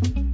When 0.00 0.33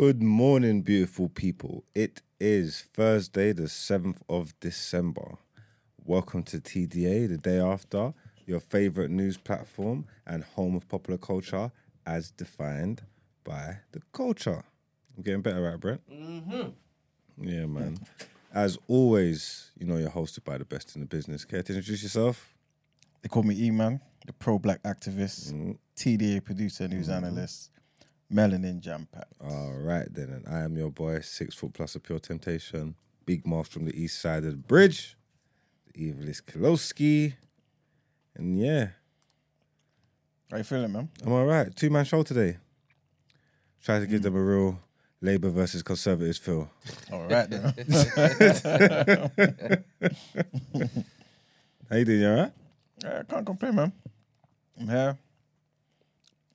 Good 0.00 0.22
morning, 0.22 0.80
beautiful 0.80 1.28
people. 1.28 1.84
It 1.94 2.22
is 2.40 2.86
Thursday, 2.94 3.52
the 3.52 3.64
7th 3.64 4.22
of 4.30 4.58
December. 4.58 5.36
Welcome 6.02 6.42
to 6.44 6.58
TDA, 6.58 7.28
the 7.28 7.36
day 7.36 7.60
after, 7.60 8.14
your 8.46 8.60
favorite 8.60 9.10
news 9.10 9.36
platform 9.36 10.06
and 10.26 10.42
home 10.42 10.74
of 10.74 10.88
popular 10.88 11.18
culture 11.18 11.70
as 12.06 12.30
defined 12.30 13.02
by 13.44 13.80
the 13.92 14.00
culture. 14.14 14.64
I'm 15.18 15.22
getting 15.22 15.42
better 15.42 15.68
at 15.68 15.74
it, 15.74 15.80
Brent. 15.80 16.10
Mm-hmm. 16.10 16.70
Yeah, 17.46 17.66
man. 17.66 17.98
As 18.54 18.78
always, 18.88 19.70
you 19.78 19.84
know, 19.84 19.98
you're 19.98 20.08
hosted 20.08 20.44
by 20.44 20.56
the 20.56 20.64
best 20.64 20.96
in 20.96 21.02
the 21.02 21.06
business. 21.06 21.44
Care 21.44 21.62
to 21.62 21.74
introduce 21.74 22.02
yourself? 22.02 22.54
They 23.20 23.28
call 23.28 23.42
me 23.42 23.66
E-Man, 23.66 24.00
the 24.24 24.32
pro-black 24.32 24.82
activist, 24.82 25.76
TDA 25.94 26.42
producer, 26.42 26.88
news 26.88 27.10
analyst, 27.10 27.70
melanin 28.32 28.80
jam 28.80 29.06
pack. 29.12 29.28
All 29.40 29.72
right, 29.72 30.06
then. 30.12 30.30
And 30.30 30.46
I 30.48 30.60
am 30.60 30.76
your 30.76 30.90
boy, 30.90 31.20
six 31.20 31.54
foot 31.54 31.72
plus 31.72 31.94
of 31.94 32.02
pure 32.02 32.18
temptation, 32.18 32.94
big 33.26 33.46
mouth 33.46 33.68
from 33.68 33.84
the 33.84 34.00
east 34.00 34.20
side 34.20 34.44
of 34.44 34.52
the 34.52 34.56
bridge, 34.56 35.16
the 35.92 36.12
evilest 36.12 36.42
Kilowski. 36.42 37.34
And 38.34 38.58
yeah, 38.58 38.88
How 40.50 40.58
you 40.58 40.64
feeling, 40.64 40.92
man? 40.92 41.08
I'm 41.24 41.32
all 41.32 41.46
right. 41.46 41.74
Two 41.74 41.90
man 41.90 42.04
show 42.04 42.22
today. 42.22 42.58
Try 43.82 43.98
to 43.98 44.06
give 44.06 44.20
mm. 44.20 44.24
them 44.24 44.36
a 44.36 44.42
real 44.42 44.78
Labour 45.22 45.50
versus 45.50 45.82
Conservatives 45.82 46.38
feel. 46.38 46.70
All 47.12 47.26
right, 47.26 47.48
then. 47.48 47.62
How 51.90 51.96
you 51.96 52.04
doing? 52.04 52.20
You 52.20 52.28
all 52.28 52.36
right? 52.36 52.52
yeah, 53.02 53.18
I 53.18 53.22
can't 53.24 53.44
complain, 53.44 53.74
man. 53.74 53.92
I'm 54.78 54.88
here. 54.88 55.18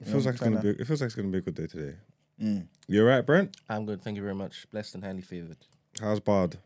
It 0.02 0.08
feels 0.08 0.26
like 0.26 0.36
it's 0.36 0.44
gonna 0.44 0.62
be. 0.62 0.70
It 0.70 0.86
feels 0.88 1.02
like 1.02 1.08
it's 1.08 1.16
gonna 1.16 1.30
be 1.30 1.38
a 1.38 1.42
good 1.42 1.56
day 1.56 1.68
today. 1.68 1.96
Mm. 2.42 2.68
You 2.88 3.02
all 3.02 3.08
right, 3.08 3.26
Brent? 3.26 3.56
I'm 3.70 3.86
good, 3.86 4.02
thank 4.02 4.18
you 4.18 4.22
very 4.24 4.36
much. 4.36 4.70
Blessed 4.72 4.96
and 4.96 5.04
highly 5.04 5.22
favored. 5.22 5.58
How's 6.00 6.20
Bard? 6.20 6.58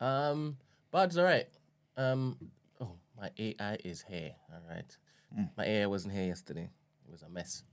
Um, 0.00 0.56
Bud's 0.92 1.18
all 1.18 1.24
right. 1.24 1.48
Um, 1.96 2.36
oh, 2.80 2.92
my 3.20 3.30
AI 3.38 3.76
is 3.84 4.04
here. 4.08 4.32
All 4.52 4.60
right, 4.68 4.96
my 5.56 5.64
AI 5.64 5.86
wasn't 5.86 6.14
here 6.14 6.24
yesterday. 6.26 6.70
It 7.04 7.10
was 7.10 7.22
a 7.22 7.28
mess. 7.28 7.64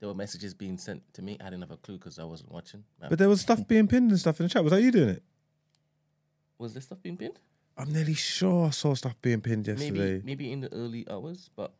There 0.00 0.08
were 0.08 0.14
messages 0.14 0.52
being 0.52 0.76
sent 0.76 1.02
to 1.14 1.22
me. 1.22 1.38
I 1.40 1.44
didn't 1.44 1.60
have 1.60 1.70
a 1.70 1.76
clue 1.76 1.96
because 1.96 2.18
I 2.18 2.24
wasn't 2.24 2.50
watching. 2.52 2.84
Um, 3.00 3.08
But 3.08 3.18
there 3.18 3.28
was 3.28 3.40
stuff 3.40 3.66
being 3.66 3.86
pinned 3.86 4.10
and 4.10 4.20
stuff 4.20 4.40
in 4.40 4.46
the 4.46 4.50
chat. 4.50 4.62
Was 4.64 4.72
that 4.72 4.82
you 4.82 4.90
doing 4.90 5.10
it? 5.10 5.22
was 6.58 6.74
this 6.74 6.84
stuff 6.84 7.02
being 7.02 7.16
pinned? 7.16 7.38
I'm 7.76 7.92
nearly 7.92 8.14
sure 8.14 8.66
I 8.66 8.70
saw 8.70 8.94
stuff 8.94 9.14
being 9.20 9.40
pinned 9.40 9.66
yesterday. 9.66 9.90
Maybe, 9.90 10.22
maybe 10.24 10.52
in 10.52 10.60
the 10.60 10.72
early 10.72 11.06
hours, 11.10 11.50
but 11.56 11.72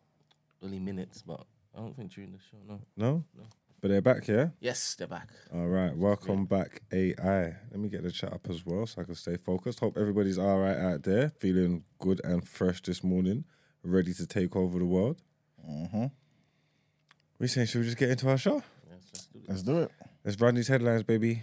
early 0.62 0.81
minutes. 0.81 1.22
But 1.22 1.47
I 1.77 1.81
don't 1.81 1.97
think 1.97 2.12
during 2.12 2.33
the 2.33 2.39
show. 2.39 2.59
No. 2.69 2.81
No? 2.97 3.25
No. 3.37 3.45
But 3.81 3.89
they're 3.89 4.01
back, 4.01 4.29
yeah? 4.29 4.49
Yes, 4.61 4.95
they're 4.95 5.07
back. 5.07 5.29
All 5.53 5.67
right. 5.67 5.95
Welcome 5.95 6.47
back, 6.47 6.81
AI. 6.93 7.55
Let 7.71 7.79
me 7.79 7.89
get 7.89 8.03
the 8.03 8.12
chat 8.12 8.33
up 8.33 8.47
as 8.49 8.65
well 8.65 8.87
so 8.87 9.03
I 9.03 9.05
can 9.05 9.15
stay 9.15 9.37
focused. 9.37 9.81
Hope 9.81 9.99
everybody's 9.99 10.39
all 10.39 10.59
right 10.59 10.79
out 10.79 11.03
there, 11.03 11.33
feeling 11.41 11.84
good 11.99 12.21
and 12.25 12.47
fresh 12.49 12.81
this 12.81 13.05
morning, 13.05 13.45
ready 13.83 14.15
to 14.15 14.27
take 14.27 14.57
over 14.57 14.79
the 14.79 14.84
world. 14.87 15.21
Mm-hmm. 15.69 16.07
We 17.39 17.49
saying, 17.49 17.67
should 17.67 17.81
we 17.81 17.87
just 17.87 17.99
get 17.99 18.11
into 18.11 18.29
our 18.31 18.39
show? 18.39 18.63
Yes, 18.89 19.03
let's 19.13 19.27
do 19.27 19.39
this. 19.41 19.49
Let's 19.49 19.63
do 19.63 19.79
it. 19.81 19.91
Let's 20.25 20.41
run 20.41 20.55
these 20.55 20.69
headlines, 20.69 21.03
baby. 21.03 21.43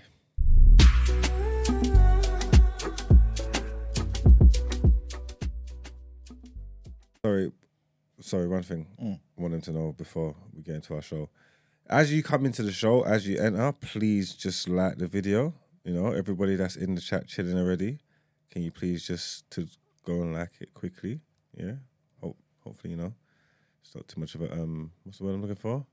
Sorry. 8.22 8.48
One 8.48 8.64
thing 8.64 8.88
mm. 9.02 9.20
I 9.38 9.42
want 9.42 9.54
them 9.54 9.62
to 9.62 9.72
know 9.72 9.92
before 9.92 10.36
we 10.54 10.62
get 10.62 10.76
into 10.76 10.96
our 10.96 11.02
show. 11.02 11.30
As 11.90 12.14
you 12.14 12.24
come 12.24 12.46
into 12.46 12.64
the 12.64 12.72
show, 12.72 13.02
as 13.04 13.28
you 13.28 13.38
enter, 13.38 13.72
please 13.74 14.34
just 14.34 14.70
like 14.70 14.98
the 14.98 15.08
video. 15.08 15.54
You 15.84 15.94
know, 15.94 16.12
everybody 16.12 16.56
that's 16.56 16.76
in 16.76 16.96
the 16.96 17.02
chat 17.02 17.28
chilling 17.28 17.58
already, 17.58 18.00
can 18.50 18.62
you 18.62 18.72
please 18.72 19.06
just 19.06 19.50
to 19.52 19.68
go 20.06 20.22
and 20.22 20.34
like 20.34 20.52
it 20.60 20.74
quickly? 20.74 21.20
Yeah. 21.56 21.74
Hope, 22.22 22.38
hopefully, 22.64 22.92
you 22.92 22.98
know, 22.98 23.14
it's 23.84 23.96
not 23.96 24.08
too 24.08 24.20
much 24.20 24.36
of 24.36 24.42
a 24.44 24.54
um. 24.54 24.92
What's 25.04 25.18
the 25.18 25.26
word 25.26 25.34
I'm 25.34 25.42
looking 25.42 25.56
for? 25.56 25.86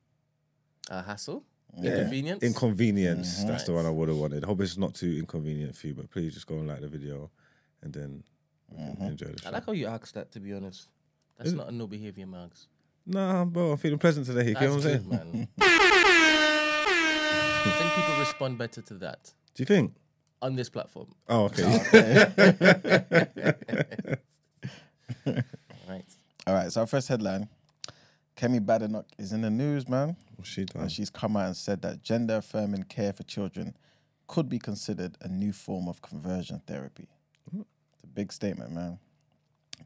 A 0.90 1.02
hassle. 1.02 1.42
Yeah. 1.76 1.92
Inconvenience. 1.92 2.42
Inconvenience. 2.42 3.38
Mm-hmm. 3.38 3.48
That's 3.48 3.64
the 3.64 3.72
one 3.72 3.86
I 3.86 3.90
would 3.90 4.08
have 4.08 4.18
wanted. 4.18 4.44
Hope 4.44 4.60
it's 4.60 4.76
not 4.76 4.94
too 4.94 5.16
inconvenient 5.18 5.76
for 5.76 5.88
you, 5.88 5.94
but 5.94 6.10
please 6.10 6.34
just 6.34 6.46
go 6.46 6.58
and 6.58 6.68
like 6.68 6.80
the 6.80 6.88
video, 6.88 7.30
and 7.82 7.92
then 7.92 8.22
we 8.70 8.76
can 8.76 8.86
mm-hmm. 8.94 9.04
enjoy 9.04 9.26
the 9.26 9.42
show. 9.42 9.48
I 9.48 9.52
like 9.52 9.66
how 9.66 9.72
you 9.72 9.86
asked 9.86 10.14
that. 10.14 10.30
To 10.32 10.40
be 10.40 10.52
honest, 10.52 10.88
that's 11.38 11.52
not 11.52 11.68
a 11.68 11.72
no 11.72 11.86
behavior, 11.86 12.26
Mugs. 12.26 12.66
Nah, 13.06 13.44
bro, 13.46 13.70
I'm 13.72 13.78
feeling 13.78 13.98
pleasant 13.98 14.26
today. 14.26 14.48
You 14.48 14.54
That's 14.54 14.66
get 14.66 14.70
what 14.70 14.76
I'm 14.76 14.82
saying? 14.82 15.08
man. 15.08 15.48
I 15.60 15.64
think 17.78 17.92
people 17.94 18.18
respond 18.20 18.58
better 18.58 18.82
to 18.82 18.94
that 18.94 19.32
Do 19.54 19.62
you 19.62 19.66
think? 19.66 19.94
on 20.42 20.54
this 20.56 20.68
platform. 20.68 21.06
Oh, 21.28 21.44
okay. 21.44 21.64
Right. 25.88 26.04
All 26.46 26.54
right, 26.54 26.70
so 26.70 26.82
our 26.82 26.86
first 26.86 27.08
headline. 27.08 27.48
Kemi 28.36 28.60
Badenoch 28.64 29.06
is 29.18 29.32
in 29.32 29.40
the 29.40 29.50
news, 29.50 29.88
man. 29.88 30.16
What's 30.36 30.50
she 30.50 30.64
done? 30.64 30.82
And 30.82 30.92
she's 30.92 31.10
come 31.10 31.36
out 31.36 31.46
and 31.46 31.56
said 31.56 31.82
that 31.82 32.02
gender 32.02 32.36
affirming 32.36 32.84
care 32.84 33.12
for 33.12 33.22
children 33.24 33.74
could 34.26 34.48
be 34.48 34.58
considered 34.58 35.16
a 35.22 35.28
new 35.28 35.52
form 35.52 35.88
of 35.88 36.00
conversion 36.02 36.60
therapy. 36.66 37.08
It's 37.52 38.04
a 38.04 38.06
big 38.06 38.32
statement, 38.32 38.72
man. 38.72 38.98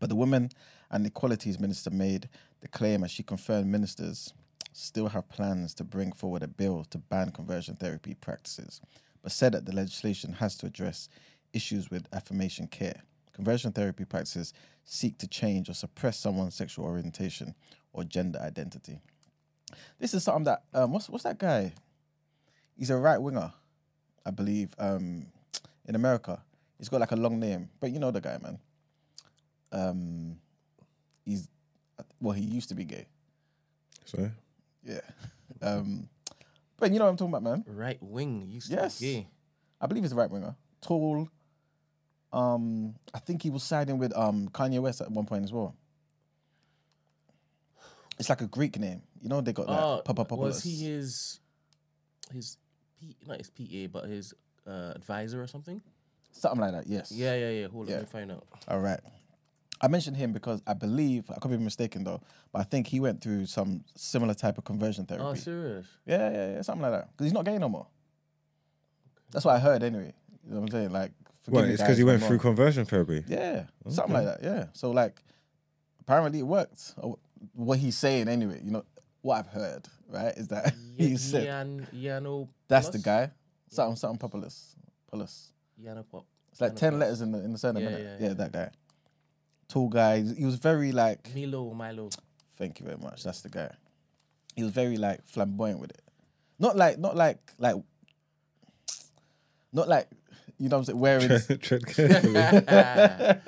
But 0.01 0.09
the 0.09 0.17
Women 0.17 0.51
and 0.91 1.07
Equalities 1.07 1.59
Minister 1.59 1.91
made 1.91 2.29
the 2.61 2.69
claim 2.69 3.05
as 3.05 3.11
she 3.11 3.23
confirmed 3.23 3.67
ministers 3.67 4.33
still 4.73 5.09
have 5.09 5.29
plans 5.29 5.75
to 5.75 5.85
bring 5.85 6.13
forward 6.13 6.43
a 6.43 6.49
bill 6.49 6.85
to 6.91 6.99
ban 6.99 7.31
conversion 7.31 7.77
therapy 7.77 8.15
practices, 8.15 8.81
but 9.23 9.33
said 9.33 9.53
that 9.53 9.67
the 9.67 9.75
legislation 9.75 10.35
has 10.35 10.57
to 10.57 10.67
address 10.67 11.09
issues 11.53 11.91
with 11.91 12.07
affirmation 12.13 12.67
care. 12.67 13.03
Conversion 13.33 13.73
therapy 13.73 14.05
practices 14.05 14.53
seek 14.85 15.19
to 15.19 15.27
change 15.27 15.69
or 15.69 15.75
suppress 15.75 16.19
someone's 16.19 16.55
sexual 16.55 16.85
orientation 16.85 17.55
or 17.93 18.05
gender 18.05 18.39
identity. 18.41 19.01
This 19.99 20.15
is 20.15 20.25
something 20.25 20.45
that 20.45 20.65
um, 20.75 20.93
what's 20.93 21.09
what's 21.09 21.25
that 21.25 21.39
guy? 21.39 21.73
He's 22.77 22.91
a 22.91 22.97
right 22.97 23.19
winger, 23.19 23.53
I 24.27 24.31
believe, 24.31 24.75
um, 24.79 25.27
in 25.87 25.95
America. 25.95 26.43
He's 26.79 26.89
got 26.89 27.01
like 27.01 27.13
a 27.13 27.17
long 27.17 27.39
name, 27.39 27.71
but 27.81 27.91
you 27.91 27.99
know 27.99 28.11
the 28.11 28.21
guy, 28.21 28.39
man. 28.43 28.59
Um, 29.73 30.37
he's 31.25 31.49
well, 32.21 32.35
he 32.35 32.45
used 32.45 32.69
to 32.69 32.75
be 32.75 32.85
gay, 32.85 33.07
Sorry? 34.05 34.31
yeah. 34.85 35.01
Um, 35.63 36.09
but 36.79 36.91
you 36.93 36.99
know 36.99 37.05
what 37.05 37.13
I'm 37.13 37.17
talking 37.17 37.33
about, 37.35 37.45
man. 37.45 37.65
Right 37.69 37.99
wing 38.03 38.43
used 38.49 38.69
to 38.69 38.75
Yes. 38.75 38.99
be 38.99 39.07
gay. 39.07 39.29
I 39.81 39.87
believe 39.87 40.03
he's 40.03 40.11
a 40.13 40.17
right 40.17 40.29
winger, 40.31 40.57
tall. 40.81 41.29
Um, 42.33 42.97
I 43.15 43.19
think 43.21 43.43
he 43.43 43.51
was 43.51 43.63
siding 43.63 43.99
with 43.99 44.17
um 44.17 44.49
Kanye 44.49 44.81
West 44.81 45.01
at 45.01 45.11
one 45.11 45.25
point 45.27 45.45
as 45.45 45.53
well. 45.53 45.77
It's 48.19 48.29
like 48.29 48.41
a 48.41 48.47
Greek 48.47 48.79
name. 48.79 49.03
You 49.21 49.29
know 49.29 49.41
they 49.41 49.53
got 49.53 49.69
that 49.69 49.79
Oh, 49.79 50.03
Papapopoulos. 50.05 50.39
was 50.39 50.63
he 50.65 50.85
his 50.85 51.41
his 52.33 52.57
P, 52.99 53.17
not 53.27 53.39
his 53.39 53.51
PA, 53.51 53.87
but 53.93 54.09
his 54.09 54.35
uh, 54.67 54.93
advisor 54.97 55.41
or 55.43 55.47
something? 55.47 55.81
Something 56.33 56.61
like 56.61 56.73
that. 56.73 56.87
Yes. 56.87 57.13
Yeah, 57.13 57.35
yeah, 57.35 57.51
yeah. 57.51 57.67
Hold 57.69 57.87
on, 57.87 57.91
Yeah. 57.91 57.97
let 57.99 58.03
me 58.03 58.11
find 58.11 58.33
out. 58.33 58.47
All 58.69 58.81
right. 58.81 59.01
I 59.83 59.89
mentioned 59.89 60.17
him 60.17 60.33
because 60.33 60.63
I 60.65 60.75
believe 60.75 61.25
I 61.29 61.41
could 61.41 61.51
be 61.51 61.57
mistaken 61.57 62.05
though, 62.05 62.21
but 62.53 62.61
I 62.61 62.63
think 62.63 62.87
he 62.87 63.01
went 63.01 63.21
through 63.21 63.47
some 63.47 63.85
similar 63.97 64.33
type 64.33 64.57
of 64.57 64.65
conversion 64.65 65.05
oh, 65.05 65.09
therapy. 65.09 65.27
Oh, 65.27 65.35
serious? 65.35 65.87
Yeah, 66.07 66.31
yeah, 66.31 66.53
yeah, 66.53 66.63
something 66.63 66.83
like 66.83 66.93
that. 66.93 67.11
Because 67.11 67.27
he's 67.27 67.33
not 67.33 67.45
gay 67.45 67.59
no 67.59 67.69
more. 67.69 67.89
That's 69.33 69.45
what 69.45 69.57
I 69.57 69.59
heard 69.59 69.83
anyway. 69.83 70.15
You 70.45 70.55
know 70.55 70.61
what 70.61 70.67
I'm 70.67 70.71
saying? 70.71 70.93
Like, 70.93 71.13
forgive 71.43 71.61
Well, 71.61 71.65
it's 71.65 71.83
because 71.83 71.99
he 71.99 72.05
went 72.05 72.21
through 72.21 72.37
wrong. 72.37 72.55
conversion 72.55 72.85
therapy. 72.85 73.25
Yeah, 73.27 73.65
something 73.89 74.15
like 74.15 74.25
that. 74.25 74.39
Yeah. 74.43 74.67
So 74.73 74.93
like, 74.93 75.21
apparently 76.01 76.39
it 76.39 76.47
worked. 76.47 76.95
Or 76.99 77.19
what 77.55 77.79
he's 77.79 77.99
saying 77.99 78.29
anyway. 78.29 78.61
You 78.63 78.71
know 78.71 78.85
what 79.21 79.39
I've 79.39 79.49
heard, 79.49 79.89
right? 80.09 80.33
Is 80.37 80.49
that 80.49 80.75
he 80.97 81.17
said 81.17 81.45
Yan, 81.45 81.89
Yano. 81.93 82.49
that's 82.69 82.89
the 82.91 82.99
guy. 82.99 83.31
Something, 83.69 83.97
something 83.97 84.19
populous, 84.19 84.77
populous. 85.07 85.53
Yano 85.83 86.05
Pop. 86.09 86.27
It's 86.53 86.61
like 86.61 86.73
Yano 86.73 86.77
ten 86.77 86.99
letters 86.99 87.21
in 87.21 87.33
the 87.33 87.43
in 87.43 87.53
the 87.53 87.59
surname. 87.59 87.85
Yeah, 87.85 87.91
innit? 87.91 87.99
yeah, 87.99 88.17
yeah, 88.21 88.29
yeah. 88.29 88.35
that 88.35 88.53
guy. 88.53 88.71
Tall 89.73 89.89
guy. 89.89 90.21
He 90.21 90.45
was 90.45 90.57
very 90.57 90.93
like. 90.93 91.35
Milo, 91.35 91.73
Milo. 91.73 92.11
Thank 92.59 92.79
you 92.79 92.85
very 92.85 92.99
much. 92.99 93.25
That's 93.25 93.41
the 93.41 93.49
guy. 93.49 93.71
He 94.55 94.63
was 94.63 94.71
very 94.71 94.99
like 94.99 95.27
flamboyant 95.27 95.81
with 95.81 95.93
it. 95.93 96.03
Not 96.59 96.77
like, 96.77 96.99
not 96.99 97.17
like, 97.17 97.39
like, 97.59 97.77
not 99.73 99.89
like, 99.89 100.09
you 100.59 100.69
know 100.69 100.77
what 100.77 100.91
I'm 100.91 100.95
saying, 100.95 101.01
wearing. 101.01 101.29
Tread 101.61 101.87
carefully. 101.95 103.41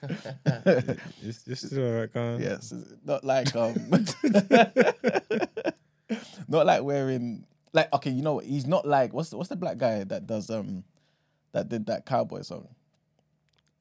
It's 1.22 1.42
just 1.42 1.66
still 1.66 1.84
all 1.84 2.00
right, 2.00 2.12
go 2.12 2.34
on. 2.34 2.40
yes, 2.40 2.72
not 3.04 3.24
like, 3.24 3.54
um, 3.56 3.74
not 6.46 6.66
like 6.66 6.84
wearing, 6.84 7.44
like, 7.72 7.92
okay, 7.92 8.10
you 8.10 8.22
know 8.22 8.34
what? 8.34 8.44
He's 8.44 8.64
not 8.64 8.86
like, 8.86 9.12
what's 9.12 9.30
the, 9.30 9.36
what's 9.36 9.48
the 9.48 9.56
black 9.56 9.76
guy 9.76 10.04
that 10.04 10.24
does, 10.24 10.50
um, 10.50 10.84
that 11.50 11.68
did 11.68 11.86
that 11.86 12.06
cowboy 12.06 12.42
song? 12.42 12.68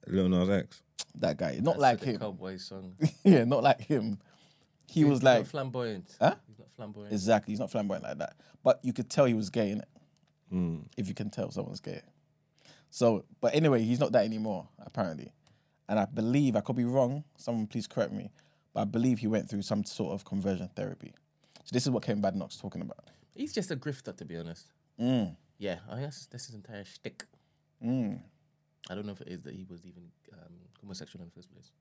Lil 0.07 0.27
Nas 0.27 0.49
X. 0.49 0.81
That 1.19 1.37
guy. 1.37 1.53
Not 1.61 1.73
That's 1.73 1.79
like 1.79 1.99
the 1.99 2.05
him. 2.05 2.19
Cowboy 2.19 2.57
song. 2.57 2.93
yeah, 3.23 3.43
not 3.43 3.63
like 3.63 3.81
him. 3.81 4.19
He 4.89 5.03
was 5.03 5.17
He's 5.19 5.23
not 5.23 5.37
like, 5.39 5.47
flamboyant. 5.47 6.15
Huh? 6.21 6.35
He's 6.47 6.59
not 6.59 6.67
flamboyant. 6.75 7.11
exactly, 7.11 7.51
he's 7.51 7.59
not 7.59 7.71
flamboyant 7.71 8.03
like 8.03 8.17
that. 8.19 8.35
But 8.63 8.79
you 8.83 8.93
could 8.93 9.09
tell 9.09 9.25
he 9.25 9.33
was 9.33 9.49
gay 9.49 9.71
in 9.71 9.79
it. 9.79 9.87
Mm. 10.53 10.85
if 10.95 11.09
you 11.09 11.13
can 11.13 11.29
tell 11.29 11.51
someone's 11.51 11.81
gay. 11.81 11.99
So, 12.89 13.25
but 13.41 13.53
anyway, 13.53 13.83
he's 13.83 13.99
not 13.99 14.13
that 14.13 14.23
anymore, 14.23 14.69
apparently. 14.79 15.33
And 15.89 15.99
I 15.99 16.05
believe, 16.05 16.55
I 16.55 16.61
could 16.61 16.77
be 16.77 16.85
wrong, 16.85 17.25
someone 17.37 17.67
please 17.67 17.85
correct 17.85 18.13
me, 18.13 18.31
but 18.73 18.81
I 18.81 18.83
believe 18.85 19.19
he 19.19 19.27
went 19.27 19.49
through 19.49 19.63
some 19.63 19.83
sort 19.83 20.13
of 20.13 20.23
conversion 20.23 20.69
therapy. 20.73 21.13
So 21.65 21.71
this 21.73 21.83
is 21.83 21.89
what 21.89 22.03
Kemi 22.03 22.21
Badenoch's 22.21 22.55
talking 22.57 22.81
about. 22.81 23.09
He's 23.35 23.51
just 23.51 23.71
a 23.71 23.75
grifter, 23.75 24.15
to 24.15 24.23
be 24.23 24.37
honest. 24.37 24.67
Mm, 24.99 25.35
Yeah, 25.57 25.79
I 25.89 25.95
think 25.95 26.03
that's, 26.03 26.25
that's 26.27 26.45
his 26.45 26.55
entire 26.55 26.85
shtick. 26.85 27.25
mm. 27.83 28.21
I 28.89 28.95
don't 28.95 29.05
know 29.05 29.11
if 29.11 29.21
it 29.21 29.27
is 29.27 29.41
that 29.41 29.53
he 29.53 29.65
was 29.69 29.85
even 29.85 30.03
um, 30.33 30.53
homosexual 30.81 31.23
in 31.23 31.29
the 31.29 31.35
first 31.35 31.51
place. 31.51 31.71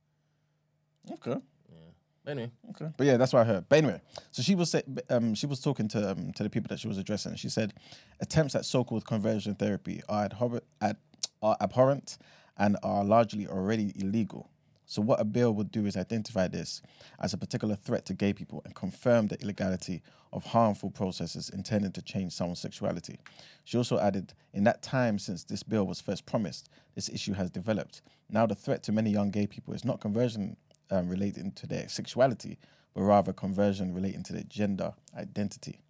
Okay, 1.12 1.40
Yeah. 1.68 1.76
But 2.24 2.30
anyway, 2.32 2.50
okay. 2.70 2.88
But 2.96 3.06
yeah, 3.06 3.16
that's 3.16 3.32
what 3.32 3.42
I 3.42 3.44
heard. 3.44 3.68
But 3.68 3.78
anyway, 3.78 4.00
so 4.32 4.42
she 4.42 4.56
was 4.56 4.70
say, 4.70 4.82
um, 5.10 5.34
she 5.34 5.46
was 5.46 5.60
talking 5.60 5.86
to 5.88 6.10
um, 6.10 6.32
to 6.32 6.42
the 6.42 6.50
people 6.50 6.68
that 6.70 6.80
she 6.80 6.88
was 6.88 6.98
addressing. 6.98 7.36
She 7.36 7.48
said, 7.48 7.72
attempts 8.20 8.56
at 8.56 8.64
so-called 8.64 9.06
conversion 9.06 9.54
therapy 9.54 10.02
are 10.08 10.24
abhorrent, 10.24 10.64
at, 10.80 10.96
are 11.40 11.56
abhorrent 11.60 12.18
and 12.58 12.76
are 12.82 13.04
largely 13.04 13.46
already 13.46 13.92
illegal. 13.94 14.50
So 14.86 15.02
what 15.02 15.20
a 15.20 15.24
bill 15.24 15.52
would 15.52 15.72
do 15.72 15.84
is 15.84 15.96
identify 15.96 16.46
this 16.46 16.80
as 17.18 17.34
a 17.34 17.38
particular 17.38 17.74
threat 17.74 18.06
to 18.06 18.14
gay 18.14 18.32
people 18.32 18.62
and 18.64 18.74
confirm 18.74 19.26
the 19.26 19.40
illegality 19.42 20.00
of 20.32 20.46
harmful 20.46 20.90
processes 20.90 21.50
intended 21.50 21.92
to 21.94 22.02
change 22.02 22.32
someone's 22.32 22.60
sexuality. 22.60 23.18
She 23.64 23.76
also 23.76 23.98
added, 23.98 24.32
in 24.54 24.62
that 24.64 24.82
time 24.82 25.18
since 25.18 25.42
this 25.42 25.64
bill 25.64 25.86
was 25.86 26.00
first 26.00 26.24
promised, 26.24 26.70
this 26.94 27.08
issue 27.08 27.32
has 27.32 27.50
developed. 27.50 28.00
Now 28.30 28.46
the 28.46 28.54
threat 28.54 28.84
to 28.84 28.92
many 28.92 29.10
young 29.10 29.30
gay 29.30 29.48
people 29.48 29.74
is 29.74 29.84
not 29.84 30.00
conversion 30.00 30.56
um, 30.90 31.08
relating 31.08 31.50
to 31.52 31.66
their 31.66 31.88
sexuality, 31.88 32.58
but 32.94 33.02
rather 33.02 33.32
conversion 33.32 33.92
relating 33.92 34.22
to 34.22 34.32
their 34.32 34.44
gender 34.44 34.94
identity. 35.16 35.80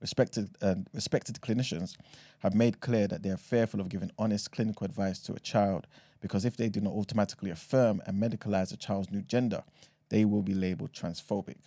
Respected, 0.00 0.50
uh, 0.60 0.74
respected 0.92 1.36
clinicians 1.40 1.96
have 2.40 2.54
made 2.54 2.80
clear 2.80 3.06
that 3.08 3.22
they 3.22 3.30
are 3.30 3.38
fearful 3.38 3.80
of 3.80 3.88
giving 3.88 4.10
honest 4.18 4.52
clinical 4.52 4.84
advice 4.84 5.18
to 5.20 5.32
a 5.32 5.40
child 5.40 5.86
because 6.24 6.46
if 6.46 6.56
they 6.56 6.70
do 6.70 6.80
not 6.80 6.94
automatically 6.94 7.50
affirm 7.50 8.00
and 8.06 8.16
medicalize 8.16 8.72
a 8.72 8.78
child's 8.78 9.10
new 9.10 9.20
gender, 9.20 9.62
they 10.08 10.24
will 10.24 10.40
be 10.40 10.54
labeled 10.54 10.90
transphobic. 10.90 11.58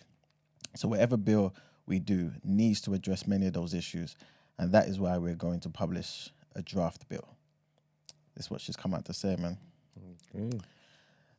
So, 0.74 0.88
whatever 0.88 1.16
bill 1.16 1.54
we 1.86 2.00
do 2.00 2.32
needs 2.42 2.80
to 2.80 2.92
address 2.92 3.24
many 3.24 3.46
of 3.46 3.52
those 3.52 3.72
issues, 3.72 4.16
and 4.58 4.72
that 4.72 4.88
is 4.88 4.98
why 4.98 5.16
we're 5.16 5.36
going 5.36 5.60
to 5.60 5.68
publish 5.68 6.30
a 6.56 6.62
draft 6.62 7.08
bill. 7.08 7.36
This 8.34 8.46
is 8.46 8.50
what 8.50 8.60
she's 8.60 8.74
come 8.74 8.94
out 8.94 9.04
to 9.04 9.14
say, 9.14 9.36
man. 9.36 9.58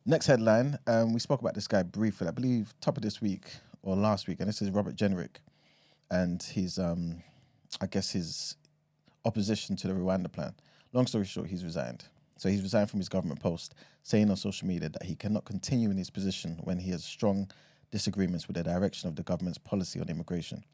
Next 0.06 0.24
headline, 0.24 0.78
um, 0.86 1.12
we 1.12 1.20
spoke 1.20 1.42
about 1.42 1.54
this 1.54 1.68
guy 1.68 1.82
briefly, 1.82 2.26
I 2.26 2.30
believe, 2.30 2.72
top 2.80 2.96
of 2.96 3.02
this 3.02 3.20
week 3.20 3.44
or 3.82 3.96
last 3.96 4.28
week, 4.28 4.40
and 4.40 4.48
this 4.48 4.62
is 4.62 4.70
Robert 4.70 4.96
Jenrick 4.96 5.42
and 6.10 6.42
his, 6.42 6.78
um, 6.78 7.22
I 7.82 7.86
guess, 7.86 8.12
his 8.12 8.56
opposition 9.26 9.76
to 9.76 9.88
the 9.88 9.92
Rwanda 9.92 10.32
plan. 10.32 10.54
Long 10.94 11.06
story 11.06 11.26
short, 11.26 11.48
he's 11.48 11.64
resigned. 11.64 12.04
So 12.40 12.48
he's 12.48 12.62
resigned 12.62 12.88
from 12.88 13.00
his 13.00 13.10
government 13.10 13.38
post, 13.38 13.74
saying 14.02 14.30
on 14.30 14.36
social 14.36 14.66
media 14.66 14.88
that 14.88 15.02
he 15.02 15.14
cannot 15.14 15.44
continue 15.44 15.90
in 15.90 15.98
his 15.98 16.08
position 16.08 16.58
when 16.64 16.78
he 16.78 16.90
has 16.90 17.04
strong 17.04 17.50
disagreements 17.90 18.48
with 18.48 18.56
the 18.56 18.62
direction 18.62 19.10
of 19.10 19.16
the 19.16 19.22
government's 19.22 19.58
policy 19.58 20.00
on 20.00 20.08
immigration. 20.08 20.64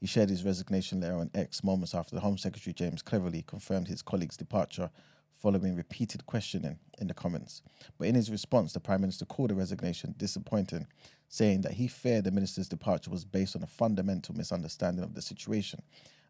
He 0.00 0.08
shared 0.08 0.30
his 0.30 0.42
resignation 0.42 1.00
letter 1.00 1.14
on 1.14 1.30
X 1.32 1.62
moments 1.62 1.94
after 1.94 2.16
the 2.16 2.22
Home 2.22 2.38
Secretary 2.38 2.74
James 2.74 3.02
Cleverly 3.02 3.44
confirmed 3.46 3.86
his 3.86 4.02
colleague's 4.02 4.36
departure 4.36 4.90
following 5.32 5.76
repeated 5.76 6.26
questioning 6.26 6.80
in 6.98 7.06
the 7.06 7.14
comments. 7.14 7.62
But 7.98 8.08
in 8.08 8.16
his 8.16 8.28
response, 8.28 8.72
the 8.72 8.80
Prime 8.80 9.02
Minister 9.02 9.24
called 9.24 9.50
the 9.50 9.54
resignation 9.54 10.16
disappointing, 10.18 10.88
saying 11.28 11.60
that 11.60 11.74
he 11.74 11.86
feared 11.86 12.24
the 12.24 12.32
minister's 12.32 12.68
departure 12.68 13.12
was 13.12 13.24
based 13.24 13.54
on 13.54 13.62
a 13.62 13.68
fundamental 13.68 14.34
misunderstanding 14.34 15.04
of 15.04 15.14
the 15.14 15.22
situation 15.22 15.82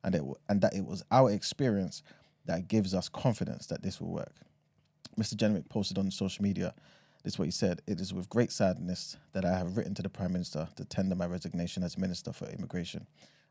and, 0.04 0.14
it, 0.14 0.22
and 0.50 0.60
that 0.60 0.76
it 0.76 0.84
was 0.84 1.02
our 1.10 1.30
experience 1.30 2.02
that 2.44 2.68
gives 2.68 2.92
us 2.92 3.08
confidence 3.08 3.68
that 3.68 3.80
this 3.80 3.98
will 3.98 4.12
work. 4.12 4.34
Mr. 5.18 5.34
Jenrick 5.34 5.68
posted 5.68 5.98
on 5.98 6.10
social 6.10 6.42
media. 6.42 6.74
This 7.22 7.34
is 7.34 7.38
what 7.38 7.44
he 7.46 7.52
said. 7.52 7.82
It 7.86 8.00
is 8.00 8.12
with 8.12 8.28
great 8.28 8.50
sadness 8.50 9.16
that 9.32 9.44
I 9.44 9.56
have 9.56 9.76
written 9.76 9.94
to 9.94 10.02
the 10.02 10.08
Prime 10.08 10.32
Minister 10.32 10.68
to 10.76 10.84
tender 10.84 11.14
my 11.14 11.26
resignation 11.26 11.82
as 11.82 11.98
Minister 11.98 12.32
for 12.32 12.46
Immigration. 12.46 13.06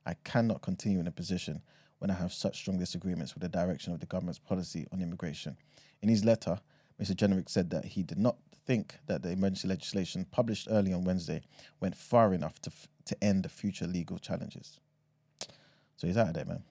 I 0.05 0.15
cannot 0.23 0.61
continue 0.61 0.99
in 0.99 1.07
a 1.07 1.11
position 1.11 1.61
when 1.99 2.09
I 2.09 2.15
have 2.15 2.33
such 2.33 2.57
strong 2.57 2.79
disagreements 2.79 3.35
with 3.35 3.43
the 3.43 3.49
direction 3.49 3.93
of 3.93 3.99
the 3.99 4.07
government's 4.07 4.39
policy 4.39 4.87
on 4.91 5.01
immigration. 5.01 5.55
In 6.01 6.09
his 6.09 6.25
letter, 6.25 6.59
Mr. 7.01 7.15
Jenrick 7.15 7.49
said 7.49 7.69
that 7.69 7.85
he 7.85 8.03
did 8.03 8.17
not 8.17 8.37
think 8.65 8.95
that 9.07 9.21
the 9.21 9.29
emergency 9.29 9.67
legislation 9.67 10.25
published 10.31 10.67
early 10.69 10.93
on 10.93 11.03
Wednesday 11.03 11.41
went 11.79 11.95
far 11.95 12.33
enough 12.33 12.59
to, 12.61 12.71
f- 12.71 12.87
to 13.05 13.23
end 13.23 13.43
the 13.43 13.49
future 13.49 13.87
legal 13.87 14.17
challenges. 14.17 14.79
So 15.97 16.07
he's 16.07 16.17
out 16.17 16.29
of 16.29 16.33
there, 16.33 16.45
man. 16.45 16.63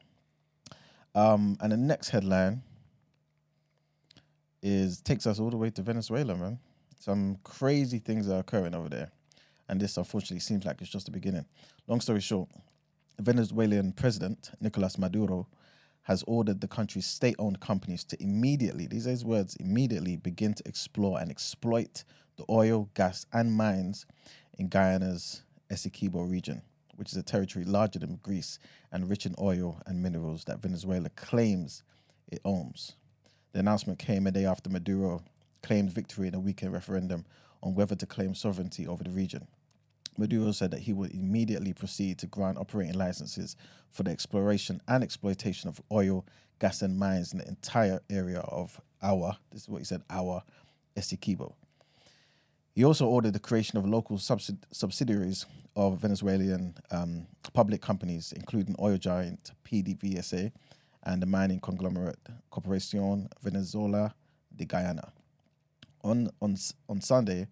Um, 1.15 1.57
and 1.61 1.73
the 1.73 1.77
next 1.77 2.11
headline 2.11 2.63
is 4.63 5.01
takes 5.01 5.27
us 5.27 5.41
all 5.41 5.51
the 5.51 5.57
way 5.57 5.71
to 5.71 5.83
Venezuela, 5.83 6.35
man. 6.35 6.59
Some 6.99 7.39
crazy 7.45 7.99
things 7.99 8.29
are 8.29 8.41
occurring 8.41 8.75
over 8.75 8.89
there. 8.89 9.11
And 9.69 9.81
this 9.81 9.97
unfortunately 9.97 10.41
seems 10.41 10.65
like 10.65 10.81
it's 10.81 10.91
just 10.91 11.07
the 11.07 11.13
beginning. 11.13 11.47
Long 11.87 12.01
story 12.01 12.21
short, 12.21 12.49
Venezuelan 13.19 13.93
president 13.93 14.51
Nicolas 14.61 14.99
Maduro 14.99 15.47
has 16.03 16.25
ordered 16.27 16.61
the 16.61 16.69
country's 16.69 17.07
state 17.07 17.37
owned 17.39 17.61
companies 17.61 18.05
to 18.05 18.23
immediately, 18.23 18.87
these 18.87 19.07
are 19.07 19.11
his 19.11 19.25
words, 19.25 19.57
immediately 19.57 20.17
begin 20.17 20.55
to 20.55 20.63
explore 20.67 21.21
and 21.21 21.31
exploit 21.31 22.05
the 22.37 22.45
oil, 22.51 22.89
gas, 22.95 23.27
and 23.33 23.53
mines 23.53 24.07
in 24.59 24.69
Guyana's 24.69 25.43
Essequibo 25.71 26.29
region, 26.29 26.63
which 26.97 27.13
is 27.13 27.19
a 27.19 27.23
territory 27.23 27.65
larger 27.65 27.99
than 27.99 28.17
Greece 28.17 28.59
and 28.91 29.09
rich 29.09 29.25
in 29.25 29.35
oil 29.39 29.81
and 29.87 30.03
minerals 30.03 30.45
that 30.45 30.61
Venezuela 30.61 31.11
claims 31.11 31.83
it 32.27 32.41
owns. 32.45 32.97
The 33.53 33.61
announcement 33.61 33.99
came 33.99 34.27
a 34.27 34.31
day 34.31 34.45
after 34.45 34.71
Maduro 34.71 35.23
claimed 35.63 35.93
victory 35.93 36.29
in 36.29 36.35
a 36.35 36.41
weekend 36.41 36.73
referendum 36.73 37.25
on 37.63 37.75
whether 37.75 37.95
to 37.97 38.07
claim 38.07 38.35
sovereignty 38.35 38.87
over 38.87 39.05
the 39.05 39.11
region. 39.11 39.47
Maduro 40.17 40.53
said 40.53 40.71
that 40.71 40.81
he 40.81 40.93
would 40.93 41.13
immediately 41.13 41.73
proceed 41.73 42.19
to 42.19 42.27
grant 42.27 42.59
operating 42.59 42.95
licenses 42.95 43.57
for 43.91 44.03
the 44.03 44.11
exploration 44.11 44.81
and 44.89 45.03
exploitation 45.03 45.69
of 45.69 45.81
oil, 45.91 46.27
gas, 46.59 46.83
and 46.83 46.99
mines 46.99 47.33
in 47.33 47.39
the 47.39 47.49
entire 47.49 48.01
area 48.11 48.41
of 48.41 48.81
our, 49.03 49.37
this 49.51 49.63
is 49.63 49.69
what 49.69 49.79
he 49.79 49.85
said, 49.85 50.03
our 50.11 50.43
Essequibo. 50.97 51.55
He 52.75 52.85
also 52.85 53.07
ordered 53.07 53.33
the 53.33 53.41
creation 53.41 53.79
of 53.79 53.87
local 53.87 54.17
subsid- 54.17 54.63
subsidiaries 54.71 55.47
of 55.75 55.99
Venezuelan 55.99 56.75
um, 56.91 57.27
public 57.53 57.81
companies, 57.81 58.33
including 58.33 58.77
oil 58.81 58.97
giant 58.97 59.53
PDVSA 59.65 60.53
and 61.05 61.23
the 61.23 61.27
mining 61.27 61.61
conglomerate 61.61 62.19
Corporacion 62.53 63.29
Venezuela 63.43 64.15
de 64.55 64.65
Guyana. 64.65 65.13
On, 66.03 66.31
on, 66.41 66.57
on 66.89 67.01
Sunday, 67.01 67.47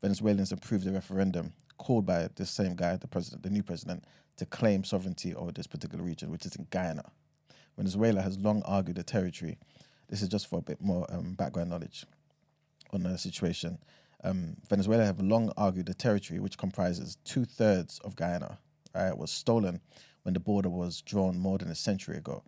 Venezuelans 0.00 0.52
approved 0.52 0.84
the 0.84 0.92
referendum 0.92 1.52
called 1.78 2.06
by 2.06 2.28
this 2.36 2.50
same 2.50 2.74
guy, 2.74 2.96
the 2.96 3.08
president, 3.08 3.42
the 3.42 3.50
new 3.50 3.62
president, 3.62 4.04
to 4.36 4.46
claim 4.46 4.84
sovereignty 4.84 5.34
over 5.34 5.52
this 5.52 5.66
particular 5.66 6.04
region, 6.04 6.30
which 6.30 6.46
is 6.46 6.56
in 6.56 6.66
Guyana. 6.70 7.04
Venezuela 7.76 8.22
has 8.22 8.38
long 8.38 8.62
argued 8.64 8.96
the 8.96 9.02
territory. 9.02 9.58
This 10.08 10.22
is 10.22 10.28
just 10.28 10.48
for 10.48 10.58
a 10.58 10.62
bit 10.62 10.80
more 10.80 11.06
um, 11.12 11.34
background 11.34 11.70
knowledge 11.70 12.04
on 12.92 13.02
the 13.02 13.16
situation. 13.16 13.78
Um, 14.24 14.56
Venezuela 14.68 15.04
have 15.04 15.20
long 15.20 15.52
argued 15.56 15.86
the 15.86 15.94
territory, 15.94 16.38
which 16.38 16.58
comprises 16.58 17.16
two 17.24 17.44
thirds 17.44 17.98
of 18.00 18.14
Guyana, 18.14 18.58
right, 18.94 19.16
was 19.16 19.30
stolen 19.30 19.80
when 20.22 20.34
the 20.34 20.40
border 20.40 20.70
was 20.70 21.00
drawn 21.02 21.38
more 21.38 21.58
than 21.58 21.68
a 21.68 21.74
century 21.74 22.16
ago. 22.16 22.42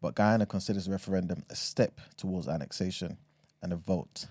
But 0.00 0.14
Guyana 0.14 0.46
considers 0.46 0.86
the 0.86 0.92
referendum 0.92 1.44
a 1.50 1.56
step 1.56 2.00
towards 2.16 2.48
annexation, 2.48 3.18
and 3.62 3.72
a 3.72 3.76
vote, 3.76 4.26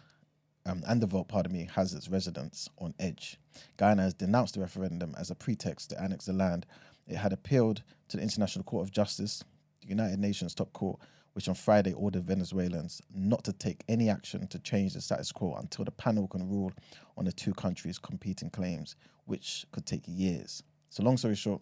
um, 0.65 0.83
and 0.87 1.01
the 1.01 1.07
vote, 1.07 1.27
pardon 1.27 1.53
me, 1.53 1.69
has 1.75 1.93
its 1.93 2.09
residents 2.09 2.69
on 2.79 2.93
edge. 2.99 3.37
Guyana 3.77 4.03
has 4.03 4.13
denounced 4.13 4.55
the 4.55 4.61
referendum 4.61 5.15
as 5.17 5.29
a 5.29 5.35
pretext 5.35 5.91
to 5.91 6.01
annex 6.01 6.25
the 6.25 6.33
land. 6.33 6.65
It 7.07 7.17
had 7.17 7.33
appealed 7.33 7.83
to 8.09 8.17
the 8.17 8.23
International 8.23 8.63
Court 8.63 8.87
of 8.87 8.91
Justice, 8.91 9.43
the 9.81 9.87
United 9.87 10.19
Nations 10.19 10.53
top 10.53 10.73
court, 10.73 10.99
which 11.33 11.47
on 11.47 11.55
Friday 11.55 11.93
ordered 11.93 12.25
Venezuelans 12.25 13.01
not 13.13 13.43
to 13.45 13.53
take 13.53 13.83
any 13.87 14.09
action 14.09 14.47
to 14.47 14.59
change 14.59 14.93
the 14.93 15.01
status 15.01 15.31
quo 15.31 15.55
until 15.55 15.85
the 15.85 15.91
panel 15.91 16.27
can 16.27 16.49
rule 16.49 16.71
on 17.17 17.25
the 17.25 17.31
two 17.31 17.53
countries' 17.53 17.99
competing 17.99 18.49
claims, 18.49 18.95
which 19.25 19.65
could 19.71 19.85
take 19.85 20.03
years. 20.05 20.63
So, 20.89 21.03
long 21.03 21.17
story 21.17 21.35
short, 21.35 21.61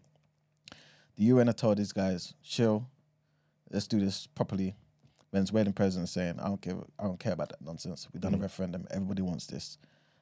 the 1.16 1.26
UN 1.26 1.48
have 1.48 1.58
told 1.58 1.78
these 1.78 1.92
guys, 1.92 2.34
chill, 2.44 2.88
let's 3.72 3.88
do 3.88 4.00
this 4.00 4.28
properly. 4.28 4.76
Venezuelan 5.34 5.74
president 5.74 6.10
saying, 6.10 6.40
I 6.40 6.46
don't 6.48 6.62
care, 6.62 6.76
I 6.98 7.04
don't 7.04 7.20
care 7.20 7.34
about 7.34 7.50
that 7.50 7.62
nonsense. 7.62 8.08
We've 8.14 8.22
done 8.22 8.34
a 8.34 8.38
referendum. 8.38 8.88
Everybody 8.92 9.22
wants 9.22 9.46
this, 9.46 9.78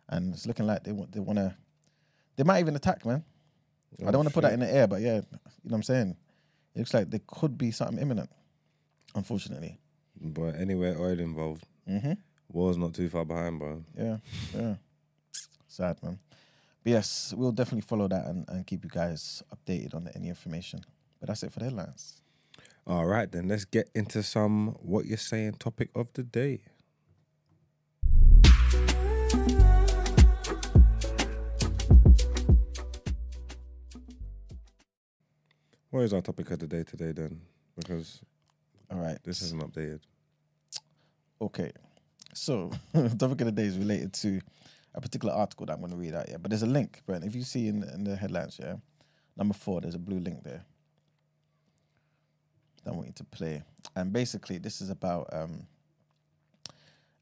and 0.10 0.34
it's 0.34 0.48
looking 0.48 0.66
like 0.66 0.84
they 0.84 0.92
want, 0.92 1.12
they 1.12 1.20
want 1.20 1.38
to, 1.38 1.56
they 2.36 2.44
might 2.44 2.60
even 2.60 2.75
attack, 2.75 3.06
man. 3.06 3.24
I 4.02 4.06
don't 4.12 4.18
want 4.18 4.28
to 4.30 4.34
put 4.34 4.42
that 4.42 4.54
in 4.54 4.60
the 4.60 4.74
air, 4.74 4.88
but 4.88 5.02
yeah, 5.02 5.16
you 5.16 5.22
know 5.22 5.40
what 5.64 5.75
I'm 5.75 5.84
saying. 5.84 6.18
It 6.74 6.80
looks 6.80 6.94
like 6.94 7.10
there 7.10 7.22
could 7.28 7.58
be 7.58 7.72
something 7.72 8.00
imminent. 8.00 8.30
Unfortunately, 9.14 9.80
But 10.20 10.56
anywhere 10.56 10.98
oil 11.00 11.20
involved, 11.20 11.64
mm-hmm. 11.88 12.14
war's 12.52 12.78
not 12.78 12.94
too 12.94 13.08
far 13.08 13.24
behind, 13.24 13.60
bro. 13.60 13.86
yeah, 13.98 14.18
yeah, 14.54 14.75
sad, 15.68 16.02
man. 16.04 16.20
But 16.84 16.90
yes, 16.92 17.34
we'll 17.38 17.54
definitely 17.54 17.82
follow 17.82 18.08
that 18.10 18.25
and, 18.25 18.44
and 18.50 18.68
keep 18.68 18.84
you 18.84 18.90
guys 18.90 19.42
updated 19.56 19.96
on 19.96 20.10
any 20.14 20.28
information. 20.28 20.82
But 21.20 21.30
that's 21.30 21.44
it 21.44 21.54
for 21.54 21.60
the 21.60 21.66
headlines. 21.66 22.22
All 22.88 23.08
right, 23.08 23.32
then 23.32 23.48
let's 23.48 23.65
get 23.65 23.89
into 23.96 24.22
some 24.22 24.75
what 24.80 25.06
you're 25.06 25.18
saying 25.18 25.54
topic 25.54 25.89
of 25.96 26.13
the 26.13 26.22
day. 26.22 26.62
What 35.89 36.01
is 36.01 36.13
our 36.13 36.22
topic 36.22 36.51
of 36.51 36.60
the 36.60 36.68
day 36.68 36.84
today 36.84 37.12
then? 37.12 37.42
Because 37.75 38.22
All 38.92 39.00
right, 39.00 39.18
this 39.24 39.42
isn't 39.42 39.63
updated. 39.63 40.01
Okay. 41.42 41.72
So, 42.36 42.70
the 42.94 43.10
topic 43.10 43.42
of 43.42 43.48
the 43.48 43.51
day 43.51 43.63
is 43.63 43.80
related 43.80 44.13
to 44.13 44.42
a 44.94 45.01
particular 45.01 45.34
article 45.34 45.65
that 45.65 45.74
I'm 45.74 45.80
going 45.80 45.92
to 45.92 45.98
read 45.98 46.13
out, 46.13 46.30
yeah. 46.30 46.38
But 46.38 46.51
there's 46.51 46.62
a 46.62 46.68
link, 46.68 47.01
Brent. 47.08 47.24
If 47.24 47.34
you 47.34 47.42
see 47.42 47.68
in, 47.68 47.82
in 47.82 48.04
the 48.04 48.15
headlines, 48.15 48.60
yeah, 48.62 48.75
number 49.36 49.56
four, 49.56 49.82
there's 49.82 49.96
a 49.96 50.00
blue 50.00 50.20
link 50.20 50.44
there. 50.44 50.65
That 52.86 52.94
I 52.94 52.96
want 52.96 53.08
you 53.08 53.13
to 53.13 53.24
play. 53.25 53.63
And 53.96 54.13
basically, 54.13 54.58
this 54.60 54.80
is 54.80 54.89
about 54.89 55.27
um, 55.34 55.68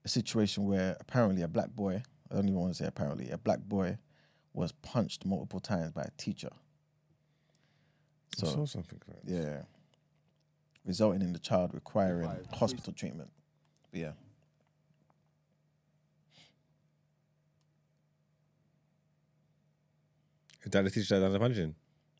a 0.05 0.07
situation 0.07 0.65
where 0.65 0.97
apparently 0.99 1.41
a 1.41 1.47
black 1.47 1.69
boy, 1.69 2.03
I 2.29 2.35
don't 2.35 2.49
even 2.49 2.59
want 2.59 2.73
to 2.75 2.83
say 2.83 2.87
apparently, 2.87 3.29
a 3.31 3.37
black 3.37 3.61
boy 3.61 3.97
was 4.53 4.71
punched 4.71 5.25
multiple 5.25 5.59
times 5.59 5.91
by 5.91 6.03
a 6.03 6.11
teacher. 6.17 6.49
I 8.41 8.47
saw 8.47 8.65
something 8.65 8.99
like 9.07 9.19
yeah. 9.25 9.61
Resulting 10.85 11.21
in 11.21 11.33
the 11.33 11.39
child 11.39 11.73
requiring 11.73 12.29
hospital 12.51 12.91
treatment. 12.91 13.29
But 13.91 13.99
yeah. 14.01 14.11
Is 20.63 20.71
that 20.71 20.83
the 20.83 20.89
teacher 20.89 21.15
that 21.15 21.21
done 21.21 21.33
the 21.33 21.39
punching? 21.39 21.75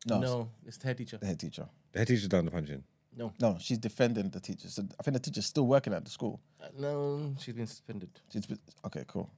No, 0.06 0.20
No, 0.20 0.50
it's 0.66 0.76
the 0.76 0.86
head 0.86 0.98
teacher. 0.98 1.18
the 1.18 1.26
head 1.26 1.40
teacher. 1.40 1.66
The 1.92 1.98
head 2.00 2.08
teacher 2.08 2.28
done 2.28 2.44
the 2.44 2.50
punching. 2.50 2.84
No, 3.16 3.32
No, 3.40 3.56
she's 3.60 3.78
defending 3.78 4.28
the 4.30 4.40
teacher. 4.40 4.68
So 4.68 4.82
I 4.98 5.02
think 5.02 5.14
the 5.14 5.20
teacher's 5.20 5.46
still 5.46 5.66
working 5.66 5.92
at 5.92 6.04
the 6.04 6.10
school. 6.10 6.40
Uh, 6.60 6.66
no, 6.78 7.34
she's 7.38 7.54
been 7.54 7.66
suspended. 7.66 8.10
She's 8.32 8.46
okay, 8.86 9.04
cool. 9.06 9.30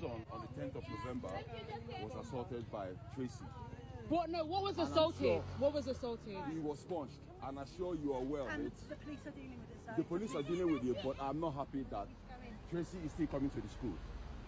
son 0.00 0.10
on 0.32 0.40
the 0.40 0.60
10th 0.62 0.76
of 0.76 0.82
November 0.88 1.28
was 2.02 2.26
assaulted 2.26 2.70
by 2.70 2.86
Tracy. 3.14 3.44
What? 4.08 4.28
No. 4.30 4.44
What 4.44 4.62
was 4.62 4.78
And 4.78 4.88
assaulted? 4.88 5.20
sure- 5.22 5.44
What 5.58 5.72
was 5.72 5.86
assaulted? 5.86 6.36
He 6.52 6.58
was 6.58 6.80
punched, 6.84 7.14
and 7.46 7.58
I'm 7.58 7.66
sure 7.76 7.94
you 7.94 8.12
are 8.12 8.20
aware 8.20 8.42
of 8.42 8.48
And 8.48 8.66
it. 8.66 8.72
the 8.88 8.96
police 8.96 9.20
are 9.26 9.30
dealing 9.30 9.50
with 9.58 9.70
it, 9.70 9.86
sir. 9.86 9.94
The 9.96 10.04
police 10.04 10.34
are 10.34 10.42
dealing 10.42 10.72
with 10.72 10.84
it, 10.84 11.02
but 11.02 11.16
I'm 11.20 11.40
not 11.40 11.54
happy 11.54 11.84
that 11.90 12.06
Tracy 12.70 12.98
is 13.06 13.12
still 13.12 13.26
coming 13.28 13.50
to 13.50 13.60
the 13.60 13.68
school. 13.68 13.94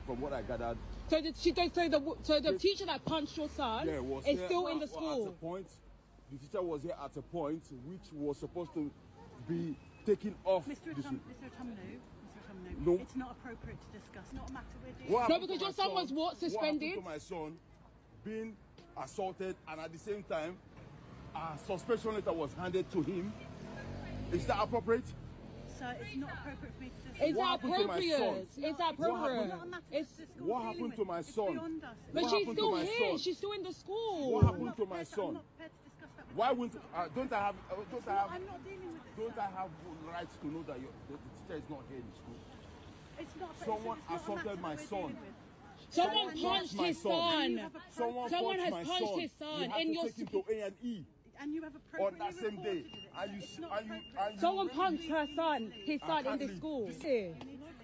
From 0.05 0.21
what 0.21 0.33
I 0.33 0.43
gathered, 0.43 0.79
So 1.09 1.21
the 1.21 1.33
she, 1.37 1.53
so 1.53 1.89
the 1.89 2.17
so 2.23 2.39
the 2.41 2.57
teacher 2.59 2.87
that 2.87 3.05
punched 3.05 3.37
your 3.39 3.49
son 3.49 3.89
yeah, 3.89 3.99
was 3.99 4.25
is 4.25 4.39
here 4.39 4.47
still 4.47 4.67
in 4.69 4.79
the 4.79 4.85
at- 4.85 4.91
At 4.93 4.97
a 4.99 5.01
school. 5.01 5.33
point, 5.41 5.67
the 6.33 6.39
teacher 6.39 6.63
was 6.63 6.83
here 6.83 6.95
at 7.03 7.17
a 7.17 7.23
point 7.23 7.63
which 7.87 8.13
was 8.13 8.39
supposed 8.39 8.73
to 8.75 8.91
be 9.49 9.77
taken 10.05 10.35
off. 10.45 10.67
Mr. 10.67 10.85
the 10.85 11.03
Mr. 11.03 11.03
Atumnu, 11.03 11.19
Mr. 11.31 12.41
Atumnu, 12.41 12.87
No. 12.87 12.93
it's 12.95 13.17
not 13.17 13.31
appropriate 13.33 13.79
to 13.93 13.99
discuss. 13.99 14.25
Not 14.33 14.51
a 14.51 14.53
matter 14.53 14.67
we're 14.85 14.93
dealing 14.93 15.13
What 15.13 15.29
No, 15.29 15.39
because 15.41 15.61
your 15.61 15.69
my 15.71 15.75
son 15.75 15.95
was 15.95 16.13
what, 16.13 16.37
suspended? 16.39 16.89
happened 16.89 17.05
to 17.05 17.11
my 17.11 17.19
son 17.19 17.57
being 18.25 18.57
assaulted, 18.97 19.57
and 19.69 19.81
at 19.81 19.93
the 19.93 19.99
same 19.99 20.23
time, 20.25 20.57
a 21.35 21.59
suspension 21.67 22.15
letter 22.15 22.33
was 22.33 22.53
handed 22.55 22.91
to 22.91 23.03
him. 23.03 23.33
Is 24.33 24.47
that 24.47 24.59
appropriate? 24.61 25.05
Sir, 25.79 25.95
it's 26.01 26.17
not 26.17 26.31
appropriate 26.33 26.75
for 26.75 26.81
me 26.83 26.89
to 26.91 27.09
discuss. 27.11 27.29
Is 27.29 27.37
What 27.37 27.47
happened 27.49 27.73
to 27.75 27.79
my 27.79 27.85
appropriate? 27.85 28.19
son? 28.19 28.35
Is 28.35 28.57
that 28.57 28.91
It's 28.91 28.99
appropriate? 28.99 29.49
not 29.49 29.63
a 29.63 29.67
matter 29.67 29.85
It's, 29.93 30.13
the 30.13 30.27
school's 30.27 30.49
What 30.51 30.63
happened 30.63 30.97
to 30.97 31.05
my 31.05 31.19
It's 31.19 31.35
son? 31.35 31.53
beyond 31.53 31.85
us. 31.85 31.97
but 32.15 32.23
What 32.23 32.31
she's 32.31 32.53
still 32.53 32.77
here. 32.77 33.09
son? 33.11 33.19
She's 33.19 33.37
still 33.37 33.53
in 33.53 33.63
the 33.63 33.73
school. 33.73 34.33
What 34.33 34.39
I'm 34.41 34.47
happened 34.47 34.65
not 34.67 34.77
to 34.77 34.83
my 34.87 34.87
prepared 35.05 35.07
to- 35.09 35.15
son? 35.15 35.39
Why 36.37 36.51
you. 36.51 36.57
wouldn't 36.57 36.83
uh, 36.95 37.09
don't 37.15 37.33
I 37.33 37.41
have 37.47 37.55
uh, 37.71 37.75
don't 37.91 38.09
I 38.09 38.15
have 38.15 38.31
I'm 38.31 38.45
not 38.47 38.65
dealing 38.65 38.93
with 38.93 39.03
it. 39.07 39.17
don't 39.17 39.35
sir. 39.35 39.41
I 39.41 39.61
have 39.61 39.71
rights 40.13 40.37
to 40.43 40.47
know 40.47 40.63
that 40.69 40.79
your, 40.81 40.91
the, 41.09 41.15
the 41.17 41.19
teacher 41.49 41.57
is 41.65 41.71
not 41.71 41.81
here 41.89 41.99
in 41.99 42.13
school? 42.13 42.39
It's 43.19 43.37
not. 43.41 43.51
Someone 43.65 43.99
it's 43.99 44.11
not 44.11 44.21
assaulted 44.23 44.47
matter 44.47 44.61
my 44.61 44.77
son. 44.77 45.17
Someone 45.89 46.37
Someone 46.37 46.43
punched 46.43 46.75
my 46.77 46.87
his 46.89 47.03
son. 47.03 47.13
son. 47.13 47.51
You 47.51 47.59
have 47.59 47.67
a 47.67 47.71
pro- 47.71 47.81
Someone, 47.97 48.31
Someone 48.31 48.57
punched 48.57 48.65
has 48.65 48.73
my 48.73 48.85
punched 48.85 49.09
son. 49.13 49.21
his 49.21 49.31
son 49.39 49.61
You 49.63 49.69
have 49.71 49.81
in 49.81 49.87
to 49.87 49.93
your 49.95 50.05
take 50.05 50.17
him 50.19 50.27
school. 50.27 50.43
to 50.43 50.53
A 50.53 50.67
and 50.67 50.75
E 50.83 51.05
And 51.41 51.55
you 51.55 51.63
have 51.63 51.73
on 51.75 51.81
appropriately 51.81 52.19
that 52.19 52.35
same 52.35 52.57
day. 52.63 52.83
reported 52.83 52.87
it. 52.87 53.11
And 53.19 53.33
you, 53.33 53.39
It's 53.39 53.53
s- 53.55 53.59
not 53.61 53.79
and 53.79 53.87
you, 53.87 53.93
appropriate. 53.95 54.27
and 54.27 54.35
you 54.35 54.41
Someone 54.41 54.69
punched 54.69 55.09
her 55.11 55.27
son, 55.37 55.73
his 55.85 56.01
son 56.01 56.27
in 56.27 56.39
the 56.39 56.47
leave. 56.47 56.57
school. 56.59 56.91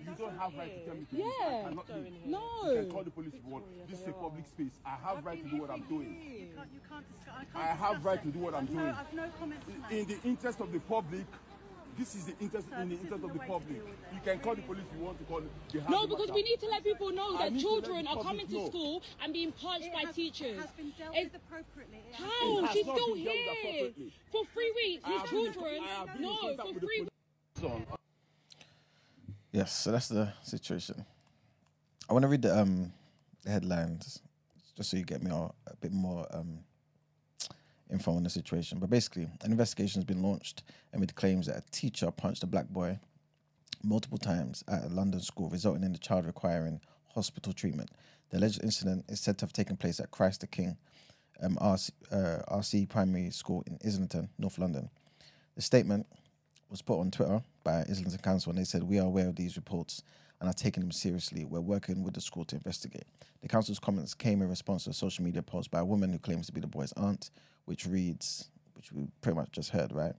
This- 0.05 0.19
You 0.19 0.25
don't 0.27 0.39
have 0.39 0.55
right 0.59 0.73
to 0.79 0.85
tell 0.85 0.95
me 0.95 1.05
to 1.11 1.17
leave. 1.17 1.25
Yeah. 1.41 1.47
I 1.47 1.63
cannot 1.69 1.89
leave. 1.95 2.15
You 2.27 2.83
can 2.83 2.91
call 2.91 3.03
the 3.05 3.11
police 3.11 3.35
if 3.35 3.45
you 3.47 3.53
want. 3.53 3.65
This 3.89 4.01
is 4.01 4.09
a 4.09 4.13
public 4.13 4.47
space. 4.47 4.73
I 4.85 4.97
have 5.07 5.25
right 5.25 5.43
to 5.43 5.49
do 5.51 5.57
what 5.63 5.71
I'm 5.71 5.83
doing. 5.83 6.11
You 6.11 6.49
can't, 6.57 6.69
you 6.75 6.81
can't 6.89 7.07
discuss. 7.17 7.35
I, 7.37 7.45
can't 7.45 7.57
I 7.57 7.75
have 7.87 8.05
right 8.05 8.19
it. 8.19 8.23
to 8.25 8.29
do 8.31 8.39
what 8.41 8.55
I'm 8.55 8.65
I've 8.65 8.71
no, 8.71 8.81
doing. 8.83 8.95
I've 8.95 9.13
no 9.15 9.25
comments 9.39 9.67
to 9.67 9.73
make. 9.91 10.01
In 10.01 10.07
the 10.09 10.29
interest 10.29 10.61
of 10.61 10.73
the 10.73 10.81
public, 10.81 11.27
this 11.99 12.15
is 12.15 12.25
the 12.25 12.35
interest 12.41 12.69
Sir, 12.71 12.81
in 12.81 12.89
the 12.89 12.95
interest 12.97 13.13
of 13.13 13.21
the 13.23 13.29
the 13.29 13.39
way 13.39 13.47
to 13.47 13.53
public. 13.53 13.75
deal 13.77 13.85
with 13.85 13.93
it. 13.93 14.15
You 14.15 14.21
can 14.25 14.39
call 14.41 14.55
the 14.55 14.63
police 14.63 14.85
if 14.91 14.99
you 14.99 15.05
want 15.05 15.19
to 15.19 15.25
call 15.25 15.39
it. 15.39 15.89
No, 15.91 16.07
because 16.07 16.31
we 16.33 16.43
need 16.43 16.59
to 16.61 16.67
let 16.69 16.83
people 16.85 17.11
know 17.13 17.37
that 17.39 17.53
need 17.53 17.61
to 17.61 17.69
let 17.69 17.85
children 17.85 18.07
are 18.07 18.17
public 18.17 18.25
coming 18.25 18.47
to 18.49 18.67
school 18.67 19.03
and 19.23 19.33
being 19.33 19.53
punched 19.53 19.87
It 19.87 19.93
by 19.93 20.01
has- 20.07 20.15
teachers. 20.17 20.57
It 20.57 20.61
has 20.61 20.71
been 20.73 20.93
dealt 20.99 21.15
It's- 21.17 21.33
with 21.33 21.43
appropriately. 21.43 21.99
It 22.09 22.15
How? 22.17 22.67
She's 22.73 22.83
still 22.83 23.15
been 23.15 23.25
dealt 23.25 23.37
with 23.37 23.97
here 23.97 24.11
for 24.33 24.45
three 24.55 24.73
weeks. 24.75 25.05
I 25.05 25.11
His 25.13 25.21
have 25.21 25.31
been 25.31 25.39
in- 25.47 25.53
children. 25.53 25.81
I 25.83 25.87
have 25.87 26.07
been 26.07 26.17
in 26.17 26.23
No, 26.23 26.57
for 26.57 26.81
three. 26.81 27.07
police 27.61 27.73
on- 27.73 27.87
Yes, 29.53 29.73
so 29.73 29.93
that's 29.93 30.09
the 30.09 30.33
situation. 30.43 31.05
I 32.09 32.15
want 32.15 32.23
to 32.23 32.29
read 32.29 32.43
the 32.43 32.59
um 32.59 32.93
headlines 33.47 34.21
just 34.77 34.91
so 34.91 34.97
you 34.97 35.05
get 35.05 35.23
me 35.23 35.31
all, 35.31 35.55
a 35.67 35.77
bit 35.77 35.93
more 35.93 36.27
um 36.31 36.61
info 37.91 38.13
on 38.13 38.23
the 38.23 38.31
situation. 38.31 38.79
But 38.79 38.89
basically, 38.89 39.29
an 39.43 39.53
investigation 39.53 40.01
has 40.01 40.07
been 40.07 40.23
launched 40.23 40.63
amid 40.95 41.15
claims 41.15 41.47
that 41.47 41.59
a 41.59 41.71
teacher 41.71 42.11
punched 42.11 42.43
a 42.43 42.47
black 42.47 42.69
boy 42.69 42.99
multiple 43.85 44.17
times 44.17 44.65
at 44.69 44.85
a 44.85 44.89
London 44.89 45.21
school, 45.21 45.51
resulting 45.51 45.85
in 45.85 45.93
the 45.93 45.99
child 45.99 46.25
requiring 46.25 46.81
hospital 47.15 47.53
treatment. 47.53 47.91
The 48.31 48.39
alleged 48.39 48.65
incident 48.65 49.05
is 49.11 49.21
said 49.21 49.37
to 49.39 49.45
have 49.45 49.53
taken 49.53 49.77
place 49.77 50.01
at 50.01 50.11
Christ 50.11 50.41
the 50.41 50.47
King 50.47 50.79
um, 51.43 51.59
RC, 51.61 51.91
uh, 52.11 52.57
RC 52.57 52.89
Primary 52.89 53.31
School 53.31 53.63
in 53.67 53.79
Islington, 53.85 54.31
North 54.39 54.57
London. 54.59 54.89
The 55.57 55.63
statement 55.63 56.07
was 56.73 56.83
put 56.83 56.99
on 56.99 57.13
Twitter 57.13 57.41
by 57.63 57.85
Islington 57.89 58.19
Council, 58.19 58.51
and 58.51 58.59
they 58.59 58.65
said, 58.65 58.83
We 58.83 58.99
are 58.99 59.07
aware 59.07 59.29
of 59.29 59.37
these 59.37 59.57
reports 59.57 60.03
and 60.41 60.51
are 60.51 60.55
taking 60.55 60.83
them 60.83 60.91
seriously. 60.91 61.45
We're 61.45 61.61
working 61.61 62.03
with 62.03 62.15
the 62.15 62.21
school 62.21 62.45
to 62.47 62.57
investigate. 62.57 63.05
The 63.43 63.49
council's 63.49 63.79
comments 63.79 64.15
came 64.15 64.43
in 64.43 64.49
response 64.49 64.85
to 64.85 64.91
a 64.91 64.95
social 64.95 65.25
media 65.25 65.43
post 65.43 65.71
by 65.71 65.79
a 65.79 65.85
woman 65.85 66.11
who 66.11 66.19
claims 66.19 66.47
to 66.47 66.53
be 66.53 66.61
the 66.61 66.67
boy's 66.67 66.93
aunt, 66.95 67.31
which 67.67 67.87
reads, 67.87 68.49
which 68.75 68.91
we 68.91 69.07
pretty 69.21 69.37
much 69.37 69.53
just 69.53 69.71
heard, 69.71 69.93
right? 69.93 70.15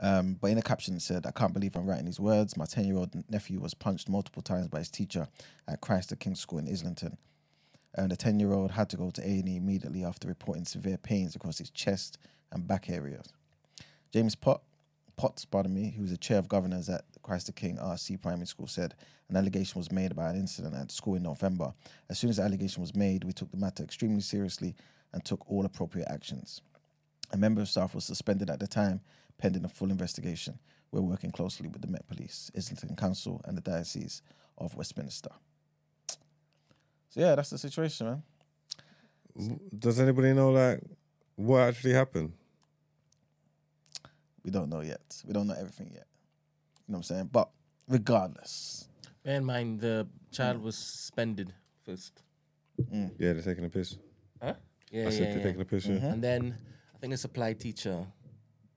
Um, 0.00 0.38
but 0.40 0.48
in 0.48 0.56
the 0.56 0.62
caption, 0.62 0.96
it 0.96 1.02
said, 1.02 1.26
I 1.26 1.30
can't 1.30 1.52
believe 1.52 1.76
I'm 1.76 1.86
writing 1.86 2.06
these 2.06 2.18
words. 2.18 2.56
My 2.56 2.64
10 2.64 2.86
year 2.86 2.96
old 2.96 3.10
nephew 3.30 3.60
was 3.60 3.74
punched 3.74 4.08
multiple 4.08 4.42
times 4.42 4.68
by 4.68 4.78
his 4.78 4.90
teacher 4.90 5.28
at 5.68 5.80
Christ 5.80 6.08
the 6.08 6.16
King 6.16 6.34
School 6.34 6.58
in 6.58 6.68
Islington. 6.68 7.18
And 7.94 8.10
the 8.10 8.16
10 8.16 8.40
year 8.40 8.52
old 8.52 8.70
had 8.70 8.88
to 8.90 8.96
go 8.96 9.10
to 9.10 9.20
A&E 9.20 9.56
immediately 9.56 10.04
after 10.04 10.26
reporting 10.26 10.64
severe 10.64 10.96
pains 10.96 11.36
across 11.36 11.58
his 11.58 11.70
chest 11.70 12.18
and 12.50 12.66
back 12.66 12.88
areas. 12.88 13.26
James 14.12 14.34
Pot, 14.34 14.62
Potts, 15.16 15.44
pardon 15.44 15.74
me, 15.74 15.90
who 15.90 16.02
was 16.02 16.10
the 16.10 16.16
chair 16.16 16.38
of 16.38 16.48
governors 16.48 16.88
at 16.88 17.04
Christ 17.22 17.46
the 17.46 17.52
King 17.52 17.76
RC 17.76 18.20
Primary 18.20 18.46
School, 18.46 18.66
said 18.66 18.94
an 19.28 19.36
allegation 19.36 19.78
was 19.78 19.92
made 19.92 20.10
about 20.10 20.34
an 20.34 20.40
incident 20.40 20.74
at 20.74 20.90
school 20.90 21.14
in 21.14 21.22
November. 21.22 21.74
As 22.10 22.18
soon 22.18 22.30
as 22.30 22.36
the 22.36 22.42
allegation 22.42 22.80
was 22.80 22.94
made, 22.94 23.24
we 23.24 23.32
took 23.32 23.50
the 23.50 23.56
matter 23.56 23.82
extremely 23.82 24.20
seriously 24.20 24.74
and 25.12 25.24
took 25.24 25.48
all 25.50 25.64
appropriate 25.64 26.08
actions. 26.10 26.60
A 27.32 27.36
member 27.36 27.60
of 27.60 27.68
staff 27.68 27.94
was 27.94 28.04
suspended 28.04 28.50
at 28.50 28.60
the 28.60 28.66
time, 28.66 29.00
pending 29.38 29.64
a 29.64 29.68
full 29.68 29.90
investigation. 29.90 30.58
We're 30.90 31.00
working 31.00 31.30
closely 31.30 31.68
with 31.68 31.80
the 31.80 31.88
Met 31.88 32.06
Police, 32.06 32.50
Islington 32.56 32.96
Council, 32.96 33.40
and 33.44 33.56
the 33.56 33.62
Diocese 33.62 34.22
of 34.58 34.74
Westminster. 34.74 35.30
So 37.08 37.20
yeah, 37.20 37.34
that's 37.34 37.50
the 37.50 37.58
situation, 37.58 38.06
man. 38.06 38.22
Does 39.78 39.98
anybody 40.00 40.32
know 40.34 40.50
like 40.50 40.80
what 41.36 41.60
actually 41.60 41.94
happened? 41.94 42.32
We 44.44 44.50
don't 44.50 44.68
know 44.68 44.80
yet. 44.80 45.22
We 45.26 45.32
don't 45.32 45.46
know 45.46 45.54
everything 45.58 45.90
yet. 45.92 46.06
You 46.86 46.92
know 46.92 46.98
what 46.98 47.10
I'm 47.10 47.16
saying? 47.16 47.30
But 47.32 47.50
regardless, 47.88 48.88
Bear 49.24 49.36
in 49.36 49.44
mind, 49.44 49.80
the 49.80 50.08
child 50.32 50.60
was 50.62 50.76
suspended 50.76 51.52
first. 51.84 52.22
Yeah, 52.90 53.08
they're 53.18 53.40
taking 53.42 53.64
a 53.64 53.68
piss. 53.68 53.96
Huh? 54.42 54.54
Yeah, 54.90 55.02
I 55.02 55.04
yeah, 55.04 55.10
said 55.10 55.22
they're 55.28 55.38
yeah. 55.38 55.42
taking 55.44 55.60
a 55.60 55.64
piss. 55.64 55.86
Yeah. 55.86 55.94
And 56.12 56.22
then 56.22 56.56
I 56.94 56.98
think 56.98 57.12
the 57.12 57.16
supply 57.16 57.52
teacher 57.52 58.04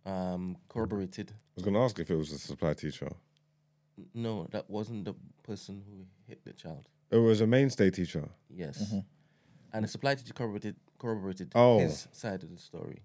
um, 0.06 0.56
corroborated. 0.70 1.32
I 1.32 1.36
was 1.56 1.64
gonna 1.66 1.84
ask 1.84 1.98
if 2.00 2.10
it 2.12 2.16
was 2.16 2.32
a 2.32 2.38
supply 2.38 2.74
teacher. 2.74 3.10
No, 4.14 4.46
that 4.52 4.70
wasn't 4.70 5.06
the 5.06 5.16
person 5.42 5.82
who 5.88 6.06
hit 6.28 6.44
the 6.44 6.54
child. 6.54 6.88
It 7.10 7.18
was 7.18 7.42
a 7.42 7.48
mainstay 7.48 7.90
teacher. 7.90 8.28
Yes. 8.50 8.94
And 9.74 9.84
the 9.84 9.88
supply 9.88 10.16
teacher 10.16 10.34
corroborated 10.34 10.76
corroborated 11.00 11.52
Oh. 11.56 11.80
his 11.80 12.08
side 12.12 12.44
of 12.44 12.50
the 12.52 12.58
story. 12.58 13.02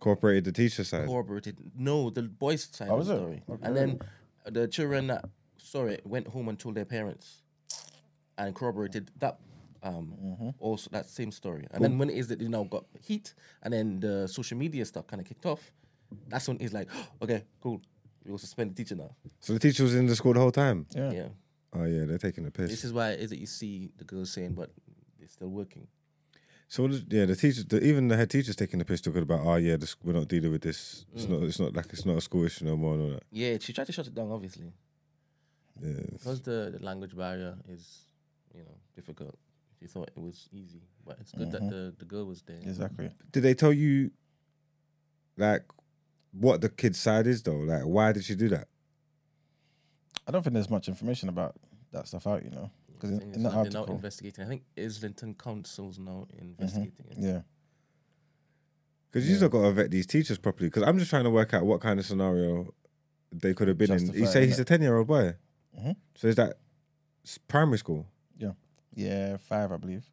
Cooperated 0.00 0.44
the 0.44 0.52
teacher 0.52 0.84
side. 0.84 1.06
Corroborated 1.06 1.56
no, 1.76 2.10
the 2.10 2.22
boy's 2.22 2.68
side 2.70 2.88
Oh, 2.90 2.98
of 2.98 3.06
the 3.06 3.14
it? 3.14 3.16
story. 3.16 3.42
Okay. 3.50 3.66
And 3.66 3.76
then 3.76 4.00
the 4.46 4.68
children 4.68 5.08
that 5.08 5.24
saw 5.56 5.86
it 5.86 6.06
went 6.06 6.28
home 6.28 6.48
and 6.48 6.58
told 6.58 6.74
their 6.76 6.84
parents 6.84 7.42
and 8.36 8.54
corroborated 8.54 9.10
that 9.18 9.38
um 9.82 10.14
Mm-hmm. 10.22 10.48
also 10.60 10.88
that 10.92 11.06
same 11.06 11.30
story. 11.32 11.66
And 11.72 11.82
then 11.84 11.98
when 11.98 12.10
it 12.10 12.16
is 12.16 12.28
that 12.28 12.40
you 12.40 12.48
know 12.48 12.64
got 12.64 12.84
heat 13.00 13.34
and 13.62 13.72
then 13.72 14.00
the 14.00 14.26
social 14.28 14.56
media 14.58 14.84
stuff 14.84 15.06
kind 15.06 15.20
of 15.20 15.26
kicked 15.26 15.46
off, 15.46 15.72
that's 16.28 16.46
when 16.48 16.58
it's 16.60 16.72
like, 16.72 16.88
okay, 17.22 17.44
cool. 17.60 17.80
We 18.24 18.30
will 18.32 18.38
suspend 18.38 18.70
the 18.72 18.74
teacher 18.74 18.94
now. 18.94 19.10
So 19.40 19.52
the 19.54 19.58
teacher 19.58 19.82
was 19.84 19.94
in 19.94 20.06
the 20.06 20.14
school 20.14 20.34
the 20.34 20.40
whole 20.40 20.52
time. 20.52 20.86
yeah. 20.94 21.10
Yeah. 21.12 21.28
Oh 21.74 21.84
yeah, 21.84 22.04
they're 22.06 22.18
taking 22.18 22.46
a 22.46 22.50
piss. 22.50 22.70
This 22.70 22.84
is 22.84 22.92
why 22.92 23.10
it 23.10 23.20
is 23.20 23.30
that 23.30 23.38
you 23.38 23.46
see 23.46 23.90
the 23.98 24.04
girls 24.04 24.30
saying, 24.32 24.52
but 24.54 24.70
they're 25.18 25.28
still 25.28 25.48
working. 25.48 25.86
So 26.70 26.82
what 26.82 26.92
is- 26.92 27.04
yeah, 27.08 27.24
the 27.24 27.34
teacher, 27.34 27.62
the, 27.64 27.82
even 27.82 28.08
the 28.08 28.16
head 28.16 28.28
teacher's 28.30 28.54
taking 28.56 28.78
the 28.78 28.84
piss 28.84 29.00
talking 29.00 29.22
about, 29.22 29.40
oh 29.44 29.56
yeah, 29.56 29.76
this, 29.76 29.96
we're 30.04 30.12
not 30.12 30.28
dealing 30.28 30.52
with 30.52 30.60
this. 30.62 31.06
It's 31.14 31.24
Mm. 31.24 31.30
not. 31.30 31.42
It's 31.44 31.58
not 31.60 31.74
like 31.74 31.86
it's 31.92 32.04
not 32.04 32.18
a 32.18 32.20
school 32.20 32.44
issue 32.44 32.64
no 32.66 32.76
more. 32.76 32.94
And 32.94 33.02
all 33.02 33.10
that. 33.10 33.22
Yeah, 33.32 33.56
she 33.58 33.72
tried 33.72 33.86
to 33.86 33.92
shut 33.92 34.06
it 34.06 34.14
down, 34.14 34.30
obviously. 34.30 34.72
Yeah, 35.82 35.92
Because 36.12 36.42
the, 36.42 36.74
the 36.76 36.84
language 36.84 37.16
barrier 37.16 37.56
is, 37.68 38.00
you 38.54 38.60
know, 38.60 38.74
difficult. 38.94 39.38
She 39.80 39.86
thought 39.86 40.10
it 40.14 40.20
was 40.20 40.48
easy, 40.52 40.82
but 41.06 41.16
it's 41.20 41.32
good 41.32 41.52
that 41.52 41.60
the, 41.70 41.94
the 41.98 42.04
girl 42.04 42.26
was 42.26 42.42
there. 42.42 42.58
Exactly. 42.62 43.10
Did 43.30 43.44
they 43.44 43.54
tell 43.54 43.72
you, 43.72 44.10
like, 45.36 45.64
what 46.32 46.60
the 46.60 46.68
kid's 46.68 46.98
side 46.98 47.26
is 47.28 47.42
though? 47.44 47.58
Like, 47.58 47.82
why 47.84 48.12
did 48.12 48.24
she 48.24 48.34
do 48.34 48.48
that? 48.50 48.66
I 50.26 50.32
don't 50.32 50.42
think 50.42 50.54
there's 50.54 50.68
much 50.68 50.88
information 50.88 51.28
about 51.28 51.54
that 51.92 52.08
stuff 52.08 52.26
out, 52.26 52.42
you 52.44 52.50
know, 52.50 52.70
because 52.98 53.10
I 53.10 53.14
in, 53.14 53.22
in 53.22 53.42
the 53.42 53.48
it's 53.48 53.54
not- 53.54 53.62
they're 53.64 53.72
now 53.72 53.84
investigating. 53.84 54.44
I 54.44 54.48
think 54.48 54.62
Islington 54.76 55.34
Council's 55.34 55.98
now 55.98 56.26
investigating 56.38 57.06
it. 57.10 57.18
yeah, 57.18 57.40
Because 59.10 59.28
you 59.28 59.36
still 59.36 59.48
got 59.48 59.62
to 59.62 59.72
vet 59.72 59.90
these 59.90 60.06
teachers 60.06 60.38
properly. 60.38 60.68
Because 60.68 60.82
I'm 60.82 60.98
just 60.98 61.10
trying 61.10 61.24
to 61.24 61.30
work 61.30 61.54
out 61.54 61.64
what 61.64 61.80
kind 61.80 61.98
of 61.98 62.06
scenario 62.06 62.74
they 63.32 63.54
could 63.54 63.68
have 63.68 63.78
been 63.78 63.92
in. 63.92 64.12
You 64.12 64.26
say 64.26 64.46
he's 64.46 64.58
a 64.58 64.64
ten 64.64 64.82
year 64.82 64.96
old 64.96 65.06
boy. 65.06 65.34
Mhm. 65.78 65.96
So 66.16 66.28
is 66.28 66.34
that 66.36 66.58
primary 67.46 67.78
school? 67.78 68.06
yeah, 68.38 68.52
yeah, 68.94 69.36
five, 69.36 69.70
I 69.72 69.76
believe. 69.76 70.04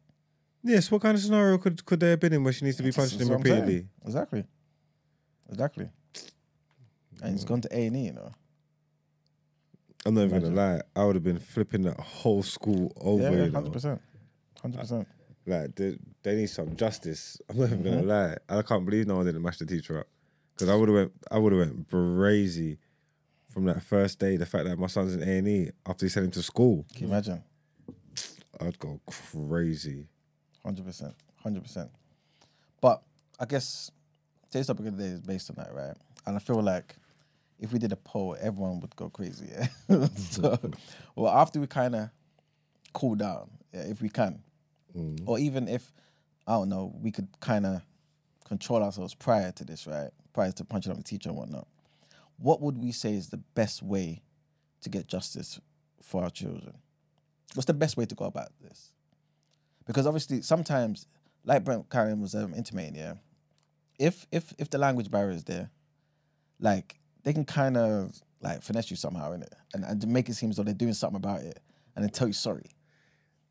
Yes. 0.62 0.90
What 0.90 1.02
kind 1.02 1.16
of 1.16 1.22
scenario 1.22 1.58
could 1.58 1.84
could 1.84 2.00
they 2.00 2.10
have 2.10 2.20
been 2.20 2.32
in 2.32 2.42
where 2.44 2.52
she 2.52 2.64
needs 2.64 2.76
to 2.78 2.82
be 2.82 2.92
punched 2.92 3.12
him 3.14 3.18
That's 3.20 3.30
what 3.30 3.38
repeatedly? 3.44 3.88
Exactly, 4.04 4.44
exactly. 5.48 5.88
And 7.22 7.32
he's 7.32 7.44
gone 7.44 7.60
to 7.62 7.68
A 7.76 7.86
and 7.86 7.96
E, 7.96 8.00
you 8.06 8.12
know. 8.12 8.32
I'm 10.06 10.14
not 10.14 10.24
even 10.24 10.40
gonna 10.40 10.54
lie. 10.54 10.80
I 10.94 11.04
would 11.04 11.16
have 11.16 11.24
been 11.24 11.38
flipping 11.38 11.82
that 11.82 11.98
whole 11.98 12.42
school 12.42 12.92
over. 13.00 13.22
Yeah, 13.24 13.30
you 13.30 13.36
know? 13.46 13.50
hundred 13.50 13.72
percent, 13.72 14.00
hundred 14.62 14.80
percent. 14.80 15.08
Like 15.46 15.74
they, 15.74 15.98
they 16.22 16.36
need 16.36 16.46
some 16.48 16.76
justice. 16.76 17.40
I'm 17.50 17.58
not 17.58 17.64
even 17.66 17.82
gonna 17.82 17.96
Mm-hmm. 18.02 18.08
lie. 18.08 18.58
I 18.58 18.62
can't 18.62 18.84
believe 18.84 19.06
no 19.06 19.16
one 19.16 19.26
didn't 19.26 19.42
mash 19.42 19.58
the 19.58 19.66
teacher 19.66 19.98
up. 20.00 20.06
Because 20.54 20.68
I 20.68 20.74
would 20.76 20.88
have 20.88 20.96
went. 20.96 21.12
I 21.30 21.38
would 21.38 21.52
have 21.52 21.60
went 21.60 21.90
crazy 21.90 22.78
from 23.52 23.64
that 23.66 23.82
first 23.82 24.18
day. 24.18 24.36
The 24.36 24.46
fact 24.46 24.64
that 24.66 24.78
my 24.78 24.86
son's 24.86 25.14
in 25.14 25.22
A 25.22 25.38
and 25.38 25.48
E 25.48 25.70
after 25.86 26.06
he 26.06 26.10
sent 26.10 26.26
him 26.26 26.30
to 26.32 26.42
school, 26.42 26.86
Can 26.94 27.02
you 27.08 27.12
imagine? 27.12 27.42
I'd 28.60 28.78
go 28.78 29.00
crazy. 29.06 30.06
Hundred 30.64 30.86
percent, 30.86 31.14
hundred 31.42 31.62
percent. 31.62 31.90
But 32.80 33.02
I 33.38 33.44
guess 33.44 33.90
today's 34.50 34.66
topic 34.68 34.86
of 34.86 34.96
the 34.96 35.02
day 35.02 35.10
is 35.10 35.20
based 35.20 35.50
on 35.50 35.56
that, 35.56 35.74
right? 35.74 35.94
And 36.26 36.36
I 36.36 36.38
feel 36.38 36.62
like 36.62 36.94
if 37.58 37.72
we 37.72 37.78
did 37.78 37.92
a 37.92 37.96
poll, 37.96 38.36
everyone 38.40 38.80
would 38.80 38.94
go 38.96 39.08
crazy. 39.08 39.48
Yeah. 39.50 40.06
so, 40.16 40.58
well, 41.14 41.32
after 41.32 41.60
we 41.60 41.66
kind 41.66 41.94
of 41.94 42.10
cool 42.92 43.14
down, 43.14 43.50
yeah, 43.72 43.82
if 43.82 44.02
we 44.02 44.08
can, 44.08 44.42
or 45.26 45.38
even 45.38 45.68
if 45.68 45.92
I 46.46 46.52
don't 46.52 46.68
know, 46.68 46.94
we 47.00 47.10
could 47.10 47.28
kind 47.40 47.66
of 47.66 47.82
control 48.46 48.82
ourselves 48.82 49.14
prior 49.14 49.52
to 49.52 49.64
this, 49.64 49.86
right? 49.86 50.10
Prior 50.32 50.52
to 50.52 50.64
punching 50.64 50.92
up 50.92 50.98
the 50.98 51.04
teacher 51.04 51.28
and 51.28 51.38
whatnot. 51.38 51.66
What 52.38 52.60
would 52.60 52.78
we 52.78 52.92
say 52.92 53.14
is 53.14 53.28
the 53.28 53.38
best 53.38 53.82
way 53.82 54.22
to 54.82 54.88
get 54.88 55.06
justice 55.06 55.58
for 56.02 56.22
our 56.22 56.30
children? 56.30 56.74
What's 57.54 57.66
the 57.66 57.74
best 57.74 57.96
way 57.96 58.04
to 58.04 58.14
go 58.14 58.26
about 58.26 58.50
this? 58.60 58.92
because 59.86 60.06
obviously 60.06 60.42
sometimes, 60.42 61.06
like 61.44 61.64
Brent 61.64 61.88
Karen 61.88 62.20
was 62.20 62.34
um, 62.34 62.52
intimating, 62.54 62.96
yeah, 62.96 63.14
if 63.98 64.26
if 64.30 64.52
if 64.58 64.68
the 64.68 64.78
language 64.78 65.10
barrier 65.10 65.34
is 65.34 65.44
there, 65.44 65.70
like 66.60 66.98
they 67.26 67.32
can 67.32 67.44
kind 67.44 67.76
of 67.76 68.16
like 68.40 68.62
finesse 68.62 68.88
you 68.88 68.96
somehow 68.96 69.32
in 69.32 69.42
it, 69.42 69.52
and 69.74 69.84
and 69.84 70.00
to 70.00 70.06
make 70.06 70.28
it 70.28 70.34
seem 70.34 70.50
as 70.50 70.56
though 70.56 70.62
they're 70.62 70.72
doing 70.72 70.92
something 70.92 71.16
about 71.16 71.40
it, 71.40 71.58
and 71.96 72.04
then 72.04 72.10
tell 72.10 72.28
you 72.28 72.32
sorry. 72.32 72.70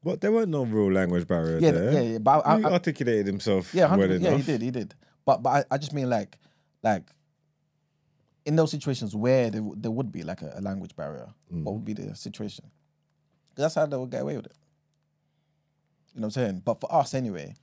But 0.01 0.21
there 0.21 0.31
weren't 0.31 0.47
no 0.49 0.63
real 0.63 0.89
language 0.93 1.27
barrier 1.27 1.59
Yeah, 1.59 1.71
there. 1.71 1.91
yeah, 1.91 1.99
yeah, 2.01 2.17
but 2.19 2.47
I- 2.47 2.59
he 2.59 2.63
I- 2.63 2.71
articulated 2.71 3.27
himself 3.27 3.73
Yeah, 3.75 3.83
well 3.83 3.97
100 3.97 4.15
enough. 4.21 4.31
yeah, 4.31 4.37
he 4.37 4.43
did, 4.43 4.61
he 4.61 4.71
did. 4.71 4.95
But 5.25 5.43
but 5.43 5.49
I, 5.49 5.63
I 5.75 5.77
just 5.77 5.91
mean 5.91 6.09
like 6.09 6.37
like 6.83 7.03
in 8.45 8.55
those 8.55 8.71
situations 8.71 9.13
where 9.13 9.49
there, 9.49 9.61
there 9.75 9.91
would 9.91 10.09
be 10.09 10.23
like 10.23 10.41
a, 10.41 10.53
a 10.55 10.61
language 10.61 10.95
barrier, 10.95 11.27
what 11.49 11.71
mm. 11.71 11.73
would 11.73 11.83
be 11.85 11.93
the 11.93 12.15
situation? 12.15 12.63
'Cause 13.55 13.63
that's 13.63 13.75
how 13.75 13.85
they 13.87 13.97
would 13.97 14.09
get 14.09 14.21
away 14.21 14.37
with 14.37 14.45
it. 14.45 14.55
You 16.13 16.21
know 16.21 16.27
what 16.27 16.37
I'm 16.37 16.43
saying? 16.43 16.61
But 16.63 16.79
for 16.79 16.93
us 16.93 17.13
anyway, 17.13 17.55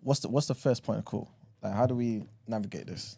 what's 0.00 0.20
the 0.20 0.28
what's 0.28 0.48
the 0.48 0.54
first 0.56 0.82
point 0.82 0.98
of 0.98 1.04
call? 1.04 1.30
Like 1.62 1.74
how 1.74 1.86
do 1.86 1.94
we 1.94 2.24
navigate 2.48 2.88
this? 2.88 3.16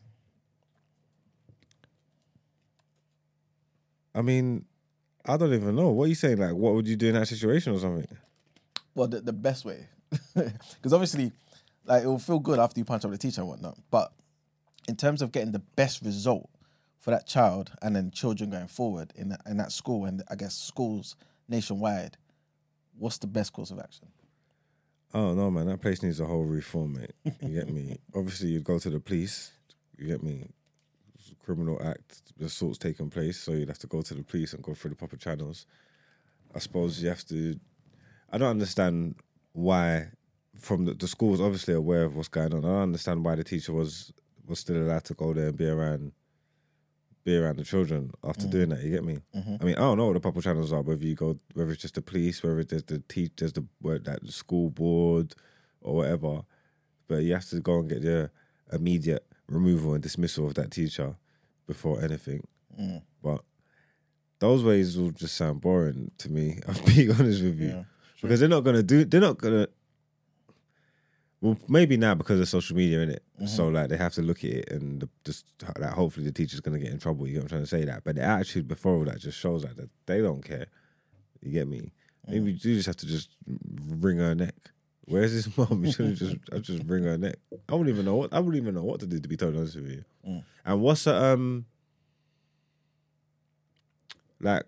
I 4.14 4.22
mean, 4.22 4.64
I 5.24 5.36
don't 5.36 5.52
even 5.52 5.76
know. 5.76 5.90
What 5.90 6.04
are 6.04 6.08
you 6.08 6.14
saying? 6.14 6.38
Like, 6.38 6.54
what 6.54 6.74
would 6.74 6.88
you 6.88 6.96
do 6.96 7.08
in 7.08 7.14
that 7.14 7.28
situation 7.28 7.74
or 7.74 7.78
something? 7.78 8.06
Well, 8.94 9.08
the, 9.08 9.20
the 9.20 9.32
best 9.32 9.64
way, 9.64 9.86
because 10.34 10.92
obviously, 10.92 11.32
like 11.84 12.02
it 12.02 12.06
will 12.06 12.18
feel 12.18 12.38
good 12.38 12.58
after 12.58 12.80
you 12.80 12.84
punch 12.84 13.04
up 13.04 13.10
the 13.10 13.18
teacher 13.18 13.40
and 13.40 13.48
whatnot. 13.48 13.78
But 13.90 14.12
in 14.88 14.96
terms 14.96 15.22
of 15.22 15.32
getting 15.32 15.52
the 15.52 15.58
best 15.58 16.02
result 16.02 16.48
for 16.98 17.10
that 17.10 17.26
child 17.26 17.72
and 17.82 17.94
then 17.94 18.10
children 18.10 18.50
going 18.50 18.66
forward 18.68 19.12
in 19.14 19.28
that, 19.28 19.40
in 19.46 19.56
that 19.58 19.72
school 19.72 20.04
and 20.04 20.22
I 20.28 20.34
guess 20.34 20.54
schools 20.54 21.14
nationwide, 21.48 22.16
what's 22.98 23.18
the 23.18 23.26
best 23.26 23.52
course 23.52 23.70
of 23.70 23.78
action? 23.78 24.08
Oh 25.14 25.32
no, 25.32 25.50
man, 25.50 25.66
that 25.66 25.80
place 25.80 26.02
needs 26.02 26.20
a 26.20 26.26
whole 26.26 26.44
reform, 26.44 26.94
mate. 26.94 27.12
You 27.40 27.54
get 27.54 27.70
me? 27.72 27.98
Obviously, 28.14 28.48
you'd 28.48 28.64
go 28.64 28.78
to 28.78 28.90
the 28.90 29.00
police. 29.00 29.52
You 29.96 30.06
get 30.06 30.22
me? 30.22 30.48
Criminal 31.48 31.80
act, 31.82 32.36
the 32.36 32.44
assault's 32.44 32.76
taken 32.76 33.08
place, 33.08 33.38
so 33.38 33.52
you'd 33.52 33.68
have 33.68 33.78
to 33.78 33.86
go 33.86 34.02
to 34.02 34.12
the 34.12 34.22
police 34.22 34.52
and 34.52 34.62
go 34.62 34.74
through 34.74 34.90
the 34.90 34.96
proper 34.96 35.16
channels. 35.16 35.64
I 36.54 36.58
suppose 36.58 37.02
you 37.02 37.08
have 37.08 37.24
to. 37.28 37.58
I 38.30 38.36
don't 38.36 38.50
understand 38.50 39.14
why. 39.54 40.08
From 40.58 40.84
the, 40.84 40.92
the 40.92 41.08
school 41.08 41.30
was 41.30 41.40
obviously 41.40 41.72
aware 41.72 42.02
of 42.02 42.16
what's 42.16 42.28
going 42.28 42.52
on. 42.52 42.66
I 42.66 42.68
don't 42.68 42.82
understand 42.82 43.24
why 43.24 43.34
the 43.34 43.44
teacher 43.44 43.72
was 43.72 44.12
was 44.46 44.58
still 44.58 44.76
allowed 44.76 45.04
to 45.04 45.14
go 45.14 45.32
there 45.32 45.46
and 45.46 45.56
be 45.56 45.66
around, 45.66 46.12
be 47.24 47.38
around 47.38 47.56
the 47.56 47.64
children 47.64 48.10
after 48.22 48.46
mm. 48.46 48.50
doing 48.50 48.68
that. 48.68 48.82
You 48.82 48.90
get 48.90 49.04
me? 49.04 49.20
Mm-hmm. 49.34 49.56
I 49.58 49.64
mean, 49.64 49.76
I 49.76 49.78
don't 49.78 49.96
know 49.96 50.08
what 50.08 50.12
the 50.12 50.20
proper 50.20 50.42
channels 50.42 50.70
are. 50.70 50.82
Whether 50.82 51.06
you 51.06 51.14
go, 51.14 51.38
whether 51.54 51.72
it's 51.72 51.80
just 51.80 51.94
the 51.94 52.02
police, 52.02 52.42
whether 52.42 52.62
there's 52.62 52.84
the 52.84 53.02
teach, 53.08 53.32
there's 53.38 53.54
the 53.54 53.64
that 53.82 54.18
the 54.22 54.32
school 54.32 54.68
board 54.68 55.34
or 55.80 55.96
whatever. 55.96 56.42
But 57.06 57.22
you 57.22 57.32
have 57.32 57.48
to 57.48 57.60
go 57.60 57.78
and 57.78 57.88
get 57.88 58.02
the 58.02 58.30
immediate 58.70 59.24
removal 59.48 59.94
and 59.94 60.02
dismissal 60.02 60.46
of 60.46 60.52
that 60.56 60.72
teacher 60.72 61.16
before 61.68 62.02
anything. 62.02 62.44
But 63.22 63.44
those 64.40 64.64
ways 64.64 64.98
will 64.98 65.12
just 65.12 65.36
sound 65.36 65.60
boring 65.60 66.10
to 66.18 66.32
me. 66.32 66.58
I'll 66.68 66.86
be 66.86 67.08
honest 67.10 67.42
with 67.44 67.60
you, 67.60 67.86
because 68.20 68.40
they're 68.40 68.48
not 68.48 68.64
gonna 68.64 68.82
do. 68.82 69.04
They're 69.04 69.20
not 69.20 69.38
gonna. 69.38 69.68
Well, 71.40 71.56
maybe 71.68 71.96
now 71.96 72.16
because 72.16 72.40
of 72.40 72.48
social 72.48 72.76
media, 72.76 73.00
in 73.00 73.10
it. 73.10 73.22
Mm-hmm. 73.36 73.46
So 73.46 73.68
like 73.68 73.90
they 73.90 73.96
have 73.96 74.14
to 74.14 74.22
look 74.22 74.42
at 74.42 74.50
it 74.50 74.72
and 74.72 75.00
the, 75.02 75.08
just 75.24 75.44
like 75.78 75.92
hopefully 75.92 76.26
the 76.26 76.32
teacher's 76.32 76.58
gonna 76.58 76.80
get 76.80 76.90
in 76.90 76.98
trouble. 76.98 77.28
You 77.28 77.34
get 77.34 77.38
what 77.38 77.44
I'm 77.44 77.48
trying 77.48 77.62
to 77.62 77.66
say 77.68 77.84
that, 77.84 78.02
but 78.02 78.16
the 78.16 78.22
attitude 78.22 78.66
before 78.66 78.96
all 78.96 79.04
that 79.04 79.20
just 79.20 79.38
shows 79.38 79.62
like 79.62 79.76
that 79.76 79.90
they 80.06 80.20
don't 80.20 80.42
care. 80.42 80.66
You 81.40 81.52
get 81.52 81.68
me? 81.68 81.92
Maybe 82.26 82.52
you 82.52 82.58
just 82.58 82.86
have 82.86 82.96
to 82.96 83.06
just 83.06 83.30
wring 83.86 84.18
her 84.18 84.34
neck. 84.34 84.54
Where's 85.08 85.32
his 85.32 85.56
mom? 85.58 85.84
You 85.84 85.92
should 85.92 86.16
just 86.16 86.36
I 86.52 86.58
just 86.58 86.84
wring 86.84 87.04
her 87.04 87.16
neck. 87.18 87.36
I 87.68 87.74
wouldn't 87.74 87.90
even 87.90 88.04
know 88.04 88.16
what 88.16 88.32
I 88.32 88.40
wouldn't 88.40 88.62
even 88.62 88.74
know 88.74 88.84
what 88.84 89.00
to 89.00 89.06
do 89.06 89.18
to 89.18 89.28
be 89.28 89.36
totally 89.36 89.58
honest 89.58 89.76
with 89.76 89.90
you. 89.90 90.04
Mm. 90.26 90.44
And 90.64 90.80
what's 90.80 91.06
a 91.06 91.14
um 91.14 91.66
like 94.40 94.64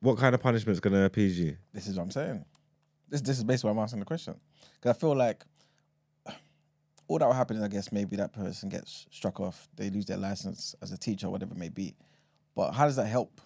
what 0.00 0.18
kind 0.18 0.34
of 0.34 0.40
punishment's 0.40 0.80
gonna 0.80 1.04
appease 1.04 1.38
you? 1.38 1.56
This 1.72 1.86
is 1.86 1.96
what 1.96 2.04
I'm 2.04 2.10
saying. 2.10 2.44
This 3.08 3.20
this 3.20 3.38
is 3.38 3.44
basically 3.44 3.70
why 3.70 3.78
I'm 3.78 3.84
asking 3.84 4.00
the 4.00 4.06
question. 4.06 4.34
Because 4.74 4.96
I 4.96 4.98
feel 4.98 5.16
like 5.16 5.44
all 7.08 7.18
that 7.18 7.26
will 7.26 7.32
happen 7.32 7.56
is, 7.56 7.62
I 7.62 7.68
guess, 7.68 7.90
maybe 7.90 8.16
that 8.16 8.32
person 8.32 8.68
gets 8.68 9.06
struck 9.10 9.40
off, 9.40 9.68
they 9.76 9.90
lose 9.90 10.06
their 10.06 10.16
license 10.16 10.74
as 10.80 10.92
a 10.92 10.98
teacher, 10.98 11.28
whatever 11.28 11.52
it 11.52 11.58
may 11.58 11.68
be. 11.68 11.96
But 12.54 12.72
how 12.72 12.86
does 12.86 12.96
that 12.96 13.06
help? 13.06 13.40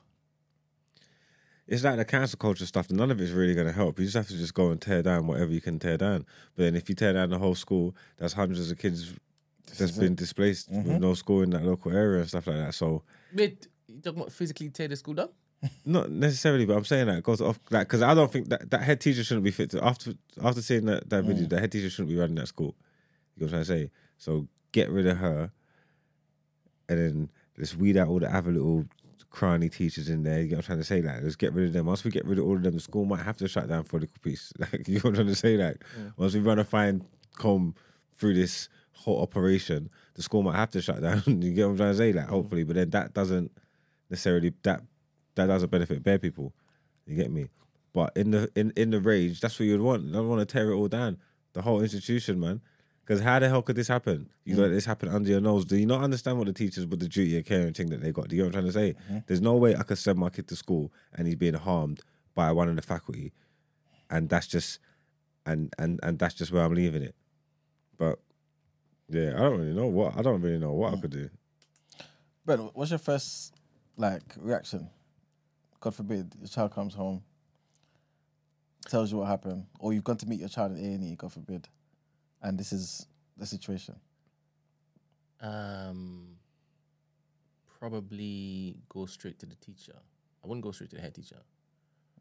It's 1.67 1.85
like 1.85 1.97
the 1.97 2.05
cancel 2.05 2.39
culture 2.39 2.67
stuff. 2.67 2.91
None 2.91 3.11
of 3.11 3.21
it's 3.21 3.31
really 3.31 3.55
going 3.55 3.67
to 3.67 3.73
help. 3.73 3.99
You 3.99 4.05
just 4.05 4.17
have 4.17 4.29
to 4.29 4.37
just 4.37 4.55
go 4.55 4.71
and 4.71 4.81
tear 4.81 5.03
down 5.03 5.27
whatever 5.27 5.53
you 5.53 5.61
can 5.61 5.79
tear 5.79 5.97
down. 5.97 6.27
But 6.57 6.65
then 6.65 6.77
if 6.77 6.89
you 6.89 6.95
tear 6.95 7.13
down 7.13 7.31
the 7.31 7.39
whole 7.39 7.55
school, 7.55 7.95
that's 8.19 8.33
hundreds 8.33 8.71
of 8.71 8.79
kids 8.79 9.15
that's 9.79 9.93
been 9.93 10.13
it. 10.13 10.17
displaced 10.17 10.69
with 10.69 10.87
mm-hmm. 10.87 10.99
no 10.99 11.15
school 11.15 11.43
in 11.43 11.51
that 11.51 11.65
local 11.65 11.93
area 11.93 12.21
and 12.21 12.29
stuff 12.29 12.47
like 12.47 12.57
that. 12.57 12.75
So 12.75 13.03
Wait, 13.35 13.69
you 13.87 14.01
talking 14.01 14.21
about 14.21 14.33
physically 14.33 14.69
tear 14.71 14.89
the 14.89 14.97
school 14.97 15.15
down? 15.15 15.29
not 15.85 16.11
necessarily, 16.11 16.67
but 16.67 16.77
I'm 16.77 16.85
saying 16.85 17.07
that 17.07 17.19
it 17.19 17.25
goes 17.25 17.41
off 17.41 17.59
like 17.71 17.87
because 17.87 18.03
I 18.03 18.15
don't 18.15 18.31
think 18.31 18.49
that 18.49 18.71
that 18.71 18.83
head 18.83 19.01
teacher 19.01 19.23
shouldn't 19.23 19.45
be 19.45 19.53
fit 19.53 19.71
to 19.71 19.85
after 19.85 20.15
after 20.43 20.61
seeing 20.61 20.87
that 20.87 21.09
that 21.11 21.25
video. 21.25 21.45
Mm. 21.45 21.51
The 21.51 21.61
head 21.61 21.73
teacher 21.73 21.89
shouldn't 21.89 22.09
be 22.09 22.17
running 22.17 22.35
that 22.37 22.49
school. 22.49 22.75
You 23.37 23.47
know 23.47 23.53
what 23.53 23.59
I'm 23.59 23.65
trying 23.65 23.79
to 23.79 23.87
say? 23.87 23.91
So 24.19 24.49
get 24.73 24.91
rid 24.91 25.07
of 25.07 25.19
her, 25.19 25.53
and 26.89 26.99
then 26.99 27.31
let's 27.57 27.77
weed 27.77 27.97
out 27.97 28.09
all 28.09 28.19
the 28.19 28.35
other 28.35 28.51
little 28.51 28.87
cranny 29.33 29.69
teachers 29.69 30.09
in 30.09 30.23
there. 30.23 30.43
You 30.43 30.51
know 30.51 30.57
what 30.57 30.65
I'm 30.65 30.67
trying 30.67 30.79
to 30.79 30.85
say? 30.85 31.03
Like, 31.03 31.23
let's 31.23 31.37
get 31.37 31.53
rid 31.53 31.67
of 31.67 31.73
them. 31.73 31.87
Once 31.87 32.05
we 32.05 32.11
get 32.11 32.25
rid 32.25 32.39
of 32.39 32.45
all 32.45 32.55
of 32.55 32.63
them, 32.63 32.75
the 32.75 32.81
school 32.81 33.05
might 33.05 33.23
have 33.23 33.39
to 33.39 33.49
shut 33.49 33.69
down 33.69 33.83
for 33.85 33.97
a 33.97 34.01
little 34.01 34.19
piece. 34.23 34.53
Like, 34.59 34.87
you 34.87 34.95
know 34.95 35.01
what 35.01 35.09
I'm 35.11 35.15
trying 35.15 35.27
to 35.29 35.35
say? 35.35 35.57
Like, 35.57 35.83
once 36.17 36.35
we 36.35 36.41
run 36.41 36.59
a 36.59 36.65
fine 36.65 37.05
comb 37.37 37.75
through 38.17 38.35
this 38.35 38.69
whole 38.93 39.21
operation, 39.21 39.91
the 40.15 40.23
school 40.23 40.43
might 40.43 40.57
have 40.57 40.71
to 40.73 40.83
shut 40.83 41.01
down. 41.03 41.23
you 41.27 41.53
get 41.53 41.65
what 41.65 41.73
I'm 41.73 41.77
trying 41.79 41.93
to 41.93 41.99
say? 41.99 42.13
Like, 42.13 42.27
mm. 42.27 42.31
hopefully, 42.31 42.63
but 42.63 42.77
then 42.77 42.91
that 42.91 43.15
doesn't 43.15 43.51
necessarily 44.09 44.53
that 44.63 44.83
that 45.35 45.47
doesn't 45.47 45.71
benefit 45.71 46.03
bare 46.03 46.19
people. 46.19 46.53
You 47.07 47.17
get 47.17 47.33
me? 47.33 47.49
But 47.95 48.13
in 48.17 48.31
the 48.31 48.51
in, 48.55 48.73
in 48.77 48.91
the 48.91 49.01
rage, 49.01 49.41
that's 49.41 49.59
what 49.59 49.67
you'd 49.67 49.81
want. 49.81 50.05
You 50.05 50.13
don't 50.13 50.29
want 50.29 50.47
to 50.47 50.53
tear 50.53 50.71
it 50.71 50.77
all 50.77 50.89
down. 50.89 51.19
The 51.55 51.63
whole 51.63 51.81
institution, 51.81 52.39
man. 52.39 52.61
Because 53.05 53.21
how 53.21 53.39
the 53.39 53.49
hell 53.49 53.63
could 53.63 53.77
this 53.77 53.89
happen? 53.89 54.29
You 54.45 54.55
mm. 54.57 54.61
let 54.61 54.69
this 54.69 54.85
happen 54.85 55.09
under 55.09 55.29
your 55.29 55.41
nose. 55.41 55.65
Do 55.65 55.77
you 55.77 55.87
not 55.87 56.03
understand 56.03 56.39
what 56.39 56.47
the 56.47 56.53
teachers 56.53 56.87
with 56.87 57.01
the 57.01 57.09
duty 57.09 57.37
of 57.37 57.45
care 57.45 57.67
and 57.67 57.77
thing 57.77 57.91
that 57.91 58.01
they 58.01 58.13
got? 58.13 58.29
Do 58.29 58.37
you 58.37 58.43
know 58.43 58.49
what 58.49 58.57
I'm 58.57 58.63
trying 58.63 58.73
to 58.73 58.97
say? 58.97 59.03
Mm-hmm. 59.05 59.19
There's 59.27 59.41
no 59.41 59.55
way 59.55 59.75
I 59.75 59.83
could 59.83 59.99
send 59.99 60.19
my 60.19 60.31
kid 60.31 60.47
to 60.49 60.57
school 60.57 60.93
and 61.15 61.27
he's 61.27 61.37
being 61.37 61.55
harmed 61.55 62.01
by 62.35 62.53
one 62.53 62.69
of 62.69 62.77
the 62.77 62.83
faculty, 62.83 63.33
and 64.11 64.29
that's 64.29 64.47
just 64.47 64.79
and 65.47 65.75
and 65.79 66.01
and 66.03 66.19
that's 66.19 66.35
just 66.35 66.53
where 66.53 66.63
I'm 66.63 66.75
leaving 66.75 67.03
it. 67.03 67.15
But 67.99 68.19
yeah, 69.09 69.35
I 69.37 69.41
don't 69.41 69.59
really 69.59 69.75
know 69.75 69.87
what 69.87 70.17
I 70.17 70.23
don't 70.23 70.41
really 70.41 70.59
know 70.59 70.73
what 70.73 70.95
I 70.95 71.01
could 71.01 71.11
do. 71.11 71.29
But 72.45 72.75
what's 72.75 72.91
your 72.91 72.99
first 72.99 73.55
like 73.97 74.23
reaction? 74.39 74.89
God 75.81 75.95
forbid 75.95 76.35
your 76.39 76.49
child 76.49 76.73
comes 76.73 76.95
home, 76.95 77.23
tells 78.89 79.11
you 79.11 79.19
what 79.19 79.29
happened, 79.29 79.67
or 79.79 79.93
you've 79.93 80.05
gone 80.05 80.17
to 80.19 80.27
meet 80.27 80.41
your 80.41 80.49
child 80.49 80.73
in 80.73 80.79
A 80.79 80.95
and 80.95 81.05
E. 81.05 81.17
God 81.17 81.33
forbid, 81.33 81.69
and 82.43 82.59
this 82.59 82.73
is 82.73 83.07
the 83.37 83.47
situation. 83.47 83.97
Um, 85.41 86.37
probably 87.79 88.77
go 88.89 89.07
straight 89.07 89.39
to 89.41 89.47
the 89.47 89.57
teacher. 89.57 89.97
I 90.43 90.47
wouldn't 90.47 90.65
go 90.65 90.73
straight 90.73 90.91
to 90.91 90.97
the 90.97 91.03
head 91.03 91.15
teacher. 91.15 91.43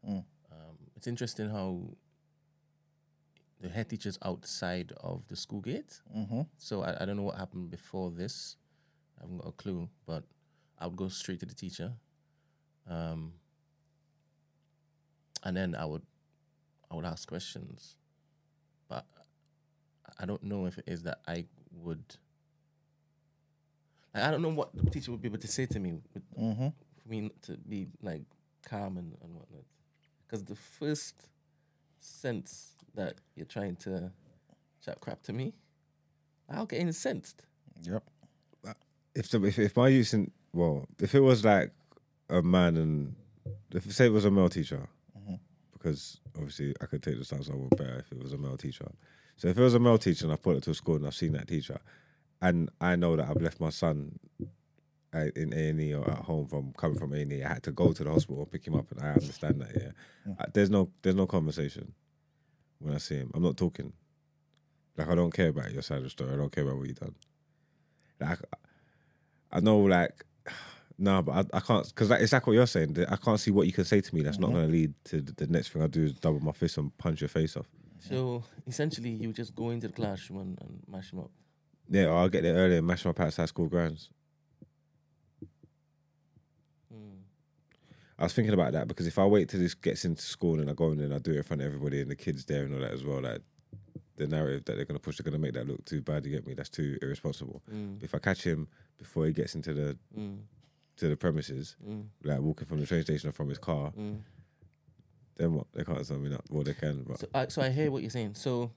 Mm. 0.08 0.24
Um, 0.50 0.76
it's 0.96 1.06
interesting 1.06 1.50
how 1.50 1.80
the 3.60 3.68
head 3.68 3.88
teacher's 3.88 4.18
outside 4.24 4.92
of 5.00 5.26
the 5.28 5.36
school 5.36 5.60
gate. 5.60 6.00
Mm-hmm. 6.16 6.42
So 6.58 6.82
I, 6.82 7.02
I 7.02 7.04
don't 7.04 7.16
know 7.16 7.22
what 7.22 7.36
happened 7.36 7.70
before 7.70 8.10
this. 8.10 8.56
I 9.18 9.22
haven't 9.22 9.38
got 9.38 9.48
a 9.48 9.52
clue, 9.52 9.88
but 10.06 10.24
I 10.78 10.86
would 10.86 10.96
go 10.96 11.08
straight 11.08 11.40
to 11.40 11.46
the 11.46 11.54
teacher. 11.54 11.92
Um, 12.90 13.34
and 15.44 15.56
then 15.56 15.74
I 15.76 15.84
would 15.84 16.02
I 16.90 16.96
would 16.96 17.04
ask 17.04 17.28
questions. 17.28 17.96
I 20.22 20.26
don't 20.26 20.42
know 20.44 20.66
if 20.66 20.78
it 20.78 20.84
is 20.86 21.02
that 21.02 21.18
I 21.26 21.46
would 21.72 22.16
like, 24.14 24.24
I 24.24 24.30
don't 24.30 24.42
know 24.42 24.50
what 24.50 24.70
the 24.74 24.88
teacher 24.88 25.10
would 25.10 25.20
be 25.20 25.28
able 25.28 25.38
to 25.38 25.48
say 25.48 25.66
to 25.66 25.80
me 25.80 25.94
with, 26.14 26.22
Mm-hmm. 26.38 26.68
for 27.02 27.08
me 27.08 27.30
to 27.42 27.56
be 27.68 27.88
like 28.02 28.22
calm 28.64 28.96
and, 28.96 29.16
and 29.22 29.34
whatnot. 29.34 29.64
Because 30.26 30.44
the 30.44 30.54
first 30.54 31.28
sense 31.98 32.74
that 32.94 33.14
you're 33.34 33.46
trying 33.46 33.76
to 33.76 34.12
chat 34.84 35.00
crap 35.00 35.22
to 35.24 35.32
me, 35.32 35.54
I'll 36.48 36.66
get 36.66 36.80
incensed. 36.80 37.42
Yep. 37.82 38.04
if 39.14 39.28
the, 39.30 39.44
if 39.44 39.58
if 39.58 39.76
my 39.76 39.88
use 39.88 40.14
in 40.14 40.30
well, 40.52 40.86
if 41.00 41.14
it 41.14 41.20
was 41.20 41.44
like 41.44 41.72
a 42.28 42.42
man 42.42 42.76
and 42.76 43.14
if 43.74 43.90
say 43.92 44.06
it 44.06 44.12
was 44.12 44.24
a 44.24 44.30
male 44.30 44.48
teacher, 44.48 44.88
because 45.72 46.20
obviously 46.36 46.74
I 46.80 46.86
could 46.86 47.02
take 47.02 47.18
the 47.18 47.24
stance 47.24 47.50
I 47.50 47.54
would 47.54 47.70
better 47.70 47.98
if 47.98 48.12
it 48.12 48.22
was 48.22 48.32
a 48.32 48.38
male 48.38 48.56
teacher. 48.56 48.86
So 49.36 49.48
if 49.48 49.58
it 49.58 49.62
was 49.62 49.74
a 49.74 49.80
male 49.80 49.98
teacher 49.98 50.24
and 50.24 50.32
I 50.32 50.36
put 50.36 50.56
it 50.56 50.62
to 50.64 50.70
a 50.70 50.74
school 50.74 50.96
and 50.96 51.06
I've 51.06 51.14
seen 51.14 51.32
that 51.32 51.48
teacher, 51.48 51.80
and 52.40 52.70
I 52.80 52.96
know 52.96 53.16
that 53.16 53.28
I've 53.28 53.40
left 53.40 53.60
my 53.60 53.70
son 53.70 54.18
uh, 55.14 55.26
in 55.36 55.52
A 55.52 55.68
and 55.70 55.80
E 55.80 55.94
or 55.94 56.08
at 56.10 56.18
home 56.18 56.46
from 56.46 56.72
coming 56.76 56.98
from 56.98 57.12
A 57.12 57.16
and 57.16 57.32
E, 57.32 57.42
I 57.42 57.48
had 57.54 57.62
to 57.64 57.72
go 57.72 57.92
to 57.92 58.04
the 58.04 58.10
hospital 58.10 58.42
and 58.42 58.50
pick 58.50 58.66
him 58.66 58.74
up, 58.74 58.90
and 58.92 59.00
I 59.02 59.10
understand 59.12 59.60
that. 59.60 59.70
Yeah, 59.74 60.32
Uh, 60.38 60.46
there's 60.52 60.70
no 60.70 60.90
there's 61.02 61.16
no 61.16 61.26
conversation 61.26 61.92
when 62.78 62.94
I 62.94 62.98
see 62.98 63.16
him. 63.16 63.30
I'm 63.34 63.42
not 63.42 63.56
talking. 63.56 63.92
Like 64.96 65.08
I 65.08 65.14
don't 65.14 65.32
care 65.32 65.48
about 65.48 65.72
your 65.72 65.82
side 65.82 65.98
of 65.98 66.04
the 66.04 66.10
story. 66.10 66.32
I 66.32 66.36
don't 66.36 66.52
care 66.52 66.64
about 66.64 66.78
what 66.78 66.88
you 66.88 66.94
done. 66.94 67.14
Like 68.20 68.38
I 69.50 69.60
know, 69.60 69.78
like, 69.80 70.24
no, 70.98 71.22
but 71.22 71.32
I, 71.52 71.56
I 71.58 71.60
can't 71.60 71.86
because 71.86 72.10
like, 72.10 72.20
it's 72.20 72.32
like 72.32 72.46
what 72.46 72.54
you're 72.54 72.66
saying. 72.66 72.96
I 73.08 73.16
can't 73.16 73.40
see 73.40 73.50
what 73.50 73.66
you 73.66 73.72
can 73.72 73.84
say 73.84 74.00
to 74.00 74.14
me 74.14 74.22
that's 74.22 74.38
not 74.38 74.52
going 74.52 74.66
to 74.66 74.72
lead 74.72 74.94
to 75.04 75.20
the, 75.20 75.32
the 75.32 75.46
next 75.46 75.70
thing 75.70 75.82
I 75.82 75.86
do 75.86 76.04
is 76.04 76.14
double 76.14 76.40
my 76.40 76.52
fist 76.52 76.78
and 76.78 76.96
punch 76.98 77.20
your 77.20 77.28
face 77.28 77.56
off. 77.56 77.66
So 78.08 78.42
essentially, 78.66 79.10
you 79.10 79.32
just 79.32 79.54
go 79.54 79.70
into 79.70 79.86
the 79.86 79.92
classroom 79.92 80.40
and, 80.40 80.60
and 80.60 80.82
mash 80.88 81.10
them 81.10 81.20
up. 81.20 81.30
Yeah, 81.88 82.06
I'll 82.06 82.28
get 82.28 82.42
there 82.42 82.54
early 82.54 82.78
and 82.78 82.86
mash 82.86 83.04
my 83.04 83.12
outside 83.16 83.48
school 83.48 83.68
grounds. 83.68 84.10
Hmm. 86.90 87.20
I 88.18 88.24
was 88.24 88.32
thinking 88.32 88.54
about 88.54 88.72
that 88.72 88.88
because 88.88 89.06
if 89.06 89.18
I 89.18 89.26
wait 89.26 89.48
till 89.48 89.60
this 89.60 89.74
gets 89.74 90.04
into 90.04 90.22
school 90.22 90.60
and 90.60 90.68
I 90.70 90.74
go 90.74 90.90
in 90.90 91.00
and 91.00 91.14
I 91.14 91.18
do 91.18 91.32
it 91.32 91.38
in 91.38 91.42
front 91.42 91.62
of 91.62 91.66
everybody 91.66 92.00
and 92.00 92.10
the 92.10 92.16
kids 92.16 92.44
there 92.44 92.64
and 92.64 92.74
all 92.74 92.80
that 92.80 92.92
as 92.92 93.04
well, 93.04 93.22
like 93.22 93.40
the 94.16 94.26
narrative 94.26 94.64
that 94.64 94.76
they're 94.76 94.84
gonna 94.84 94.98
push, 94.98 95.18
they're 95.18 95.30
gonna 95.30 95.38
make 95.38 95.54
that 95.54 95.66
look 95.66 95.84
too 95.84 96.00
bad. 96.00 96.24
You 96.26 96.32
get 96.32 96.46
me? 96.46 96.54
That's 96.54 96.70
too 96.70 96.98
irresponsible. 97.02 97.62
Hmm. 97.70 97.94
If 98.00 98.14
I 98.14 98.18
catch 98.18 98.42
him 98.42 98.68
before 98.98 99.26
he 99.26 99.32
gets 99.32 99.54
into 99.54 99.74
the 99.74 99.96
hmm. 100.14 100.34
to 100.96 101.08
the 101.08 101.16
premises, 101.16 101.76
like 102.24 102.40
walking 102.40 102.66
from 102.66 102.80
the 102.80 102.86
train 102.86 103.02
station 103.02 103.28
or 103.28 103.32
from 103.32 103.48
his 103.48 103.58
car, 103.58 103.92
then 105.36 105.54
what? 105.54 105.66
They 105.72 105.84
can't 105.84 106.06
tell 106.06 106.18
me 106.18 106.28
that. 106.30 106.42
Well, 106.50 106.62
they 106.62 106.74
can, 106.74 107.04
but 107.04 107.20
So, 107.20 107.28
I 107.34 107.48
so 107.48 107.62
I 107.62 107.70
hear 107.70 107.90
what 107.90 108.02
you're 108.02 108.10
saying. 108.10 108.34
So 108.34 108.72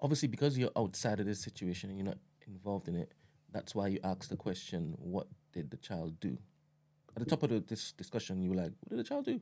obviously, 0.00 0.28
because 0.28 0.56
you're 0.58 0.70
outside 0.76 1.20
of 1.20 1.26
this 1.26 1.40
situation 1.40 1.90
and 1.90 1.98
you're 1.98 2.06
not 2.06 2.18
involved 2.46 2.88
in 2.88 2.96
it, 2.96 3.12
that's 3.52 3.74
why 3.74 3.88
you 3.88 3.98
ask 4.04 4.28
the 4.28 4.36
question: 4.36 4.94
What 4.98 5.26
did 5.52 5.70
the 5.70 5.76
child 5.76 6.18
do? 6.20 6.38
At 7.14 7.24
the 7.24 7.28
top 7.28 7.42
of 7.42 7.50
the, 7.50 7.60
this 7.60 7.92
discussion, 7.92 8.42
you 8.42 8.50
were 8.50 8.56
like, 8.56 8.72
"What 8.80 8.90
did 8.90 8.98
the 8.98 9.04
child 9.04 9.26
do?" 9.26 9.40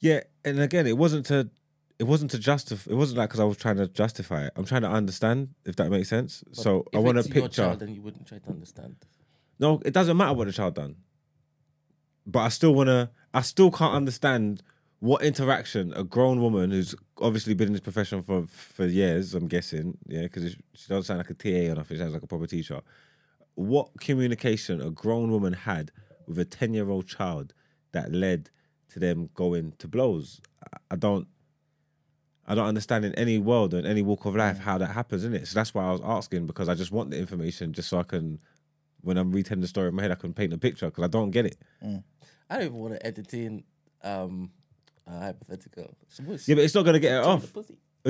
Yeah, 0.00 0.20
and 0.44 0.58
again, 0.60 0.86
it 0.86 0.96
wasn't 0.96 1.26
to, 1.26 1.50
it 1.98 2.04
wasn't 2.04 2.30
to 2.32 2.38
justify. 2.38 2.90
It 2.90 2.94
wasn't 2.94 3.18
like 3.18 3.28
because 3.28 3.40
I 3.40 3.44
was 3.44 3.56
trying 3.56 3.76
to 3.76 3.86
justify 3.86 4.46
it. 4.46 4.52
I'm 4.56 4.64
trying 4.64 4.82
to 4.82 4.90
understand 4.90 5.50
if 5.64 5.76
that 5.76 5.90
makes 5.90 6.08
sense. 6.08 6.42
But 6.46 6.56
so 6.56 6.84
I 6.94 6.98
want 6.98 7.16
a 7.16 7.20
it's 7.20 7.28
your 7.28 7.44
picture. 7.44 7.62
child, 7.62 7.80
then 7.80 7.94
you 7.94 8.02
wouldn't 8.02 8.26
try 8.26 8.38
to 8.38 8.50
understand. 8.50 8.96
No, 9.58 9.80
it 9.84 9.92
doesn't 9.92 10.16
matter 10.16 10.32
what 10.34 10.46
the 10.46 10.52
child 10.52 10.74
done. 10.74 10.96
But 12.26 12.40
I 12.40 12.48
still 12.48 12.74
wanna. 12.74 13.10
I 13.32 13.42
still 13.42 13.70
can't 13.70 13.94
understand 13.94 14.62
what 15.00 15.22
interaction 15.22 15.92
a 15.94 16.04
grown 16.04 16.40
woman 16.40 16.70
who's 16.70 16.94
obviously 17.20 17.54
been 17.54 17.68
in 17.68 17.72
this 17.72 17.80
profession 17.80 18.22
for 18.22 18.46
for 18.46 18.86
years. 18.86 19.34
I'm 19.34 19.48
guessing, 19.48 19.96
yeah, 20.06 20.22
because 20.22 20.52
she 20.74 20.88
doesn't 20.88 21.04
sound 21.04 21.18
like 21.18 21.30
a 21.30 21.34
TA 21.34 21.72
or 21.72 21.76
nothing. 21.76 21.96
She 21.96 22.02
sounds 22.02 22.12
like 22.12 22.22
a 22.22 22.26
proper 22.26 22.46
teacher. 22.46 22.80
What 23.54 23.88
communication 24.00 24.80
a 24.80 24.90
grown 24.90 25.30
woman 25.30 25.54
had 25.54 25.90
with 26.26 26.38
a 26.38 26.44
ten 26.44 26.74
year 26.74 26.90
old 26.90 27.08
child 27.08 27.54
that 27.92 28.12
led 28.12 28.50
to 28.90 28.98
them 29.00 29.30
going 29.34 29.72
to 29.78 29.88
blows? 29.88 30.40
I- 30.90 30.96
don't. 30.96 31.26
I 32.46 32.54
don't 32.56 32.66
understand 32.66 33.04
in 33.04 33.14
any 33.14 33.38
world 33.38 33.74
or 33.74 33.78
in 33.78 33.86
any 33.86 34.02
walk 34.02 34.24
of 34.24 34.34
life 34.34 34.58
how 34.58 34.76
that 34.78 34.90
happens, 34.90 35.24
in 35.24 35.34
it. 35.34 35.46
So 35.46 35.54
that's 35.54 35.72
why 35.72 35.84
I 35.84 35.92
was 35.92 36.00
asking 36.02 36.46
because 36.46 36.68
I 36.68 36.74
just 36.74 36.90
want 36.90 37.10
the 37.10 37.18
information 37.18 37.72
just 37.72 37.88
so 37.88 38.00
I 38.00 38.02
can, 38.02 38.40
when 39.02 39.16
I'm 39.16 39.30
retelling 39.30 39.60
the 39.60 39.68
story 39.68 39.88
in 39.88 39.94
my 39.94 40.02
head, 40.02 40.10
I 40.10 40.16
can 40.16 40.34
paint 40.34 40.52
a 40.52 40.58
picture 40.58 40.86
because 40.86 41.04
I 41.04 41.06
don't 41.06 41.30
get 41.30 41.46
it. 41.46 41.58
I 42.50 42.56
don't 42.56 42.66
even 42.66 42.78
want 42.78 42.94
to 42.94 43.06
entertain 43.06 43.62
um, 44.02 44.50
a 45.06 45.18
hypothetical. 45.18 45.94
So 46.08 46.22
what's- 46.24 46.48
Yeah, 46.48 46.54
but 46.56 46.64
it's 46.64 46.74
not 46.74 46.84
gonna 46.84 46.98
get 47.00 47.12
it 47.16 47.24
off. 47.24 47.52
pussy. 47.52 47.76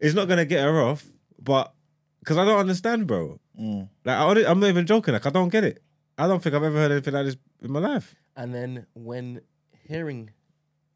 it's 0.00 0.14
not 0.14 0.28
gonna 0.28 0.44
get 0.44 0.62
her 0.62 0.80
off, 0.82 1.04
but 1.42 1.72
because 2.20 2.36
I 2.38 2.44
don't 2.44 2.58
understand, 2.58 3.06
bro. 3.06 3.38
Mm. 3.58 3.88
Like 4.04 4.16
I, 4.16 4.24
only- 4.24 4.46
I'm 4.46 4.60
not 4.60 4.68
even 4.68 4.86
joking. 4.86 5.14
Like 5.14 5.26
I 5.26 5.30
don't 5.30 5.48
get 5.50 5.64
it. 5.64 5.82
I 6.18 6.26
don't 6.28 6.42
think 6.42 6.54
I've 6.54 6.62
ever 6.62 6.76
heard 6.76 6.92
anything 6.92 7.14
like 7.14 7.26
this 7.26 7.36
in 7.62 7.72
my 7.72 7.80
life. 7.80 8.14
And 8.36 8.54
then 8.54 8.86
when 8.94 9.40
hearing 9.88 10.30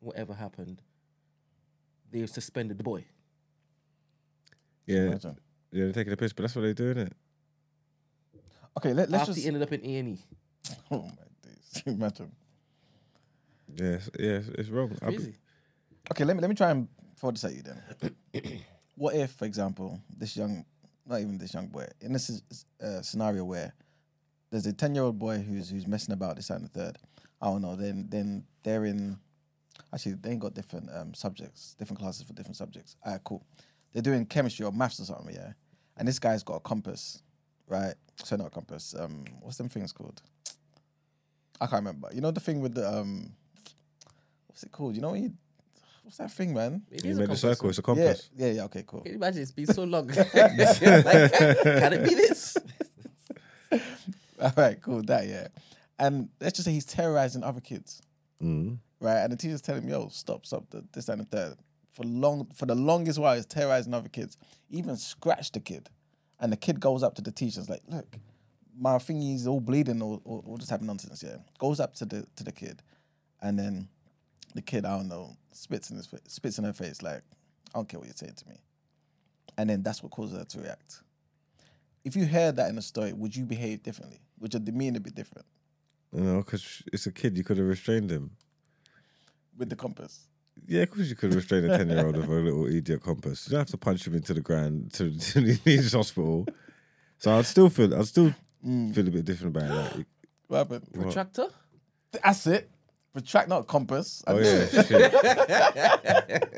whatever 0.00 0.34
happened, 0.34 0.80
they 2.10 2.24
suspended 2.26 2.78
the 2.78 2.84
boy. 2.84 3.04
Yeah, 4.86 5.00
Imagine. 5.06 5.38
yeah, 5.72 5.84
they're 5.84 5.92
taking 5.92 6.12
a 6.12 6.16
piss, 6.16 6.32
but 6.32 6.42
that's 6.42 6.54
what 6.56 6.62
they're 6.62 6.72
doing. 6.74 6.98
It. 6.98 7.12
Okay, 8.78 8.92
let, 8.94 9.10
let's 9.10 9.22
After 9.22 9.32
just. 9.34 9.42
he 9.42 9.46
ended 9.48 9.62
up 9.62 9.72
in 9.72 9.84
A 9.84 9.96
and 9.98 10.08
E. 10.08 10.18
Oh 10.90 11.02
my 11.02 11.24
days. 11.48 11.82
Imagine. 11.86 12.32
Yes, 13.76 14.08
it's, 14.08 14.16
yeah, 14.18 14.30
it's, 14.32 14.48
it's 14.48 14.68
wrong. 14.70 14.96
I'll 15.02 15.10
Crazy. 15.10 15.34
Okay, 16.10 16.24
let 16.24 16.36
me 16.36 16.40
let 16.40 16.48
me 16.48 16.56
try 16.56 16.70
and 16.70 16.88
throw 17.18 17.30
this 17.30 17.44
at 17.44 17.54
you 17.54 17.62
then. 17.62 18.62
what 18.96 19.14
if, 19.14 19.32
for 19.32 19.44
example, 19.44 20.00
this 20.16 20.36
young, 20.36 20.64
not 21.06 21.20
even 21.20 21.36
this 21.38 21.52
young 21.54 21.66
boy, 21.66 21.86
in 22.00 22.12
this 22.12 22.30
is- 22.30 22.64
uh, 22.82 23.02
scenario 23.02 23.44
where 23.44 23.74
there's 24.50 24.66
a 24.66 24.72
ten 24.72 24.94
year 24.94 25.04
old 25.04 25.18
boy 25.18 25.38
who's 25.38 25.68
who's 25.68 25.86
messing 25.86 26.14
about 26.14 26.36
this 26.36 26.50
and 26.50 26.64
the 26.64 26.68
third. 26.68 26.98
I 27.40 27.46
don't 27.46 27.62
know. 27.62 27.76
Then 27.76 28.06
then 28.08 28.44
they're 28.62 28.84
in. 28.86 29.18
Actually, 29.92 30.14
they 30.14 30.30
ain't 30.30 30.40
got 30.40 30.54
different 30.54 30.88
um, 30.92 31.14
subjects, 31.14 31.74
different 31.78 32.00
classes 32.00 32.22
for 32.22 32.32
different 32.34 32.56
subjects. 32.56 32.96
Alright, 33.06 33.22
cool. 33.24 33.46
They're 33.92 34.02
doing 34.02 34.26
chemistry 34.26 34.66
or 34.66 34.72
maths 34.72 35.00
or 35.00 35.04
something, 35.04 35.34
yeah. 35.34 35.52
And 35.96 36.06
this 36.06 36.18
guy's 36.18 36.42
got 36.42 36.56
a 36.56 36.60
compass, 36.60 37.22
right? 37.68 37.94
So 38.24 38.36
not 38.36 38.48
a 38.48 38.50
compass. 38.50 38.94
Um, 38.98 39.24
what's 39.40 39.56
them 39.58 39.68
things 39.68 39.92
called? 39.92 40.20
I 41.60 41.66
can't 41.66 41.80
remember. 41.84 42.08
You 42.12 42.20
know 42.20 42.30
the 42.30 42.40
thing 42.40 42.60
with 42.60 42.74
the 42.74 42.88
um, 42.98 43.32
what's 44.46 44.62
it 44.62 44.72
called? 44.72 44.94
You 44.96 45.02
know 45.02 45.10
when 45.10 45.22
you, 45.22 45.32
what's 46.02 46.16
that 46.18 46.30
thing, 46.30 46.54
man? 46.54 46.82
It 46.90 47.04
You 47.04 47.10
is 47.12 47.16
made 47.18 47.24
a 47.24 47.26
compass, 47.28 47.40
circle. 47.40 47.68
It's 47.68 47.78
a 47.78 47.82
compass. 47.82 48.30
Yeah, 48.36 48.46
yeah, 48.46 48.52
yeah. 48.52 48.64
Okay, 48.64 48.84
cool. 48.86 49.00
Can 49.00 49.12
you 49.12 49.16
imagine 49.18 49.42
it's 49.42 49.50
been 49.52 49.66
so 49.66 49.84
long? 49.84 50.06
Like, 50.08 50.30
can 50.32 51.92
it 51.92 52.08
be 52.08 52.14
this? 52.14 52.56
All 54.40 54.52
right, 54.56 54.80
cool. 54.80 55.02
That 55.02 55.26
yeah. 55.26 55.48
And 55.98 56.28
let's 56.40 56.56
just 56.56 56.64
say 56.66 56.72
he's 56.72 56.84
terrorizing 56.84 57.42
other 57.42 57.60
kids, 57.60 58.00
Mm. 58.42 58.78
right? 59.00 59.18
And 59.18 59.32
the 59.32 59.36
teacher's 59.36 59.60
telling 59.60 59.82
him, 59.82 59.88
"Yo, 59.90 60.08
stop, 60.10 60.46
stop, 60.46 60.64
the, 60.70 60.84
this 60.92 61.08
and 61.08 61.20
the 61.20 61.24
third. 61.24 61.56
For 61.92 62.04
long, 62.04 62.46
for 62.54 62.66
the 62.66 62.76
longest 62.76 63.18
while, 63.18 63.34
he's 63.34 63.46
terrorizing 63.46 63.92
other 63.94 64.08
kids. 64.08 64.36
Even 64.70 64.96
scratched 64.96 65.54
the 65.54 65.60
kid, 65.60 65.88
and 66.40 66.52
the 66.52 66.56
kid 66.56 66.80
goes 66.80 67.02
up 67.02 67.14
to 67.16 67.22
the 67.22 67.32
teacher, 67.32 67.60
and's 67.60 67.68
like, 67.70 67.82
"Look, 67.88 68.06
my 68.78 68.96
thingy's 68.98 69.46
all 69.46 69.60
bleeding, 69.60 70.00
or, 70.02 70.20
or, 70.24 70.42
or 70.46 70.58
just 70.58 70.70
having 70.70 70.86
nonsense." 70.86 71.22
Yeah, 71.22 71.36
goes 71.58 71.80
up 71.80 71.94
to 71.96 72.04
the 72.04 72.26
to 72.36 72.44
the 72.44 72.52
kid, 72.52 72.82
and 73.42 73.58
then 73.58 73.88
the 74.54 74.62
kid, 74.62 74.84
I 74.84 74.96
don't 74.96 75.08
know, 75.08 75.36
spits 75.52 75.90
in 75.90 75.96
his 75.96 76.06
fa- 76.06 76.20
spits 76.26 76.58
in 76.58 76.64
her 76.64 76.72
face, 76.72 77.02
like, 77.02 77.22
"I 77.74 77.78
don't 77.78 77.88
care 77.88 78.00
what 78.00 78.06
you're 78.08 78.16
saying 78.16 78.34
to 78.36 78.48
me," 78.48 78.56
and 79.56 79.68
then 79.70 79.82
that's 79.82 80.02
what 80.02 80.12
causes 80.12 80.38
her 80.38 80.44
to 80.44 80.60
react. 80.60 81.02
If 82.04 82.16
you 82.16 82.26
heard 82.26 82.56
that 82.56 82.70
in 82.70 82.78
a 82.78 82.82
story, 82.82 83.12
would 83.12 83.34
you 83.36 83.44
behave 83.44 83.82
differently? 83.82 84.20
Would 84.40 84.54
your 84.54 84.60
demeanor 84.60 85.00
be 85.00 85.10
different 85.10 85.46
You 86.12 86.20
know, 86.22 86.38
because 86.38 86.82
it's 86.92 87.06
a 87.06 87.12
kid. 87.12 87.36
You 87.36 87.44
could 87.44 87.58
have 87.58 87.66
restrained 87.66 88.10
him. 88.10 88.30
with 89.58 89.68
the 89.68 89.76
compass? 89.76 90.28
Yeah, 90.66 90.82
of 90.82 90.90
course 90.90 91.08
you 91.08 91.16
could 91.16 91.34
restrain 91.34 91.64
a 91.64 91.76
ten 91.76 91.88
year 91.88 92.04
old 92.04 92.16
with 92.16 92.28
a 92.28 92.32
little 92.32 92.66
idiot 92.66 93.02
compass. 93.02 93.46
You 93.46 93.52
don't 93.52 93.60
have 93.60 93.68
to 93.68 93.76
punch 93.76 94.06
him 94.06 94.14
into 94.14 94.34
the 94.34 94.40
ground 94.40 94.92
to, 94.94 95.18
to 95.32 95.40
needs 95.64 95.92
hospital. 95.92 96.46
So 97.18 97.32
I'd 97.36 97.46
still 97.46 97.68
feel 97.68 97.94
I'd 97.94 98.06
still 98.06 98.34
mm. 98.66 98.94
feel 98.94 99.08
a 99.08 99.10
bit 99.10 99.24
different 99.24 99.56
about 99.56 99.68
that. 99.68 100.06
What 100.48 100.58
happened? 100.58 100.92
Protractor? 100.92 101.48
That's 102.12 102.46
it. 102.46 102.70
Retract, 103.14 103.48
not 103.48 103.66
compass. 103.66 104.22
I 104.26 104.32
Oh 104.32 104.38
yeah. 104.38 104.66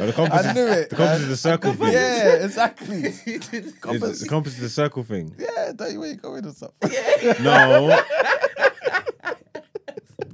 Oh, 0.00 0.06
the 0.06 0.12
compass 0.12 0.44
I 0.44 0.48
is, 0.48 0.54
knew 0.56 0.66
it. 0.66 0.90
the 0.90 0.96
compass 0.96 1.20
man. 1.20 1.20
is 1.20 1.24
uh, 1.24 1.28
the 1.28 1.36
circle 1.36 1.72
thing. 1.74 1.92
Yeah, 1.92 2.44
exactly. 2.44 3.04
It's- 3.26 3.72
compass. 3.80 4.20
the 4.20 4.28
compass 4.28 4.54
is 4.54 4.60
the 4.60 4.68
circle 4.68 5.04
thing. 5.04 5.34
Yeah, 5.38 5.72
don't 5.72 5.92
you 5.92 6.00
where 6.00 6.08
you're 6.08 6.16
going 6.16 6.44
or 6.44 6.52
something. 6.52 6.90
Yeah. 6.90 7.34
No. 7.40 8.02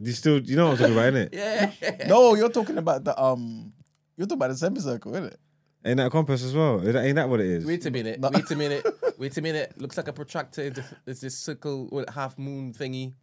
You 0.01 0.13
still 0.13 0.41
you 0.41 0.57
know 0.57 0.67
what 0.71 0.73
I'm 0.73 0.79
talking 0.79 0.95
about, 0.95 1.13
innit? 1.15 1.29
Yeah. 1.83 2.07
no, 2.09 2.35
you're 2.35 2.49
talking 2.51 2.79
about 2.79 3.05
the 3.05 3.21
um. 3.21 3.73
You're 4.17 4.27
talking 4.27 4.39
about 4.39 4.51
the 4.51 4.57
semicircle, 4.57 5.13
isn't 5.15 5.27
it? 5.33 5.41
Ain't 5.85 5.97
that 5.97 6.07
a 6.09 6.11
compass 6.11 6.43
as 6.45 6.55
well? 6.55 6.75
Ain't 6.83 6.93
that- 6.93 7.05
Ain't 7.05 7.17
that 7.17 7.29
what 7.29 7.41
it 7.41 7.47
is? 7.47 7.65
Wait 7.65 7.87
a 7.87 7.91
minute. 7.91 8.21
No. 8.21 8.29
Wait 8.33 8.51
a 8.51 8.57
minute. 8.57 8.87
Wait 9.19 9.37
a 9.39 9.41
minute. 9.43 9.73
Looks 9.81 9.97
like 9.97 10.09
a 10.09 10.13
protractor. 10.13 10.63
It's 10.63 10.79
a- 10.79 10.85
It's 11.07 11.21
this 11.23 11.39
circle 11.39 11.89
with 11.91 12.09
half 12.11 12.39
moon 12.39 12.73
thingy. 12.75 13.15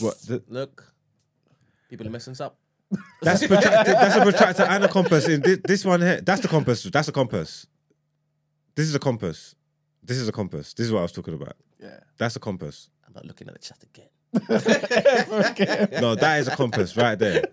What? 0.00 0.18
The, 0.22 0.42
Look. 0.48 0.92
People 1.88 2.06
are 2.06 2.10
messing 2.10 2.32
us 2.32 2.40
up. 2.40 2.58
that's 3.22 3.42
a 3.42 3.48
protractor. 3.48 3.92
That's 3.92 4.16
a 4.16 4.20
protractor 4.22 4.62
and 4.64 4.84
a 4.84 4.88
compass. 4.88 5.26
In 5.28 5.40
this, 5.40 5.58
this 5.64 5.84
one 5.86 6.00
here, 6.02 6.20
that's 6.20 6.42
the 6.42 6.48
compass. 6.48 6.82
That's 6.82 7.08
a 7.08 7.12
compass. 7.12 7.66
This 8.74 8.86
is 8.88 8.94
a 8.94 8.98
compass. 8.98 9.54
This 10.02 10.18
is 10.18 10.28
a 10.28 10.32
compass. 10.32 10.74
This 10.74 10.86
is 10.86 10.92
what 10.92 10.98
I 10.98 11.02
was 11.02 11.12
talking 11.12 11.34
about. 11.34 11.56
Yeah. 11.80 12.00
That's 12.18 12.36
a 12.36 12.40
compass. 12.40 12.90
I'm 13.06 13.14
not 13.14 13.24
looking 13.24 13.48
at 13.48 13.54
the 13.54 13.60
chat 13.60 13.82
again. 13.82 14.08
No, 16.00 16.14
that 16.16 16.36
is 16.40 16.48
a 16.48 16.56
compass 16.56 16.96
right 16.96 17.18
there. 17.18 17.44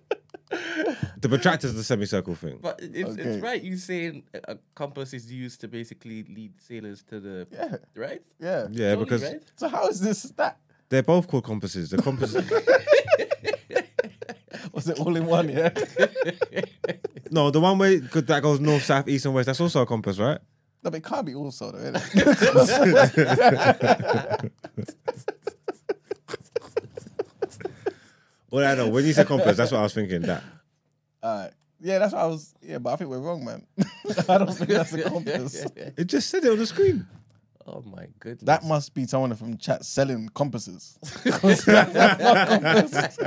The 1.21 1.29
protractor 1.29 1.67
is 1.67 1.75
the 1.75 1.83
semicircle 1.83 2.35
thing. 2.35 2.59
But 2.61 2.79
it's, 2.81 3.11
Okay. 3.11 3.21
it's 3.21 3.41
right. 3.43 3.61
You 3.61 3.77
saying 3.77 4.23
a- 4.33 4.53
a 4.53 4.57
compass 4.75 5.13
is 5.13 5.31
used 5.31 5.61
to 5.61 5.67
basically 5.67 6.23
lead 6.23 6.53
sailors 6.59 7.03
to 7.03 7.19
the 7.19 7.47
Yeah. 7.51 7.75
right. 7.95 8.21
Yeah. 8.39 8.67
Yeah, 8.71 8.91
Surely, 8.93 9.03
because 9.05 9.23
right? 9.23 9.41
So 9.55 9.69
how 9.69 9.87
is 9.87 9.99
this 10.01 10.23
that? 10.37 10.57
they're 10.89 11.03
both 11.03 11.27
called 11.27 11.43
compasses. 11.45 11.91
The 11.91 12.01
compass. 12.01 12.33
Was 14.73 14.87
it 14.89 14.99
all 14.99 15.15
in 15.15 15.25
one? 15.25 15.49
Yeah. 15.49 15.69
no, 17.31 17.51
the 17.51 17.59
one 17.59 17.77
way 17.77 17.97
that 17.97 18.41
goes 18.41 18.59
north, 18.59 18.83
south, 18.83 19.07
east, 19.07 19.25
and 19.25 19.33
west. 19.35 19.45
That's 19.47 19.61
also 19.61 19.81
a 19.81 19.85
compass, 19.85 20.17
right? 20.17 20.39
no, 20.83 20.89
but 20.89 20.95
it 20.97 21.03
can't 21.03 21.25
be 21.25 21.35
also 21.35 21.71
though. 21.71 21.93
Innit? 28.51 28.57
Well, 28.57 28.71
I 28.71 28.75
know 28.75 28.89
when 28.89 29.05
you 29.05 29.13
say 29.13 29.23
compass, 29.23 29.57
that's 29.57 29.71
what 29.71 29.79
I 29.79 29.83
was 29.83 29.93
thinking. 29.93 30.21
That 30.23 30.43
All 31.23 31.43
right. 31.43 31.51
Yeah, 31.79 31.99
that's 31.99 32.13
what 32.13 32.21
I 32.21 32.25
was. 32.27 32.53
Yeah, 32.61 32.77
but 32.77 32.93
I 32.93 32.95
think 32.97 33.09
we're 33.09 33.19
wrong, 33.19 33.43
man. 33.43 33.65
I 34.29 34.37
don't 34.37 34.53
think 34.53 34.69
that's 34.69 34.93
a 34.93 35.03
compass. 35.03 35.65
it 35.75 36.05
just 36.05 36.29
said 36.29 36.43
it 36.43 36.51
on 36.51 36.57
the 36.59 36.65
screen. 36.65 37.07
Oh 37.65 37.81
my 37.81 38.07
goodness. 38.19 38.43
That 38.43 38.63
must 38.63 38.93
be 38.93 39.05
someone 39.05 39.33
from 39.35 39.57
chat 39.57 39.85
selling 39.85 40.29
compasses. 40.29 40.99
That's 41.23 41.67
not 41.67 42.47
compasses. 42.47 43.17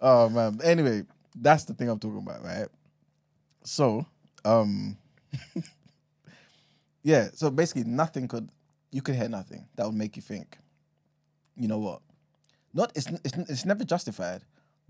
oh 0.00 0.28
man. 0.28 0.58
Anyway, 0.62 1.02
that's 1.34 1.64
the 1.64 1.74
thing 1.74 1.88
I'm 1.88 1.98
talking 1.98 2.18
about, 2.18 2.44
right? 2.44 2.68
So, 3.64 4.06
um, 4.44 4.96
yeah. 7.02 7.28
So 7.34 7.50
basically, 7.50 7.84
nothing 7.84 8.28
could 8.28 8.48
you 8.90 9.02
could 9.02 9.16
hear 9.16 9.28
nothing 9.28 9.66
that 9.74 9.84
would 9.84 9.94
make 9.94 10.16
you 10.16 10.22
think. 10.22 10.56
You 11.56 11.68
know 11.68 11.78
what? 11.78 12.00
Not 12.76 12.92
it's 12.94 13.06
it's 13.24 13.36
it's 13.50 13.64
never 13.64 13.84
justified, 13.84 14.42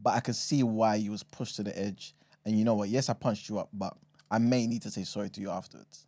but 0.02 0.14
I 0.14 0.20
could 0.20 0.34
see 0.34 0.62
why 0.64 0.96
you 0.96 1.12
was 1.12 1.22
pushed 1.22 1.54
to 1.56 1.62
the 1.62 1.76
edge. 1.78 2.14
And 2.44 2.58
you 2.58 2.64
know 2.64 2.74
what? 2.74 2.88
Yes, 2.88 3.08
I 3.08 3.12
punched 3.14 3.48
you 3.48 3.58
up, 3.60 3.68
but 3.72 3.96
I 4.30 4.38
may 4.38 4.66
need 4.66 4.82
to 4.82 4.90
say 4.90 5.04
sorry 5.04 5.30
to 5.30 5.40
you 5.40 5.50
afterwards. 5.50 6.04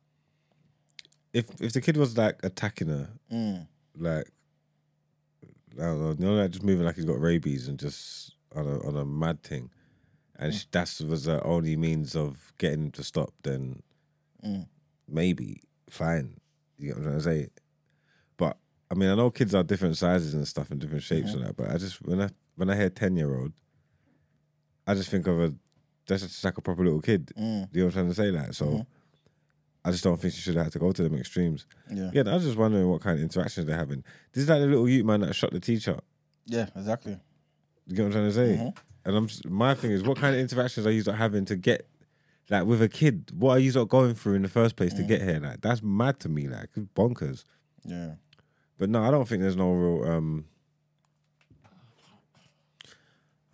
If 1.32 1.46
if 1.62 1.72
the 1.72 1.80
kid 1.80 1.96
was 1.96 2.18
like 2.18 2.40
attacking 2.42 2.88
her, 2.88 3.08
Mm. 3.32 3.68
like 3.96 4.28
I 5.78 5.82
don't 5.82 6.00
know, 6.02 6.10
you 6.10 6.24
know, 6.26 6.42
like 6.42 6.50
just 6.50 6.64
moving 6.64 6.84
like 6.84 6.96
he's 6.96 7.04
got 7.04 7.20
rabies 7.20 7.68
and 7.68 7.78
just 7.78 8.34
on 8.56 8.66
a 8.66 8.84
on 8.84 8.96
a 8.96 9.04
mad 9.04 9.44
thing, 9.44 9.70
and 10.36 10.52
sh 10.52 10.64
that 10.72 11.00
was 11.08 11.24
the 11.24 11.40
only 11.44 11.76
means 11.76 12.16
of 12.16 12.52
getting 12.58 12.86
him 12.86 12.90
to 12.92 13.04
stop, 13.04 13.32
then 13.44 13.82
maybe 15.06 15.60
fine. 15.88 16.38
You 16.76 16.88
get 16.88 16.96
what 16.96 17.06
I'm 17.06 17.20
trying 17.20 17.38
to 17.38 17.44
say? 17.44 17.48
I 18.90 18.94
mean, 18.94 19.10
I 19.10 19.14
know 19.14 19.30
kids 19.30 19.54
are 19.54 19.62
different 19.62 19.96
sizes 19.96 20.34
and 20.34 20.46
stuff 20.48 20.70
and 20.70 20.80
different 20.80 21.02
shapes 21.02 21.34
and 21.34 21.44
that. 21.44 21.56
But 21.56 21.70
I 21.70 21.78
just 21.78 22.00
when 22.02 22.20
I 22.22 22.28
when 22.56 22.70
I 22.70 22.76
hear 22.76 22.90
ten 22.90 23.16
year 23.16 23.36
old, 23.36 23.52
I 24.86 24.94
just 24.94 25.10
think 25.10 25.26
of 25.26 25.40
a 25.40 25.54
that's 26.06 26.22
just 26.22 26.42
like 26.42 26.56
a 26.56 26.62
proper 26.62 26.84
little 26.84 27.02
kid. 27.02 27.32
Mm. 27.38 27.68
You 27.72 27.80
know 27.80 27.86
what 27.86 27.88
I'm 27.88 27.92
trying 27.92 28.08
to 28.08 28.14
say? 28.14 28.30
Like 28.30 28.54
so. 28.54 28.66
Mm-hmm. 28.66 28.80
I 29.84 29.90
just 29.90 30.04
don't 30.04 30.20
think 30.20 30.34
she 30.34 30.40
should 30.40 30.56
have 30.56 30.72
to 30.72 30.78
go 30.78 30.92
to 30.92 31.02
them 31.02 31.14
extremes. 31.14 31.66
Yeah. 31.90 32.10
Yeah, 32.12 32.22
I 32.26 32.34
was 32.34 32.44
just 32.44 32.58
wondering 32.58 32.88
what 32.88 33.00
kind 33.00 33.16
of 33.16 33.22
interactions 33.22 33.66
they're 33.66 33.76
having. 33.76 34.04
This 34.32 34.42
is 34.42 34.50
like 34.50 34.60
the 34.60 34.66
little 34.66 34.88
youth 34.88 35.06
man 35.06 35.20
that 35.20 35.34
shot 35.34 35.50
the 35.50 35.60
teacher. 35.60 35.98
Yeah, 36.44 36.66
exactly. 36.76 37.18
You 37.86 37.96
get 37.96 38.02
what 38.02 38.06
I'm 38.08 38.12
trying 38.12 38.28
to 38.28 38.32
say? 38.32 38.56
Mm-hmm. 38.56 39.08
And 39.08 39.16
I'm 39.16 39.28
my 39.48 39.74
thing 39.74 39.92
is, 39.92 40.02
what 40.02 40.18
kind 40.18 40.34
of 40.34 40.40
interactions 40.40 40.86
are 40.86 40.90
you 40.90 41.02
lot 41.04 41.16
having 41.16 41.46
to 41.46 41.56
get, 41.56 41.88
like 42.50 42.66
with 42.66 42.82
a 42.82 42.88
kid? 42.88 43.30
What 43.32 43.56
are 43.56 43.60
you 43.60 43.72
lot 43.72 43.88
going 43.88 44.14
through 44.14 44.34
in 44.34 44.42
the 44.42 44.48
first 44.48 44.76
place 44.76 44.92
to 44.94 45.02
mm. 45.02 45.08
get 45.08 45.22
here? 45.22 45.40
Like 45.40 45.62
that's 45.62 45.82
mad 45.82 46.20
to 46.20 46.28
me. 46.28 46.48
Like 46.48 46.68
bonkers. 46.94 47.44
Yeah. 47.84 48.14
But 48.78 48.90
no, 48.90 49.02
I 49.02 49.10
don't 49.10 49.28
think 49.28 49.42
there's 49.42 49.56
no 49.56 49.72
real. 49.72 50.10
um 50.10 50.44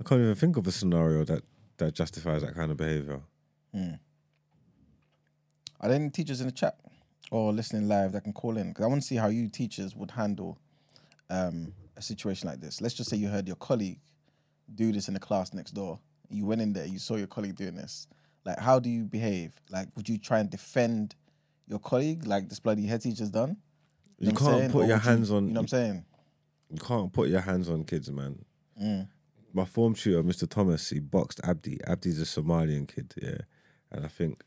I 0.00 0.04
can't 0.04 0.20
even 0.20 0.34
think 0.34 0.56
of 0.56 0.66
a 0.66 0.72
scenario 0.72 1.24
that 1.24 1.42
that 1.78 1.94
justifies 1.94 2.42
that 2.42 2.54
kind 2.54 2.70
of 2.70 2.76
behavior. 2.76 3.20
Are 5.80 5.88
there 5.88 5.96
any 5.96 6.10
teachers 6.10 6.40
in 6.40 6.46
the 6.46 6.52
chat 6.52 6.78
or 7.30 7.52
listening 7.52 7.88
live 7.88 8.12
that 8.12 8.22
can 8.22 8.32
call 8.32 8.56
in? 8.56 8.68
Because 8.68 8.84
I 8.84 8.88
want 8.88 9.02
to 9.02 9.06
see 9.06 9.16
how 9.16 9.28
you 9.28 9.48
teachers 9.48 9.94
would 9.96 10.12
handle 10.12 10.58
um, 11.30 11.72
a 11.96 12.02
situation 12.02 12.48
like 12.48 12.60
this? 12.60 12.80
Let's 12.80 12.94
just 12.94 13.10
say 13.10 13.16
you 13.16 13.28
heard 13.28 13.46
your 13.46 13.56
colleague 13.56 14.00
do 14.74 14.92
this 14.92 15.08
in 15.08 15.14
the 15.14 15.20
class 15.20 15.52
next 15.52 15.72
door. 15.72 15.98
You 16.30 16.46
went 16.46 16.60
in 16.60 16.72
there, 16.72 16.86
you 16.86 16.98
saw 16.98 17.16
your 17.16 17.26
colleague 17.26 17.56
doing 17.56 17.74
this. 17.74 18.06
Like, 18.44 18.58
how 18.58 18.78
do 18.78 18.90
you 18.90 19.04
behave? 19.04 19.52
Like, 19.70 19.88
would 19.96 20.08
you 20.08 20.18
try 20.18 20.38
and 20.38 20.50
defend 20.50 21.14
your 21.66 21.78
colleague 21.78 22.26
like 22.26 22.48
this 22.48 22.60
bloody 22.60 22.86
head 22.86 23.02
teacher's 23.02 23.30
done? 23.30 23.56
You 24.18 24.28
know 24.32 24.38
can't 24.38 24.72
put 24.72 24.84
Or 24.84 24.86
your 24.86 24.96
would 24.96 25.04
you- 25.04 25.10
hands 25.10 25.30
on. 25.30 25.48
You 25.48 25.54
know 25.54 25.60
what 25.60 25.64
I'm 25.64 25.68
saying? 25.68 26.04
You 26.70 26.78
can't 26.78 27.12
put 27.12 27.28
your 27.28 27.40
hands 27.40 27.68
on 27.68 27.84
kids, 27.84 28.10
man. 28.10 28.44
Mm. 28.80 29.08
My 29.52 29.64
form 29.64 29.94
tutor, 29.94 30.22
Mr. 30.22 30.48
Thomas, 30.48 30.90
he 30.90 30.98
boxed 30.98 31.40
Abdi. 31.44 31.78
Abdi's 31.86 32.20
a 32.20 32.24
Somalian 32.24 32.88
kid, 32.88 33.14
yeah. 33.20 33.38
And 33.92 34.04
I 34.04 34.08
think 34.08 34.42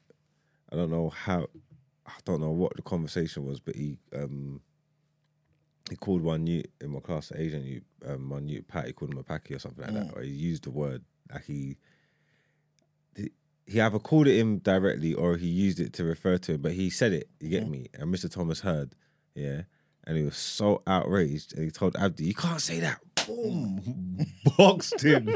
I 0.71 0.75
don't 0.75 0.91
know 0.91 1.09
how 1.09 1.47
I 2.05 2.11
don't 2.25 2.41
know 2.41 2.51
what 2.51 2.75
the 2.75 2.81
conversation 2.81 3.45
was, 3.45 3.59
but 3.59 3.75
he 3.75 3.99
um 4.13 4.61
he 5.89 5.95
called 5.95 6.21
one 6.21 6.43
new 6.43 6.63
in 6.81 6.89
my 6.89 6.99
class, 6.99 7.31
Asian 7.35 7.63
you 7.63 7.81
um 8.05 8.29
one 8.29 8.45
new 8.45 8.61
Pat, 8.63 8.87
he 8.87 8.93
called 8.93 9.11
him 9.13 9.19
a 9.19 9.23
Paki 9.23 9.55
or 9.55 9.59
something 9.59 9.85
like 9.85 9.93
Mm. 9.93 10.07
that. 10.09 10.17
Or 10.17 10.21
he 10.23 10.29
used 10.31 10.63
the 10.65 10.71
word 10.71 11.03
like 11.31 11.45
he 11.45 11.77
he- 13.15 13.31
he 13.65 13.79
either 13.81 13.99
called 13.99 14.27
it 14.27 14.37
him 14.39 14.59
directly 14.59 15.13
or 15.13 15.37
he 15.37 15.47
used 15.47 15.79
it 15.79 15.93
to 15.93 16.03
refer 16.03 16.37
to 16.37 16.53
him, 16.53 16.61
but 16.61 16.73
he 16.73 16.89
said 16.89 17.11
it, 17.13 17.29
you 17.39 17.49
get 17.49 17.67
me? 17.69 17.87
And 17.93 18.13
Mr. 18.13 18.29
Thomas 18.31 18.61
heard, 18.61 18.93
yeah. 19.37 19.61
And 20.05 20.17
he 20.17 20.23
was 20.23 20.37
so 20.37 20.81
outraged 20.87 21.53
and 21.53 21.63
he 21.65 21.71
told 21.71 21.95
Abdi, 21.95 22.25
You 22.25 22.33
can't 22.33 22.61
say 22.61 22.79
that. 22.79 22.99
Boom. 23.27 24.25
Boxed 24.57 25.01
him. 25.01 25.35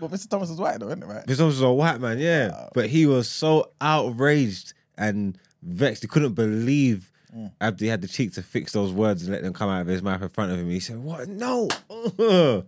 But 0.00 0.10
Mr. 0.10 0.28
Thomas 0.28 0.50
was 0.50 0.58
white 0.58 0.80
though, 0.80 0.88
isn't 0.88 1.02
it, 1.02 1.06
right? 1.06 1.24
Mr. 1.26 1.38
Thomas 1.38 1.54
was 1.54 1.62
a 1.62 1.70
white 1.72 2.00
man, 2.00 2.18
yeah. 2.18 2.68
But 2.74 2.90
he 2.90 3.06
was 3.06 3.28
so 3.28 3.70
outraged 3.80 4.74
and 4.98 5.38
vexed. 5.62 6.02
He 6.02 6.08
couldn't 6.08 6.34
believe 6.34 7.10
Abdi 7.60 7.88
had 7.88 8.00
the 8.00 8.08
cheek 8.08 8.32
to 8.34 8.42
fix 8.42 8.72
those 8.72 8.92
words 8.92 9.22
and 9.22 9.32
let 9.32 9.42
them 9.42 9.52
come 9.52 9.70
out 9.70 9.80
of 9.82 9.86
his 9.86 10.02
mouth 10.02 10.22
in 10.22 10.28
front 10.28 10.52
of 10.52 10.58
him. 10.58 10.68
He 10.68 10.80
said, 10.80 10.98
What? 10.98 11.28
No. 11.28 11.68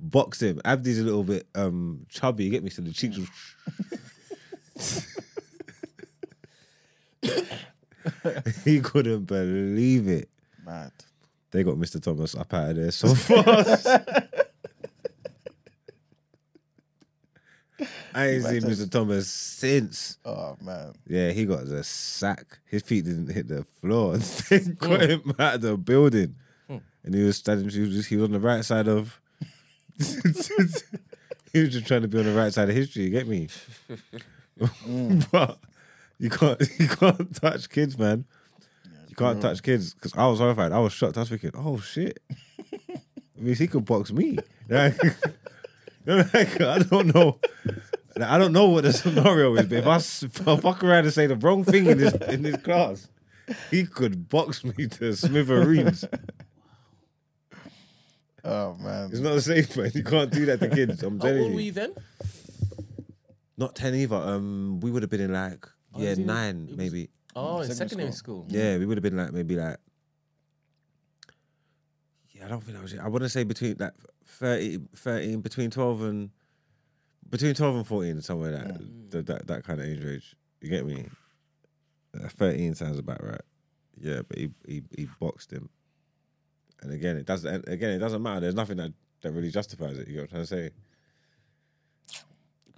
Boxed 0.00 0.42
him. 0.42 0.60
Abdi's 0.64 1.00
a 1.00 1.04
little 1.04 1.24
bit 1.24 1.46
um 1.54 2.04
chubby, 2.08 2.44
you 2.44 2.50
get 2.50 2.62
me? 2.62 2.70
So 2.70 2.82
the 2.82 2.92
cheeks 2.92 3.16
was 3.16 3.28
he 8.64 8.80
couldn't 8.80 9.24
believe 9.24 10.08
it. 10.08 10.28
Mad. 10.64 10.92
They 11.50 11.62
got 11.62 11.76
Mr. 11.76 12.02
Thomas 12.02 12.34
up 12.34 12.52
out 12.52 12.70
of 12.70 12.76
there 12.76 12.90
so 12.90 13.14
fast. 13.14 13.86
I 18.14 18.28
ain't 18.28 18.44
seen 18.44 18.62
Mr. 18.62 18.90
Thomas 18.90 19.28
since. 19.28 20.16
Oh 20.24 20.56
man. 20.62 20.94
Yeah, 21.06 21.32
he 21.32 21.44
got 21.44 21.66
the 21.66 21.84
sack. 21.84 22.58
His 22.64 22.82
feet 22.82 23.04
didn't 23.04 23.30
hit 23.30 23.48
the 23.48 23.64
floor. 23.64 24.16
they 24.50 24.60
got 24.60 25.02
him 25.02 25.34
out 25.38 25.56
of 25.56 25.60
the 25.60 25.76
building. 25.76 26.34
Hmm. 26.66 26.78
And 27.04 27.14
he 27.14 27.22
was 27.22 27.36
standing, 27.36 27.68
he 27.68 27.80
was, 27.80 27.90
just, 27.90 28.08
he 28.08 28.16
was 28.16 28.24
on 28.24 28.32
the 28.32 28.40
right 28.40 28.64
side 28.64 28.88
of. 28.88 29.20
he 29.98 31.60
was 31.60 31.72
just 31.72 31.86
trying 31.86 32.02
to 32.02 32.08
be 32.08 32.18
on 32.18 32.24
the 32.24 32.32
right 32.32 32.52
side 32.52 32.68
of 32.70 32.74
history, 32.74 33.04
you 33.04 33.10
get 33.10 33.28
me? 33.28 33.48
Mm. 34.58 35.26
but 35.30 35.58
you 36.18 36.30
can't 36.30 36.60
you 36.78 36.88
can't 36.88 37.34
touch 37.34 37.68
kids, 37.70 37.98
man. 37.98 38.24
You 39.08 39.16
can't 39.16 39.40
touch 39.40 39.62
kids. 39.62 39.94
Because 39.94 40.12
I 40.16 40.26
was 40.26 40.38
horrified. 40.38 40.72
I 40.72 40.78
was 40.78 40.92
shocked. 40.92 41.16
I 41.16 41.20
was 41.20 41.28
thinking, 41.30 41.52
oh 41.54 41.78
shit. 41.78 42.18
I 42.28 43.40
mean, 43.40 43.54
he 43.54 43.66
could 43.66 43.84
box 43.84 44.12
me. 44.12 44.38
Like, 44.68 45.00
like, 46.06 46.60
I 46.60 46.78
don't 46.80 47.14
know. 47.14 47.38
Like, 48.16 48.28
I 48.28 48.36
don't 48.36 48.52
know 48.52 48.68
what 48.68 48.82
the 48.82 48.92
scenario 48.92 49.54
is, 49.54 49.66
but 49.66 49.78
if 49.78 49.86
I, 49.86 49.94
s- 49.96 50.22
if 50.24 50.48
I 50.48 50.56
fuck 50.56 50.82
around 50.82 51.04
and 51.04 51.12
say 51.12 51.26
the 51.28 51.36
wrong 51.36 51.62
thing 51.62 51.86
in 51.86 51.98
this 51.98 52.14
in 52.28 52.42
this 52.42 52.56
class, 52.62 53.08
he 53.70 53.86
could 53.86 54.28
box 54.28 54.64
me 54.64 54.88
to 54.88 55.14
smithereens. 55.14 56.04
Oh 58.44 58.74
man. 58.80 59.10
It's 59.10 59.20
not 59.20 59.40
safe, 59.42 59.76
man. 59.76 59.90
You 59.94 60.04
can't 60.04 60.30
do 60.30 60.46
that 60.46 60.60
to 60.60 60.68
kids. 60.68 61.02
I'm 61.02 61.18
How 61.20 61.26
telling 61.26 61.42
old 61.42 61.50
you. 61.50 61.54
were 61.56 61.60
you 61.62 61.72
then? 61.72 61.94
Not 63.56 63.74
ten 63.74 63.94
either. 63.94 64.16
Um, 64.16 64.80
we 64.80 64.90
would 64.90 65.02
have 65.02 65.10
been 65.10 65.20
in 65.20 65.32
like 65.32 65.66
Oh, 65.96 66.02
yeah 66.02 66.10
is 66.10 66.18
he- 66.18 66.24
nine 66.24 66.66
was- 66.66 66.76
maybe. 66.76 67.10
Oh, 67.34 67.58
in 67.60 67.66
Secondary 67.68 67.88
secondary 67.88 68.12
school. 68.12 68.44
school. 68.46 68.56
Yeah, 68.58 68.78
we 68.78 68.86
would 68.86 68.96
have 68.96 69.02
been 69.02 69.16
like 69.16 69.32
maybe 69.32 69.56
like. 69.56 69.76
Yeah, 72.32 72.46
I 72.46 72.48
don't 72.48 72.62
think 72.62 72.78
I 72.78 72.82
was. 72.82 72.94
I 72.98 73.08
wouldn't 73.08 73.30
say 73.30 73.44
between 73.44 73.76
like 73.78 73.92
30, 74.24 74.78
13, 74.94 75.40
between 75.40 75.70
twelve 75.70 76.02
and 76.02 76.30
between 77.28 77.54
twelve 77.54 77.76
and 77.76 77.86
fourteen, 77.86 78.20
somewhere 78.22 78.52
that 78.52 79.10
that, 79.10 79.26
that 79.26 79.46
that 79.46 79.64
kind 79.64 79.80
of 79.80 79.86
age 79.86 80.02
range. 80.02 80.34
You 80.60 80.70
get 80.70 80.86
me? 80.86 81.06
Uh, 82.14 82.28
Thirteen 82.28 82.74
sounds 82.74 82.98
about 82.98 83.22
right. 83.22 83.40
Yeah, 84.00 84.20
but 84.26 84.38
he 84.38 84.50
he 84.66 84.82
he 84.96 85.08
boxed 85.20 85.50
him. 85.52 85.68
And 86.82 86.92
again, 86.92 87.16
it 87.16 87.26
doesn't. 87.26 87.68
Again, 87.68 87.90
it 87.90 87.98
doesn't 87.98 88.22
matter. 88.22 88.40
There's 88.40 88.54
nothing 88.54 88.76
that 88.78 88.92
that 89.22 89.32
really 89.32 89.50
justifies 89.50 89.98
it. 89.98 90.08
You 90.08 90.16
know 90.16 90.22
what 90.22 90.32
I'm 90.32 90.46
trying 90.46 90.64
to 90.64 90.70
say? 90.70 92.20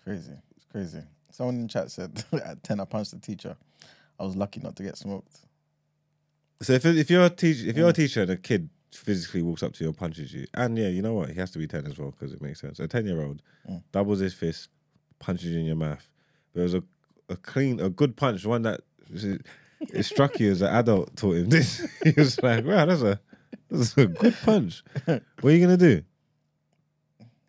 Crazy. 0.05 0.33
It's 0.57 0.65
crazy. 0.67 1.03
Someone 1.31 1.57
in 1.57 1.69
chat 1.69 1.91
said 1.91 2.25
at 2.45 2.63
10 2.63 2.81
I 2.81 2.85
punched 2.85 3.13
the 3.13 3.19
teacher. 3.19 3.57
I 4.19 4.25
was 4.25 4.37
lucky 4.37 4.61
not 4.61 4.77
to 4.77 4.83
get 4.83 4.97
smoked. 4.97 5.41
So 6.61 6.73
if 6.73 6.85
if 6.85 7.09
you're 7.11 7.25
a 7.25 7.31
teacher, 7.31 7.69
if 7.69 7.77
you're 7.77 7.89
a 7.89 7.93
teacher 7.93 8.23
and 8.23 8.31
a 8.31 8.37
kid 8.37 8.69
physically 8.93 9.43
walks 9.43 9.63
up 9.63 9.75
to 9.75 9.85
you 9.85 9.91
and 9.91 9.97
punches 9.97 10.35
you, 10.35 10.47
and 10.55 10.77
yeah, 10.77 10.89
you 10.89 11.03
know 11.03 11.15
what, 11.15 11.31
he 11.31 11.39
has 11.39 11.53
to 11.53 11.59
be 11.59 11.69
ten 11.69 11.87
as 11.87 11.99
well 11.99 12.11
because 12.11 12.33
it 12.33 12.43
makes 12.43 12.61
sense. 12.61 12.81
A 12.81 12.89
ten 12.89 13.07
year 13.07 13.23
old 13.23 13.43
mm. 13.71 13.81
doubles 13.93 14.19
his 14.19 14.35
fist, 14.35 14.69
punches 15.21 15.51
you 15.51 15.61
in 15.61 15.67
your 15.67 15.77
mouth. 15.77 16.09
It 16.55 16.61
was 16.61 16.75
a 16.75 16.83
a 17.29 17.37
clean, 17.37 17.79
a 17.81 17.89
good 17.89 18.17
punch, 18.17 18.45
one 18.45 18.63
that 18.63 18.81
it 19.81 20.03
struck 20.03 20.41
you 20.41 20.51
as 20.51 20.63
an 20.63 20.75
adult 20.75 21.15
taught 21.17 21.37
him 21.37 21.49
this. 21.49 21.87
he 22.05 22.13
was 22.17 22.43
like, 22.43 22.65
wow, 22.65 22.87
that's 22.87 23.03
a 23.03 23.21
that's 23.71 23.97
a 23.97 24.07
good 24.07 24.37
punch. 24.43 24.83
What 25.05 25.23
are 25.45 25.51
you 25.51 25.65
gonna 25.65 25.77
do? 25.77 26.03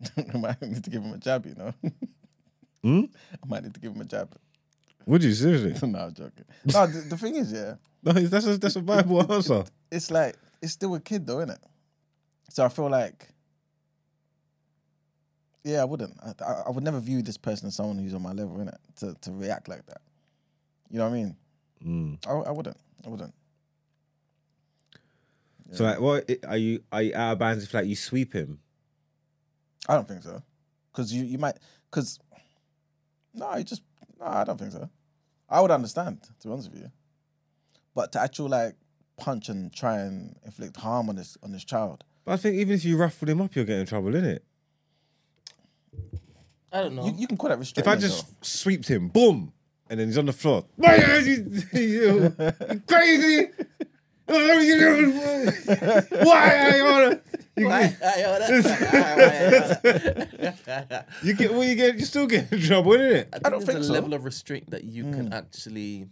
I 0.18 0.56
need 0.62 0.84
to 0.84 0.90
give 0.90 1.04
him 1.04 1.14
a 1.14 1.18
jab, 1.18 1.46
you 1.46 1.56
know. 1.56 1.74
Hmm? 2.84 3.02
I 3.34 3.48
might 3.48 3.64
need 3.64 3.74
to 3.74 3.80
give 3.80 3.94
him 3.94 4.02
a 4.02 4.06
jab. 4.06 4.36
Would 5.06 5.24
you 5.24 5.34
seriously? 5.34 5.88
no, 5.90 6.00
I'm 6.00 6.14
joking. 6.14 6.46
No, 6.66 6.88
the, 6.88 7.00
the 7.10 7.18
thing 7.18 7.36
is, 7.36 7.52
yeah, 7.52 7.76
No, 8.04 8.14
that's 8.14 8.46
a, 8.46 8.58
that's 8.58 8.76
a 8.76 8.82
viable 8.82 9.32
answer. 9.32 9.66
it's 9.92 10.10
like 10.12 10.36
it's 10.62 10.74
still 10.74 10.96
a 10.96 11.00
kid 11.00 11.26
though, 11.28 11.40
isn't 11.40 11.52
it? 11.52 11.64
So 12.50 12.64
I 12.64 12.70
feel 12.70 12.90
like, 12.90 13.28
yeah, 15.64 15.82
I 15.82 15.86
wouldn't. 15.86 16.18
I, 16.24 16.34
I, 16.44 16.54
I 16.68 16.70
would 16.70 16.84
never 16.84 17.00
view 17.00 17.22
this 17.22 17.38
person 17.38 17.68
as 17.68 17.76
someone 17.76 17.98
who's 17.98 18.14
on 18.14 18.22
my 18.22 18.32
level, 18.32 18.58
innit? 18.58 18.78
To 18.98 19.16
to 19.22 19.32
react 19.32 19.68
like 19.68 19.86
that. 19.88 20.02
You 20.90 21.00
know 21.00 21.06
what 21.10 21.12
I 21.12 21.18
mean? 21.18 21.36
Mm. 21.86 22.28
I, 22.28 22.50
I 22.50 22.52
wouldn't. 22.52 22.78
I 23.06 23.10
wouldn't. 23.10 23.34
So 25.72 25.84
like, 25.84 26.00
what 26.00 26.30
are 26.48 26.58
you 26.58 26.82
are 26.92 27.02
you 27.02 27.16
out 27.16 27.34
of 27.34 27.40
bounds 27.40 27.64
if 27.64 27.74
like 27.74 27.86
you 27.86 27.96
sweep 27.96 28.34
him? 28.34 28.60
I 29.88 29.96
don't 29.96 30.08
think 30.08 30.24
so. 30.24 30.42
Because 30.92 31.14
you, 31.14 31.24
you 31.24 31.38
might, 31.38 31.58
because, 31.90 32.20
no, 33.34 33.56
you 33.58 33.64
just, 33.64 33.82
no, 34.20 34.26
I 34.28 34.44
don't 34.44 34.58
think 34.58 34.72
so. 34.72 34.90
I 35.50 35.62
would 35.62 35.72
understand, 35.72 36.22
to 36.42 36.48
be 36.48 36.52
honest 36.54 36.72
with 36.72 36.82
you. 36.82 36.92
But 37.96 38.12
to 38.14 38.22
actually 38.22 38.50
like 38.50 38.76
punch 39.18 39.50
and 39.50 39.74
try 39.74 40.00
and 40.00 40.36
inflict 40.46 40.78
harm 40.78 41.10
on 41.10 41.16
this 41.16 41.38
on 41.44 41.52
this 41.52 41.64
child, 41.66 42.04
But 42.26 42.34
I 42.34 42.38
think 42.38 42.56
even 42.56 42.76
if 42.76 42.86
you 42.86 42.98
ruffle 42.98 43.28
him 43.28 43.42
up, 43.42 43.56
you'll 43.56 43.66
get 43.66 43.80
in 43.80 43.86
trouble, 43.86 44.12
innit? 44.12 44.40
I 46.72 46.82
don't 46.82 46.96
know. 46.96 47.06
you, 47.06 47.14
you 47.18 47.28
can 47.28 47.36
call 47.38 47.50
that 47.50 47.60
If. 47.78 47.88
I 47.88 47.96
just 47.96 48.46
sweeped 48.46 48.88
him, 48.88 49.08
boom, 49.10 49.52
and 49.90 50.00
then 50.00 50.08
he's 50.08 50.18
on 50.18 50.28
the 50.28 50.34
floor. 50.34 50.66
Why 50.76 50.98
are 50.98 51.20
you, 51.20 51.50
you 51.74 52.34
crazy? 52.88 53.50
What 54.30 54.42
are 54.42 54.62
you 54.62 54.78
doing? 54.78 55.12
Why 56.24 56.80
are 56.80 57.22
you 57.60 57.70
on 57.70 57.92
You 61.24 61.34
get, 61.34 61.52
well, 61.52 61.64
you 61.64 61.76
get, 61.76 62.00
you 62.00 62.06
still 62.06 62.28
get 62.28 62.52
in 62.52 62.62
trouble, 62.62 62.92
innit? 62.94 63.28
I, 63.34 63.40
think 63.40 63.48
I 63.48 63.50
don't 63.50 63.60
there's 63.60 63.66
think 63.66 63.80
a 63.80 63.84
so. 63.84 63.94
level 63.94 64.14
of 64.14 64.26
restraint 64.26 64.70
that 64.72 64.84
you 64.84 65.04
can 65.04 65.28
hmm. 65.28 65.34
actually 65.34 66.08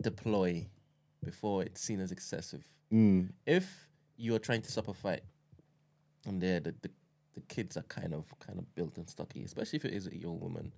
deploy 0.00 0.66
before 1.24 1.62
it's 1.62 1.80
seen 1.80 2.00
as 2.00 2.12
excessive. 2.12 2.64
Hmm. 2.90 3.24
If 3.46 3.88
you're 4.16 4.38
trying 4.38 4.62
to 4.62 4.70
stop 4.70 4.88
a 4.88 4.94
fight, 4.94 5.22
and 6.26 6.40
there 6.40 6.60
the, 6.60 6.74
the 6.82 6.90
the 7.34 7.40
kids 7.42 7.76
are 7.76 7.82
kind 7.82 8.14
of 8.14 8.26
kind 8.38 8.58
of 8.58 8.74
built 8.74 8.96
and 8.96 9.08
stocky, 9.08 9.42
especially 9.44 9.78
if 9.78 9.84
it 9.84 9.94
is 9.94 10.06
a 10.06 10.16
young 10.16 10.38
woman. 10.40 10.72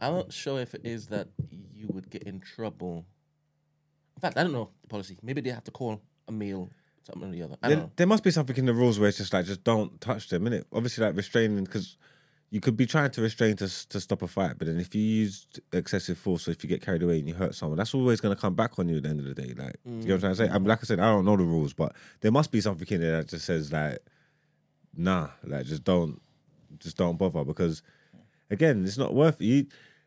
I'm 0.00 0.14
not 0.14 0.32
sure 0.32 0.60
if 0.60 0.74
it 0.74 0.82
is 0.84 1.06
that 1.08 1.28
you 1.72 1.88
would 1.92 2.10
get 2.10 2.24
in 2.24 2.40
trouble. 2.40 3.04
In 4.16 4.20
fact, 4.20 4.36
I 4.36 4.42
don't 4.42 4.52
know 4.52 4.70
the 4.82 4.88
policy. 4.88 5.18
Maybe 5.22 5.40
they 5.40 5.50
have 5.50 5.64
to 5.64 5.70
call 5.70 6.00
a 6.28 6.32
meal, 6.32 6.70
something 7.04 7.28
or 7.28 7.32
the 7.32 7.42
other. 7.42 7.56
I 7.62 7.68
don't 7.68 7.76
There, 7.76 7.84
know. 7.86 7.92
there 7.96 8.06
must 8.06 8.24
be 8.24 8.30
something 8.30 8.56
in 8.56 8.66
the 8.66 8.74
rules 8.74 8.98
where 8.98 9.08
it's 9.08 9.18
just 9.18 9.32
like, 9.32 9.46
just 9.46 9.64
don't 9.64 10.00
touch 10.00 10.28
them, 10.28 10.44
innit? 10.44 10.64
Obviously, 10.72 11.04
like 11.04 11.16
restraining, 11.16 11.64
because 11.64 11.96
you 12.50 12.60
could 12.60 12.76
be 12.76 12.86
trying 12.86 13.10
to 13.10 13.20
restrain 13.20 13.56
to 13.56 13.64
s- 13.64 13.84
to 13.86 14.00
stop 14.00 14.22
a 14.22 14.28
fight, 14.28 14.54
but 14.58 14.66
then 14.68 14.78
if 14.78 14.94
you 14.94 15.02
use 15.02 15.46
excessive 15.72 16.16
force, 16.16 16.46
or 16.46 16.52
if 16.52 16.62
you 16.62 16.68
get 16.68 16.80
carried 16.82 17.02
away 17.02 17.18
and 17.18 17.28
you 17.28 17.34
hurt 17.34 17.54
someone, 17.54 17.76
that's 17.78 17.94
always 17.94 18.20
going 18.20 18.34
to 18.34 18.40
come 18.40 18.54
back 18.54 18.78
on 18.78 18.88
you 18.88 18.98
at 18.98 19.02
the 19.02 19.08
end 19.08 19.20
of 19.20 19.26
the 19.26 19.34
day. 19.34 19.54
Like, 19.56 19.76
you 19.84 19.90
know 19.92 19.96
what 19.98 20.10
I'm 20.14 20.20
trying 20.20 20.32
to 20.32 20.36
say? 20.36 20.48
I 20.48 20.52
mean, 20.54 20.64
mm. 20.64 20.68
like 20.68 20.78
I 20.80 20.84
said, 20.84 21.00
I 21.00 21.10
don't 21.12 21.24
know 21.24 21.36
the 21.36 21.44
rules, 21.44 21.72
but 21.72 21.94
there 22.20 22.30
must 22.30 22.52
be 22.52 22.60
something 22.60 22.86
in 22.88 23.00
there 23.00 23.18
that 23.18 23.28
just 23.28 23.44
says 23.46 23.72
like, 23.72 23.98
nah, 24.96 25.30
like 25.44 25.66
just 25.66 25.84
don't, 25.84 26.20
just 26.78 26.96
don't 26.96 27.18
bother 27.18 27.44
because, 27.44 27.82
again, 28.50 28.84
it's 28.84 28.98
not 28.98 29.14
worth 29.14 29.40
it. 29.40 29.46
You, 29.46 29.66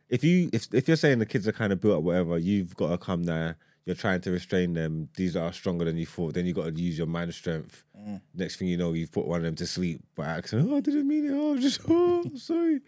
if 0.10 0.24
you 0.24 0.50
if 0.54 0.68
if 0.74 0.88
you're 0.88 0.95
saying 0.95 1.20
the 1.20 1.26
kids 1.26 1.48
are 1.50 1.52
kind 1.52 1.74
of 1.74 1.82
built 1.82 1.98
up, 1.98 2.04
whatever, 2.04 2.38
you've 2.38 2.76
got 2.78 2.89
to 2.91 2.98
come 2.98 3.26
there. 3.26 3.58
You're 3.88 3.96
trying 3.96 4.20
to 4.20 4.32
restrain 4.32 4.74
them. 4.74 5.08
These 5.16 5.38
are 5.38 5.54
stronger 5.54 5.86
than 5.86 5.96
you 5.96 6.06
thought. 6.06 6.34
Then 6.34 6.46
you 6.46 6.52
got 6.54 6.66
to 6.66 6.82
use 6.82 6.98
your 6.98 7.08
mind 7.08 7.34
strength. 7.34 7.86
Mm. 7.98 8.20
Next 8.36 8.58
thing 8.58 8.68
you 8.68 8.76
know, 8.76 8.92
you've 8.92 9.14
put 9.14 9.26
one 9.26 9.38
of 9.38 9.44
them 9.46 9.56
to 9.56 9.66
sleep 9.66 10.02
by 10.14 10.26
accident. 10.26 10.70
Oh, 10.70 10.76
I 10.76 10.82
didn't 10.82 11.08
mean 11.08 11.24
it. 11.26 11.32
Oh, 11.32 11.54
I'm 11.54 11.62
just 11.62 11.80
oh, 11.90 12.26
sorry. 12.36 12.82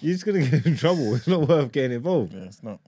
You're 0.00 0.12
just 0.12 0.26
gonna 0.26 0.44
get 0.44 0.66
in 0.66 0.76
trouble. 0.84 1.14
It's 1.14 1.28
not 1.28 1.48
worth 1.48 1.70
getting 1.70 1.92
involved. 1.92 2.32
Yeah, 2.34 2.40
it's 2.40 2.64
not. 2.64 2.80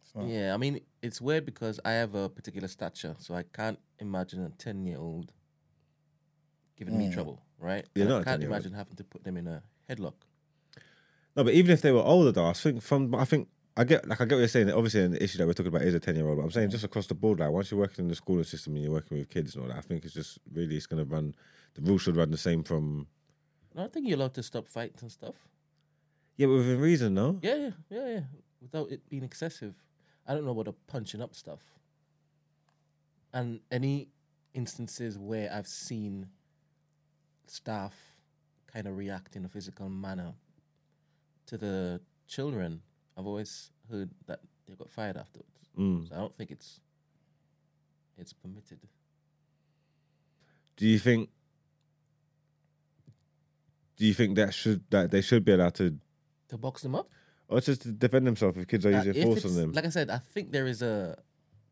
It's 0.00 0.14
not. 0.14 0.24
Yeah, 0.24 0.54
I 0.54 0.56
mean, 0.56 0.80
it's 1.02 1.20
weird 1.20 1.44
because 1.44 1.78
I 1.84 1.92
have 1.92 2.14
a 2.14 2.30
particular 2.30 2.66
stature, 2.66 3.14
so 3.18 3.34
I 3.34 3.42
can't 3.42 3.78
imagine 3.98 4.42
a 4.46 4.48
10 4.48 4.86
year 4.86 4.96
old 4.96 5.32
giving 6.78 6.96
me 6.96 7.10
mm. 7.10 7.12
trouble, 7.12 7.42
right? 7.58 7.84
You're 7.94 8.04
And 8.04 8.10
not 8.10 8.18
I 8.18 8.20
a 8.22 8.24
can't 8.24 8.42
imagine 8.42 8.72
having 8.72 8.96
to 8.96 9.04
put 9.04 9.22
them 9.22 9.36
in 9.36 9.46
a 9.48 9.62
headlock. 9.86 10.14
No, 11.36 11.44
but 11.44 11.52
even 11.52 11.72
if 11.72 11.82
they 11.82 11.92
were 11.92 12.00
older, 12.00 12.32
though, 12.32 12.46
I 12.46 12.54
think 12.54 12.80
from 12.80 13.14
I 13.14 13.26
think 13.26 13.48
I 13.76 13.84
get 13.84 14.06
like 14.06 14.20
I 14.20 14.24
get 14.24 14.34
what 14.34 14.40
you're 14.40 14.48
saying. 14.48 14.70
Obviously, 14.70 15.02
an 15.02 15.16
issue 15.16 15.38
that 15.38 15.46
we're 15.46 15.54
talking 15.54 15.68
about 15.74 15.82
is 15.82 15.94
a 15.94 16.00
ten 16.00 16.14
year 16.16 16.28
old. 16.28 16.38
But 16.38 16.44
I'm 16.44 16.50
saying 16.50 16.70
just 16.70 16.84
across 16.84 17.06
the 17.06 17.14
board, 17.14 17.40
like 17.40 17.50
once 17.50 17.70
you're 17.70 17.80
working 17.80 18.04
in 18.04 18.08
the 18.08 18.14
schooling 18.14 18.44
system 18.44 18.74
and 18.74 18.84
you're 18.84 18.92
working 18.92 19.18
with 19.18 19.30
kids 19.30 19.54
and 19.54 19.62
all 19.62 19.68
that, 19.68 19.78
I 19.78 19.80
think 19.80 20.04
it's 20.04 20.14
just 20.14 20.38
really 20.52 20.76
it's 20.76 20.86
going 20.86 21.02
to 21.04 21.10
run. 21.10 21.34
The 21.74 21.82
rules 21.82 22.02
should 22.02 22.16
run 22.16 22.30
the 22.30 22.36
same 22.36 22.62
from 22.62 23.06
I 23.76 23.86
think 23.86 24.06
you're 24.06 24.18
allowed 24.18 24.34
to 24.34 24.42
stop 24.42 24.68
fights 24.68 25.02
and 25.02 25.10
stuff. 25.10 25.34
yeah, 26.36 26.46
but 26.46 26.54
within 26.56 26.80
reason, 26.80 27.14
no. 27.14 27.38
Yeah, 27.42 27.56
yeah, 27.56 27.70
yeah, 27.88 28.08
yeah. 28.08 28.20
Without 28.60 28.90
it 28.90 29.08
being 29.08 29.24
excessive. 29.24 29.74
I 30.26 30.34
don't 30.34 30.44
know 30.44 30.52
about 30.52 30.66
the 30.66 30.74
punching 30.86 31.22
up 31.22 31.34
stuff. 31.34 31.60
And 33.32 33.60
any 33.70 34.08
instances 34.54 35.18
where 35.18 35.50
I've 35.52 35.66
seen 35.66 36.28
staff 37.46 37.94
kind 38.72 38.86
of 38.86 38.96
react 38.96 39.36
in 39.36 39.44
a 39.44 39.48
physical 39.48 39.88
manner 39.88 40.34
to 41.46 41.56
the 41.56 42.00
children, 42.28 42.82
I've 43.16 43.26
always 43.26 43.70
heard 43.90 44.10
that 44.26 44.40
they 44.66 44.74
got 44.74 44.90
fired 44.90 45.16
afterwards. 45.16 45.48
Mm. 45.78 46.08
So 46.08 46.14
I 46.14 46.18
don't 46.18 46.36
think 46.36 46.50
it's 46.50 46.80
it's 48.18 48.32
permitted. 48.32 48.78
Do 50.76 50.86
you 50.86 50.98
think? 50.98 51.30
Do 53.96 54.06
you 54.06 54.14
think 54.14 54.36
that 54.36 54.54
should 54.54 54.82
that 54.90 55.10
they 55.10 55.20
should 55.20 55.44
be 55.44 55.52
allowed 55.52 55.74
to, 55.74 55.96
To 56.48 56.58
box 56.58 56.82
them 56.82 56.94
up? 56.94 57.08
or 57.48 57.60
just 57.60 57.82
to 57.82 57.92
defend 57.92 58.26
themselves 58.26 58.56
if 58.56 58.66
kids 58.66 58.86
are 58.86 58.94
Uh, 58.94 59.02
using 59.04 59.22
force 59.22 59.44
on 59.44 59.54
them? 59.54 59.72
Like 59.72 59.84
I 59.84 59.90
said, 59.90 60.10
I 60.10 60.18
think 60.18 60.52
there 60.52 60.66
is 60.66 60.82
a 60.82 61.22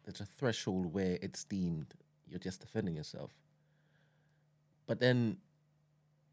there's 0.04 0.20
a 0.20 0.26
threshold 0.26 0.92
where 0.92 1.18
it's 1.22 1.44
deemed 1.44 1.94
you're 2.28 2.38
just 2.38 2.60
defending 2.60 2.94
yourself. 2.94 3.32
But 4.86 5.00
then 5.00 5.38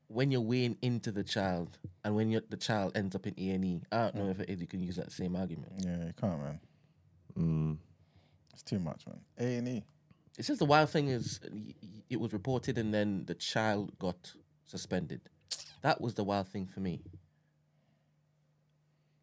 when 0.07 0.31
you're 0.31 0.41
weighing 0.41 0.77
into 0.81 1.11
the 1.11 1.23
child 1.23 1.77
and 2.03 2.15
when 2.15 2.29
you're, 2.31 2.41
the 2.49 2.57
child 2.57 2.93
ends 2.95 3.15
up 3.15 3.27
in 3.27 3.33
A 3.37 3.49
and 3.51 3.65
E, 3.65 3.81
I 3.91 3.97
don't 4.03 4.15
know 4.15 4.29
if 4.29 4.39
it 4.39 4.49
is 4.49 4.61
you 4.61 4.67
can 4.67 4.81
use 4.81 4.95
that 4.95 5.11
same 5.11 5.35
argument. 5.35 5.71
Yeah, 5.79 6.05
you 6.05 6.13
can't, 6.19 6.39
man. 6.41 6.59
Mm. 7.37 7.77
It's 8.53 8.63
too 8.63 8.79
much, 8.79 9.05
man. 9.05 9.19
A 9.39 9.57
and 9.57 9.67
E. 9.67 9.83
It's 10.37 10.47
just 10.47 10.59
the 10.59 10.65
wild 10.65 10.89
thing 10.89 11.07
is 11.09 11.39
y- 11.51 11.73
y- 11.81 12.03
it 12.09 12.19
was 12.19 12.31
reported 12.31 12.77
and 12.77 12.93
then 12.93 13.25
the 13.25 13.35
child 13.35 13.97
got 13.99 14.33
suspended. 14.65 15.21
That 15.81 15.99
was 16.01 16.13
the 16.13 16.23
wild 16.23 16.47
thing 16.47 16.67
for 16.67 16.79
me. 16.79 17.01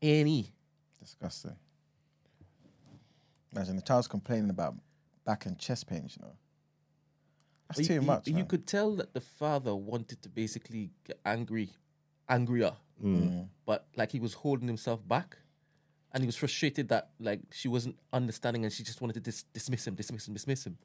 A 0.02 0.20
and 0.20 0.28
E. 0.28 0.52
Disgusting. 1.00 1.56
Imagine 3.54 3.76
the 3.76 3.82
child's 3.82 4.08
complaining 4.08 4.50
about 4.50 4.74
back 5.24 5.46
and 5.46 5.58
chest 5.58 5.86
pains, 5.86 6.16
you 6.18 6.26
know. 6.26 6.34
That's 7.76 7.88
You- 7.88 8.00
too 8.00 8.02
much. 8.02 8.26
You 8.28 8.34
man. 8.34 8.46
could 8.46 8.66
tell 8.66 8.94
that 8.96 9.12
the 9.14 9.20
father 9.20 9.74
wanted 9.74 10.22
to 10.22 10.28
basically 10.28 10.90
get 11.04 11.20
angry, 11.24 11.70
angrier, 12.28 12.74
Mm. 13.02 13.48
but 13.66 13.86
like 13.96 14.12
he 14.12 14.20
was 14.20 14.34
holding 14.34 14.68
himself 14.68 15.06
back, 15.06 15.36
and 16.12 16.22
he 16.22 16.26
was 16.26 16.36
frustrated 16.36 16.88
that 16.88 17.10
like 17.18 17.40
she 17.52 17.68
wasn't 17.68 17.96
understanding, 18.12 18.64
and 18.64 18.72
she 18.72 18.82
just 18.84 19.00
wanted 19.00 19.14
to 19.14 19.20
dis- 19.20 19.44
dismiss 19.52 19.86
him, 19.86 19.94
dismiss 19.94 20.28
him, 20.28 20.34
dismiss 20.34 20.66
him. 20.66 20.78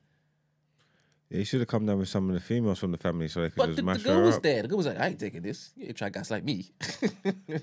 Yeah, 1.29 1.37
he 1.39 1.43
should 1.43 1.59
have 1.59 1.67
come 1.67 1.85
down 1.85 1.99
with 1.99 2.09
some 2.09 2.27
of 2.27 2.33
the 2.33 2.39
females 2.41 2.79
from 2.79 2.91
the 2.91 2.97
family 2.97 3.27
so 3.27 3.41
they 3.41 3.49
could 3.49 3.57
But 3.57 3.65
just 3.67 3.75
the, 3.77 3.83
the 3.83 3.99
girl 3.99 4.15
her 4.17 4.23
was 4.23 4.35
up. 4.37 4.41
there. 4.41 4.61
The 4.63 4.67
girl 4.67 4.77
was 4.77 4.87
like, 4.87 4.99
"I 4.99 5.07
ain't 5.09 5.19
taking 5.19 5.43
this. 5.43 5.69
You 5.75 5.85
ain't 5.87 5.95
try 5.97 6.09
gas 6.09 6.31
like 6.31 6.43
me." 6.43 6.71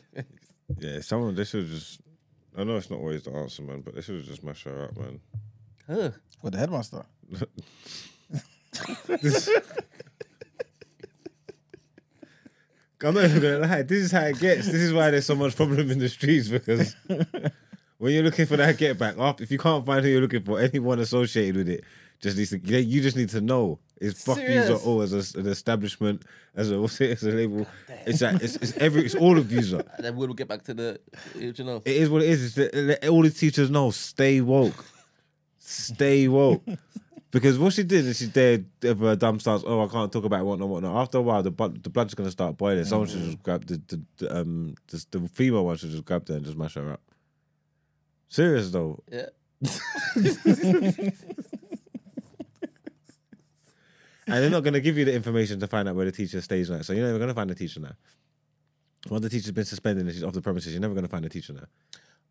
Yeah, 0.78 1.00
someone 1.00 1.34
they 1.36 1.44
should 1.44 1.62
have 1.62 1.70
just. 1.70 2.00
I 2.56 2.64
know 2.64 2.76
it's 2.76 2.90
not 2.90 2.98
always 2.98 3.22
the 3.22 3.30
answer, 3.32 3.62
man, 3.62 3.82
but 3.82 3.94
they 3.94 4.00
should 4.00 4.16
have 4.16 4.24
just 4.26 4.42
mashed 4.42 4.64
her 4.64 4.84
up, 4.84 4.96
man. 4.96 5.20
Huh. 5.86 6.10
With 6.42 6.54
the 6.54 6.58
headmaster. 6.58 7.04
I'm 13.04 13.14
not 13.14 13.24
even 13.24 13.42
gonna 13.42 13.58
lie. 13.58 13.82
This 13.82 14.04
is 14.04 14.12
how 14.12 14.22
it 14.22 14.38
gets. 14.38 14.66
This 14.66 14.76
is 14.76 14.92
why 14.92 15.10
there's 15.10 15.26
so 15.26 15.34
much 15.36 15.54
problem 15.54 15.90
in 15.90 15.98
the 15.98 16.08
streets 16.08 16.48
because 16.48 16.96
when 17.98 18.12
you're 18.12 18.22
looking 18.22 18.46
for 18.46 18.56
that 18.56 18.78
get 18.78 18.98
back, 18.98 19.16
after 19.18 19.44
if 19.44 19.50
you 19.50 19.58
can't 19.58 19.84
find 19.84 20.04
who 20.04 20.10
you're 20.10 20.20
looking 20.20 20.42
for, 20.42 20.58
anyone 20.58 20.98
associated 20.98 21.56
with 21.56 21.68
it 21.68 21.84
just 22.20 22.36
needs 22.36 22.50
to. 22.50 22.58
You 22.58 23.02
just 23.02 23.16
need 23.16 23.28
to 23.30 23.40
know. 23.40 23.78
It's 23.98 24.24
fuck 24.24 24.36
Serious? 24.36 24.84
all 24.84 25.00
as 25.00 25.12
a, 25.12 25.38
an 25.38 25.46
establishment, 25.46 26.22
as 26.54 26.70
a 26.70 26.80
what's 26.80 27.00
it, 27.00 27.10
as 27.12 27.22
a 27.22 27.30
label. 27.30 27.66
It's 28.06 28.20
like 28.20 28.42
it's, 28.42 28.56
it's 28.56 28.76
every 28.76 29.04
it's 29.04 29.14
all 29.14 29.38
of 29.38 29.50
you. 29.50 29.56
Then 29.98 30.16
we'll 30.16 30.34
get 30.34 30.48
back 30.48 30.62
to 30.64 30.74
the, 30.74 31.00
you 31.34 31.52
know. 31.64 31.82
It 31.84 31.96
is 31.96 32.10
what 32.10 32.22
it 32.22 32.28
is. 32.28 32.44
It's 32.44 32.54
the, 32.72 32.82
let 32.82 33.08
all 33.08 33.22
the 33.22 33.30
teachers 33.30 33.70
know. 33.70 33.90
Stay 33.90 34.40
woke. 34.40 34.84
Stay 35.58 36.28
woke. 36.28 36.62
Because 37.36 37.58
what 37.58 37.74
she 37.74 37.82
did 37.82 38.06
is 38.06 38.16
she 38.16 38.28
did 38.28 38.64
a 38.82 39.14
dumb 39.14 39.38
stance. 39.40 39.62
Oh, 39.66 39.84
I 39.84 39.88
can't 39.88 40.10
talk 40.10 40.24
about 40.24 40.40
it, 40.40 40.44
whatnot, 40.44 40.70
whatnot. 40.70 40.96
After 40.96 41.18
a 41.18 41.20
while, 41.20 41.42
the 41.42 41.50
blood, 41.50 41.82
the 41.82 41.90
blood's 41.90 42.14
gonna 42.14 42.30
start 42.30 42.56
boiling. 42.56 42.82
Someone 42.86 43.08
should 43.08 43.20
just 43.20 43.42
grab 43.42 43.66
the, 43.66 43.76
the, 43.88 44.00
the 44.16 44.40
um 44.40 44.74
the, 44.86 45.04
the 45.10 45.28
female 45.28 45.66
one 45.66 45.76
should 45.76 45.90
just 45.90 46.06
grab 46.06 46.26
her 46.28 46.36
and 46.36 46.46
just 46.46 46.56
mash 46.56 46.76
her 46.76 46.94
up. 46.94 47.02
Serious 48.30 48.70
though. 48.70 49.02
Yeah. 49.12 49.26
And 54.28 54.42
they're 54.42 54.50
not 54.50 54.64
gonna 54.64 54.80
give 54.80 54.96
you 54.96 55.04
the 55.04 55.14
information 55.14 55.60
to 55.60 55.66
find 55.66 55.88
out 55.88 55.94
where 55.94 56.06
the 56.06 56.12
teacher 56.12 56.40
stays 56.40 56.70
now. 56.70 56.80
So 56.80 56.94
you're 56.94 57.06
never 57.06 57.18
gonna 57.18 57.34
find 57.34 57.50
the 57.50 57.54
teacher 57.54 57.80
now. 57.80 57.92
Once 59.10 59.22
the 59.22 59.28
teacher's 59.28 59.52
been 59.52 59.64
suspended 59.66 60.06
and 60.06 60.12
she's 60.12 60.24
off 60.24 60.32
the 60.32 60.40
premises, 60.40 60.72
you're 60.72 60.80
never 60.80 60.94
gonna 60.94 61.06
find 61.06 61.24
the 61.24 61.28
teacher 61.28 61.52
now. 61.52 61.66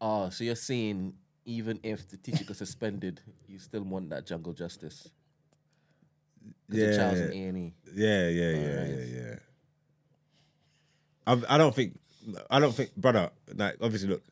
Oh, 0.02 0.30
so 0.30 0.44
you're 0.44 0.56
saying 0.56 1.14
even 1.46 1.80
if 1.84 2.08
the 2.10 2.18
teacher 2.18 2.44
got 2.44 2.58
suspended, 2.58 3.22
you 3.48 3.60
still 3.60 3.84
want 3.84 4.10
that 4.10 4.26
jungle 4.26 4.54
justice? 4.54 5.10
'Cause 6.70 6.80
the 6.80 6.96
child's 6.96 7.20
in 7.20 7.32
A 7.32 7.48
and. 7.48 7.74
Yeah, 7.94 8.28
yeah, 8.30 8.50
yeah, 8.52 8.58
Alright. 8.80 8.90
yeah, 8.90 9.04
yeah. 9.22 9.36
I, 11.28 11.56
I 11.56 11.58
don't 11.58 11.74
think, 11.76 12.00
I 12.50 12.60
don't 12.60 12.74
think, 12.74 12.96
brother. 12.96 13.32
Like, 13.54 13.78
obviously, 13.82 14.10
look, 14.10 14.24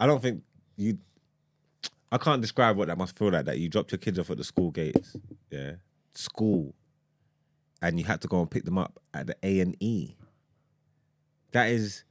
I 0.00 0.06
don't 0.06 0.20
think 0.22 0.42
you. 0.76 0.98
I 2.10 2.16
can't 2.18 2.40
describe 2.40 2.76
what 2.78 2.88
that 2.88 2.96
must 2.96 3.18
feel 3.18 3.30
like. 3.30 3.44
That 3.46 3.58
you 3.58 3.68
dropped 3.68 3.92
your 3.92 3.98
kids 3.98 4.18
off 4.18 4.30
at 4.30 4.38
the 4.38 4.44
school 4.44 4.70
gates, 4.70 5.14
yeah, 5.50 5.72
school, 6.14 6.74
and 7.82 7.98
you 7.98 8.04
had 8.06 8.20
to 8.22 8.28
go 8.28 8.40
and 8.40 8.50
pick 8.50 8.64
them 8.64 8.78
up 8.78 8.98
at 9.12 9.26
the 9.26 9.36
A 9.42 9.60
and 9.60 9.76
E. 9.80 10.14
That 11.52 11.68
is. 11.70 12.04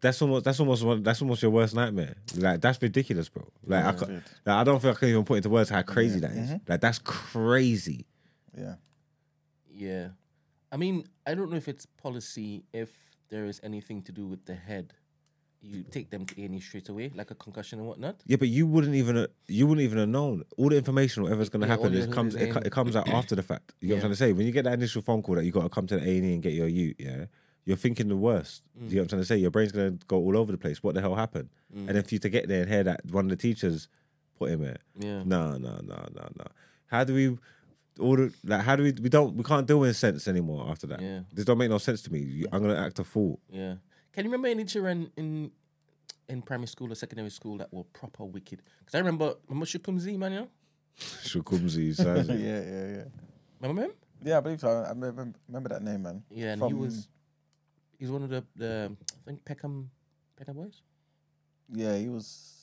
That's 0.00 0.22
almost 0.22 0.44
that's 0.44 0.60
almost 0.60 0.84
one 0.84 1.02
that's 1.02 1.20
almost 1.22 1.42
your 1.42 1.50
worst 1.50 1.74
nightmare. 1.74 2.14
Like 2.36 2.60
that's 2.60 2.80
ridiculous, 2.80 3.28
bro. 3.28 3.48
Like 3.66 3.84
I, 3.84 3.90
like, 3.90 4.22
I 4.46 4.64
don't 4.64 4.80
think 4.80 4.96
I 4.96 4.98
can 5.00 5.08
even 5.08 5.24
put 5.24 5.38
into 5.38 5.48
words 5.50 5.70
how 5.70 5.82
crazy 5.82 6.20
that 6.20 6.30
is. 6.32 6.52
Like 6.68 6.80
that's 6.80 6.98
crazy. 7.00 8.06
Yeah. 8.56 8.74
Yeah. 9.72 10.08
I 10.70 10.76
mean, 10.76 11.04
I 11.26 11.34
don't 11.34 11.50
know 11.50 11.56
if 11.56 11.68
it's 11.68 11.86
policy 11.86 12.64
if 12.72 12.90
there 13.30 13.46
is 13.46 13.60
anything 13.62 14.02
to 14.02 14.12
do 14.12 14.26
with 14.26 14.44
the 14.44 14.54
head. 14.54 14.92
You 15.60 15.82
take 15.82 16.10
them 16.10 16.24
to 16.24 16.40
A&E 16.40 16.60
straight 16.60 16.88
away, 16.88 17.10
like 17.16 17.32
a 17.32 17.34
concussion 17.34 17.80
and 17.80 17.88
whatnot. 17.88 18.22
Yeah, 18.26 18.36
but 18.36 18.46
you 18.46 18.64
wouldn't 18.64 18.94
even 18.94 19.16
uh, 19.16 19.26
you 19.48 19.66
wouldn't 19.66 19.84
even 19.84 19.98
have 19.98 20.08
known 20.08 20.44
all 20.56 20.68
the 20.68 20.76
information, 20.76 21.24
whatever's 21.24 21.48
going 21.48 21.62
to 21.62 21.66
Yeah, 21.66 21.72
happen. 21.72 21.96
all 21.96 22.00
It 22.00 22.12
comes 22.12 22.36
it, 22.36 22.56
it 22.64 22.70
comes 22.70 22.94
out 22.94 23.08
after 23.08 23.34
the 23.34 23.42
fact. 23.42 23.74
You 23.80 23.88
know 23.88 23.94
what 23.94 23.96
I'm 23.96 24.00
trying 24.02 24.12
to 24.12 24.16
say? 24.16 24.32
When 24.32 24.46
you 24.46 24.52
get 24.52 24.64
that 24.66 24.74
initial 24.74 25.02
phone 25.02 25.20
call 25.20 25.34
that 25.34 25.44
you 25.44 25.50
got 25.50 25.62
to 25.64 25.68
come 25.68 25.88
to 25.88 25.96
the 25.98 26.08
A 26.08 26.16
and 26.18 26.26
E 26.26 26.34
and 26.34 26.42
get 26.42 26.52
your 26.52 26.68
ute, 26.68 26.94
yeah, 27.00 27.24
you're 27.68 27.76
thinking 27.76 28.08
the 28.08 28.16
worst. 28.16 28.62
You 28.74 28.80
know 28.80 28.88
mm. 28.88 28.94
what 28.94 29.02
I'm 29.02 29.08
trying 29.08 29.20
to 29.20 29.26
say? 29.26 29.36
Your 29.36 29.50
brain's 29.50 29.72
going 29.72 29.98
to 29.98 30.06
go 30.06 30.16
all 30.16 30.38
over 30.38 30.50
the 30.50 30.56
place. 30.56 30.82
What 30.82 30.94
the 30.94 31.02
hell 31.02 31.14
happened? 31.14 31.50
And 31.74 31.88
then 31.88 32.02
mm. 32.02 32.08
for 32.08 32.14
you 32.14 32.18
to 32.20 32.30
get 32.30 32.48
there 32.48 32.62
and 32.62 32.70
hear 32.70 32.82
that 32.82 33.02
one 33.10 33.26
of 33.26 33.30
the 33.30 33.36
teachers 33.36 33.88
put 34.38 34.50
him 34.50 34.62
there, 34.62 34.78
Yeah. 34.98 35.22
no, 35.26 35.58
no, 35.58 35.78
no, 35.84 36.08
no, 36.14 36.28
no. 36.38 36.44
How 36.86 37.04
do 37.04 37.12
we? 37.12 37.36
All 38.00 38.16
the, 38.16 38.32
like, 38.42 38.62
how 38.62 38.74
do 38.74 38.84
we? 38.84 38.92
We 38.92 39.10
don't. 39.10 39.36
We 39.36 39.44
can't 39.44 39.66
deal 39.66 39.80
with 39.80 39.94
sense 39.96 40.26
anymore 40.28 40.66
after 40.70 40.86
that. 40.86 41.02
Yeah. 41.02 41.20
This 41.30 41.44
don't 41.44 41.58
make 41.58 41.68
no 41.68 41.76
sense 41.76 42.00
to 42.02 42.12
me. 42.12 42.20
You- 42.20 42.48
I'm 42.52 42.62
gonna 42.62 42.80
act 42.80 43.00
a 43.00 43.04
fool. 43.04 43.38
Yeah. 43.50 43.74
Can 44.12 44.24
you 44.24 44.30
remember 44.30 44.48
any 44.48 44.64
children 44.64 45.10
in 45.18 45.50
in 46.26 46.40
primary 46.40 46.68
school 46.68 46.90
or 46.90 46.94
secondary 46.94 47.28
school 47.30 47.58
that 47.58 47.70
were 47.70 47.84
proper 47.84 48.24
wicked? 48.24 48.62
Because 48.78 48.94
I 48.94 48.98
remember, 48.98 49.34
remember 49.46 49.66
Shukumzi, 49.66 50.16
man, 50.16 50.32
you 50.32 50.38
know? 50.40 50.48
Shukumzi, 50.98 51.98
yeah, 51.98 52.14
yeah, 52.14 52.96
yeah. 52.96 53.04
Remember 53.60 53.82
him? 53.82 53.92
Yeah, 54.24 54.38
I 54.38 54.40
believe 54.40 54.60
so. 54.60 54.68
I 54.68 54.88
remember, 54.88 55.32
remember 55.48 55.68
that 55.68 55.82
name, 55.82 56.02
man. 56.02 56.22
Yeah, 56.30 56.52
and 56.52 56.60
From- 56.60 56.68
he 56.68 56.74
was 56.74 57.08
one 58.06 58.22
of 58.22 58.30
the, 58.30 58.44
the 58.54 58.92
I 59.12 59.24
think 59.26 59.44
Peckham 59.44 59.90
Peckham 60.36 60.56
boys? 60.56 60.82
Yeah, 61.72 61.96
he 61.96 62.08
was. 62.08 62.54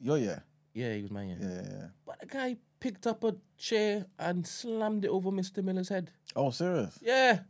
Yo, 0.00 0.16
yeah. 0.16 0.40
Yeah, 0.74 0.94
he 0.94 1.02
was 1.02 1.10
my 1.10 1.22
yeah. 1.22 1.36
Yeah, 1.40 1.48
yeah. 1.48 1.86
But 2.04 2.20
the 2.20 2.26
guy 2.26 2.56
picked 2.80 3.06
up 3.06 3.22
a 3.24 3.36
chair 3.56 4.06
and 4.18 4.46
slammed 4.46 5.04
it 5.04 5.08
over 5.08 5.30
Mr. 5.30 5.62
Miller's 5.62 5.88
head. 5.88 6.10
Oh, 6.34 6.50
serious? 6.50 6.98
Yeah. 7.00 7.40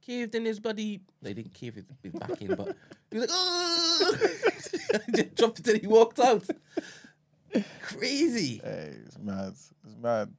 Caved 0.00 0.34
in 0.34 0.46
his 0.46 0.58
body. 0.58 1.02
They 1.20 1.34
didn't 1.34 1.54
cave 1.54 1.74
his, 1.74 1.84
his 2.02 2.12
back 2.12 2.40
in, 2.40 2.54
but 2.54 2.74
he 3.10 3.18
was 3.18 3.28
like, 3.28 3.30
oh! 3.30 4.16
just 5.14 5.36
jumped 5.36 5.60
it 5.60 5.68
and 5.68 5.80
he 5.80 5.86
walked 5.86 6.18
out. 6.18 6.44
Crazy. 7.82 8.60
Hey, 8.64 8.94
it's 9.06 9.18
mad. 9.18 9.52
It's 9.84 9.96
mad. 10.00 10.32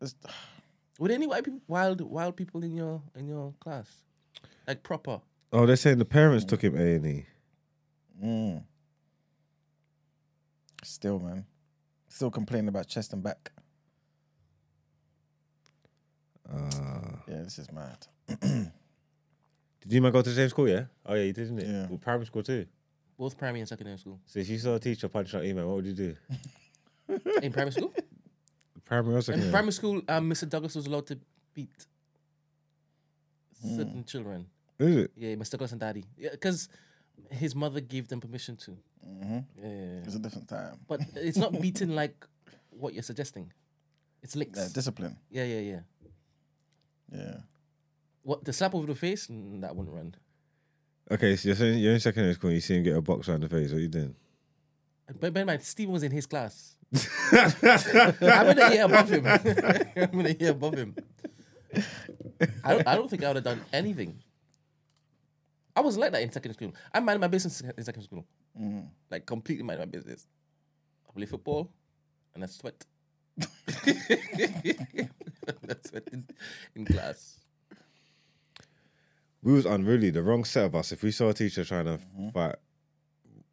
It's, 0.00 0.14
Were 0.98 1.08
there 1.08 1.16
any 1.16 1.26
white 1.26 1.44
people, 1.44 1.60
wild, 1.68 2.00
wild 2.00 2.36
people 2.36 2.62
in 2.62 2.76
your 2.76 3.02
in 3.16 3.26
your 3.26 3.54
class, 3.60 3.88
like 4.66 4.82
proper? 4.82 5.20
Oh, 5.52 5.66
they're 5.66 5.76
saying 5.76 5.98
the 5.98 6.04
parents 6.04 6.44
took 6.44 6.62
him 6.62 6.76
A 6.76 6.94
and 6.94 7.06
E. 7.06 7.26
mm. 8.22 8.62
Still, 10.84 11.18
man. 11.18 11.44
Still 12.08 12.30
complaining 12.30 12.68
about 12.68 12.86
chest 12.88 13.12
and 13.12 13.22
back. 13.22 13.52
Uh, 16.52 16.58
Yeah, 17.28 17.42
this 17.42 17.58
is 17.58 17.70
mad. 17.72 18.06
did 18.40 18.70
you 19.88 20.02
man 20.02 20.12
go 20.12 20.22
to 20.22 20.28
the 20.28 20.34
same 20.36 20.48
school? 20.48 20.68
Yeah. 20.68 20.84
Oh 21.06 21.14
yeah, 21.14 21.22
you 21.24 21.32
did, 21.32 21.44
didn't 21.48 21.58
it? 21.60 21.66
Yeah. 21.66 21.86
Well, 21.88 21.98
primary 21.98 22.26
school 22.26 22.42
too. 22.42 22.66
Both 23.18 23.38
primary 23.38 23.60
and 23.60 23.68
secondary 23.68 23.98
school. 23.98 24.18
So 24.26 24.40
if 24.40 24.48
you 24.48 24.58
saw 24.58 24.74
a 24.74 24.80
teacher 24.80 25.08
punch 25.08 25.34
out 25.34 25.44
email, 25.44 25.66
what 25.68 25.76
would 25.76 25.86
you 25.86 25.92
do? 25.92 26.16
In 27.42 27.52
primary 27.52 27.72
school, 27.72 27.92
Primary 28.84 29.14
or 29.16 29.32
in 29.32 29.50
primary 29.50 29.72
school, 29.72 30.02
um, 30.08 30.28
Mr. 30.30 30.48
Douglas 30.48 30.74
was 30.74 30.86
allowed 30.86 31.06
to 31.06 31.18
beat 31.54 31.86
certain 33.62 34.04
children. 34.04 34.46
Is 34.78 34.96
it? 34.96 35.12
Yeah, 35.16 35.34
Mr. 35.36 35.52
Douglas 35.52 35.72
and 35.72 35.80
Daddy. 35.80 36.04
Yeah, 36.18 36.30
because 36.32 36.68
his 37.30 37.54
mother 37.54 37.80
gave 37.80 38.08
them 38.08 38.20
permission 38.20 38.56
to. 38.56 38.70
Mm-hmm. 39.06 39.38
Yeah, 39.56 39.68
yeah, 39.68 39.68
yeah. 39.68 40.00
It's 40.04 40.14
a 40.14 40.18
different 40.18 40.48
time. 40.48 40.78
but 40.88 41.00
it's 41.14 41.38
not 41.38 41.60
beating 41.60 41.90
like 41.94 42.24
what 42.70 42.94
you're 42.94 43.02
suggesting. 43.02 43.52
It's 44.22 44.36
licks. 44.36 44.58
Yeah, 44.58 44.68
discipline. 44.72 45.16
yeah, 45.30 45.44
yeah, 45.44 45.60
yeah. 45.60 45.80
Yeah. 47.12 47.34
What 48.22 48.44
the 48.44 48.52
slap 48.52 48.74
over 48.74 48.86
the 48.86 48.94
face? 48.94 49.26
Mm, 49.26 49.60
that 49.62 49.74
wouldn't 49.74 49.94
run. 49.94 50.14
Okay, 51.10 51.36
so 51.36 51.48
you're 51.48 51.56
saying 51.56 51.78
you're 51.78 51.92
in 51.92 52.00
secondary 52.00 52.34
school 52.34 52.48
and 52.48 52.54
you 52.56 52.60
see 52.60 52.76
him 52.76 52.84
get 52.84 52.96
a 52.96 53.02
box 53.02 53.28
around 53.28 53.42
the 53.42 53.48
face. 53.48 53.70
What 53.70 53.78
are 53.78 53.80
you 53.80 53.88
doing? 53.88 54.14
But 55.20 55.32
bear 55.34 55.42
in 55.42 55.46
mind, 55.46 55.62
Stephen 55.62 55.92
was 55.92 56.02
in 56.04 56.12
his 56.12 56.26
class. 56.26 56.76
I'm 56.94 58.48
in 58.48 58.58
a 58.58 58.70
year 58.74 58.84
above 58.84 59.08
him. 59.10 59.26
I'm 59.96 60.20
in 60.20 60.26
a 60.26 60.36
year 60.38 60.50
above 60.50 60.74
him. 60.74 60.94
I 62.64 62.74
don't, 62.74 62.86
I 62.88 62.94
don't 62.94 63.08
think 63.08 63.24
I 63.24 63.28
would 63.28 63.36
have 63.36 63.44
done 63.44 63.62
anything. 63.72 64.18
I 65.74 65.80
was 65.80 65.96
like 65.96 66.12
that 66.12 66.20
in 66.22 66.30
secondary 66.30 66.54
school. 66.54 66.74
I 66.92 67.00
minded 67.00 67.20
my 67.20 67.28
business 67.28 67.60
in 67.62 67.82
secondary 67.84 68.04
school. 68.04 68.26
Mm. 68.60 68.88
Like 69.10 69.24
completely 69.24 69.64
minded 69.64 69.86
my 69.86 69.90
business. 69.90 70.26
I 71.08 71.12
play 71.14 71.24
football 71.26 71.70
and 72.34 72.44
I 72.44 72.46
sweat. 72.46 72.84
I 73.40 73.46
sweat 75.84 76.08
in, 76.12 76.26
in 76.74 76.84
class. 76.84 77.38
We 79.42 79.52
was 79.54 79.64
unruly. 79.64 80.10
The 80.10 80.22
wrong 80.22 80.44
set 80.44 80.66
of 80.66 80.74
us. 80.74 80.92
If 80.92 81.02
we 81.02 81.10
saw 81.10 81.30
a 81.30 81.34
teacher 81.34 81.64
trying 81.64 81.86
to 81.86 81.92
Mm-hmm. 81.98 82.28
fight 82.30 82.56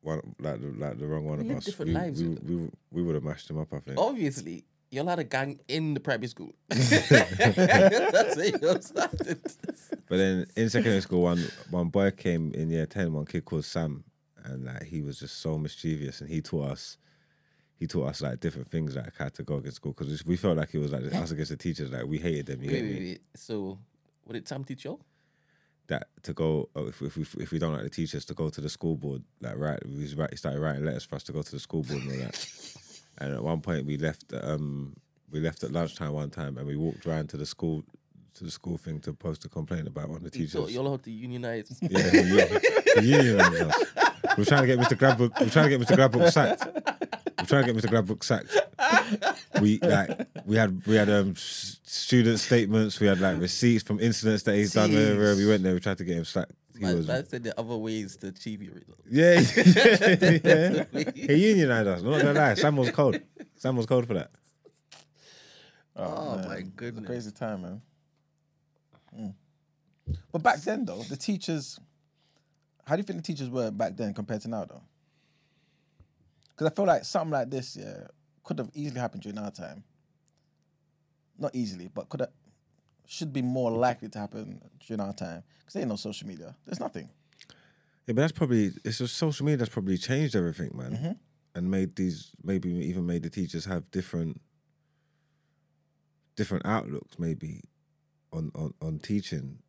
one 0.01 0.35
like 0.39 0.61
the, 0.61 0.67
like 0.77 0.99
the 0.99 1.07
wrong 1.07 1.25
one 1.25 1.39
We 1.39 1.49
of 1.51 1.57
us, 1.57 1.65
different 1.65 1.89
we, 1.89 1.95
lives, 1.95 2.21
we, 2.21 2.29
you 2.29 2.39
we, 2.47 2.69
we 2.91 3.03
would 3.03 3.15
have 3.15 3.23
mashed 3.23 3.49
him 3.49 3.59
up. 3.59 3.73
I 3.73 3.79
think. 3.79 3.99
Obviously, 3.99 4.63
you're 4.91 5.03
not 5.03 5.19
a 5.19 5.23
gang 5.23 5.59
in 5.67 5.93
the 5.93 5.99
primary 5.99 6.27
school. 6.27 6.53
That's 6.69 8.35
where 8.37 8.45
you 8.45 8.81
started. 8.81 9.41
But 10.07 10.17
then 10.17 10.47
in 10.55 10.69
secondary 10.69 11.01
school, 11.01 11.23
one 11.23 11.43
one 11.69 11.89
boy 11.89 12.11
came 12.11 12.51
in 12.53 12.69
year 12.69 12.85
ten. 12.85 13.13
One 13.13 13.25
kid 13.25 13.45
called 13.45 13.65
Sam, 13.65 14.03
and 14.43 14.65
like 14.65 14.83
he 14.83 15.01
was 15.01 15.19
just 15.19 15.41
so 15.41 15.57
mischievous, 15.57 16.21
and 16.21 16.29
he 16.29 16.41
taught 16.41 16.71
us. 16.71 16.97
He 17.75 17.87
taught 17.87 18.07
us 18.07 18.21
like 18.21 18.41
different 18.41 18.69
things 18.69 18.97
like 18.97 19.13
how 19.17 19.29
to 19.29 19.43
go 19.43 19.55
against 19.55 19.77
school 19.77 19.93
because 19.93 20.25
we 20.25 20.35
felt 20.35 20.57
like 20.57 20.73
it 20.73 20.79
was 20.79 20.91
like 20.91 21.03
us 21.13 21.31
against 21.31 21.51
the 21.51 21.57
teachers. 21.57 21.91
Like 21.91 22.05
we 22.05 22.17
hated 22.17 22.47
them. 22.47 22.61
You 22.61 22.71
Wait, 22.71 22.83
wait, 22.83 22.99
wait. 22.99 23.21
So, 23.35 23.79
what 24.25 24.33
did 24.33 24.47
Sam 24.47 24.65
teach 24.65 24.83
you? 24.83 24.99
That 25.89 26.07
to 26.23 26.33
go 26.33 26.69
oh, 26.75 26.87
if 26.87 27.01
if 27.01 27.17
we 27.17 27.25
if 27.43 27.51
we 27.51 27.59
don't 27.59 27.73
like 27.73 27.83
the 27.83 27.89
teachers 27.89 28.23
to 28.25 28.33
go 28.33 28.49
to 28.49 28.61
the 28.61 28.69
school 28.69 28.95
board. 28.95 29.23
Like 29.41 29.57
right, 29.57 29.79
we 29.85 30.07
started 30.07 30.59
writing 30.59 30.85
letters 30.85 31.03
for 31.03 31.15
us 31.15 31.23
to 31.23 31.31
go 31.31 31.41
to 31.41 31.51
the 31.51 31.59
school 31.59 31.83
board 31.83 32.01
and 32.01 32.11
all 32.11 32.17
that. 32.17 32.47
and 33.17 33.33
at 33.33 33.43
one 33.43 33.61
point 33.61 33.85
we 33.85 33.97
left. 33.97 34.31
Um, 34.39 34.95
we 35.31 35.39
left 35.39 35.63
at 35.63 35.71
lunchtime 35.71 36.13
one 36.13 36.29
time, 36.29 36.57
and 36.57 36.65
we 36.65 36.75
walked 36.75 37.05
around 37.05 37.29
to 37.29 37.37
the 37.37 37.45
school 37.45 37.83
to 38.35 38.43
the 38.43 38.51
school 38.51 38.77
thing 38.77 38.99
to 39.01 39.13
post 39.13 39.45
a 39.45 39.49
complaint 39.49 39.87
about 39.87 40.09
one 40.09 40.17
of 40.17 40.31
the 40.31 40.39
You 40.39 40.45
teachers. 40.45 40.71
you're 40.71 40.83
allowed 40.83 41.03
to 41.03 41.11
unionize. 41.11 41.79
Yeah, 42.99 43.67
us. 43.67 43.85
We're 44.37 44.45
trying 44.45 44.61
to 44.61 44.67
get 44.67 44.79
Mr. 44.79 44.97
Grabbook. 44.97 45.39
We're 45.39 45.49
trying 45.49 45.69
to 45.69 45.77
get 45.77 45.87
Mr. 45.87 45.95
Grabbook 45.95 46.31
sacked. 46.31 46.98
We're 47.51 47.63
trying 47.63 47.73
to 47.73 47.73
get 47.73 47.83
Mr. 47.83 47.91
Grabbook 47.91 48.23
sacked. 48.23 48.55
We 49.61 49.79
like 49.79 50.27
we 50.45 50.55
had 50.55 50.85
we 50.85 50.95
had 50.95 51.09
um 51.09 51.35
student 51.35 52.39
statements. 52.39 52.99
We 52.99 53.07
had 53.07 53.19
like 53.19 53.39
receipts 53.41 53.83
from 53.83 53.99
incidents 53.99 54.43
that 54.43 54.55
he's 54.55 54.73
done. 54.73 54.93
Where, 54.93 55.17
where 55.17 55.35
we 55.35 55.45
went 55.47 55.63
there, 55.63 55.73
we 55.73 55.79
tried 55.81 55.97
to 55.97 56.05
get 56.05 56.15
him 56.17 56.23
sacked. 56.23 56.51
He 56.77 56.85
But 56.85 56.95
was 56.95 57.07
that 57.07 57.27
said, 57.27 57.43
there 57.43 57.53
are 57.57 57.59
other 57.65 57.75
ways 57.75 58.15
to 58.17 58.27
achieve 58.27 58.61
your 58.61 58.75
results. 58.75 59.01
yeah, 59.09 59.33
yeah. 59.33 60.85
He 61.13 61.53
unionised 61.55 61.87
us. 61.87 62.01
I'm 62.03 62.11
not 62.11 62.21
gonna 62.21 62.39
lie. 62.39 62.53
Sam 62.53 62.77
was 62.77 62.91
cold. 62.91 63.19
Sam 63.55 63.75
was 63.75 63.85
cold 63.85 64.07
for 64.07 64.13
that. 64.13 64.31
Oh, 65.95 66.37
man. 66.37 66.47
my 66.47 66.53
It's 66.55 66.61
a 66.61 66.71
goodness. 66.71 67.05
crazy 67.05 67.31
time, 67.31 67.61
man. 67.63 67.81
Mm. 69.19 69.33
But 70.31 70.43
back 70.43 70.61
then, 70.61 70.85
though, 70.85 71.03
the 71.03 71.17
teachers. 71.17 71.79
How 72.85 72.95
do 72.95 72.99
you 73.01 73.03
think 73.03 73.17
the 73.19 73.23
teachers 73.23 73.49
were 73.49 73.71
back 73.71 73.97
then 73.97 74.13
compared 74.13 74.41
to 74.41 74.47
now, 74.47 74.63
though? 74.65 74.81
Because 76.59 76.73
I 76.73 76.75
feel 76.75 76.85
like 76.85 77.05
something 77.05 77.31
like 77.31 77.49
this, 77.49 77.77
yeah, 77.77 78.07
could 78.43 78.59
have 78.59 78.69
easily 78.73 78.99
happened 78.99 79.23
during 79.23 79.37
our 79.37 79.49
time. 79.49 79.81
Not 81.37 81.55
easily, 81.55 81.87
but 81.87 82.09
could 82.09 82.19
have, 82.19 82.31
should 83.07 83.31
be 83.31 83.41
more 83.41 83.71
likely 83.71 84.09
to 84.09 84.19
happen 84.19 84.59
during 84.85 84.99
our 84.99 85.13
time. 85.13 85.43
Because 85.59 85.75
there 85.75 85.81
ain't 85.83 85.89
no 85.89 85.95
social 85.95 86.27
media. 86.27 86.57
There's 86.65 86.81
nothing. 86.81 87.07
Yeah, 88.07 88.13
but 88.13 88.17
that's 88.17 88.33
probably 88.33 88.71
it's 88.83 88.97
just 88.97 89.15
social 89.15 89.45
media 89.45 89.55
that's 89.55 89.69
probably 89.69 89.97
changed 89.97 90.35
everything, 90.35 90.71
man, 90.75 90.91
mm-hmm. 90.91 91.11
and 91.55 91.71
made 91.71 91.95
these 91.95 92.31
maybe 92.43 92.69
even 92.69 93.05
made 93.05 93.23
the 93.23 93.29
teachers 93.29 93.63
have 93.63 93.89
different 93.91 94.41
different 96.35 96.65
outlooks, 96.65 97.17
maybe 97.17 97.61
on 98.33 98.51
on 98.53 98.73
on 98.81 98.99
teaching. 98.99 99.59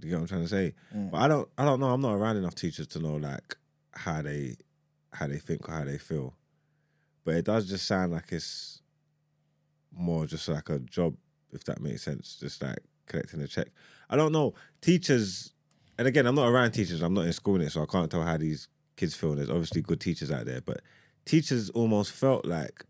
You 0.00 0.08
get 0.08 0.14
what 0.14 0.22
I'm 0.22 0.28
trying 0.28 0.42
to 0.44 0.48
say? 0.48 0.74
Mm. 0.96 1.10
But 1.10 1.18
I 1.18 1.28
don't 1.28 1.48
I 1.58 1.66
don't 1.66 1.78
know. 1.78 1.92
I'm 1.92 2.00
not 2.00 2.14
around 2.14 2.38
enough 2.38 2.54
teachers 2.54 2.86
to 2.86 3.00
know 3.00 3.16
like 3.16 3.58
how 3.92 4.22
they 4.22 4.56
how 5.16 5.26
they 5.26 5.38
think 5.38 5.68
or 5.68 5.72
how 5.72 5.84
they 5.84 5.98
feel. 5.98 6.34
But 7.24 7.34
it 7.34 7.44
does 7.44 7.68
just 7.68 7.86
sound 7.86 8.12
like 8.12 8.32
it's 8.32 8.82
more 9.92 10.26
just 10.26 10.48
like 10.48 10.68
a 10.68 10.78
job, 10.78 11.16
if 11.52 11.64
that 11.64 11.80
makes 11.80 12.02
sense. 12.02 12.36
Just 12.38 12.62
like 12.62 12.78
collecting 13.06 13.40
a 13.40 13.48
check. 13.48 13.68
I 14.08 14.16
don't 14.16 14.32
know. 14.32 14.54
Teachers 14.80 15.52
and 15.98 16.06
again, 16.06 16.26
I'm 16.26 16.34
not 16.34 16.48
around 16.48 16.72
teachers. 16.72 17.02
I'm 17.02 17.14
not 17.14 17.26
in 17.26 17.32
school 17.32 17.56
in 17.56 17.62
it, 17.62 17.70
so 17.70 17.82
I 17.82 17.86
can't 17.86 18.10
tell 18.10 18.22
how 18.22 18.36
these 18.36 18.68
kids 18.96 19.14
feel. 19.14 19.34
There's 19.34 19.50
obviously 19.50 19.82
good 19.82 20.00
teachers 20.00 20.30
out 20.30 20.44
there, 20.44 20.60
but 20.60 20.82
teachers 21.24 21.70
almost 21.70 22.12
felt 22.12 22.44
like 22.44 22.84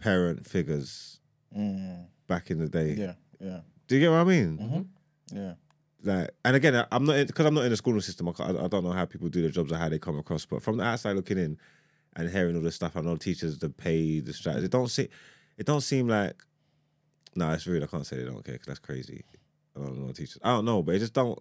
parent 0.00 0.46
figures 0.46 1.20
mm. 1.56 2.06
back 2.26 2.50
in 2.50 2.58
the 2.58 2.68
day. 2.68 2.94
Yeah, 2.94 3.14
yeah, 3.40 3.60
Do 3.86 3.94
you 3.94 4.00
get 4.00 4.10
what 4.10 4.18
I 4.18 4.24
mean? 4.24 4.58
Mm-hmm. 4.58 5.36
yeah. 5.36 5.54
Like, 6.04 6.30
and 6.44 6.56
again, 6.56 6.86
I'm 6.92 7.04
not 7.04 7.26
because 7.26 7.46
I'm 7.46 7.54
not 7.54 7.64
in 7.64 7.70
the 7.70 7.76
schooling 7.76 8.00
system. 8.00 8.28
I, 8.28 8.32
I 8.38 8.68
don't 8.68 8.84
know 8.84 8.92
how 8.92 9.06
people 9.06 9.28
do 9.28 9.40
their 9.40 9.50
jobs 9.50 9.72
or 9.72 9.76
how 9.76 9.88
they 9.88 9.98
come 9.98 10.18
across. 10.18 10.44
But 10.44 10.62
from 10.62 10.76
the 10.76 10.84
outside 10.84 11.16
looking 11.16 11.38
in 11.38 11.58
and 12.16 12.30
hearing 12.30 12.56
all 12.56 12.62
this 12.62 12.74
stuff, 12.74 12.96
I 12.96 13.00
know 13.00 13.16
teachers, 13.16 13.58
the 13.58 13.70
pay, 13.70 14.20
the 14.20 14.32
strategy. 14.32 14.66
It 14.66 14.70
don't 14.70 14.88
see, 14.88 15.08
it 15.56 15.66
don't 15.66 15.80
seem 15.80 16.08
like. 16.08 16.42
No, 17.36 17.50
it's 17.50 17.66
rude. 17.66 17.82
I 17.82 17.86
can't 17.86 18.06
say 18.06 18.16
they 18.16 18.24
don't 18.24 18.44
care 18.44 18.54
because 18.54 18.66
that's 18.66 18.78
crazy. 18.78 19.24
I 19.76 19.80
don't 19.80 19.98
know 19.98 20.12
teachers. 20.12 20.38
I 20.42 20.50
don't 20.50 20.64
know, 20.64 20.82
but 20.82 20.94
it 20.94 21.00
just 21.00 21.14
don't. 21.14 21.38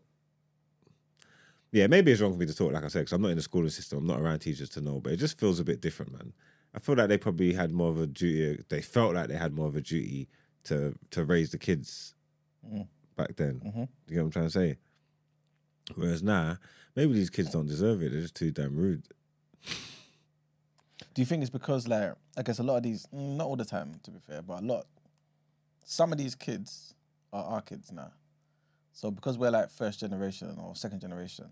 Yeah, 1.72 1.88
maybe 1.88 2.12
it's 2.12 2.22
wrong 2.22 2.34
for 2.34 2.40
me 2.40 2.46
to 2.46 2.56
talk, 2.56 2.72
like 2.72 2.84
I 2.84 2.88
said, 2.88 3.00
because 3.00 3.14
I'm 3.14 3.22
not 3.22 3.32
in 3.32 3.38
the 3.38 3.44
schooling 3.44 3.70
system. 3.70 4.00
I'm 4.00 4.08
not 4.08 4.20
around 4.20 4.40
teachers 4.40 4.70
to 4.72 4.82
know, 4.82 5.00
but 5.00 5.14
it 5.14 5.18
just 5.18 5.40
feels 5.40 5.60
a 5.60 5.64
bit 5.64 5.82
different, 5.82 6.14
man. 6.14 6.34
I 6.76 6.80
feel 6.80 6.96
like 6.96 7.10
they 7.10 7.18
probably 7.18 7.54
had 7.54 7.72
more 7.72 7.90
of 7.90 8.00
a 8.00 8.08
duty. 8.08 8.64
They 8.70 8.82
felt 8.82 9.16
like 9.16 9.28
they 9.28 9.36
had 9.36 9.54
more 9.54 9.68
of 9.68 9.76
a 9.76 9.82
duty 9.82 10.30
to 10.66 10.96
to 11.12 11.26
raise 11.26 11.52
the 11.52 11.58
kids 11.58 12.16
mm. 12.66 12.88
Back 13.16 13.36
then. 13.36 13.62
You 14.08 14.16
get 14.16 14.18
what 14.18 14.26
I'm 14.26 14.32
trying 14.32 14.46
to 14.46 14.52
say? 14.52 14.78
Whereas 15.96 16.24
now, 16.24 16.58
maybe 16.96 17.14
these 17.14 17.30
kids 17.30 17.52
don't 17.52 17.68
deserve 17.68 18.02
it. 18.02 18.12
They're 18.12 18.22
just 18.22 18.36
too 18.36 18.52
damn 18.52 18.76
rude. 18.76 19.04
Do 21.14 21.22
you 21.22 21.26
think 21.26 21.42
it's 21.42 21.50
because 21.50 21.88
like 21.88 22.14
I 22.38 22.42
guess 22.42 22.60
a 22.60 22.64
lot 22.64 22.78
of 22.78 22.84
these 22.84 23.08
mm, 23.14 23.38
not 23.38 23.48
all 23.48 23.56
the 23.56 23.66
time 23.66 24.00
to 24.04 24.12
be 24.12 24.20
fair, 24.20 24.42
but 24.42 24.62
a 24.62 24.66
lot 24.66 24.86
some 25.86 26.12
of 26.12 26.18
these 26.18 26.36
kids 26.36 26.94
are 27.32 27.44
our 27.44 27.62
kids 27.62 27.92
now. 27.92 28.12
So 28.94 29.12
because 29.12 29.38
we're 29.38 29.52
like 29.52 29.70
first 29.70 30.00
generation 30.00 30.58
or 30.62 30.76
second 30.76 31.02
generation, 31.02 31.50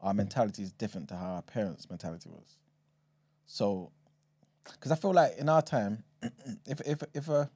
our 0.00 0.14
mentality 0.14 0.62
is 0.62 0.72
different 0.72 1.08
to 1.08 1.16
how 1.16 1.34
our 1.34 1.42
parents' 1.42 1.88
mentality 1.88 2.28
was. 2.28 2.56
So 3.46 3.90
because 4.64 4.92
I 4.92 4.96
feel 4.96 5.12
like 5.12 5.36
in 5.38 5.48
our 5.48 5.62
time, 5.62 6.04
if 6.66 6.80
if 6.86 7.02
if 7.14 7.28
a 7.28 7.50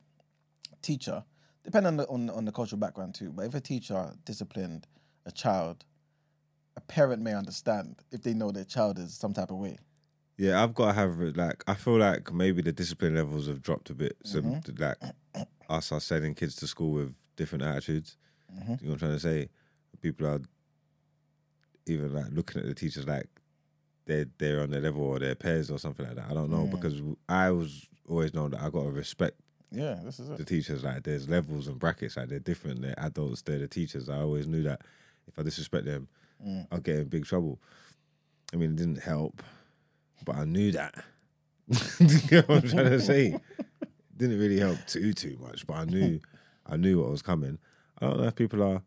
teacher, 0.82 1.24
depending 1.70 1.86
on 1.86 1.96
the 1.96 2.08
on, 2.08 2.30
on 2.30 2.44
the 2.44 2.52
cultural 2.52 2.78
background 2.78 3.14
too, 3.14 3.30
but 3.30 3.46
if 3.46 3.54
a 3.54 3.60
teacher 3.60 4.12
disciplined 4.24 4.86
a 5.24 5.30
child, 5.30 5.84
a 6.76 6.80
parent 6.80 7.22
may 7.22 7.34
understand 7.34 8.02
if 8.10 8.22
they 8.22 8.34
know 8.34 8.50
their 8.50 8.64
child 8.64 8.98
is 8.98 9.14
some 9.14 9.32
type 9.32 9.50
of 9.50 9.56
way. 9.56 9.78
Yeah, 10.36 10.62
I've 10.62 10.74
got 10.74 10.86
to 10.86 10.92
have 10.94 11.18
like 11.36 11.62
I 11.68 11.74
feel 11.74 11.98
like 11.98 12.32
maybe 12.32 12.62
the 12.62 12.72
discipline 12.72 13.14
levels 13.14 13.46
have 13.46 13.62
dropped 13.62 13.90
a 13.90 13.94
bit. 13.94 14.16
So 14.24 14.40
mm-hmm. 14.40 14.82
like 14.82 14.96
us 15.68 15.92
are 15.92 16.00
sending 16.00 16.34
kids 16.34 16.56
to 16.56 16.66
school 16.66 16.92
with 16.92 17.14
different 17.36 17.62
attitudes. 17.62 18.16
Mm-hmm. 18.52 18.72
You 18.80 18.86
know 18.86 18.92
what 18.92 18.92
I'm 18.94 18.98
trying 18.98 19.12
to 19.12 19.20
say? 19.20 19.48
People 20.00 20.26
are 20.26 20.40
even 21.86 22.12
like 22.12 22.32
looking 22.32 22.62
at 22.62 22.66
the 22.66 22.74
teachers 22.74 23.06
like 23.06 23.28
they're 24.06 24.26
they're 24.38 24.62
on 24.62 24.70
their 24.70 24.80
level 24.80 25.02
or 25.02 25.18
their 25.18 25.34
peers 25.34 25.70
or 25.70 25.78
something 25.78 26.06
like 26.06 26.16
that. 26.16 26.26
I 26.30 26.34
don't 26.34 26.50
know 26.50 26.66
because 26.66 27.00
I 27.28 27.50
was 27.50 27.86
always 28.08 28.34
known 28.34 28.50
that 28.50 28.62
I 28.62 28.70
got 28.70 28.84
to 28.84 28.90
respect 28.90 29.38
Yeah, 29.72 29.98
this 30.02 30.18
is 30.18 30.28
it. 30.30 30.38
the 30.38 30.44
teachers. 30.44 30.82
Like 30.84 31.02
there's 31.04 31.28
levels 31.28 31.68
and 31.68 31.78
brackets. 31.78 32.16
Like 32.16 32.28
they're 32.28 32.38
different. 32.40 32.82
They're 32.82 32.98
adults. 32.98 33.42
They're 33.42 33.58
the 33.58 33.68
teachers. 33.68 34.08
I 34.08 34.18
always 34.20 34.46
knew 34.46 34.62
that 34.64 34.82
if 35.28 35.38
I 35.38 35.42
disrespect 35.42 35.84
them, 35.86 36.08
mm. 36.44 36.66
I'll 36.72 36.80
get 36.80 36.96
in 36.98 37.04
big 37.08 37.24
trouble. 37.24 37.60
I 38.52 38.56
mean, 38.56 38.70
it 38.70 38.76
didn't 38.76 39.00
help, 39.00 39.42
but 40.24 40.36
I 40.36 40.44
knew 40.44 40.72
that. 40.72 40.94
you 41.68 41.76
know 42.32 42.42
what 42.46 42.64
I'm 42.64 42.68
trying 42.68 42.90
to 42.90 43.00
say? 43.00 43.36
Didn't 44.16 44.38
really 44.40 44.58
help 44.58 44.76
too 44.86 45.12
too 45.14 45.38
much, 45.40 45.66
but 45.66 45.74
I 45.74 45.84
knew 45.84 46.20
I 46.66 46.76
knew 46.76 47.00
what 47.00 47.10
was 47.10 47.22
coming. 47.22 47.58
I 48.00 48.06
don't 48.06 48.18
know 48.20 48.26
if 48.26 48.34
people 48.34 48.62
are. 48.62 48.82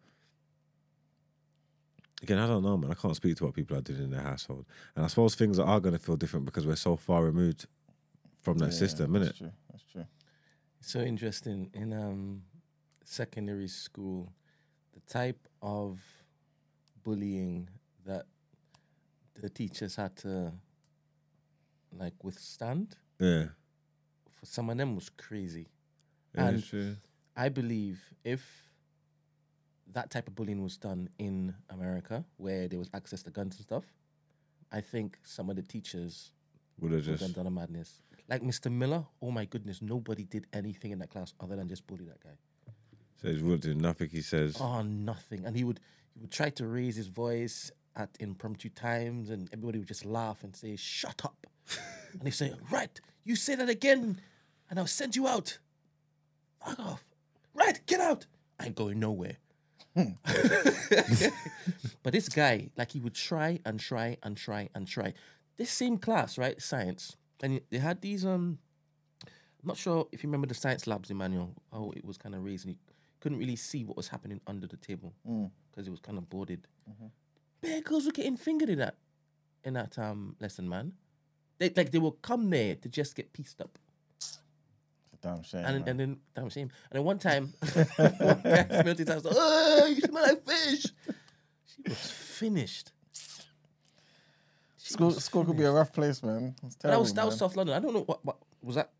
Again, 2.22 2.38
I 2.40 2.48
don't 2.48 2.64
know, 2.64 2.78
man. 2.78 2.92
I 2.92 2.94
can't 2.94 3.16
speak 3.16 3.36
to 3.38 3.46
what 3.46 3.54
people 3.54 3.76
are 3.78 3.82
doing 3.82 4.04
in 4.04 4.12
their 4.12 4.22
household, 4.22 4.66
and 4.96 5.04
I 5.04 5.08
suppose 5.08 5.36
things 5.36 5.60
are 5.60 5.80
going 5.80 5.94
to 5.94 6.00
feel 6.00 6.16
different 6.18 6.46
because 6.46 6.66
we're 6.68 6.76
so 6.76 6.96
far 6.96 7.24
removed 7.24 7.66
from 8.42 8.58
that 8.60 8.68
Yeah, 8.68 8.72
system, 8.78 9.14
that's 9.14 9.30
innit? 9.30 9.38
true. 9.38 9.52
That's 9.72 9.84
true. 9.92 10.06
So 10.86 11.00
interesting 11.00 11.70
in 11.74 11.94
um, 11.94 12.42
secondary 13.06 13.70
school, 13.70 14.34
the 14.94 15.00
type 15.12 15.48
of 15.62 16.02
bullying 17.04 17.70
that 18.06 18.26
the 19.42 19.48
teachers 19.50 19.96
had 19.96 20.14
to 20.18 20.52
like 21.98 22.22
withstand 22.22 22.98
Yeah, 23.18 23.46
for 24.30 24.46
some 24.46 24.70
of 24.70 24.78
them 24.78 24.96
was 24.96 25.10
crazy. 25.10 25.70
yeah, 26.36 26.48
And 26.48 26.64
true. 26.64 26.98
I 27.38 27.48
believe 27.48 28.14
if 28.26 28.70
that 29.94 30.12
type 30.12 30.28
of 30.28 30.36
bullying 30.36 30.62
was 30.64 30.76
done 30.76 31.08
in 31.18 31.56
America, 31.70 32.26
where 32.36 32.68
there 32.68 32.78
was 32.80 32.90
access 32.94 33.24
to 33.24 33.32
guns 33.32 33.56
and 33.56 33.64
stuff, 33.64 33.86
I 34.70 34.82
think 34.82 35.18
some 35.24 35.50
of 35.50 35.56
the 35.56 35.62
teachers 35.62 36.32
Would 36.82 36.92
have 36.92 37.08
would 37.08 37.12
have 37.12 37.20
just 37.20 37.36
done 37.36 37.48
a 37.48 37.52
madness. 37.52 38.02
Like 38.30 38.42
Mr. 38.42 38.72
Miller, 38.72 39.06
oh 39.22 39.32
my 39.32 39.46
goodness, 39.46 39.82
nobody 39.82 40.24
did 40.24 40.48
anything 40.54 40.92
in 40.92 41.00
that 41.00 41.10
class 41.10 41.34
other 41.40 41.56
than 41.56 41.68
just 41.68 41.86
bully 41.88 42.06
that 42.06 42.24
guy. 42.24 42.38
says 43.22 43.44
would 43.44 43.62
do 43.62 43.74
nothing. 43.74 44.10
He 44.10 44.22
says, 44.22 44.58
Oh, 44.60 44.82
nothing. 44.82 45.46
And 45.46 45.56
he 45.56 45.64
would 45.64 45.80
he 46.14 46.22
would 46.22 46.32
try 46.32 46.50
to 46.52 46.68
raise 46.68 46.96
his 46.96 47.08
voice 47.08 47.72
at 47.96 48.10
impromptu 48.20 48.70
times, 48.70 49.30
and 49.30 49.50
everybody 49.54 49.80
would 49.80 49.88
just 49.88 50.06
laugh 50.06 50.44
and 50.44 50.56
say, 50.56 50.76
"Shut 50.76 51.22
up!" 51.26 51.48
and 52.14 52.24
he'd 52.24 52.32
say, 52.32 52.54
"Right, 52.72 53.00
you 53.24 53.36
say 53.36 53.56
that 53.56 53.70
again, 53.70 54.22
and 54.70 54.80
I'll 54.80 54.88
send 54.88 55.16
you 55.16 55.28
out. 55.28 55.60
Fuck 56.64 56.80
off. 56.80 57.04
Right, 57.54 57.80
get 57.86 58.00
out. 58.00 58.26
I 58.60 58.68
ain't 58.68 58.76
going 58.76 59.00
nowhere." 59.00 59.38
Hmm. 59.96 60.14
but 62.04 62.14
this 62.14 62.30
guy, 62.30 62.70
like, 62.78 62.92
he 62.92 63.00
would 63.00 63.14
try 63.14 63.60
and 63.66 63.80
try 63.80 64.18
and 64.24 64.36
try 64.36 64.70
and 64.74 64.88
try. 64.88 65.14
This 65.58 65.70
same 65.70 65.98
class, 66.00 66.38
right, 66.38 66.60
science, 66.60 67.16
and 67.42 67.62
they 67.70 67.78
had 67.78 68.02
these 68.02 68.26
um. 68.26 68.60
I'm 69.24 69.68
not 69.68 69.78
sure 69.78 70.08
if 70.12 70.24
you 70.24 70.28
remember 70.28 70.48
the 70.48 70.54
science 70.56 70.88
labs, 70.88 71.10
Emmanuel, 71.10 71.54
how 71.72 71.94
it 71.96 72.04
was 72.04 72.18
kind 72.18 72.36
of 72.36 72.44
raised 72.44 72.66
and 72.66 72.74
you 72.76 72.80
couldn't 73.22 73.38
really 73.40 73.56
see 73.56 73.86
what 73.86 73.96
was 73.96 74.10
happening 74.10 74.42
under 74.46 74.68
the 74.68 74.76
table 74.76 75.14
because 75.72 75.88
it 75.88 75.92
was 75.92 76.02
kind 76.02 76.18
of 76.18 76.30
boarded. 76.30 76.68
Bare 77.62 77.80
girls 77.80 78.06
were 78.06 78.12
getting 78.12 78.36
fingered 78.36 78.68
in 78.70 78.80
that 78.80 78.96
in 79.64 79.74
that 79.76 79.98
um 79.98 80.36
lesson, 80.42 80.68
man. 80.68 80.92
They 81.60 81.70
like 81.70 81.92
they 81.92 82.00
will 82.00 82.12
come 82.12 82.50
there 82.50 82.76
to 82.76 82.90
just 82.90 83.16
get 83.16 83.32
pieced 83.32 83.62
up. 83.62 83.78
Damn 85.22 85.42
shame. 85.44 85.64
And, 85.66 85.88
and 85.88 86.00
then 86.00 86.18
damn 86.36 86.50
shame. 86.50 86.70
And 86.92 86.98
then 87.00 87.04
one 87.06 87.18
time, 87.18 87.54
one 87.96 88.42
guy 88.44 88.68
smelled 88.82 88.98
his 88.98 89.08
house. 89.08 89.24
Oh, 89.26 89.86
you 89.86 90.02
smell 90.02 90.24
like 90.24 90.46
fish. 90.46 90.88
She 91.66 91.82
was 91.88 92.12
finished. 92.12 92.92
She 94.94 94.98
school 94.98 95.12
school 95.12 95.46
could 95.46 95.58
be 95.58 95.64
a 95.64 95.72
rough 95.72 95.92
place, 95.92 96.22
man. 96.24 96.56
It's 96.64 96.76
terrible. 96.76 96.98
that 96.98 97.02
was 97.02 97.14
that 97.14 97.26
was. 97.26 97.38
South 97.38 97.56
London. 97.56 97.76
I 97.76 97.80
don't 97.80 97.94
know 97.94 98.02
what, 98.02 98.24
what 98.24 98.38
was 98.62 98.76
that 98.76 98.92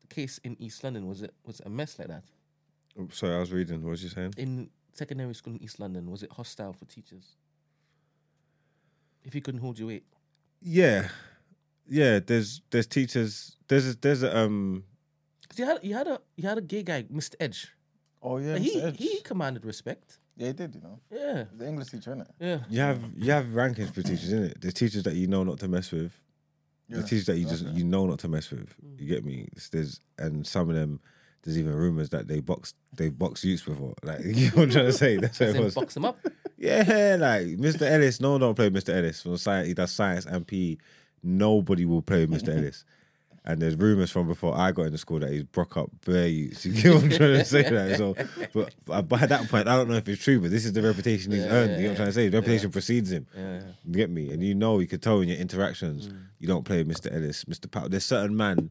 the 0.00 0.06
case 0.14 0.38
in 0.44 0.56
East 0.60 0.84
London. 0.84 1.06
Was 1.06 1.22
it 1.22 1.34
was 1.44 1.60
it 1.60 1.66
a 1.66 1.70
mess 1.70 1.98
like 1.98 2.08
that 2.08 2.24
oh, 2.98 3.08
"Sorry, 3.12 3.34
I 3.34 3.38
was 3.40 3.52
reading. 3.52 3.82
What 3.82 3.90
was 3.90 4.02
you 4.02 4.10
saying?" 4.10 4.34
in 4.36 4.70
secondary 4.92 5.34
school 5.34 5.54
in 5.54 5.62
East 5.62 5.80
London? 5.80 6.10
Was 6.10 6.22
it 6.22 6.30
hostile 6.32 6.72
for 6.72 6.84
teachers? 6.84 7.36
If 9.24 9.34
you 9.34 9.40
couldn't 9.40 9.60
hold 9.60 9.78
your 9.78 9.88
weight, 9.88 10.04
Yeah, 10.60 11.08
yeah. 11.88 12.18
There's 12.18 12.60
there's 12.70 12.86
teachers. 12.86 13.56
There's 13.68 13.88
a, 13.90 13.96
there's 13.96 14.22
a 14.22 14.36
um. 14.36 14.84
because 15.42 15.58
you 15.58 15.64
had 15.64 15.78
you 15.82 15.94
had 15.94 16.08
a 16.08 16.20
you 16.36 16.48
had 16.48 16.58
a 16.58 16.62
gay 16.62 16.82
guy, 16.82 17.04
Mr. 17.04 17.34
Edge. 17.40 17.72
Oh 18.22 18.38
yeah, 18.38 18.58
he 18.58 18.80
Edge. 18.80 18.98
he 18.98 19.20
commanded 19.22 19.64
respect. 19.64 20.18
Yeah, 20.42 20.46
he 20.48 20.52
did. 20.52 20.74
You 20.74 20.80
know, 20.82 20.98
Yeah, 21.10 21.44
the 21.56 21.66
English 21.68 21.88
teacher, 21.88 22.10
innit? 22.14 22.26
yeah. 22.40 22.58
You 22.68 22.80
have 22.80 23.00
you 23.16 23.30
have 23.32 23.46
rankings 23.46 23.94
for 23.94 24.02
teachers, 24.02 24.32
innit? 24.32 24.60
There's 24.60 24.74
teachers 24.74 25.02
that 25.04 25.14
you 25.14 25.26
know 25.28 25.44
not 25.44 25.58
to 25.60 25.68
mess 25.68 25.90
with. 25.92 26.12
Yeah. 26.88 26.96
There's 26.98 27.10
teachers 27.10 27.26
that 27.26 27.38
you 27.38 27.46
just 27.46 27.64
Okay. 27.64 27.74
you 27.78 27.84
know 27.84 28.06
not 28.06 28.18
to 28.20 28.28
mess 28.28 28.50
with. 28.50 28.74
You 28.98 29.06
get 29.06 29.24
me? 29.24 29.48
There's 29.70 30.00
and 30.18 30.46
some 30.46 30.68
of 30.68 30.76
them. 30.76 31.00
There's 31.42 31.58
even 31.58 31.74
rumors 31.74 32.10
that 32.10 32.28
they 32.28 32.38
box 32.40 32.74
they 32.96 33.08
box 33.08 33.44
youths 33.44 33.64
before. 33.64 33.94
Like 34.04 34.20
you 34.24 34.46
know 34.46 34.52
what 34.54 34.62
I'm 34.64 34.70
trying 34.70 34.86
to 34.86 34.92
say. 34.92 35.16
That's 35.16 35.40
what 35.40 35.48
As 35.50 35.54
it 35.56 35.64
was. 35.64 35.74
box 35.74 35.94
them 35.94 36.04
up. 36.04 36.18
Yeah, 36.56 37.16
like 37.18 37.46
Mr. 37.58 37.82
Ellis. 37.82 38.20
No 38.20 38.32
one 38.32 38.40
don't 38.40 38.54
play 38.54 38.70
Mr. 38.70 38.94
Ellis. 38.94 39.22
From 39.22 39.36
science, 39.36 39.66
he 39.68 39.74
does 39.74 39.90
science 39.90 40.24
and 40.26 40.46
PE. 40.46 40.76
Nobody 41.24 41.84
will 41.84 42.02
play 42.02 42.26
Mr. 42.26 42.48
Ellis. 42.56 42.84
And 43.44 43.60
there's 43.60 43.74
rumors 43.74 44.12
from 44.12 44.28
before 44.28 44.56
I 44.56 44.70
got 44.70 44.84
into 44.86 44.98
school 44.98 45.18
that 45.18 45.32
he's 45.32 45.42
broke 45.42 45.76
up 45.76 45.90
bare 46.06 46.28
youths. 46.28 46.64
You 46.66 46.72
get 46.80 46.94
what 46.94 47.02
I'm 47.02 47.10
trying 47.10 47.38
to 47.38 47.44
say? 47.44 47.68
Like, 47.70 47.96
so, 47.96 48.14
but, 48.54 48.72
but 48.84 49.02
by 49.08 49.26
that 49.26 49.48
point, 49.48 49.66
I 49.66 49.76
don't 49.76 49.88
know 49.88 49.96
if 49.96 50.08
it's 50.08 50.22
true, 50.22 50.38
but 50.40 50.52
this 50.52 50.64
is 50.64 50.72
the 50.72 50.80
reputation 50.82 51.32
he's 51.32 51.44
Yeah, 51.44 51.50
earned. 51.50 51.72
yeah, 51.72 51.76
you 51.78 51.82
know 51.82 51.88
what 51.88 51.90
I'm 51.90 51.96
trying 51.96 52.08
to 52.08 52.12
say? 52.12 52.24
His 52.26 52.32
reputation 52.34 52.70
precedes 52.70 53.10
him. 53.10 53.26
Yeah, 53.36 53.54
yeah. 53.54 53.62
You 53.84 53.92
get 53.94 54.10
me? 54.10 54.30
And 54.30 54.44
you 54.44 54.54
know, 54.54 54.78
you 54.78 54.86
could 54.86 55.02
tell 55.02 55.20
in 55.22 55.28
your 55.28 55.38
interactions, 55.38 56.06
Mm. 56.08 56.20
you 56.38 56.46
don't 56.46 56.64
play 56.64 56.84
Mr. 56.84 57.12
Ellis, 57.12 57.44
Mr. 57.46 57.68
Powell. 57.68 57.88
There's 57.88 58.04
certain 58.04 58.36
man 58.36 58.70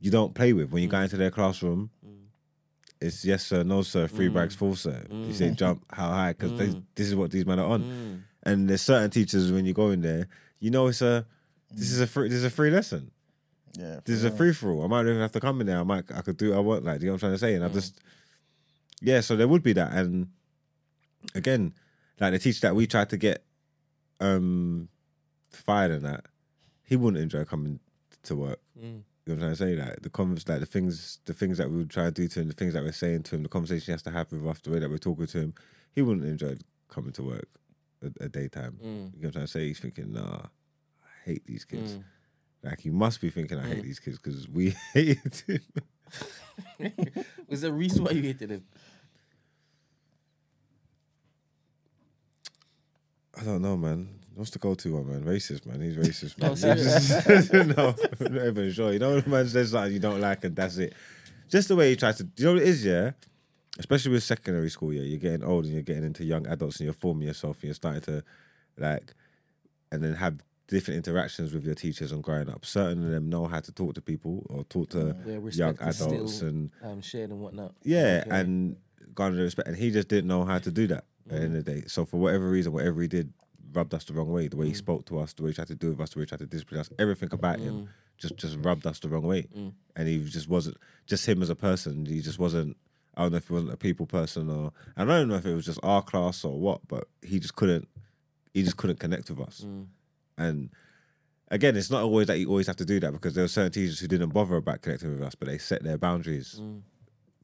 you 0.00 0.12
don't 0.12 0.34
play 0.34 0.52
with 0.52 0.70
when 0.70 0.82
you 0.84 0.88
Mm. 0.88 0.92
go 0.92 1.00
into 1.00 1.16
their 1.16 1.32
classroom. 1.32 1.90
It's 3.00 3.24
yes 3.24 3.44
sir, 3.46 3.62
no 3.64 3.82
sir, 3.82 4.06
three 4.06 4.28
Mm. 4.28 4.34
bags 4.34 4.54
full 4.54 4.76
sir. 4.76 5.04
You 5.26 5.32
say 5.32 5.50
jump 5.50 5.84
how 5.90 6.10
high 6.10 6.32
because 6.38 6.52
this 6.94 7.08
is 7.08 7.14
what 7.16 7.30
these 7.30 7.46
men 7.46 7.58
are 7.58 7.66
on. 7.66 8.22
And 8.44 8.68
there's 8.68 8.82
certain 8.82 9.10
teachers 9.10 9.50
when 9.50 9.64
you 9.64 9.72
go 9.72 9.90
in 9.90 10.02
there, 10.02 10.28
you 10.60 10.70
know 10.70 10.86
it's 10.86 11.02
a 11.02 11.26
this 11.72 11.90
is 11.92 12.00
a 12.00 12.06
free 12.06 12.28
this 12.28 12.38
is 12.38 12.44
a 12.44 12.50
free 12.50 12.70
lesson. 12.70 13.10
Yeah, 13.78 14.00
This 14.04 14.16
is 14.16 14.24
a 14.24 14.30
free 14.30 14.52
for 14.52 14.72
all. 14.72 14.84
I 14.84 14.86
might 14.88 15.02
not 15.02 15.10
even 15.10 15.20
have 15.20 15.32
to 15.32 15.40
come 15.40 15.60
in 15.60 15.66
there. 15.66 15.78
I 15.78 15.84
might 15.84 16.04
I 16.12 16.22
could 16.22 16.36
do 16.36 16.50
what 16.50 16.56
I 16.56 16.60
want. 16.60 16.84
Like, 16.84 17.00
do 17.00 17.06
you 17.06 17.10
know 17.10 17.14
what 17.14 17.22
I'm 17.22 17.28
trying 17.28 17.32
to 17.34 17.38
say? 17.38 17.54
And 17.54 17.64
I 17.64 17.68
just 17.68 18.00
yeah. 19.00 19.20
So 19.20 19.36
there 19.36 19.48
would 19.48 19.62
be 19.62 19.72
that. 19.74 19.92
And 19.92 20.28
again, 21.34 21.74
like 22.18 22.32
the 22.32 22.38
teacher 22.38 22.60
that 22.62 22.74
we 22.74 22.86
tried 22.86 23.10
to 23.10 23.16
get 23.16 23.44
um 24.18 24.88
fired 25.50 25.92
and 25.92 26.04
that, 26.04 26.26
he 26.84 26.96
wouldn't 26.96 27.22
enjoy 27.22 27.44
coming 27.44 27.80
to 28.24 28.36
work. 28.36 28.60
Mm. 28.78 29.02
You 29.26 29.34
know 29.36 29.44
what 29.44 29.50
I'm 29.50 29.56
trying 29.56 29.76
to 29.76 29.82
say? 29.82 29.90
Like 29.90 30.02
the 30.02 30.10
convers, 30.10 30.48
like 30.48 30.60
the 30.60 30.66
things, 30.66 31.18
the 31.26 31.34
things 31.34 31.58
that 31.58 31.70
we 31.70 31.76
would 31.78 31.90
try 31.90 32.04
to 32.06 32.10
do 32.10 32.26
to 32.26 32.40
him, 32.40 32.48
the 32.48 32.54
things 32.54 32.74
that 32.74 32.82
we're 32.82 32.92
saying 32.92 33.22
to 33.24 33.36
him, 33.36 33.42
the 33.42 33.48
conversation 33.48 33.86
he 33.86 33.92
has 33.92 34.02
to 34.02 34.10
have 34.10 34.32
with 34.32 34.46
us, 34.46 34.60
the 34.60 34.70
way 34.70 34.78
that 34.80 34.90
we're 34.90 34.98
talking 34.98 35.26
to 35.26 35.38
him, 35.38 35.54
he 35.92 36.02
wouldn't 36.02 36.26
enjoy 36.26 36.56
coming 36.88 37.12
to 37.12 37.22
work 37.22 37.48
a, 38.02 38.24
a 38.24 38.28
daytime. 38.28 38.78
Mm. 38.82 38.84
You 38.84 38.88
know 38.88 39.08
what 39.12 39.24
I'm 39.26 39.32
trying 39.32 39.44
to 39.44 39.46
say? 39.48 39.68
He's 39.68 39.78
thinking, 39.78 40.12
nah, 40.12 40.42
I 40.42 41.08
hate 41.24 41.46
these 41.46 41.64
kids. 41.64 41.94
Mm. 41.94 42.04
Like 42.62 42.84
you 42.84 42.92
must 42.92 43.20
be 43.20 43.30
thinking, 43.30 43.58
I 43.58 43.66
hate 43.66 43.78
mm. 43.78 43.82
these 43.82 43.98
kids 43.98 44.18
because 44.18 44.48
we 44.48 44.70
hated 44.92 45.42
him. 45.46 45.60
Was 47.48 47.60
there 47.62 47.70
a 47.70 47.74
reason 47.74 48.04
why 48.04 48.10
you 48.10 48.22
hated 48.22 48.50
him? 48.50 48.64
I 53.38 53.44
don't 53.44 53.62
know, 53.62 53.76
man. 53.76 54.08
What's 54.34 54.50
the 54.50 54.58
go-to 54.58 54.94
one, 54.94 55.08
man? 55.08 55.24
Racist, 55.24 55.66
man. 55.66 55.80
He's 55.80 55.96
racist, 55.96 56.38
man. 56.38 56.50
No, 56.50 56.54
serious. 56.54 57.52
no, 57.52 57.94
I'm 58.26 58.34
not 58.34 58.46
even 58.46 58.72
sure. 58.72 58.92
You 58.92 58.98
know, 58.98 59.14
when 59.14 59.24
a 59.24 59.28
man 59.28 59.48
says 59.48 59.70
something 59.70 59.92
you 59.92 59.98
don't 59.98 60.20
like, 60.20 60.44
and 60.44 60.54
that's 60.54 60.76
it. 60.76 60.94
Just 61.48 61.68
the 61.68 61.76
way 61.76 61.90
he 61.90 61.96
tries 61.96 62.18
to. 62.18 62.28
You 62.36 62.44
know 62.44 62.52
what 62.54 62.62
it 62.62 62.68
is, 62.68 62.84
yeah. 62.84 63.12
Especially 63.78 64.12
with 64.12 64.22
secondary 64.22 64.70
school, 64.70 64.92
yeah. 64.92 65.02
You're 65.02 65.18
getting 65.18 65.42
old 65.42 65.64
and 65.64 65.72
you're 65.72 65.82
getting 65.82 66.04
into 66.04 66.24
young 66.24 66.46
adults, 66.46 66.76
and 66.76 66.84
you're 66.84 66.94
forming 66.94 67.28
yourself, 67.28 67.56
and 67.56 67.64
you're 67.64 67.74
starting 67.74 68.02
to, 68.02 68.22
like, 68.76 69.14
and 69.90 70.02
then 70.02 70.14
have 70.14 70.42
different 70.70 70.96
interactions 70.96 71.52
with 71.52 71.64
your 71.64 71.74
teachers 71.74 72.12
and 72.12 72.22
growing 72.22 72.48
up. 72.48 72.64
Certain 72.64 73.04
of 73.04 73.10
them 73.10 73.28
know 73.28 73.46
how 73.46 73.60
to 73.60 73.72
talk 73.72 73.94
to 73.94 74.00
people 74.00 74.46
or 74.48 74.64
talk 74.64 74.88
to 74.90 74.98
mm, 74.98 75.40
Where 75.40 75.50
young 75.50 75.76
adults 75.80 75.98
still 76.36 76.48
and 76.48 76.70
um, 76.82 77.02
shared 77.02 77.30
and 77.30 77.40
whatnot. 77.40 77.74
yeah, 77.82 78.22
Okay. 78.26 78.40
and 78.40 78.76
garnered 79.14 79.40
respect. 79.40 79.68
And 79.68 79.76
he 79.76 79.90
just 79.90 80.08
didn't 80.08 80.28
know 80.28 80.44
how 80.44 80.58
to 80.58 80.70
do 80.70 80.86
that 80.86 81.04
at 81.26 81.32
the 81.32 81.36
end 81.36 81.56
of 81.56 81.64
the 81.64 81.70
mm. 81.70 81.82
day. 81.82 81.88
So 81.88 82.04
for 82.04 82.18
whatever 82.18 82.48
reason, 82.48 82.72
whatever 82.72 83.02
he 83.02 83.08
did 83.08 83.32
rubbed 83.72 83.94
us 83.94 84.04
the 84.04 84.12
wrong 84.12 84.30
way. 84.30 84.48
The 84.48 84.56
way 84.56 84.66
he 84.66 84.72
mm. 84.72 84.76
spoke 84.76 85.06
to 85.06 85.18
us, 85.18 85.32
the 85.32 85.42
way 85.42 85.50
he 85.50 85.54
tried 85.54 85.68
to 85.68 85.74
do 85.74 85.90
with 85.90 86.00
us, 86.00 86.10
the 86.10 86.20
way 86.20 86.22
he 86.22 86.28
tried 86.28 86.40
to 86.40 86.46
discipline 86.46 86.80
us, 86.80 86.90
everything 86.98 87.30
about 87.32 87.58
him 87.58 87.88
just 88.18 88.36
just 88.36 88.58
rubbed 88.60 88.86
us 88.86 88.98
the 89.00 89.08
wrong 89.08 89.22
way. 89.22 89.48
And 89.96 90.08
he 90.08 90.22
just 90.24 90.48
wasn't 90.48 90.76
just 91.06 91.26
him 91.26 91.42
as 91.42 91.50
a 91.50 91.56
person. 91.56 92.06
He 92.06 92.20
just 92.20 92.38
wasn't. 92.38 92.76
I 93.16 93.22
don't 93.22 93.32
know 93.32 93.38
if 93.38 93.48
he 93.48 93.54
wasn't 93.54 93.72
a 93.72 93.76
people 93.76 94.06
person 94.06 94.48
or 94.48 94.72
I 94.96 95.04
don't 95.04 95.28
know 95.28 95.34
if 95.34 95.44
it 95.44 95.54
was 95.54 95.66
just 95.66 95.80
our 95.82 96.00
class 96.00 96.44
or 96.44 96.58
what, 96.58 96.86
but 96.86 97.08
he 97.22 97.40
just 97.40 97.56
couldn't. 97.56 97.88
He 98.54 98.62
just 98.62 98.76
couldn't 98.76 99.00
connect 99.00 99.30
with 99.30 99.40
us. 99.40 99.64
And 100.40 100.70
again, 101.48 101.76
it's 101.76 101.90
not 101.90 102.02
always 102.02 102.26
that 102.28 102.38
you 102.38 102.48
always 102.48 102.66
have 102.66 102.76
to 102.76 102.84
do 102.84 102.98
that 103.00 103.12
because 103.12 103.34
there 103.34 103.44
were 103.44 103.48
certain 103.48 103.72
teachers 103.72 103.98
who 104.00 104.08
didn't 104.08 104.30
bother 104.30 104.56
about 104.56 104.80
connecting 104.82 105.10
with 105.12 105.22
us, 105.22 105.34
but 105.34 105.48
they 105.48 105.58
set 105.58 105.82
their 105.84 105.98
boundaries 105.98 106.60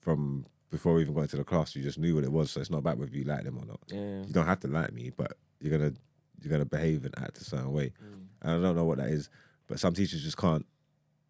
from 0.01 0.47
before 0.70 0.94
we 0.94 1.03
even 1.03 1.14
got 1.14 1.22
into 1.22 1.36
the 1.36 1.44
class. 1.44 1.76
You 1.76 1.82
just 1.82 1.99
knew 1.99 2.14
what 2.14 2.24
it 2.24 2.32
was, 2.32 2.51
so 2.51 2.61
it's 2.61 2.70
not 2.70 2.78
about 2.78 2.99
whether 2.99 3.12
you 3.14 3.24
like 3.24 3.44
them 3.44 3.59
or 3.59 3.66
not. 3.66 3.80
Yeah. 3.88 4.22
You 4.26 4.32
don't 4.32 4.47
have 4.47 4.61
to 4.61 4.68
like 4.68 4.92
me, 4.92 5.11
but 5.16 5.36
you're 5.61 5.76
gonna 5.76 5.92
you're 6.40 6.51
gonna 6.51 6.64
behave 6.64 7.05
and 7.05 7.14
act 7.18 7.38
a 7.38 7.44
certain 7.44 7.72
way. 7.72 7.92
and 8.42 8.51
I 8.51 8.61
don't 8.61 8.76
know 8.76 8.84
what 8.84 8.99
that 8.99 9.09
is. 9.09 9.28
But 9.66 9.80
some 9.80 9.94
teachers 9.94 10.22
just 10.22 10.36
can't. 10.36 10.64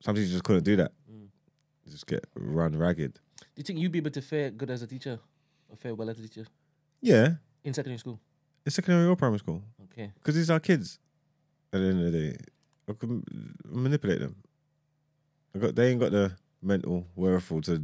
Some 0.01 0.15
teachers 0.15 0.33
just 0.33 0.45
couldn't 0.45 0.65
do 0.65 0.77
that. 0.77 0.93
Mm. 1.11 1.29
Just 1.91 2.07
get 2.07 2.27
run 2.35 2.77
ragged. 2.77 3.15
Do 3.15 3.45
you 3.57 3.65
think 3.65 3.79
you'd 3.79 3.93
be 3.93 3.99
able 3.99 4.11
to 4.11 4.21
fare 4.23 4.51
good 4.51 4.71
as 4.71 4.83
a 4.83 4.87
teacher, 4.87 5.19
or 5.69 5.77
fare 5.77 5.95
well 5.95 6.11
as 6.11 6.19
a 6.19 6.23
teacher 6.23 6.47
Yeah, 7.01 7.35
in 7.65 7.73
secondary 7.75 7.99
school? 7.99 8.21
In 8.65 8.73
secondary 8.73 9.07
or 9.07 9.17
primary 9.17 9.39
school 9.39 9.63
Okay. 9.85 10.13
because 10.15 10.35
these 10.35 10.51
are 10.51 10.59
kids. 10.61 10.99
At 11.77 11.81
the 11.81 11.89
end 11.89 12.07
of 12.07 12.13
the 12.13 12.19
day, 12.19 12.37
I 12.89 12.93
can 12.95 13.23
manipulate 13.65 14.21
them. 14.21 14.37
I 15.55 15.59
got 15.59 15.75
they 15.75 15.91
ain't 15.91 16.01
got 16.01 16.13
the 16.13 16.33
mental 16.63 17.07
wherewithal 17.15 17.61
to 17.63 17.83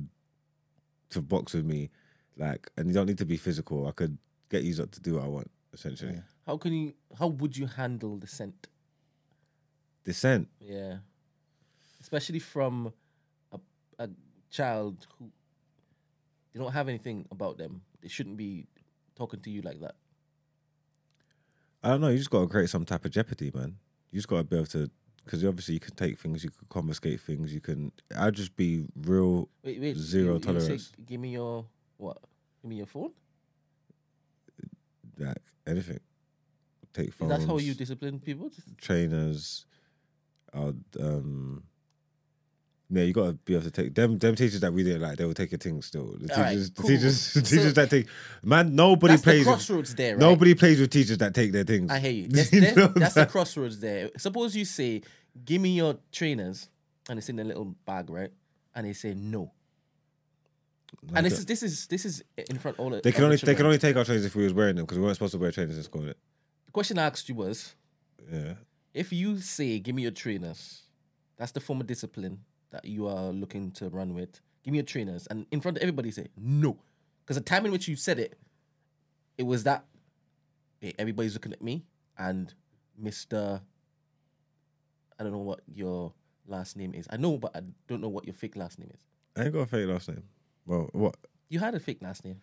to 1.11 1.21
box 1.21 1.53
with 1.53 1.67
me, 1.67 1.91
like, 2.39 2.71
and 2.77 2.89
you 2.89 2.95
don't 2.95 3.07
need 3.07 3.19
to 3.19 3.27
be 3.27 3.37
physical. 3.37 3.87
I 3.87 3.93
could 3.93 4.17
get 4.49 4.63
you 4.63 4.75
to 4.75 5.01
do 5.01 5.15
what 5.15 5.25
I 5.25 5.29
want 5.29 5.51
essentially. 5.75 6.19
How 6.47 6.57
can 6.57 6.73
you? 6.73 6.95
How 7.19 7.27
would 7.29 7.57
you 7.57 7.67
handle 7.67 8.17
the 8.17 8.27
scent? 8.27 8.69
Dissent. 10.05 10.49
Yeah, 10.59 10.97
especially 12.01 12.39
from 12.39 12.93
a 13.53 13.59
a 13.99 14.09
child 14.51 15.07
who 15.19 15.31
they 16.53 16.61
don't 16.61 16.73
have 16.73 16.89
anything 16.89 17.27
about 17.31 17.59
them. 17.59 17.83
They 18.01 18.09
shouldn't 18.09 18.37
be 18.37 18.67
talking 19.15 19.41
to 19.41 19.51
you 19.51 19.63
like 19.63 19.81
that. 19.81 19.97
I 21.83 21.89
don't 21.91 22.01
know. 22.01 22.09
You 22.09 22.19
just 22.19 22.31
got 22.31 22.43
to 22.43 22.47
create 22.49 22.71
some 22.71 22.85
type 22.85 23.05
of 23.05 23.11
jeopardy, 23.11 23.51
man. 23.55 23.77
You 24.11 24.19
just 24.19 24.29
got 24.29 24.39
to 24.39 24.45
be 24.45 24.57
able 24.57 24.67
to, 24.67 24.91
because 25.25 25.45
obviously 25.45 25.75
you 25.75 25.81
can 25.81 25.95
take 25.95 26.19
things, 26.19 26.45
you 26.45 26.51
can 26.51 26.67
confiscate 26.69 27.21
things, 27.21 27.53
you 27.53 27.61
can. 27.61 27.91
I'd 28.17 28.35
just 28.35 28.57
be 28.57 28.85
real 29.05 29.49
Wait, 29.65 29.81
wait. 29.81 29.97
zero 29.97 30.25
you, 30.27 30.33
you 30.35 30.41
say, 30.41 30.47
tolerance, 30.47 30.93
Give 31.07 31.21
me 31.21 31.31
your 31.31 31.65
what? 31.97 32.19
Give 32.63 32.69
me 32.69 32.77
your 32.77 32.87
phone. 32.87 33.11
like 35.19 35.37
anything. 35.67 36.01
Take 36.93 37.13
phones. 37.15 37.31
that 37.31 37.47
how 37.47 37.59
you 37.59 37.75
discipline 37.75 38.21
people? 38.21 38.51
Trainers. 38.81 39.65
I'd, 40.55 40.77
um, 41.01 41.63
yeah, 42.95 43.03
you 43.05 43.13
got 43.13 43.27
to 43.27 43.33
be 43.33 43.55
able 43.55 43.65
to 43.65 43.71
take 43.71 43.95
them. 43.95 44.19
Them 44.19 44.35
teachers 44.35 44.61
that 44.61 44.73
we 44.73 44.83
didn't 44.85 45.01
like, 45.03 45.17
they 45.19 45.25
will 45.25 45.35
take 45.35 45.51
your 45.51 45.59
things 45.59 45.87
still. 45.87 46.15
The 46.19 46.35
All 46.37 46.43
right, 46.43 46.51
teachers, 46.51 46.71
cool. 46.71 46.87
the 46.89 46.95
teachers, 46.97 47.33
the 47.35 47.41
So- 47.45 47.57
teachers 47.57 47.75
that 47.75 47.91
take 47.91 48.07
man. 48.43 48.75
Nobody 48.75 49.13
That's 49.15 49.23
the 49.23 49.27
plays. 49.27 49.39
with, 49.41 49.47
crossroads 49.47 49.95
there, 49.95 50.13
right? 50.15 50.21
Nobody 50.21 50.55
plays 50.55 50.79
with 50.81 50.91
teachers 50.91 51.19
that 51.19 51.35
take 51.35 51.53
their 51.53 51.65
things. 51.65 51.91
I 51.91 51.99
hear 52.01 52.11
you. 52.13 52.27
That's, 52.29 52.53
You 52.53 52.61
that's, 52.61 52.93
that's 52.95 53.15
the 53.15 53.27
crossroads 53.27 53.81
there. 53.81 54.11
Suppose 54.19 54.55
you 54.55 54.65
say, 54.65 55.03
"Give 55.45 55.61
me 55.63 55.71
your 55.77 55.97
trainers," 56.13 56.69
and 57.09 57.19
it's 57.19 57.29
in 57.29 57.39
a 57.39 57.45
little 57.45 57.75
bag, 57.87 58.11
right? 58.11 58.31
And 58.75 58.87
they 58.87 58.93
say 58.93 59.15
no. 59.15 59.53
And 61.15 61.25
this 61.27 61.39
is 61.39 61.47
this 61.47 61.63
is 61.63 61.87
this 61.89 62.05
is 62.05 62.23
in 62.37 62.59
front 62.59 62.79
of 62.79 62.85
all. 62.85 63.01
They 63.03 63.13
can 63.13 63.25
only 63.25 63.37
they 63.37 63.55
can 63.55 63.67
only 63.67 63.79
take 63.79 63.97
our 63.97 64.05
trainers 64.05 64.25
if 64.25 64.35
we 64.37 64.45
was 64.45 64.53
wearing 64.53 64.77
them 64.77 64.85
because 64.85 64.99
we 64.99 65.05
weren't 65.05 65.17
supposed 65.17 65.33
to 65.33 65.39
wear 65.39 65.51
trainers 65.51 65.77
in 65.77 65.83
school. 65.83 66.03
innit? 66.03 66.15
The 66.67 66.73
question 66.73 66.99
I 66.99 67.05
asked 67.07 67.29
you 67.29 67.35
was, 67.35 67.75
Yeah. 68.31 68.55
if 68.95 69.13
you 69.13 69.39
say, 69.41 69.79
"Give 69.79 69.95
me 69.95 70.03
your 70.03 70.11
trainers," 70.11 70.83
that's 71.39 71.53
the 71.53 71.61
form 71.61 71.81
of 71.81 71.87
discipline 71.87 72.41
that 72.73 72.85
you 72.85 73.07
are 73.07 73.31
looking 73.31 73.71
to 73.73 73.89
run 73.89 74.15
with. 74.15 74.41
Give 74.65 74.73
me 74.73 74.79
your 74.79 74.85
trainers, 74.87 75.27
and 75.29 75.47
in 75.51 75.61
front 75.61 75.77
of 75.77 75.83
everybody, 75.83 76.11
say 76.11 76.29
no, 76.37 76.79
because 77.25 77.37
the 77.37 77.43
time 77.43 77.65
in 77.67 77.73
which 77.73 77.89
you 77.89 77.97
said 77.97 78.19
it, 78.19 78.39
it 79.39 79.45
was 79.45 79.65
that 79.65 79.85
hey, 80.81 80.95
everybody's 80.99 81.35
looking 81.35 81.53
at 81.53 81.63
me, 81.63 81.85
and 82.19 82.53
Mister, 82.99 83.61
I 85.19 85.23
don't 85.23 85.33
know 85.33 85.39
what 85.39 85.61
your 85.73 86.13
last 86.47 86.77
name 86.77 86.95
is. 86.95 87.07
I 87.11 87.17
know, 87.17 87.39
but 87.39 87.57
I 87.57 87.61
don't 87.89 88.01
know 88.01 88.09
what 88.09 88.25
your 88.25 88.35
fake 88.35 88.57
last 88.57 88.79
name 88.79 88.91
is. 88.95 89.01
I 89.37 89.45
ain't 89.45 89.53
got 89.53 89.61
a 89.61 89.67
fake 89.67 89.89
last 89.89 90.09
name. 90.09 90.23
Well, 90.67 90.89
what? 90.93 91.17
You 91.49 91.59
had 91.59 91.75
a 91.75 91.81
fake 91.81 91.99
last 92.03 92.25
name. 92.25 92.41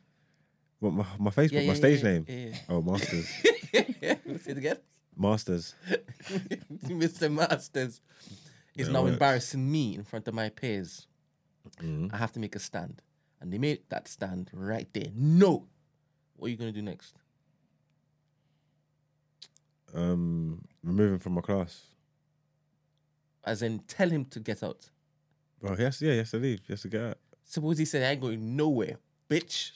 What 0.79 0.93
my, 0.93 1.05
my 1.17 1.31
Facebook, 1.31 1.51
Yeah, 1.53 1.59
my 1.61 1.65
yeah, 1.67 1.73
stage 1.73 2.03
yeah, 2.03 2.11
name? 2.11 2.53
Oh, 2.69 2.81
Masters. 2.81 3.27
Say 3.73 4.51
it 4.51 4.57
again. 4.57 4.77
Masters. 5.17 5.75
Mr. 6.85 7.31
Masters 7.31 8.01
is 8.75 8.87
Yeah, 8.87 8.93
now 8.93 9.01
works. 9.03 9.13
embarrassing 9.13 9.71
me 9.71 9.95
in 9.95 10.03
front 10.03 10.27
of 10.27 10.33
my 10.33 10.49
peers. 10.49 11.07
I 11.81 12.17
have 12.17 12.31
to 12.33 12.39
make 12.39 12.55
a 12.55 12.59
stand. 12.59 13.01
And 13.41 13.53
they 13.53 13.57
made 13.57 13.81
that 13.89 14.07
stand 14.07 14.49
right 14.53 14.87
there. 14.93 15.11
No. 15.15 15.67
What 16.35 16.47
are 16.47 16.49
you 16.49 16.57
going 16.57 16.73
to 16.73 16.77
do 16.77 16.81
next? 16.83 17.15
Um, 19.93 20.61
removing 20.83 21.19
from 21.19 21.33
my 21.33 21.41
class. 21.41 21.81
As 23.43 23.61
in, 23.61 23.79
tell 23.79 24.09
him 24.09 24.25
to 24.25 24.39
get 24.39 24.61
out. 24.63 24.89
Well, 25.61 25.75
yes, 25.79 26.01
yeah, 26.01 26.11
he 26.11 26.17
has 26.19 26.31
to 26.31 26.37
leave. 26.37 26.61
He 26.67 26.73
has 26.73 26.81
to 26.83 26.87
get 26.89 27.01
out. 27.01 27.17
Suppose 27.43 27.77
he 27.77 27.85
said, 27.85 28.03
I 28.03 28.11
ain't 28.11 28.21
going 28.21 28.55
nowhere, 28.55 28.97
bitch. 29.29 29.71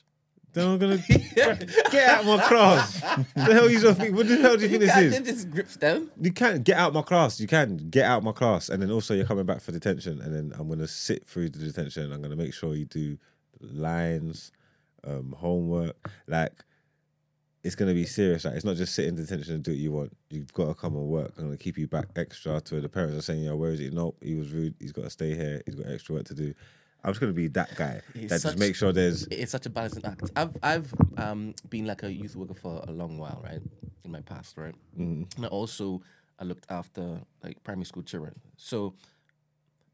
Then 0.53 0.67
I'm 0.67 0.77
gonna 0.77 0.97
get 1.07 1.95
out 2.09 2.19
of 2.21 2.25
my 2.27 2.41
class. 2.47 2.99
the 3.35 3.53
hell 3.53 3.69
you 3.69 3.79
think? 3.93 4.15
What 4.15 4.27
the 4.27 4.37
hell 4.37 4.55
do 4.55 4.63
you 4.63 4.69
think 4.69 4.81
You 4.81 4.87
this 4.87 4.91
can't 4.93 5.27
is? 5.27 5.33
just 5.35 5.49
grips 5.51 5.75
them. 5.77 6.11
You 6.21 6.31
can't 6.31 6.63
get 6.63 6.77
out 6.77 6.93
my 6.93 7.01
class. 7.01 7.39
You 7.39 7.47
can 7.47 7.77
get 7.89 8.05
out 8.05 8.23
my 8.23 8.31
class, 8.33 8.69
and 8.69 8.81
then 8.81 8.91
also 8.91 9.13
you're 9.15 9.25
coming 9.25 9.45
back 9.45 9.61
for 9.61 9.71
detention, 9.71 10.21
and 10.21 10.33
then 10.33 10.53
I'm 10.59 10.69
gonna 10.69 10.87
sit 10.87 11.25
through 11.25 11.49
the 11.49 11.59
detention. 11.59 12.11
I'm 12.13 12.21
gonna 12.21 12.35
make 12.35 12.53
sure 12.53 12.75
you 12.75 12.85
do 12.85 13.17
lines, 13.61 14.51
um, 15.03 15.33
homework. 15.37 16.11
Like 16.27 16.53
it's 17.63 17.75
gonna 17.75 17.93
be 17.93 18.05
serious. 18.05 18.45
Like 18.45 18.55
it's 18.55 18.65
not 18.65 18.75
just 18.75 18.93
sit 18.93 19.07
in 19.07 19.15
detention 19.15 19.55
and 19.55 19.63
do 19.63 19.71
what 19.71 19.77
you 19.79 19.91
want. 19.91 20.15
You've 20.29 20.53
got 20.53 20.67
to 20.67 20.73
come 20.75 20.95
and 20.95 21.07
work. 21.07 21.33
I'm 21.37 21.45
gonna 21.45 21.57
keep 21.57 21.77
you 21.79 21.87
back 21.87 22.07
extra. 22.15 22.61
To 22.61 22.79
the 22.79 22.89
parents 22.89 23.17
are 23.17 23.21
saying, 23.21 23.43
"Yo, 23.43 23.55
where 23.55 23.71
is 23.71 23.79
he? 23.79 23.89
Nope, 23.89 24.17
he 24.21 24.35
was 24.35 24.51
rude. 24.51 24.75
He's 24.79 24.91
got 24.91 25.05
to 25.05 25.09
stay 25.09 25.33
here. 25.35 25.63
He's 25.65 25.75
got 25.75 25.87
extra 25.91 26.15
work 26.15 26.25
to 26.25 26.35
do." 26.35 26.53
I'm 27.03 27.11
just 27.11 27.19
gonna 27.19 27.33
be 27.33 27.47
that 27.49 27.75
guy 27.75 28.01
It's 28.15 28.29
that 28.29 28.41
such- 28.41 28.51
just 28.53 28.59
make 28.59 28.75
sure 28.75 28.93
there's 28.93 29.27
It's 29.27 29.51
such 29.51 29.65
a 29.65 29.69
balancing 29.69 30.05
act. 30.05 30.31
I've 30.35 30.55
I've 30.63 30.93
um 31.17 31.53
been 31.69 31.85
like 31.85 32.03
a 32.03 32.11
youth 32.11 32.35
worker 32.35 32.53
for 32.53 32.83
a 32.87 32.91
long 32.91 33.17
while, 33.17 33.41
right? 33.43 33.61
In 34.05 34.11
my 34.11 34.21
past, 34.21 34.57
right? 34.57 34.75
And 34.97 35.27
I 35.41 35.47
also 35.47 36.01
I 36.39 36.43
looked 36.45 36.65
after 36.69 37.19
like 37.43 37.61
primary 37.63 37.85
school 37.85 38.03
children. 38.03 38.33
So 38.57 38.95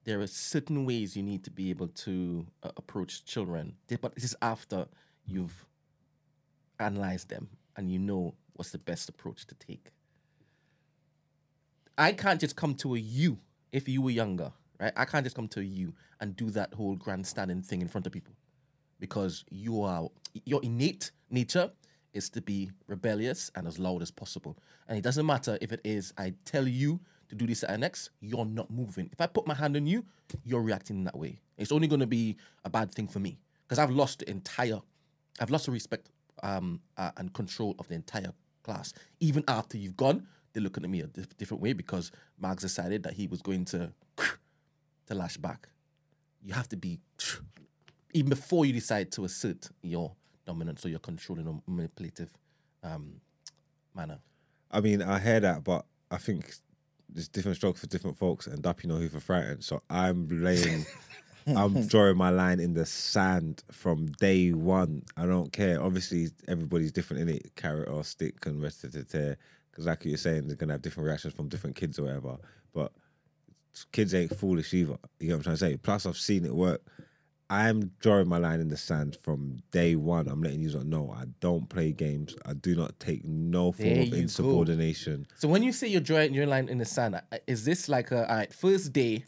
there 0.05 0.19
are 0.21 0.27
certain 0.27 0.85
ways 0.85 1.15
you 1.17 1.23
need 1.23 1.43
to 1.43 1.51
be 1.51 1.69
able 1.69 1.87
to 1.89 2.45
uh, 2.63 2.71
approach 2.77 3.25
children, 3.25 3.75
but 4.01 4.15
this 4.15 4.23
is 4.23 4.35
after 4.41 4.87
you've 5.25 5.65
analyzed 6.79 7.29
them 7.29 7.49
and 7.75 7.91
you 7.91 7.99
know 7.99 8.33
what's 8.53 8.71
the 8.71 8.77
best 8.77 9.09
approach 9.09 9.45
to 9.47 9.55
take. 9.55 9.89
I 11.97 12.13
can't 12.13 12.39
just 12.39 12.55
come 12.55 12.75
to 12.75 12.95
a 12.95 12.99
you 12.99 13.39
if 13.71 13.87
you 13.89 14.01
were 14.01 14.09
younger, 14.11 14.53
right? 14.79 14.93
I 14.95 15.05
can't 15.05 15.25
just 15.25 15.35
come 15.35 15.47
to 15.49 15.61
you 15.61 15.93
and 16.19 16.35
do 16.35 16.49
that 16.51 16.73
whole 16.73 16.95
grandstanding 16.95 17.61
thing 17.61 17.81
in 17.81 17.87
front 17.87 18.07
of 18.07 18.13
people 18.13 18.33
because 18.99 19.45
you 19.49 19.81
are 19.81 20.09
your 20.45 20.61
innate 20.63 21.11
nature 21.29 21.71
is 22.13 22.29
to 22.31 22.41
be 22.41 22.71
rebellious 22.87 23.51
and 23.55 23.67
as 23.67 23.77
loud 23.77 24.01
as 24.01 24.11
possible. 24.11 24.57
And 24.87 24.97
it 24.97 25.01
doesn't 25.01 25.25
matter 25.25 25.57
if 25.61 25.71
it 25.71 25.81
is 25.83 26.13
I 26.17 26.33
tell 26.45 26.67
you 26.67 26.99
to 27.29 27.35
do 27.35 27.45
this 27.45 27.63
and 27.63 27.81
next, 27.81 28.09
you're 28.19 28.45
not 28.45 28.71
moving. 28.71 29.09
If 29.11 29.21
I 29.21 29.27
put 29.27 29.45
my 29.45 29.53
hand 29.53 29.75
on 29.75 29.85
you, 29.85 30.03
you're 30.43 30.61
reacting 30.61 30.97
in 30.97 31.03
that 31.05 31.17
way. 31.17 31.39
It's 31.57 31.71
only 31.71 31.87
going 31.87 31.99
to 31.99 32.07
be 32.07 32.37
a 32.65 32.69
bad 32.69 32.91
thing 32.91 33.07
for 33.07 33.19
me 33.19 33.37
because 33.63 33.77
I've 33.77 33.91
lost 33.91 34.19
the 34.19 34.29
entire, 34.29 34.79
I've 35.39 35.51
lost 35.51 35.67
the 35.67 35.71
respect 35.71 36.09
um, 36.41 36.81
uh, 36.97 37.11
and 37.17 37.31
control 37.33 37.75
of 37.77 37.87
the 37.87 37.95
entire 37.95 38.33
class. 38.63 38.93
Even 39.19 39.43
after 39.47 39.77
you've 39.77 39.97
gone, 39.97 40.25
they're 40.53 40.63
looking 40.63 40.83
at 40.83 40.89
me 40.89 41.01
a 41.01 41.07
dif- 41.07 41.37
different 41.37 41.61
way 41.61 41.73
because 41.73 42.11
Marx 42.39 42.63
decided 42.63 43.03
that 43.03 43.13
he 43.13 43.27
was 43.27 43.41
going 43.41 43.65
to 43.65 43.91
to 45.09 45.15
lash 45.15 45.37
back. 45.37 45.67
You 46.41 46.53
have 46.53 46.69
to 46.69 46.77
be 46.77 46.99
even 48.13 48.29
before 48.29 48.65
you 48.65 48.73
decide 48.73 49.11
to 49.11 49.25
assert 49.25 49.69
your 49.81 50.13
dominance 50.45 50.85
or 50.85 50.89
your 50.89 50.99
controlling 50.99 51.47
or 51.47 51.61
manipulative 51.67 52.31
um, 52.83 53.21
manner. 53.93 54.19
I 54.71 54.81
mean, 54.81 55.01
I 55.01 55.19
hear 55.19 55.39
that, 55.39 55.63
but 55.63 55.85
I 56.09 56.17
think 56.17 56.53
there's 57.09 57.27
different 57.27 57.57
strokes 57.57 57.81
for 57.81 57.87
different 57.87 58.17
folks, 58.17 58.47
and 58.47 58.61
Duppy 58.61 58.87
know 58.87 58.95
who 58.95 59.09
for 59.09 59.19
frightened. 59.19 59.63
So 59.63 59.81
I'm 59.89 60.27
laying, 60.29 60.85
I'm 61.47 61.87
drawing 61.87 62.17
my 62.17 62.29
line 62.29 62.59
in 62.59 62.73
the 62.73 62.85
sand 62.85 63.63
from 63.71 64.07
day 64.19 64.51
one. 64.51 65.03
I 65.17 65.25
don't 65.25 65.51
care. 65.51 65.81
Obviously, 65.81 66.29
everybody's 66.47 66.91
different 66.91 67.23
in 67.23 67.29
it, 67.29 67.55
carrot 67.55 67.89
or 67.89 68.03
stick 68.03 68.45
and 68.45 68.61
rest 68.61 68.83
of 68.83 68.91
the 68.91 69.03
tear. 69.03 69.37
Because 69.69 69.85
like 69.85 70.05
you're 70.05 70.17
saying, 70.17 70.47
they're 70.47 70.55
gonna 70.55 70.73
have 70.73 70.81
different 70.81 71.07
reactions 71.07 71.33
from 71.33 71.47
different 71.47 71.75
kids 71.75 71.99
or 71.99 72.03
whatever. 72.03 72.37
But 72.73 72.91
kids 73.91 74.13
ain't 74.13 74.35
foolish 74.35 74.73
either. 74.73 74.97
You 75.19 75.29
know 75.29 75.35
what 75.35 75.37
I'm 75.37 75.43
trying 75.43 75.55
to 75.55 75.59
say? 75.59 75.77
Plus, 75.77 76.05
I've 76.05 76.17
seen 76.17 76.45
it 76.45 76.53
work. 76.55 76.81
I'm 77.51 77.91
drawing 77.99 78.27
my 78.27 78.37
line 78.37 78.59
in 78.59 78.67
the 78.67 78.77
sand 78.77 79.17
from 79.23 79.57
day 79.71 79.95
one. 79.95 80.27
I'm 80.27 80.41
letting 80.43 80.61
you 80.61 80.69
know 80.83 81.11
I 81.15 81.23
don't 81.39 81.67
play 81.67 81.91
games. 81.91 82.35
I 82.45 82.53
do 82.53 82.75
not 82.75 82.99
take 82.99 83.25
no 83.25 83.71
form 83.71 83.89
There 83.89 83.99
of 84.01 84.05
you 84.05 84.11
go. 84.11 84.17
insubordination. 84.17 85.25
So 85.35 85.47
when 85.47 85.63
you 85.63 85.71
say 85.71 85.87
you're 85.87 85.99
drawing 86.01 86.33
your 86.35 86.45
line 86.45 86.69
in 86.69 86.77
the 86.77 86.85
sand, 86.85 87.15
uh, 87.15 87.21
is 87.47 87.65
this 87.65 87.89
like 87.89 88.11
a 88.11 88.29
all 88.29 88.35
right, 88.37 88.53
first 88.53 88.93
day? 88.93 89.25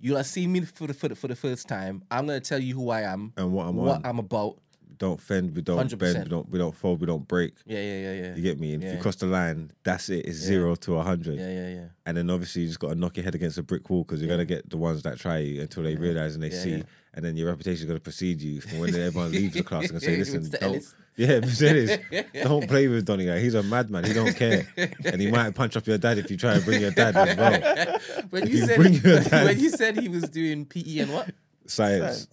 You 0.00 0.16
are 0.16 0.24
seeing 0.24 0.52
me 0.52 0.62
for 0.62 0.88
the, 0.88 0.94
for 0.94 1.08
the 1.08 1.14
for 1.14 1.28
the 1.28 1.36
first 1.36 1.68
time. 1.68 2.02
I'm 2.10 2.26
gonna 2.26 2.40
tell 2.40 2.58
you 2.58 2.74
who 2.74 2.90
I 2.90 3.02
am 3.02 3.32
And 3.36 3.52
what 3.52 3.68
I'm 3.68 3.76
what 3.76 3.96
on. 3.98 4.02
I'm 4.04 4.18
about. 4.18 4.58
Don't 4.98 5.20
fend, 5.20 5.54
we 5.54 5.62
don't 5.62 5.78
100%. 5.90 5.98
bend, 5.98 6.24
we 6.24 6.28
don't 6.30 6.48
we 6.50 6.58
don't 6.58 6.74
fold, 6.74 7.00
we 7.00 7.06
don't 7.06 7.26
break. 7.26 7.54
Yeah, 7.66 7.78
yeah, 7.80 7.98
yeah, 8.00 8.12
yeah. 8.22 8.34
You 8.36 8.42
get 8.42 8.58
me? 8.60 8.74
And 8.74 8.84
if 8.84 8.92
you 8.94 8.98
cross 9.00 9.16
the 9.16 9.26
line, 9.26 9.70
that's 9.82 10.08
it. 10.08 10.26
It's 10.26 10.40
Yeah. 10.40 10.46
zero 10.46 10.74
to 10.76 10.96
a 10.96 11.02
hundred. 11.02 11.38
Yeah, 11.38 11.50
yeah, 11.50 11.68
yeah. 11.74 11.84
And 12.06 12.16
then 12.16 12.30
obviously 12.30 12.62
you 12.62 12.68
just 12.68 12.80
got 12.80 12.88
to 12.90 12.94
knock 12.94 13.16
your 13.16 13.24
head 13.24 13.34
against 13.34 13.58
a 13.58 13.62
brick 13.62 13.88
wall 13.90 14.04
because 14.04 14.20
you're 14.20 14.30
gonna 14.30 14.44
get 14.44 14.68
the 14.70 14.76
ones 14.76 15.02
that 15.02 15.18
try 15.18 15.38
you 15.38 15.60
until 15.62 15.82
they 15.82 15.96
realize 15.96 16.34
and 16.34 16.42
they 16.42 16.50
Yeah, 16.50 16.62
see, 16.62 16.70
yeah. 16.76 16.82
and 17.14 17.24
then 17.24 17.36
your 17.36 17.48
reputation 17.48 17.82
is 17.82 17.86
gonna 17.86 18.00
precede 18.00 18.40
you 18.42 18.60
from 18.60 18.78
when 18.80 18.94
everyone 18.94 19.30
leaves 19.38 19.54
the 19.54 19.62
class 19.62 19.90
and 19.90 20.00
say, 20.02 20.16
"Listen, 20.16 20.48
don't." 20.50 20.62
Ellis. 20.62 20.94
Yeah, 21.16 21.38
Mr. 21.38 21.68
Ellis, 21.70 22.26
don't 22.42 22.66
play 22.66 22.88
with 22.88 23.04
Donny. 23.06 23.24
guy. 23.26 23.38
He's 23.38 23.54
a 23.54 23.62
madman. 23.62 24.02
He 24.02 24.12
don't 24.12 24.34
care, 24.34 24.66
and 25.04 25.20
he 25.20 25.30
might 25.30 25.54
punch 25.54 25.76
up 25.76 25.86
your 25.86 25.96
dad 25.96 26.18
if 26.18 26.28
you 26.28 26.36
try 26.36 26.54
and 26.54 26.64
bring 26.64 26.80
your 26.80 26.90
dad 26.90 27.14
as 27.16 27.36
well. 27.36 27.98
When 28.30 28.42
If 28.42 28.48
you 28.48 28.58
you 28.58 28.66
said 28.66 28.76
bring 28.76 28.94
your 28.94 29.20
dad- 29.20 29.44
when 29.44 29.60
you 29.60 29.70
said 29.70 29.96
he 29.96 30.08
was 30.08 30.24
doing 30.28 30.64
PE 30.66 30.98
and 30.98 31.12
what? 31.12 31.30
Science. 31.66 32.26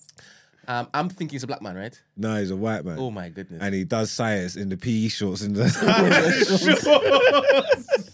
Um, 0.68 0.88
I'm 0.94 1.10
thinking 1.10 1.36
he's 1.36 1.44
a 1.44 1.48
black 1.48 1.62
man, 1.62 1.76
right? 1.76 2.00
No, 2.16 2.36
he's 2.40 2.52
a 2.52 2.56
white 2.56 2.86
man. 2.86 2.98
Oh 3.00 3.10
my 3.10 3.30
goodness. 3.30 3.62
And 3.62 3.74
he 3.74 3.84
does 3.84 4.12
science 4.12 4.56
in 4.56 4.70
the 4.70 4.78
PE 4.78 5.08
shorts 5.08 5.42
and 5.42 5.56
the 5.56 5.64
what? 6.86 8.08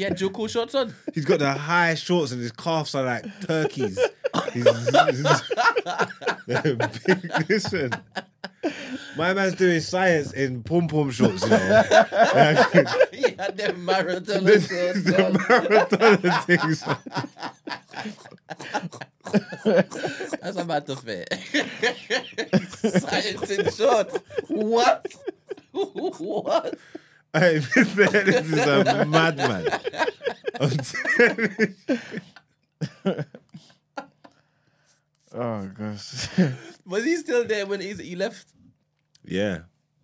He 0.00 0.04
had 0.04 0.16
Joko 0.16 0.46
shorts 0.46 0.74
on. 0.74 0.94
He's 1.12 1.26
got 1.26 1.40
the 1.40 1.52
high 1.52 1.94
shorts 1.94 2.32
and 2.32 2.40
his 2.40 2.52
calves 2.52 2.94
are 2.94 3.04
like 3.04 3.26
turkeys. 3.46 4.00
He's, 4.50 4.64
They're 6.46 6.74
big, 7.06 7.30
listen, 7.50 7.92
my 9.18 9.34
man's 9.34 9.56
doing 9.56 9.80
science 9.80 10.32
in 10.32 10.62
pom 10.62 10.88
pom 10.88 11.10
shorts. 11.10 11.42
You 11.42 11.50
know? 11.50 11.82
he 13.12 13.34
had 13.38 13.58
them 13.58 13.84
marathon 13.84 14.42
the, 14.44 14.60
shorts 14.62 15.04
the 15.04 15.26
on. 15.26 15.34
marathon 15.50 16.16
things. 16.46 16.82
That's 20.40 20.56
about 20.56 20.86
to 20.86 20.96
fit. 20.96 21.28
Science 23.02 23.50
in 23.50 23.70
shorts. 23.70 24.16
What? 24.48 25.04
what? 25.72 26.78
Hey, 27.32 27.58
this 27.74 27.96
is 27.96 28.66
a 28.66 29.04
madman. 29.06 29.68
I'm 30.60 30.70
telling 30.70 31.74
you. 31.88 33.24
Oh 35.32 35.70
gosh. 35.78 36.28
Was 36.84 37.04
he 37.04 37.16
still 37.16 37.44
there 37.44 37.66
when 37.66 37.80
he, 37.80 37.92
he 37.94 38.16
left? 38.16 38.48
Yeah, 39.24 39.60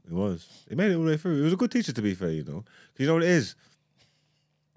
it 0.06 0.12
was. 0.12 0.64
He 0.68 0.76
made 0.76 0.92
it 0.92 0.96
all 0.96 1.02
the 1.02 1.10
way 1.10 1.16
through. 1.16 1.36
He 1.36 1.42
was 1.42 1.52
a 1.52 1.56
good 1.56 1.72
teacher, 1.72 1.92
to 1.92 2.02
be 2.02 2.14
fair. 2.14 2.30
You 2.30 2.44
know, 2.44 2.64
you 2.96 3.06
know 3.06 3.14
what 3.14 3.24
it 3.24 3.30
is. 3.30 3.56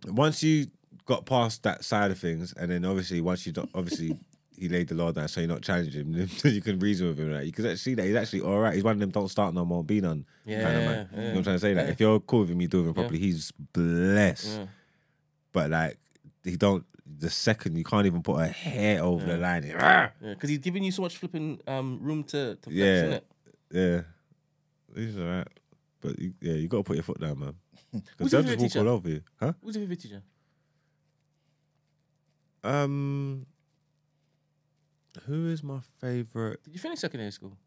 Once 0.08 0.41
you 0.41 0.68
got 1.06 1.26
past 1.26 1.64
that 1.64 1.84
side 1.84 2.10
of 2.10 2.18
things, 2.18 2.54
and 2.54 2.72
then 2.72 2.84
obviously 2.86 3.22
once 3.22 3.45
you 3.45 3.54
obviously 3.76 4.18
he 4.60 4.70
laid 4.70 4.88
the 4.89 4.95
law 4.95 5.12
down, 5.12 5.28
so 5.28 5.39
you're 5.41 5.47
not 5.49 5.62
challenging 5.62 6.14
him. 6.14 6.30
you 6.43 6.62
can 6.62 6.80
reason 6.80 7.07
with 7.07 7.20
him. 7.20 7.32
right? 7.32 7.45
you 7.45 7.51
can 7.51 7.66
actually 7.66 7.78
see 7.78 7.93
that 7.95 8.05
he's 8.05 8.16
actually 8.16 8.41
all 8.41 8.60
right. 8.60 8.74
He's 8.76 8.84
one 8.84 8.93
of 8.93 8.99
them. 8.99 9.10
Don't 9.12 9.28
start 9.30 9.53
no 9.53 9.64
more. 9.66 9.84
Be 9.84 10.01
none. 10.01 10.26
kind 10.45 10.62
of 10.62 10.64
man. 10.64 10.74
Yeah, 10.74 10.84
You 10.84 10.93
know 10.93 11.07
what 11.10 11.24
yeah. 11.24 11.38
I'm 11.38 11.43
trying 11.43 11.55
to 11.55 11.60
say? 11.60 11.74
Like, 11.76 11.86
Yeah. 11.86 11.91
if 11.91 11.99
you're 11.99 12.20
cool 12.20 12.41
with 12.41 12.49
him, 12.51 12.62
you 12.62 12.68
do 12.68 12.88
him 12.88 12.93
properly. 12.93 13.20
He's 13.20 13.51
blessed. 13.74 14.57
Yeah. 14.57 14.66
But 15.53 15.70
like, 15.72 15.97
he 16.43 16.55
don't. 16.57 16.86
The 17.18 17.30
second 17.30 17.76
you 17.76 17.84
can't 17.84 18.05
even 18.05 18.22
put 18.22 18.39
a 18.39 18.47
hair 18.47 19.03
over 19.03 19.26
the 19.26 19.38
line. 19.38 19.64
Yeah. 19.64 20.10
Yeah, 20.22 20.34
because 20.34 20.49
he's 20.49 20.60
giving 20.60 20.84
you 20.84 20.91
so 20.91 21.01
much 21.01 21.18
flipping 21.18 21.60
um, 21.66 21.99
room 22.01 22.24
to, 22.26 22.55
to 22.55 22.62
flex, 22.70 22.72
Yeah. 22.72 23.20
Yeah, 23.72 24.01
he's 24.95 25.18
all 25.18 25.26
right. 25.26 25.47
But 26.01 26.20
you, 26.20 26.34
yeah, 26.41 26.53
you 26.53 26.68
got 26.68 26.78
to 26.78 26.84
put 26.84 26.95
your 26.95 27.03
foot 27.03 27.20
down, 27.20 27.39
man. 27.39 27.53
Because 28.18 28.32
they'll 28.32 28.43
just 28.43 28.60
walk 28.60 28.72
teacher? 28.72 28.80
all 28.80 28.89
over 28.89 29.10
you, 29.10 29.22
huh? 29.39 29.53
Who's 29.64 29.76
your 29.76 29.84
favorite 29.84 29.99
teacher? 29.99 30.22
Um, 32.64 33.45
who 35.26 35.49
is 35.49 35.63
my 35.63 35.80
favorite? 36.01 36.63
Did 36.63 36.74
you 36.74 36.80
finish 36.80 36.99
secondary 36.99 37.32
school? 37.32 37.57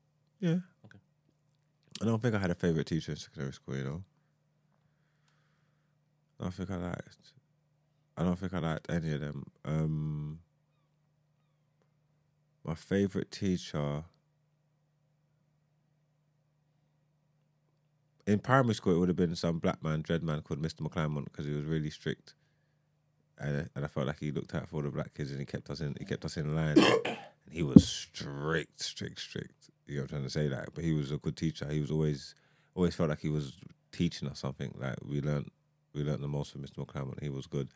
Yeah. 0.40 0.58
Okay. 0.84 0.98
I 2.00 2.04
don't 2.04 2.20
think 2.20 2.34
I 2.34 2.38
had 2.38 2.50
a 2.50 2.54
favorite 2.54 2.86
teacher 2.86 3.12
in 3.12 3.18
secondary 3.18 3.52
school. 3.52 3.76
You 3.76 3.84
know. 3.84 4.04
I 6.40 6.44
don't 6.44 6.54
think 6.54 6.70
I 6.70 6.76
liked. 6.76 7.32
I 8.16 8.24
don't 8.24 8.38
think 8.38 8.52
I 8.52 8.58
liked 8.58 8.90
any 8.90 9.12
of 9.12 9.20
them. 9.20 9.44
Um, 9.64 10.40
my 12.64 12.74
favorite 12.74 13.30
teacher. 13.30 14.04
In 18.26 18.38
primary 18.38 18.74
school, 18.74 18.94
it 18.94 18.98
would 18.98 19.08
have 19.08 19.16
been 19.16 19.34
some 19.34 19.58
black 19.58 19.82
man, 19.82 20.02
dread 20.02 20.22
man 20.22 20.42
called 20.42 20.62
Mr. 20.62 20.80
McClymont 20.80 21.24
because 21.24 21.44
he 21.46 21.52
was 21.52 21.64
really 21.64 21.90
strict, 21.90 22.34
and 23.38 23.68
and 23.74 23.84
I 23.84 23.88
felt 23.88 24.06
like 24.06 24.20
he 24.20 24.30
looked 24.30 24.54
out 24.54 24.68
for 24.68 24.76
all 24.76 24.82
the 24.82 24.90
black 24.90 25.14
kids 25.14 25.30
and 25.30 25.40
he 25.40 25.46
kept 25.46 25.70
us 25.70 25.80
in. 25.80 25.96
He 25.98 26.04
kept 26.04 26.24
us 26.24 26.36
in 26.36 26.54
line. 26.54 26.76
And 27.46 27.54
he 27.54 27.62
was 27.62 27.86
strict, 27.86 28.80
strict, 28.80 29.20
strict. 29.20 29.70
You 29.86 29.96
know 29.96 30.02
what 30.02 30.04
I'm 30.04 30.08
trying 30.16 30.24
to 30.24 30.30
say? 30.30 30.48
Like, 30.48 30.68
but 30.74 30.84
he 30.84 30.92
was 30.92 31.10
a 31.10 31.18
good 31.18 31.36
teacher. 31.36 31.66
He 31.70 31.80
was 31.80 31.90
always, 31.90 32.34
always 32.74 32.94
felt 32.94 33.08
like 33.10 33.20
he 33.20 33.28
was 33.28 33.52
teaching 33.90 34.28
us 34.28 34.38
something. 34.40 34.74
Like 34.78 34.96
we 35.04 35.20
learned, 35.20 35.50
we 35.94 36.02
learned 36.02 36.22
the 36.22 36.28
most 36.28 36.52
from 36.52 36.62
Mr. 36.62 36.84
McClymont. 36.86 37.22
He 37.22 37.28
was 37.28 37.46
good. 37.46 37.68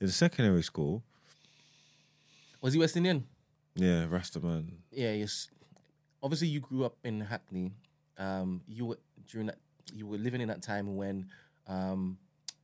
In 0.00 0.08
secondary 0.08 0.62
school, 0.62 1.02
Was 2.60 2.72
he 2.74 2.78
West 2.78 2.96
Indian? 2.96 3.24
yeah, 3.74 4.06
Rastaman. 4.06 4.70
Yeah, 4.90 5.12
yes. 5.12 5.48
Obviously, 6.22 6.48
you 6.48 6.60
grew 6.60 6.84
up 6.84 6.96
in 7.04 7.20
Hackney. 7.20 7.72
Um, 8.18 8.62
you 8.68 8.86
were 8.86 8.98
during 9.30 9.46
that. 9.48 9.58
You 9.92 10.06
were 10.06 10.16
living 10.18 10.40
in 10.40 10.48
that 10.48 10.62
time 10.62 10.96
when 10.96 11.26
um, 11.66 12.16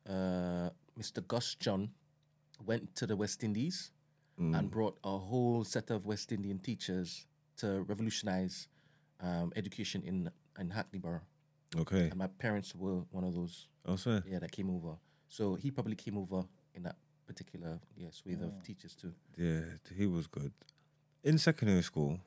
uh, 0.08 0.70
Mr. 0.98 1.26
Gus 1.26 1.54
John 1.54 1.90
went 2.64 2.94
to 2.96 3.06
the 3.06 3.16
West 3.16 3.44
Indies 3.44 3.90
and 4.40 4.70
brought 4.70 4.96
a 5.04 5.18
whole 5.18 5.64
set 5.64 5.90
of 5.90 6.06
West 6.06 6.32
Indian 6.32 6.58
teachers 6.58 7.26
to 7.58 7.82
revolutionize 7.82 8.68
um, 9.20 9.52
education 9.54 10.02
in 10.02 10.30
in 10.58 10.70
Hackney 10.70 10.98
Borough. 10.98 11.20
Okay, 11.76 12.08
And 12.08 12.16
my 12.16 12.26
parents 12.26 12.74
were 12.74 13.02
one 13.12 13.22
of 13.24 13.34
those. 13.34 13.68
also, 13.86 14.22
Yeah, 14.26 14.38
that 14.40 14.50
came 14.50 14.70
over. 14.70 14.96
So 15.28 15.54
he 15.54 15.70
probably 15.70 15.94
came 15.94 16.18
over 16.18 16.44
in 16.74 16.82
that 16.84 16.96
particular 17.26 17.78
yeah 17.96 18.08
swathe 18.10 18.42
of 18.42 18.52
teachers 18.64 18.96
too. 18.96 19.12
yeah, 19.36 19.60
he 19.96 20.06
was 20.06 20.26
good. 20.26 20.52
In 21.22 21.38
secondary 21.38 21.82
school, 21.82 22.18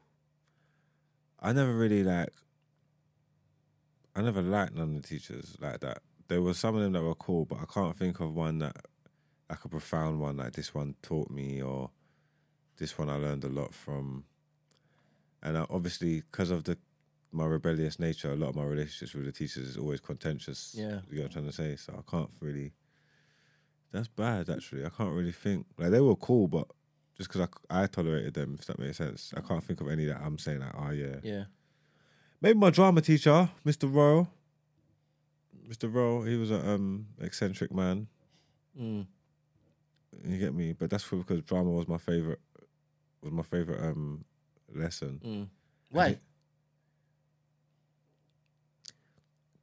I 1.39 1.51
never 1.51 1.73
really 1.73 2.03
like. 2.03 2.29
I 4.15 4.21
never 4.21 4.41
liked 4.41 4.75
none 4.75 4.95
of 4.95 5.01
the 5.01 5.07
teachers 5.07 5.57
like 5.59 5.79
that. 5.79 5.99
There 6.27 6.41
were 6.41 6.53
some 6.53 6.75
of 6.75 6.81
them 6.83 6.93
that 6.93 7.01
were 7.03 7.15
cool, 7.15 7.45
but 7.45 7.57
I 7.59 7.65
can't 7.65 7.97
think 7.97 8.19
of 8.19 8.33
one 8.35 8.59
that 8.59 8.77
like 9.49 9.65
a 9.65 9.69
profound 9.69 10.19
one 10.21 10.37
like 10.37 10.53
this 10.53 10.73
one 10.73 10.95
taught 11.01 11.29
me 11.29 11.61
or 11.61 11.89
this 12.77 12.97
one 12.97 13.09
I 13.09 13.17
learned 13.17 13.43
a 13.43 13.49
lot 13.49 13.73
from. 13.73 14.25
And 15.41 15.57
I, 15.57 15.65
obviously, 15.69 16.21
because 16.31 16.51
of 16.51 16.63
the 16.63 16.77
my 17.31 17.45
rebellious 17.45 17.99
nature, 17.99 18.31
a 18.31 18.35
lot 18.35 18.49
of 18.49 18.55
my 18.55 18.63
relationships 18.63 19.13
with 19.13 19.25
the 19.25 19.31
teachers 19.31 19.69
is 19.69 19.77
always 19.77 19.99
contentious. 19.99 20.75
Yeah. 20.77 20.99
you 21.09 21.17
know 21.17 21.23
what 21.23 21.25
I'm 21.25 21.29
trying 21.31 21.45
to 21.45 21.51
say. 21.51 21.75
So 21.75 21.93
I 21.97 22.09
can't 22.09 22.29
really. 22.39 22.73
That's 23.91 24.07
bad, 24.07 24.49
actually. 24.49 24.85
I 24.85 24.89
can't 24.89 25.13
really 25.13 25.31
think 25.31 25.65
like 25.77 25.91
they 25.91 26.01
were 26.01 26.15
cool, 26.15 26.47
but 26.47 26.67
just 27.17 27.31
because 27.31 27.47
I, 27.69 27.83
I 27.83 27.87
tolerated 27.87 28.33
them, 28.33 28.55
if 28.59 28.65
that 28.65 28.79
makes 28.79 28.97
sense, 28.97 29.33
I 29.35 29.41
can't 29.41 29.63
think 29.63 29.81
of 29.81 29.89
any 29.89 30.05
that 30.05 30.21
I'm 30.23 30.37
saying 30.37 30.59
like, 30.59 30.73
oh 30.75 30.91
yeah, 30.91 31.17
Yeah. 31.23 31.43
Maybe 32.41 32.59
my 32.59 32.71
drama 32.71 32.99
teacher, 33.01 33.49
Mr. 33.65 33.93
Royal. 33.93 34.27
Mr. 35.69 35.93
Royal, 35.93 36.23
he 36.23 36.35
was 36.35 36.51
an 36.51 36.67
um, 36.67 37.07
eccentric 37.21 37.73
man. 37.73 38.07
Mm. 38.79 39.05
You 40.27 40.37
get 40.37 40.53
me? 40.53 40.73
But 40.73 40.89
that's 40.89 41.07
because 41.07 41.41
drama 41.43 41.69
was 41.69 41.87
my 41.87 41.97
favorite. 41.97 42.41
Was 43.23 43.31
my 43.31 43.43
favorite 43.43 43.81
um, 43.81 44.25
lesson. 44.73 45.21
Mm. 45.25 45.47
Why? 45.89 46.19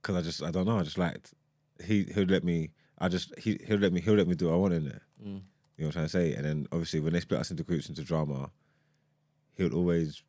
Because 0.01 0.17
I 0.17 0.23
just, 0.23 0.43
I 0.43 0.51
don't 0.51 0.67
know. 0.67 0.79
I 0.79 0.83
just 0.83 0.97
liked. 0.97 1.35
He 1.85 2.05
he'll 2.15 2.25
let 2.25 2.43
me. 2.43 2.71
I 2.99 3.09
just 3.09 3.39
he 3.39 3.61
he'll 3.67 3.79
let 3.79 3.93
me 3.93 4.01
he'll 4.01 4.15
let 4.15 4.27
me 4.27 4.35
do 4.35 4.47
what 4.47 4.55
I 4.55 4.57
want 4.57 4.75
in 4.75 4.85
there. 4.85 5.03
Mm. 5.23 5.27
You 5.27 5.33
know 5.33 5.43
what 5.77 5.87
I'm 5.87 5.93
trying 5.93 6.05
to 6.07 6.11
say? 6.11 6.35
And 6.35 6.45
then 6.45 6.67
obviously 6.73 7.01
when 7.01 7.13
they 7.13 7.21
split 7.21 7.41
us 7.41 7.51
into 7.51 7.63
groups 7.63 7.89
into 7.89 8.03
drama, 8.03 8.51
he'll 9.55 9.75
always 9.75 10.23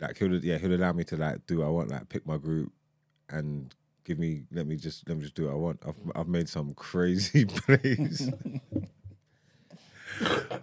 like 0.00 0.18
he'll 0.18 0.44
yeah 0.44 0.58
he'll 0.58 0.74
allow 0.74 0.92
me 0.92 1.04
to 1.04 1.16
like 1.16 1.46
do 1.46 1.58
what 1.58 1.66
I 1.66 1.70
want, 1.70 1.90
like 1.90 2.08
pick 2.08 2.26
my 2.26 2.36
group 2.36 2.72
and 3.30 3.74
give 4.04 4.18
me 4.18 4.44
let 4.52 4.66
me 4.66 4.76
just 4.76 5.08
let 5.08 5.16
me 5.16 5.22
just 5.22 5.34
do 5.34 5.46
what 5.46 5.52
I 5.52 5.56
want. 5.56 5.82
I've 5.86 6.12
I've 6.14 6.28
made 6.28 6.48
some 6.48 6.74
crazy 6.74 7.44
plays. 7.46 8.30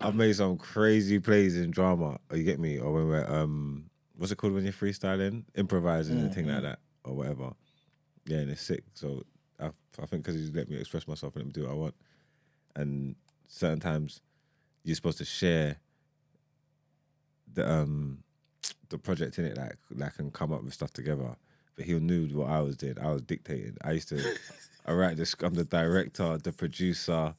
I've 0.02 0.16
made 0.16 0.36
some 0.36 0.58
crazy 0.58 1.20
plays 1.20 1.56
in 1.58 1.72
drama. 1.72 2.20
Or 2.30 2.38
you 2.38 2.43
get 2.43 2.60
me? 2.60 2.80
Or 2.80 2.91
when 2.93 3.08
we're 3.08 3.26
um 3.30 3.86
what's 4.18 4.32
it 4.32 4.36
called 4.38 4.54
when 4.54 4.64
you're 4.64 4.74
freestyling? 4.74 5.43
Improvising 5.56 6.20
and 6.20 6.34
thing 6.34 6.47
like 6.47 6.64
that 6.64 6.80
or 7.04 7.14
whatever. 7.14 7.52
Yeah, 8.26 8.38
and 8.39 8.52
it's 8.52 8.62
sick. 8.62 8.84
So 8.93 9.24
I 9.60 9.68
I 9.68 10.06
think 10.06 10.24
because 10.24 10.36
he's 10.36 10.52
let 10.52 10.70
me 10.70 10.78
express 10.78 11.08
myself 11.08 11.36
and 11.36 11.43
let 11.43 11.47
me 11.47 11.54
do 11.54 11.68
what 11.68 11.72
I 11.72 11.76
want. 11.76 11.95
And 12.76 13.16
certain 13.47 13.80
times 13.80 14.22
you're 14.84 14.95
supposed 14.95 15.20
to 15.20 15.26
share 15.26 15.78
the 17.54 17.70
um 17.70 18.24
the 18.89 18.97
project 18.97 19.39
in 19.39 19.45
it 19.45 19.58
like 19.58 19.78
like 19.91 20.14
and 20.20 20.34
come 20.34 20.52
up 20.52 20.64
with 20.64 20.74
stuff 20.74 20.91
together. 20.91 21.36
But 21.76 21.86
he 21.86 21.93
knew 21.93 22.28
what 22.38 22.49
I 22.49 22.60
was 22.62 22.76
doing. 22.76 22.97
I 22.99 23.12
was 23.12 23.22
dictating. 23.22 23.78
I 23.84 23.91
used 23.91 24.10
to 24.10 24.22
I 24.86 24.93
write 24.93 25.18
this 25.18 25.36
I'm 25.41 25.54
the 25.54 25.64
director, 25.64 26.38
the 26.38 26.52
producer, 26.52 27.34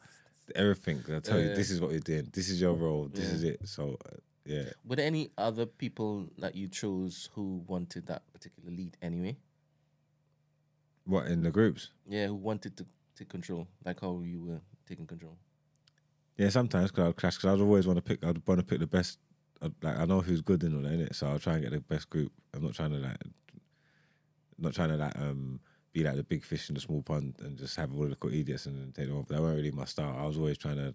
everything. 0.54 1.02
I 1.14 1.20
tell 1.20 1.40
you 1.40 1.54
this 1.54 1.70
is 1.70 1.80
what 1.80 1.90
you're 1.90 2.00
doing. 2.00 2.28
This 2.32 2.48
is 2.48 2.60
your 2.60 2.74
role. 2.74 3.08
This 3.12 3.30
is 3.30 3.42
it. 3.44 3.60
So 3.68 3.96
uh, 4.06 4.16
yeah. 4.44 4.64
Were 4.84 4.96
there 4.96 5.06
any 5.06 5.30
other 5.38 5.66
people 5.66 6.28
that 6.38 6.54
you 6.54 6.68
chose 6.68 7.28
who 7.34 7.62
wanted 7.66 8.06
that 8.06 8.22
particular 8.42 8.76
lead 8.76 8.96
anyway. 9.00 9.36
What 11.04 11.26
in 11.26 11.42
the 11.42 11.50
groups? 11.50 11.90
Yeah, 12.08 12.26
who 12.28 12.34
wanted 12.34 12.76
to 12.76 12.86
take 13.16 13.28
control, 13.28 13.68
like 13.84 14.00
how 14.00 14.20
you 14.24 14.42
were 14.44 14.60
taking 14.86 15.06
control. 15.06 15.36
Yeah, 16.36 16.48
sometimes 16.48 16.90
because 16.90 17.08
I'd 17.08 17.16
clash 17.16 17.36
because 17.36 17.54
I'd 17.54 17.62
always 17.62 17.86
want 17.86 17.98
to 17.98 18.02
pick. 18.02 18.24
I'd 18.24 18.46
want 18.46 18.60
to 18.60 18.66
pick 18.66 18.80
the 18.80 18.86
best. 18.86 19.18
I'd, 19.60 19.72
like 19.82 19.98
I 19.98 20.04
know 20.04 20.20
who's 20.20 20.40
good 20.40 20.62
in 20.62 20.74
all 20.74 20.82
that, 20.82 20.92
innit? 20.92 21.14
So 21.14 21.26
I'll 21.28 21.38
try 21.38 21.54
and 21.54 21.62
get 21.62 21.72
the 21.72 21.80
best 21.80 22.10
group. 22.10 22.32
I'm 22.54 22.62
not 22.62 22.74
trying 22.74 22.90
to 22.90 22.98
like, 22.98 23.16
not 24.58 24.74
trying 24.74 24.90
to 24.90 24.96
like 24.96 25.18
um 25.18 25.60
be 25.92 26.02
like 26.02 26.16
the 26.16 26.22
big 26.22 26.44
fish 26.44 26.68
in 26.68 26.74
the 26.74 26.80
small 26.80 27.02
pond 27.02 27.34
and 27.40 27.58
just 27.58 27.76
have 27.76 27.92
all 27.92 28.02
the 28.02 28.10
little 28.10 28.32
idiots 28.32 28.66
and 28.66 28.94
take 28.94 29.08
them 29.08 29.18
off. 29.18 29.28
That 29.28 29.40
weren't 29.40 29.56
really 29.56 29.70
my 29.70 29.84
style. 29.84 30.16
I 30.18 30.26
was 30.26 30.38
always 30.38 30.58
trying 30.58 30.76
to 30.76 30.94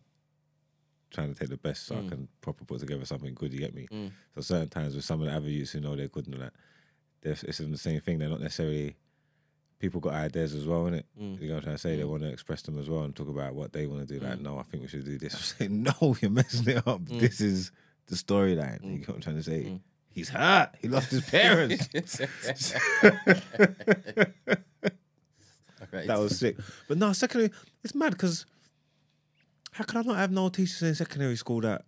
trying 1.10 1.34
to 1.34 1.40
take 1.40 1.50
the 1.50 1.58
best 1.58 1.86
so 1.86 1.96
I 1.96 2.00
mm. 2.00 2.10
can 2.10 2.28
proper 2.42 2.66
put 2.66 2.80
together 2.80 3.06
something 3.06 3.34
good. 3.34 3.54
You 3.54 3.60
get 3.60 3.74
me? 3.74 3.88
Mm. 3.92 4.12
So 4.36 4.42
certain 4.42 4.70
times 4.70 4.96
with 4.96 5.06
some 5.06 5.22
of 5.22 5.28
the 5.28 5.36
other 5.36 5.50
youths 5.50 5.72
who 5.72 5.80
know 5.80 5.96
they're 5.96 6.08
good 6.08 6.28
and 6.28 6.42
that, 6.42 6.54
they're, 7.22 7.32
it's 7.32 7.60
the 7.60 7.78
same 7.78 8.02
thing. 8.02 8.20
They're 8.20 8.30
not 8.30 8.42
necessarily. 8.42 8.96
People 9.80 10.02
got 10.02 10.14
ideas 10.14 10.56
as 10.56 10.66
well, 10.66 10.86
innit? 10.86 11.04
Mm. 11.22 11.40
You 11.40 11.50
know 11.50 11.54
what 11.54 11.58
I'm 11.58 11.64
trying 11.64 11.76
to 11.76 11.82
say? 11.82 11.96
They 11.96 12.04
want 12.04 12.24
to 12.24 12.30
express 12.30 12.64
them 12.64 12.80
as 12.80 12.90
well 12.90 13.04
and 13.04 13.16
talk 13.16 13.30
about 13.30 13.54
what 13.54 13.74
they 13.74 13.86
want 13.86 14.08
to 14.08 14.20
do. 14.20 14.26
Like, 14.26 14.42
no, 14.42 14.58
I 14.58 14.64
think 14.64 14.82
we 14.82 14.90
should 14.90 15.06
do 15.06 15.20
this. 15.20 15.36
I'm 15.36 15.70
saying, 15.70 15.84
no, 15.84 16.16
you're 16.20 16.32
messing 16.32 16.76
it 16.76 16.88
up. 16.88 17.06
This 17.06 17.40
is 17.40 17.72
the 18.08 18.16
storyline. 18.16 18.84
You 18.84 18.90
know 18.90 19.04
what 19.06 19.16
I'm 19.18 19.22
trying 19.22 19.36
to 19.36 19.44
say? 19.44 19.80
He's 20.18 20.30
hurt. 20.30 20.72
He 20.82 20.88
lost 20.88 21.12
his 21.12 21.30
parents. 21.30 21.88
Right. 25.92 26.08
that 26.08 26.20
was 26.20 26.38
sick. 26.38 26.58
But 26.88 26.98
no, 26.98 27.14
secondary, 27.14 27.52
it's 27.84 27.96
mad 27.96 28.12
because 28.12 28.46
how 29.72 29.84
could 29.84 29.98
I 29.98 30.02
not 30.02 30.18
have 30.18 30.32
no 30.32 30.50
teachers 30.50 30.82
in 30.82 30.96
secondary 30.96 31.36
school 31.36 31.62
that? 31.62 31.86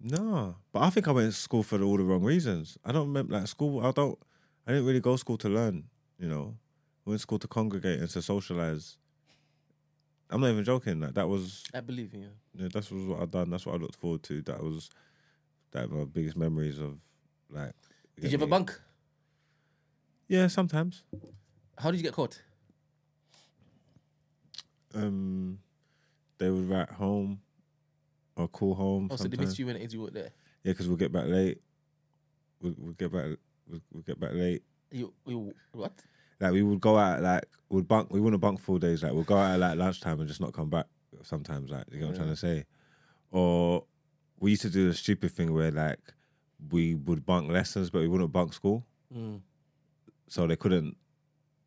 No, 0.00 0.56
but 0.72 0.82
I 0.82 0.90
think 0.90 1.08
I 1.08 1.10
went 1.10 1.32
to 1.32 1.36
school 1.38 1.62
for 1.62 1.82
all 1.82 1.96
the 1.96 2.04
wrong 2.04 2.22
reasons. 2.22 2.78
I 2.84 2.92
don't 2.92 3.08
remember 3.08 3.34
like 3.34 3.48
school. 3.48 3.84
I 3.84 3.90
don't. 3.90 4.18
I 4.66 4.72
didn't 4.72 4.86
really 4.86 5.00
go 5.00 5.12
to 5.12 5.18
school 5.18 5.38
to 5.38 5.48
learn. 5.48 5.84
You 6.18 6.28
know, 6.28 6.54
I 7.06 7.10
went 7.10 7.18
to 7.18 7.22
school 7.22 7.38
to 7.38 7.48
congregate 7.48 8.00
and 8.00 8.08
to 8.10 8.22
socialize. 8.22 8.98
I'm 10.30 10.40
not 10.40 10.50
even 10.50 10.64
joking. 10.64 11.00
Like 11.00 11.14
that 11.14 11.28
was 11.28 11.64
I 11.74 11.80
believe 11.80 12.12
in 12.14 12.22
you. 12.22 12.30
yeah, 12.54 12.68
that's 12.72 12.90
was 12.90 13.04
what 13.04 13.20
I 13.20 13.26
done. 13.26 13.50
That's 13.50 13.64
what 13.66 13.74
I 13.74 13.78
looked 13.78 13.96
forward 13.96 14.22
to. 14.24 14.42
That 14.42 14.62
was 14.62 14.90
that 15.72 15.90
my 15.90 16.04
biggest 16.04 16.36
memories 16.36 16.78
of 16.78 16.98
like. 17.50 17.72
Did 18.20 18.32
you 18.32 18.38
have 18.38 18.42
a 18.42 18.50
bunk? 18.50 18.78
Yeah, 20.28 20.48
sometimes. 20.48 21.04
How 21.78 21.90
did 21.90 21.98
you 21.98 22.02
get 22.02 22.12
caught? 22.12 22.40
um, 24.96 25.58
they 26.38 26.50
would 26.50 26.68
write 26.68 26.90
home 26.90 27.40
or 28.36 28.48
call 28.48 28.74
home. 28.74 29.08
Oh, 29.10 29.16
so 29.16 29.24
they 29.24 29.30
sometimes. 29.30 29.48
missed 29.48 29.58
you 29.58 29.66
when 29.66 29.90
you 29.90 30.00
were 30.00 30.10
there. 30.10 30.30
Yeah, 30.62 30.72
because 30.72 30.88
we'll 30.88 30.96
get 30.96 31.12
back 31.12 31.26
late. 31.26 31.60
We'll, 32.60 32.74
we'll 32.78 32.92
get 32.92 33.12
back. 33.12 33.26
We'll, 33.68 33.80
we'll 33.92 34.02
get 34.02 34.18
back 34.18 34.30
late. 34.32 34.62
You, 34.90 35.12
you 35.26 35.54
what? 35.72 35.92
Like 36.40 36.52
we 36.52 36.62
would 36.62 36.80
go 36.80 36.98
out 36.98 37.22
like 37.22 37.46
would 37.68 37.88
bunk. 37.88 38.12
We 38.12 38.20
wouldn't 38.20 38.40
bunk 38.40 38.60
full 38.60 38.78
days. 38.78 39.02
Like 39.02 39.12
we'll 39.12 39.22
go 39.22 39.36
out 39.36 39.52
at 39.52 39.58
like 39.58 39.78
lunchtime 39.78 40.20
and 40.20 40.28
just 40.28 40.40
not 40.40 40.52
come 40.52 40.70
back. 40.70 40.86
Sometimes, 41.22 41.70
like 41.70 41.84
you 41.90 42.00
know 42.00 42.06
what 42.06 42.12
I'm 42.12 42.18
trying 42.18 42.30
to 42.30 42.36
say. 42.36 42.64
Or 43.30 43.84
we 44.38 44.50
used 44.50 44.62
to 44.62 44.70
do 44.70 44.88
the 44.88 44.94
stupid 44.94 45.32
thing 45.32 45.52
where 45.52 45.70
like 45.70 46.00
we 46.70 46.94
would 46.94 47.24
bunk 47.24 47.50
lessons, 47.50 47.90
but 47.90 48.00
we 48.00 48.08
wouldn't 48.08 48.32
bunk 48.32 48.52
school. 48.52 48.84
Mm. 49.14 49.40
So 50.28 50.46
they 50.46 50.56
couldn't 50.56 50.96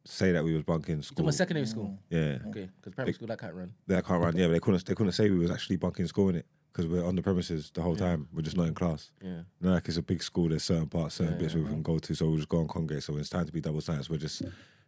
say 0.05 0.31
that 0.31 0.43
we 0.43 0.53
was 0.53 0.63
bunking 0.63 0.97
You 0.97 1.03
school. 1.03 1.25
my 1.25 1.31
secondary 1.31 1.65
school. 1.65 1.97
Mm. 2.11 2.41
yeah, 2.43 2.49
Okay, 2.49 2.69
because 2.77 2.93
primary 2.95 3.13
school 3.13 3.27
that 3.27 3.39
can't 3.39 3.53
run. 3.53 3.73
they 3.87 4.01
can't 4.01 4.21
run. 4.23 4.35
Yeah, 4.35 4.47
but 4.47 4.53
they 4.53 4.59
couldn't. 4.59 4.85
They 4.85 4.95
couldn't 4.95 5.13
say 5.13 5.29
we 5.29 5.37
was 5.39 5.51
actually 5.51 5.77
bunking 5.77 6.07
school 6.07 6.29
in 6.29 6.35
it 6.37 6.45
because 6.71 6.87
we're 6.87 7.05
on 7.05 7.15
the 7.15 7.21
premises 7.21 7.71
the 7.73 7.81
whole 7.81 7.95
time. 7.95 8.27
We're 8.33 8.41
just 8.41 8.57
not 8.57 8.67
in 8.67 8.73
class. 8.73 9.11
Yeah. 9.21 9.41
No, 9.61 9.71
like 9.73 9.87
it's 9.87 9.97
a 9.97 10.01
big 10.01 10.21
school. 10.23 10.49
There's 10.49 10.63
certain 10.63 10.87
parts, 10.87 11.15
certain 11.15 11.37
bits 11.37 11.53
where 11.53 11.63
we 11.63 11.69
can 11.69 11.81
go 11.83 11.99
to. 11.99 12.15
So 12.15 12.29
we 12.29 12.37
just 12.37 12.49
go 12.49 12.59
on 12.59 12.67
congregate. 12.67 13.03
So 13.03 13.13
when 13.13 13.21
it's 13.21 13.29
time 13.29 13.45
to 13.45 13.51
be 13.51 13.61
double 13.61 13.81
science, 13.81 14.09
we're 14.09 14.17
just 14.17 14.41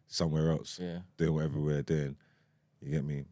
somewhere 0.08 0.52
else 0.52 0.80
Yeah. 0.82 1.00
doing 1.18 1.34
whatever 1.34 1.60
we're 1.60 1.82
doing. 1.84 2.16
You 2.82 2.92
get 2.92 3.04
me? 3.06 3.26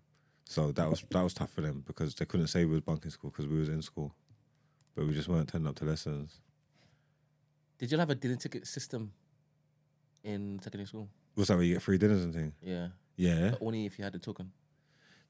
So 0.46 0.72
that 0.72 0.90
was 0.90 1.04
that 1.12 1.22
was 1.24 1.34
tough 1.34 1.52
for 1.52 1.62
them 1.62 1.84
because 1.86 2.16
they 2.16 2.26
couldn't 2.26 2.48
say 2.48 2.66
we 2.66 2.72
was 2.74 2.82
bunking 2.82 3.12
school 3.12 3.30
because 3.32 3.48
we 3.48 3.60
was 3.60 3.70
in 3.70 3.82
school, 3.82 4.14
but 4.96 5.06
we 5.08 5.14
just 5.14 5.28
weren't 5.28 5.48
turning 5.50 5.68
up 5.68 5.76
to 5.78 5.86
lessons. 5.86 6.40
Did 7.78 7.92
you 7.92 7.98
have 7.98 8.10
a 8.10 8.16
dinner 8.16 8.36
ticket 8.36 8.68
system 8.68 9.12
in 10.24 10.60
secondary 10.62 10.88
school? 10.88 11.08
Was 11.36 11.48
that? 11.48 11.56
Where 11.56 11.64
you 11.64 11.74
get 11.76 11.82
free 11.82 11.98
dinners 11.98 12.24
and 12.24 12.34
things? 12.34 12.54
Yeah. 12.62 12.90
Yeah, 13.16 13.50
But 13.52 13.62
only 13.62 13.86
if 13.86 13.98
you 13.98 14.04
had 14.06 14.14
the 14.14 14.20
token. 14.20 14.52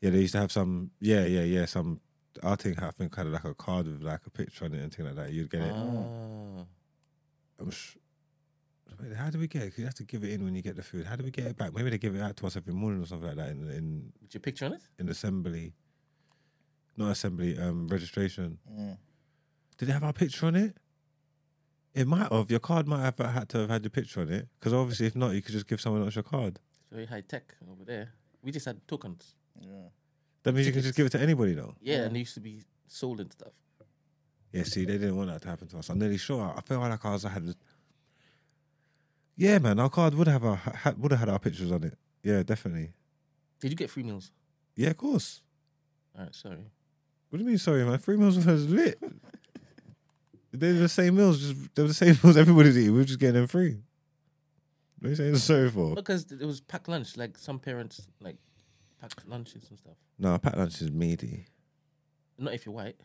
yeah. 0.01 0.11
They 0.11 0.19
used 0.21 0.33
to 0.33 0.39
have 0.39 0.51
some. 0.51 0.91
Yeah, 0.99 1.25
yeah, 1.25 1.41
yeah. 1.41 1.65
Some. 1.65 1.99
I 2.43 2.55
think 2.55 2.81
I 2.81 2.91
think 2.91 3.11
kind 3.11 3.27
of 3.27 3.33
like 3.33 3.43
a 3.45 3.53
card 3.55 3.87
with 3.87 4.01
like 4.03 4.21
a 4.25 4.29
picture 4.29 4.65
on 4.65 4.73
it 4.73 4.81
and 4.81 4.93
thing 4.93 5.05
like 5.05 5.15
that. 5.15 5.31
You'd 5.33 5.49
get 5.49 5.61
it. 5.61 5.73
Ah. 5.75 6.65
I'm 7.59 7.71
sh- 7.71 7.97
Wait, 9.01 9.13
How 9.13 9.29
do 9.29 9.39
we 9.39 9.47
get 9.47 9.63
it? 9.63 9.69
'Cause 9.71 9.79
you 9.79 9.85
have 9.85 9.93
to 9.95 10.03
give 10.03 10.23
it 10.23 10.29
in 10.31 10.43
when 10.43 10.55
you 10.55 10.61
get 10.61 10.75
the 10.75 10.83
food. 10.83 11.05
How 11.05 11.15
do 11.15 11.23
we 11.23 11.31
get 11.31 11.45
it 11.47 11.57
back? 11.57 11.73
Maybe 11.73 11.89
they 11.89 11.97
give 11.97 12.15
it 12.15 12.21
out 12.21 12.35
to 12.37 12.45
us 12.47 12.55
every 12.55 12.73
morning 12.73 13.01
or 13.01 13.05
something 13.07 13.27
like 13.27 13.37
that 13.37 13.49
in 13.49 13.69
in, 13.71 14.13
With 14.21 14.33
your 14.33 14.41
picture 14.41 14.65
on 14.65 14.73
it? 14.73 14.81
in 14.99 15.09
assembly. 15.09 15.73
Not 16.97 17.11
assembly, 17.11 17.57
um, 17.57 17.87
registration. 17.87 18.59
Did 19.77 19.87
they 19.87 19.93
have 19.93 20.03
our 20.03 20.13
picture 20.13 20.45
on 20.47 20.55
it? 20.55 20.75
It 21.93 22.07
might 22.07 22.31
have. 22.31 22.49
Your 22.49 22.59
card 22.59 22.87
might 22.87 23.01
have 23.01 23.17
had 23.17 23.49
to 23.49 23.59
have 23.59 23.69
had 23.69 23.83
your 23.83 23.89
picture 23.89 24.21
on 24.21 24.29
it. 24.29 24.47
Because 24.59 24.73
obviously, 24.73 25.07
if 25.07 25.15
not, 25.15 25.33
you 25.33 25.41
could 25.41 25.53
just 25.53 25.67
give 25.67 25.81
someone 25.81 26.03
else 26.03 26.15
your 26.15 26.23
card. 26.23 26.59
It's 26.69 26.83
very 26.91 27.05
high 27.05 27.21
tech 27.21 27.55
over 27.69 27.83
there. 27.83 28.13
We 28.41 28.51
just 28.51 28.65
had 28.65 28.87
tokens. 28.87 29.35
Yeah. 29.59 29.89
That 30.43 30.53
means 30.53 30.67
you 30.67 30.73
can 30.73 30.81
just 30.81 30.95
give 30.95 31.05
it 31.05 31.11
to 31.11 31.19
anybody, 31.19 31.53
though. 31.53 31.75
Yeah, 31.81 32.03
and 32.03 32.15
they 32.15 32.19
used 32.19 32.35
to 32.35 32.39
be 32.39 32.61
sold 32.87 33.19
and 33.19 33.31
stuff. 33.31 33.51
Yeah, 34.51 34.63
see, 34.63 34.85
they 34.85 34.93
didn't 34.93 35.15
want 35.15 35.29
that 35.29 35.41
to 35.43 35.47
happen 35.47 35.67
to 35.67 35.77
us. 35.77 35.89
I'm 35.89 35.99
nearly 35.99 36.17
sure. 36.17 36.53
I 36.55 36.61
feel 36.61 36.79
like 36.79 37.05
ours 37.05 37.25
I 37.25 37.29
had. 37.29 37.53
Yeah, 39.35 39.59
man, 39.59 39.79
our 39.79 39.89
card 39.89 40.15
would 40.15 40.27
have 40.27 40.43
our 40.43 40.55
ha, 40.55 40.93
would 40.97 41.11
have 41.11 41.19
had 41.19 41.29
our 41.29 41.39
pictures 41.39 41.71
on 41.71 41.83
it. 41.83 41.97
Yeah, 42.23 42.41
definitely. 42.43 42.93
Did 43.59 43.71
you 43.71 43.77
get 43.77 43.89
free 43.89 44.03
meals? 44.03 44.31
Yeah, 44.75 44.89
of 44.89 44.97
course. 44.97 45.41
All 46.17 46.23
right, 46.23 46.33
sorry. 46.33 46.71
What 47.29 47.37
do 47.37 47.43
you 47.43 47.49
mean, 47.49 47.57
sorry, 47.57 47.83
man? 47.85 47.99
Free 47.99 48.17
meals 48.17 48.43
was 48.43 48.67
lit. 48.67 48.97
They're 50.51 50.73
the 50.73 50.89
same 50.89 51.15
meals, 51.15 51.39
just 51.39 51.75
they're 51.75 51.87
the 51.87 51.93
same 51.93 52.17
meals 52.23 52.37
everybody's 52.37 52.77
eating. 52.77 52.93
We 52.95 53.01
are 53.01 53.05
just 53.05 53.19
getting 53.19 53.35
them 53.35 53.47
free. 53.47 53.77
What 54.99 55.07
are 55.07 55.09
you 55.11 55.15
saying 55.15 55.35
sorry 55.37 55.69
for? 55.69 55.95
Because 55.95 56.31
it 56.31 56.43
was 56.45 56.59
packed 56.61 56.87
lunch. 56.89 57.15
Like 57.17 57.37
some 57.37 57.59
parents 57.59 58.07
like 58.19 58.37
packed 58.99 59.27
lunches 59.27 59.67
and 59.69 59.77
stuff. 59.79 59.93
No, 60.17 60.37
packed 60.37 60.57
lunch 60.57 60.81
is 60.81 60.91
meaty. 60.91 61.45
Not 62.37 62.53
if 62.53 62.65
you're 62.65 62.73
white. 62.75 62.95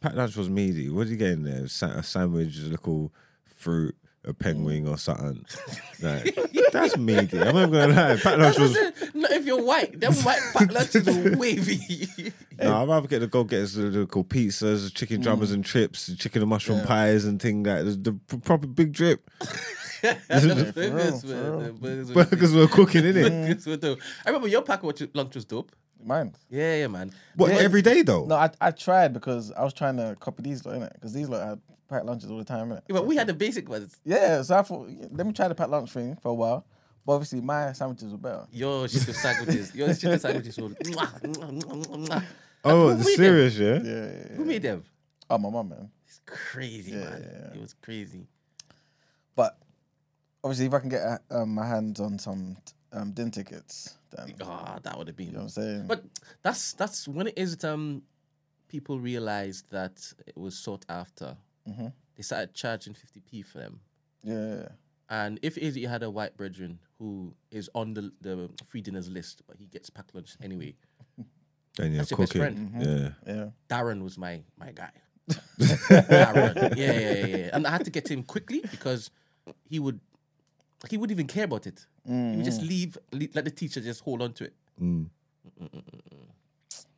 Packed 0.00 0.16
lunch 0.16 0.36
was 0.36 0.48
meaty. 0.50 0.88
What 0.90 1.04
did 1.04 1.10
you 1.12 1.16
get 1.16 1.30
in 1.32 1.44
there? 1.44 1.68
Sa- 1.68 1.86
A 1.98 2.02
sandwich, 2.02 2.58
a 2.58 2.62
little 2.68 3.12
fruit, 3.44 3.94
a 4.26 4.34
penguin 4.34 4.88
or 4.88 4.98
something. 4.98 5.44
Like, 6.02 6.38
that's 6.72 6.98
meaty. 6.98 7.40
I'm 7.40 7.54
not 7.54 7.70
gonna 7.70 7.86
lie. 7.88 8.16
Packed 8.16 8.38
lunch 8.38 8.58
was. 8.58 8.76
Not 9.14 9.30
if 9.30 9.46
you're 9.46 9.62
white. 9.62 9.98
Them 9.98 10.12
white 10.16 10.42
packed 10.52 10.70
lunches 10.70 11.08
are 11.08 11.38
wavy. 11.38 12.06
No, 12.60 12.82
I'd 12.82 12.88
rather 12.88 13.08
get 13.08 13.20
the 13.20 13.28
go 13.28 13.44
get 13.44 13.66
the 13.68 13.80
little 13.84 14.24
pizzas, 14.24 14.94
chicken 14.94 15.22
drummers 15.22 15.52
mm. 15.52 15.54
and 15.54 15.64
trips, 15.64 16.14
chicken 16.16 16.42
and 16.42 16.50
mushroom 16.50 16.84
pies 16.84 17.24
and 17.24 17.40
thing 17.40 17.62
that 17.62 17.86
the, 17.86 18.12
the 18.28 18.38
proper 18.40 18.66
big 18.66 18.92
drip. 18.92 19.30
the 20.02 20.72
burgers 20.74 21.24
were, 21.24 21.62
the 21.62 21.72
burgers 21.72 22.12
were, 22.12 22.24
Burgers 22.26 22.54
were 22.54 22.68
cooking 22.68 23.06
in 23.06 23.16
it. 23.16 23.30
burgers 23.30 23.66
were 23.66 23.76
dope. 23.78 24.00
I 24.26 24.28
remember 24.28 24.48
your 24.48 24.60
pack 24.60 24.82
watch 24.82 25.02
lunch 25.14 25.34
was 25.34 25.46
dope. 25.46 25.72
Mine. 26.04 26.34
Yeah, 26.50 26.76
yeah, 26.76 26.86
man. 26.88 27.10
What 27.36 27.52
every 27.52 27.80
day 27.80 28.02
though? 28.02 28.26
No, 28.26 28.34
I, 28.34 28.50
I 28.60 28.70
tried 28.70 29.14
because 29.14 29.50
I 29.52 29.64
was 29.64 29.72
trying 29.72 29.96
to 29.96 30.14
copy 30.20 30.42
these 30.42 30.66
lot, 30.66 30.74
innit? 30.74 30.92
Because 30.92 31.14
these 31.14 31.28
lot 31.30 31.48
had 31.48 31.60
packed 31.88 32.04
lunches 32.06 32.30
all 32.30 32.38
the 32.38 32.44
time, 32.44 32.70
innit? 32.70 32.82
Yeah, 32.88 32.94
but 32.94 33.06
we 33.06 33.16
had 33.16 33.26
the 33.26 33.34
basic 33.34 33.68
ones. 33.68 33.96
Yeah, 34.04 34.42
so 34.42 34.56
I 34.58 34.62
thought, 34.62 34.88
yeah, 34.88 35.06
let 35.10 35.26
me 35.26 35.32
try 35.32 35.48
the 35.48 35.54
packed 35.54 35.70
lunch 35.70 35.90
thing 35.92 36.16
for 36.22 36.28
a 36.30 36.34
while. 36.34 36.64
But 37.04 37.12
obviously, 37.14 37.40
my 37.40 37.72
sandwiches 37.72 38.10
were 38.10 38.18
better. 38.18 38.46
Your 38.52 38.88
chicken 38.88 39.14
sandwiches. 39.14 39.74
Your 39.74 39.94
chicken 39.94 40.18
sandwiches 40.18 40.56
were. 40.58 40.70
mwah, 40.70 41.20
mwah, 41.22 41.62
mwah, 41.62 41.86
mwah, 41.86 42.08
mwah. 42.08 42.24
Oh, 42.64 42.88
Who 42.88 42.94
the 42.96 43.04
them? 43.04 43.14
serious, 43.14 43.56
yeah? 43.58 43.74
Yeah, 43.74 43.80
yeah, 43.84 44.06
yeah. 44.30 44.36
Who 44.36 44.44
made 44.44 44.62
them? 44.62 44.82
Oh, 45.30 45.38
my 45.38 45.50
mum, 45.50 45.68
man. 45.68 45.88
It's 46.04 46.20
crazy, 46.26 46.92
man. 46.92 47.52
It 47.54 47.60
was 47.60 47.74
crazy. 47.74 48.26
But 49.36 49.56
obviously, 50.42 50.66
if 50.66 50.74
I 50.74 50.80
can 50.80 50.88
get 50.88 51.02
uh, 51.02 51.18
um, 51.30 51.54
my 51.54 51.66
hands 51.66 52.00
on 52.00 52.18
some 52.18 52.56
um, 52.92 53.12
din 53.12 53.30
tickets, 53.30 53.98
then 54.10 54.34
Ah, 54.42 54.78
that 54.82 54.98
would 54.98 55.06
have 55.06 55.16
been. 55.16 55.26
you 55.26 55.32
know 55.32 55.38
what 55.40 55.44
I'm 55.44 55.48
saying. 55.50 55.86
But 55.86 56.04
that's 56.42 56.72
that's 56.72 57.06
when 57.06 57.28
it 57.28 57.34
is 57.38 57.56
that 57.56 57.70
um 57.70 58.02
people 58.68 58.98
realized 58.98 59.70
that 59.70 60.12
it 60.26 60.36
was 60.36 60.56
sought 60.58 60.84
after. 60.88 61.36
Mm-hmm. 61.68 61.86
They 62.16 62.22
started 62.22 62.54
charging 62.54 62.94
fifty 62.94 63.20
p 63.20 63.42
for 63.42 63.58
them. 63.58 63.80
yeah, 64.22 64.68
And 65.08 65.38
if 65.42 65.56
it 65.56 65.62
is 65.62 65.74
that 65.74 65.80
you 65.80 65.88
had 65.88 66.02
a 66.02 66.10
white 66.10 66.36
brethren 66.36 66.78
who 66.98 67.34
is 67.50 67.68
on 67.74 67.94
the 67.94 68.12
the 68.20 68.50
free 68.66 68.80
dinners 68.80 69.08
list, 69.08 69.42
but 69.46 69.56
he 69.58 69.66
gets 69.66 69.90
packed 69.90 70.14
lunch 70.14 70.36
anyway, 70.42 70.74
And 71.78 71.92
you're 71.92 71.98
That's 71.98 72.10
your 72.10 72.18
best 72.18 72.32
cooking. 72.32 72.40
friend. 72.40 72.56
Mm-hmm. 72.58 72.80
Yeah. 72.82 73.34
yeah. 73.34 73.48
Darren 73.68 74.02
was 74.02 74.16
my 74.16 74.42
my 74.56 74.72
guy. 74.72 74.90
Darren, 75.58 76.76
yeah, 76.76 76.92
yeah, 76.92 77.00
yeah, 77.00 77.26
yeah. 77.26 77.50
And 77.52 77.66
I 77.66 77.70
had 77.70 77.84
to 77.84 77.90
get 77.90 78.08
him 78.08 78.22
quickly 78.22 78.60
because 78.70 79.10
he 79.68 79.78
would 79.78 80.00
he 80.88 80.96
wouldn't 80.96 81.16
even 81.16 81.26
care 81.26 81.44
about 81.44 81.66
it. 81.66 81.84
He 82.06 82.36
would 82.36 82.44
just 82.44 82.60
mm. 82.60 82.68
leave, 82.68 82.98
leave, 83.12 83.34
let 83.34 83.44
the 83.44 83.50
teacher 83.50 83.80
just 83.80 84.02
hold 84.02 84.22
on 84.22 84.32
to 84.34 84.44
it. 84.44 84.54
Mm. 84.80 85.08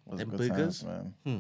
Was 0.06 0.18
Them 0.18 0.30
good 0.30 0.38
burgers? 0.48 0.82
times, 0.82 0.84
man. 0.84 1.14
Hmm. 1.24 1.38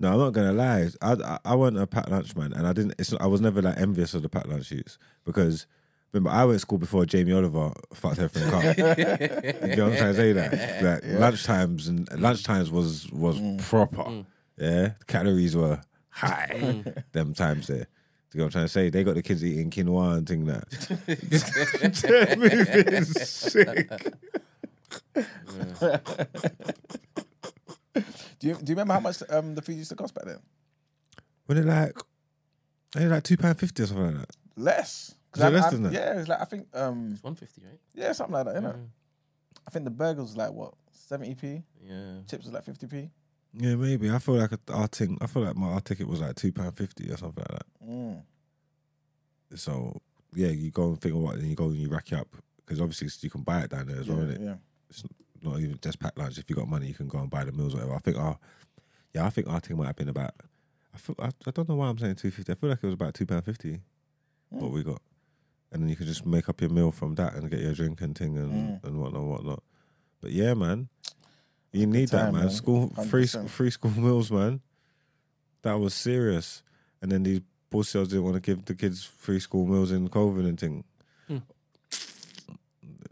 No, 0.00 0.12
I'm 0.12 0.18
not 0.18 0.32
gonna 0.32 0.52
lie. 0.52 0.88
I 1.02 1.12
I, 1.12 1.38
I 1.44 1.54
wasn't 1.54 1.78
a 1.78 1.86
packed 1.86 2.10
lunch 2.10 2.36
man, 2.36 2.52
and 2.52 2.66
I 2.66 2.72
didn't. 2.72 2.94
It's 2.98 3.12
I 3.20 3.26
was 3.26 3.40
never 3.40 3.60
like 3.60 3.78
envious 3.78 4.14
of 4.14 4.22
the 4.22 4.28
packed 4.28 4.48
lunch 4.48 4.66
shoots 4.66 4.98
because 5.24 5.66
remember 6.12 6.30
I 6.30 6.44
went 6.44 6.56
to 6.56 6.60
school 6.60 6.78
before 6.78 7.04
Jamie 7.04 7.32
Oliver 7.32 7.72
fucked 7.94 8.20
everything 8.20 8.54
up. 8.54 8.76
you 9.68 9.76
know 9.76 9.84
what 9.84 9.92
I'm 9.92 9.98
trying 9.98 10.14
to 10.14 10.14
say? 10.14 10.32
That 10.32 10.52
like 10.82 11.02
lunchtimes 11.02 11.88
and 11.88 12.08
lunchtimes 12.10 12.70
was 12.70 13.10
was 13.10 13.40
mm. 13.40 13.60
proper. 13.62 14.04
Mm. 14.04 14.26
Yeah, 14.56 14.92
calories 15.06 15.56
were 15.56 15.80
high. 16.10 16.50
Mm. 16.52 17.04
them 17.12 17.34
times 17.34 17.66
there. 17.66 17.86
You 18.34 18.40
know 18.40 18.44
what 18.44 18.48
I'm 18.48 18.50
trying 18.50 18.64
to 18.66 18.68
say? 18.68 18.90
They 18.90 19.04
got 19.04 19.14
the 19.14 19.22
kids 19.22 19.42
eating 19.42 19.70
quinoa 19.70 20.18
and 20.18 20.28
thing 20.28 20.44
that. 20.44 20.68
that 22.02 22.38
movie 22.38 22.96
is 22.96 23.28
sick. 23.28 23.90
Do 27.94 28.02
you 28.48 28.54
do 28.54 28.60
you 28.66 28.74
remember 28.76 28.94
how 28.94 29.00
much 29.00 29.22
um 29.30 29.54
the 29.54 29.62
food 29.62 29.76
used 29.76 29.90
to 29.90 29.96
cost 29.96 30.14
back 30.14 30.24
then? 30.26 30.38
When 31.46 31.58
it 31.58 31.64
like, 31.64 31.96
they 32.94 33.06
like 33.06 33.22
two 33.24 33.36
pound 33.36 33.58
fifty 33.58 33.82
or 33.82 33.86
something 33.86 34.06
like 34.06 34.26
that. 34.26 34.36
Less. 34.56 35.14
'Cause 35.32 35.42
Is 35.42 35.44
it 35.44 35.46
I- 35.46 35.50
less 35.60 35.64
I- 35.64 35.70
than 35.70 35.82
that? 35.84 35.92
Yeah, 35.92 36.18
it's 36.20 36.28
like 36.28 36.40
I 36.40 36.44
think 36.44 36.66
um 36.74 37.10
It's 37.12 37.22
150, 37.22 37.62
right? 37.64 37.78
yeah 37.94 38.12
something 38.12 38.34
like 38.34 38.44
that. 38.46 38.54
You 38.56 38.60
know, 38.62 38.76
I 39.66 39.70
think 39.70 39.84
the 39.84 39.90
burger 39.90 40.22
was 40.22 40.36
like 40.36 40.52
what 40.52 40.74
seventy 40.92 41.34
p. 41.34 41.62
Yeah. 41.82 42.20
Chips 42.28 42.44
was 42.44 42.52
like 42.54 42.64
fifty 42.64 42.86
p. 42.86 43.10
Yeah, 43.54 43.76
maybe. 43.76 44.10
I 44.10 44.18
feel 44.18 44.34
like 44.36 44.52
a- 44.52 44.72
our 44.72 44.86
thing. 44.88 45.16
I 45.20 45.26
feel 45.26 45.42
like 45.42 45.56
my 45.56 45.68
our 45.68 45.80
ticket 45.80 46.06
was 46.06 46.20
like 46.20 46.36
two 46.36 46.52
pound 46.52 46.76
fifty 46.76 47.10
or 47.10 47.16
something 47.16 47.44
like 47.50 47.58
that. 47.58 47.66
Mm. 47.88 48.22
So 49.54 50.00
yeah, 50.34 50.48
you 50.48 50.70
go 50.70 50.88
and 50.90 51.00
think 51.00 51.14
of 51.14 51.20
what, 51.22 51.36
and 51.36 51.48
you 51.48 51.56
go 51.56 51.66
and 51.66 51.76
you 51.76 51.88
rack 51.88 52.12
it 52.12 52.18
up 52.18 52.28
because 52.58 52.80
obviously 52.80 53.08
you 53.22 53.30
can 53.30 53.42
buy 53.42 53.60
it 53.62 53.70
down 53.70 53.86
there 53.86 54.00
as 54.00 54.08
well. 54.08 54.18
Yeah, 54.18 54.24
innit? 54.34 54.44
yeah. 54.44 54.54
It's 54.90 55.02
not 55.42 55.58
even 55.60 55.78
just 55.80 55.98
packed 56.00 56.18
lunch. 56.18 56.38
If 56.38 56.48
you 56.48 56.56
got 56.56 56.68
money, 56.68 56.86
you 56.86 56.94
can 56.94 57.08
go 57.08 57.18
and 57.18 57.30
buy 57.30 57.44
the 57.44 57.52
meals, 57.52 57.74
or 57.74 57.78
whatever. 57.78 57.94
I 57.94 57.98
think 57.98 58.16
our 58.16 58.38
yeah, 59.14 59.26
I 59.26 59.30
think 59.30 59.48
our 59.48 59.60
thing 59.60 59.76
might 59.76 59.86
have 59.86 59.96
been 59.96 60.08
about. 60.08 60.34
I 60.94 60.98
feel 60.98 61.16
I, 61.18 61.30
I 61.46 61.50
don't 61.50 61.68
know 61.68 61.76
why 61.76 61.88
I'm 61.88 61.98
saying 61.98 62.16
two 62.16 62.30
fifty. 62.30 62.52
I 62.52 62.54
feel 62.54 62.70
like 62.70 62.78
it 62.82 62.86
was 62.86 62.94
about 62.94 63.14
two 63.14 63.26
pound 63.26 63.44
fifty. 63.44 63.80
Hmm. 64.52 64.60
What 64.60 64.70
we 64.70 64.82
got, 64.82 65.02
and 65.72 65.82
then 65.82 65.88
you 65.88 65.96
can 65.96 66.06
just 66.06 66.26
make 66.26 66.48
up 66.48 66.60
your 66.60 66.70
meal 66.70 66.92
from 66.92 67.14
that 67.16 67.34
and 67.34 67.50
get 67.50 67.60
your 67.60 67.74
drink 67.74 68.00
and 68.00 68.16
thing 68.16 68.36
and 68.36 68.80
hmm. 68.80 68.86
and 68.86 69.00
whatnot, 69.00 69.22
whatnot. 69.22 69.62
But 70.20 70.32
yeah, 70.32 70.54
man, 70.54 70.88
you 71.72 71.86
need 71.86 72.08
that, 72.08 72.24
time, 72.24 72.34
man. 72.34 72.42
man. 72.42 72.50
School 72.50 72.90
free 73.08 73.24
100%. 73.24 73.48
free 73.48 73.70
school 73.70 73.90
meals, 73.96 74.30
man. 74.30 74.60
That 75.62 75.74
was 75.78 75.94
serious. 75.94 76.62
And 77.00 77.12
then 77.12 77.22
these 77.22 77.40
bullshells 77.70 78.08
didn't 78.08 78.24
want 78.24 78.34
to 78.34 78.40
give 78.40 78.64
the 78.64 78.74
kids 78.74 79.04
free 79.04 79.40
school 79.40 79.66
meals 79.66 79.92
in 79.92 80.08
COVID 80.08 80.48
and 80.48 80.58
thing. 80.58 80.84
Hmm. 81.26 81.38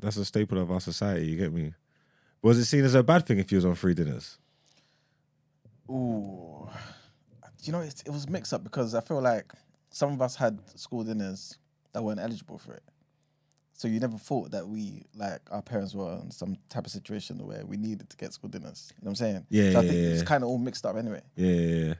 That's 0.00 0.16
a 0.16 0.24
staple 0.24 0.58
of 0.58 0.70
our 0.70 0.80
society. 0.80 1.26
You 1.26 1.36
get 1.36 1.52
me? 1.52 1.74
Was 2.46 2.58
it 2.58 2.66
seen 2.66 2.84
as 2.84 2.94
a 2.94 3.02
bad 3.02 3.26
thing 3.26 3.40
if 3.40 3.50
you 3.50 3.56
was 3.56 3.64
on 3.64 3.74
free 3.74 3.92
dinners? 3.92 4.38
Ooh, 5.90 6.68
you 7.64 7.72
know 7.72 7.80
it, 7.80 8.04
it 8.06 8.10
was 8.10 8.28
mixed 8.28 8.54
up 8.54 8.62
because 8.62 8.94
I 8.94 9.00
feel 9.00 9.20
like 9.20 9.52
some 9.90 10.12
of 10.12 10.22
us 10.22 10.36
had 10.36 10.60
school 10.78 11.02
dinners 11.02 11.58
that 11.92 12.04
weren't 12.04 12.20
eligible 12.20 12.58
for 12.58 12.74
it. 12.74 12.84
So 13.72 13.88
you 13.88 13.98
never 13.98 14.16
thought 14.16 14.52
that 14.52 14.68
we 14.68 15.06
like 15.16 15.40
our 15.50 15.60
parents 15.60 15.92
were 15.92 16.20
in 16.22 16.30
some 16.30 16.56
type 16.68 16.86
of 16.86 16.92
situation 16.92 17.44
where 17.44 17.66
we 17.66 17.76
needed 17.76 18.10
to 18.10 18.16
get 18.16 18.32
school 18.32 18.48
dinners. 18.48 18.92
You 18.96 19.06
know 19.06 19.08
what 19.08 19.10
I'm 19.10 19.16
saying? 19.16 19.46
Yeah, 19.50 19.72
So 19.72 19.80
I 19.80 19.82
yeah, 19.82 19.88
think 19.90 20.02
yeah. 20.02 20.08
it's 20.10 20.22
kind 20.22 20.44
of 20.44 20.48
all 20.48 20.58
mixed 20.58 20.86
up 20.86 20.94
anyway. 20.94 21.22
Yeah, 21.34 21.50
yeah, 21.50 21.84
yeah. 21.86 21.94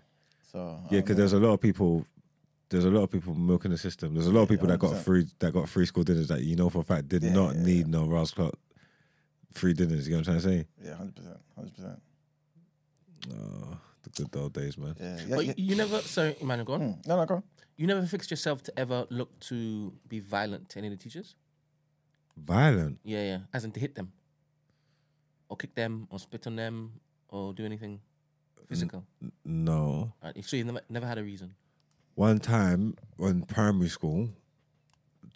So 0.53 0.79
Yeah, 0.93 1.01
because 1.01 1.17
there's 1.17 1.33
a 1.33 1.41
lot 1.41 1.55
of 1.55 1.61
people. 1.61 2.07
There's 2.69 2.85
a 2.85 2.91
lot 2.91 3.03
of 3.03 3.11
people 3.11 3.35
milking 3.35 3.73
the 3.73 3.79
system. 3.79 4.15
There's 4.15 4.29
a 4.29 4.33
lot 4.33 4.43
of 4.43 4.49
people 4.49 4.69
that 4.69 4.79
got 4.79 4.97
free 4.97 5.27
that 5.41 5.53
got 5.53 5.69
free 5.69 5.87
school 5.87 6.05
dinners 6.05 6.29
that 6.29 6.45
you 6.45 6.55
know 6.55 6.71
for 6.71 6.83
a 6.83 6.85
fact 6.85 7.09
did 7.09 7.25
not 7.25 7.57
need 7.57 7.89
no 7.89 8.07
Ross 8.07 8.31
Clock 8.31 8.55
free 9.57 9.73
dinners. 9.73 10.07
You 10.07 10.15
know 10.15 10.21
what 10.21 10.29
I'm 10.29 10.41
trying 10.41 10.57
to 10.57 10.63
say? 10.63 10.67
yeah, 10.85 10.95
hundred 10.95 11.17
percent, 11.17 11.41
hundred 11.55 11.75
percent. 11.75 12.03
Oh, 13.33 13.79
the 14.03 14.25
good 14.25 14.41
old 14.41 14.53
days, 14.53 14.79
man. 14.79 14.95
Yeah, 15.01 15.19
yeah. 15.27 15.37
But 15.37 15.47
yeah. 15.47 15.55
you 15.57 15.77
never, 15.77 16.01
sorry, 16.01 16.37
Emmanuel, 16.41 16.67
go 16.67 16.73
on. 16.75 16.81
Mm. 16.81 17.07
No, 17.07 17.17
no, 17.17 17.27
go. 17.27 17.35
on. 17.37 17.43
You 17.77 17.87
never 17.87 18.07
fixed 18.07 18.31
yourself 18.31 18.63
to 18.65 18.79
ever 18.79 19.07
look 19.11 19.39
to 19.41 19.93
be 20.09 20.21
violent 20.21 20.69
to 20.71 20.79
any 20.79 20.89
of 20.89 20.93
the 20.93 21.03
teachers? 21.03 21.35
Violent. 22.37 22.99
Yeah, 23.05 23.23
yeah. 23.23 23.39
As 23.53 23.65
in 23.65 23.73
to 23.73 23.81
hit 23.81 23.95
them, 23.95 24.13
or 25.49 25.57
kick 25.57 25.75
them, 25.75 26.07
or 26.11 26.19
spit 26.19 26.47
on 26.47 26.57
them, 26.57 26.93
or 27.29 27.53
do 27.53 27.65
anything 27.65 28.01
physical. 28.69 29.05
No. 29.45 30.13
Right, 30.23 30.45
so 30.45 30.57
you 30.57 30.65
never, 30.65 30.81
never 30.89 31.07
had 31.07 31.19
a 31.19 31.23
reason. 31.23 31.55
One 32.15 32.39
time 32.39 32.97
when 33.17 33.43
primary 33.43 33.89
school, 33.89 34.31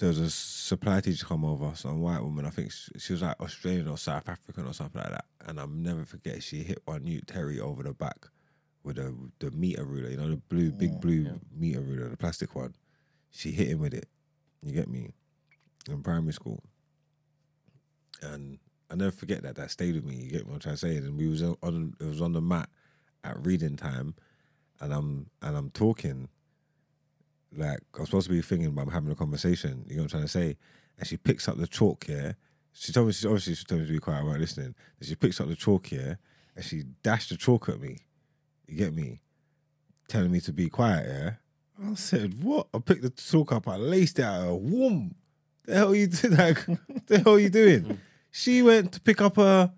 there 0.01 0.09
was 0.09 0.19
a 0.19 0.31
supply 0.31 1.01
teacher 1.03 1.27
come 1.27 1.45
over, 1.45 1.73
some 1.75 2.01
white 2.01 2.23
woman. 2.23 2.47
I 2.47 2.51
think 2.51 2.73
she, 2.73 2.91
she 2.99 3.13
was 3.13 3.21
like 3.21 3.39
Australian 3.39 3.87
or 3.87 3.99
South 3.99 4.27
African 4.31 4.67
or 4.67 4.73
something 4.73 4.99
like 4.99 5.11
that. 5.11 5.27
And 5.47 5.61
I'll 5.61 5.69
never 5.69 6.07
forget, 6.07 6.43
she 6.43 6.63
hit 6.63 6.81
one 6.87 7.05
Newt 7.05 7.27
Terry 7.27 7.61
over 7.61 7.83
the 7.83 7.93
back 7.93 8.27
with 8.83 8.97
the 8.97 9.15
the 9.41 9.51
meter 9.51 9.85
ruler, 9.85 10.09
you 10.09 10.17
know, 10.17 10.31
the 10.31 10.37
blue, 10.49 10.73
mm, 10.73 10.79
big 10.79 11.01
blue 11.03 11.39
meter 11.55 11.83
ruler, 11.83 12.09
the 12.09 12.17
plastic 12.17 12.55
one. 12.55 12.75
She 13.31 13.51
hit 13.51 13.69
him 13.69 13.81
with 13.81 13.93
it. 13.93 14.09
You 14.63 14.73
get 14.73 14.89
me? 14.89 15.13
In 15.87 16.03
primary 16.03 16.33
school. 16.33 16.63
And 18.23 18.59
I 18.91 18.95
never 18.95 19.11
forget 19.11 19.43
that. 19.43 19.57
That 19.57 19.71
stayed 19.71 19.97
with 19.97 20.05
me. 20.05 20.17
You 20.17 20.31
get 20.31 20.47
what 20.47 20.55
I'm 20.55 20.61
trying 20.61 20.77
to 20.77 20.81
say? 20.81 20.97
And 20.97 21.19
we 21.19 21.29
was 21.29 21.43
on 21.43 21.95
it 22.01 22.07
was 22.07 22.23
on 22.23 22.33
the 22.33 22.41
mat 22.41 22.71
at 23.23 23.45
reading 23.45 23.77
time 23.77 24.15
and 24.81 24.95
I'm 24.95 25.27
and 25.43 25.57
I'm 25.57 25.71
talking 25.71 26.29
like 27.57 27.81
I'm 27.99 28.07
supposed 28.07 28.29
to 28.29 28.33
be 28.33 28.43
thinking, 28.43 28.71
but 28.73 28.83
I'm 28.83 28.91
having 28.91 29.11
a 29.11 29.15
conversation. 29.15 29.85
You 29.89 29.97
know 29.97 30.03
what 30.03 30.05
I'm 30.05 30.09
trying 30.11 30.23
to 30.25 30.29
say? 30.29 30.57
And 30.99 31.07
she 31.07 31.17
picks 31.17 31.49
up 31.49 31.57
the 31.57 31.67
chalk 31.67 32.07
here. 32.07 32.37
She 32.73 32.93
told 32.93 33.09
me 33.09 33.13
she 33.13 33.27
obviously 33.27 33.55
she 33.55 33.65
told 33.65 33.81
me 33.81 33.87
to 33.87 33.93
be 33.93 33.99
quiet. 33.99 34.21
I 34.21 34.25
weren't 34.25 34.41
listening. 34.41 34.75
And 34.99 35.09
she 35.09 35.15
picks 35.15 35.41
up 35.41 35.49
the 35.49 35.57
chalk 35.57 35.87
here, 35.87 36.19
and 36.55 36.65
she 36.65 36.85
dashed 37.03 37.31
the 37.31 37.37
chalk 37.37 37.69
at 37.69 37.81
me. 37.81 37.99
You 38.67 38.77
get 38.77 38.95
me? 38.95 39.21
Telling 40.09 40.31
me 40.31 40.41
to 40.41 40.53
be 40.53 40.69
quiet. 40.69 41.07
Yeah. 41.09 41.91
I 41.91 41.95
said, 41.95 42.43
"What?" 42.43 42.69
I 42.75 42.79
picked 42.79 43.03
the 43.03 43.11
chalk 43.11 43.53
up. 43.53 43.67
I 43.69 43.77
laced 43.77 44.19
it 44.19 44.25
at. 44.25 44.43
Whoom. 44.43 45.15
The 45.67 45.75
hell 45.75 45.95
you 45.95 46.07
do? 46.07 46.29
Like, 46.37 46.65
the 47.07 47.21
hell 47.21 47.39
you 47.39 47.49
doing? 47.51 47.99
She 48.31 48.63
went 48.63 48.93
to 48.93 49.01
pick 49.01 49.21
up 49.21 49.37
her 49.37 49.73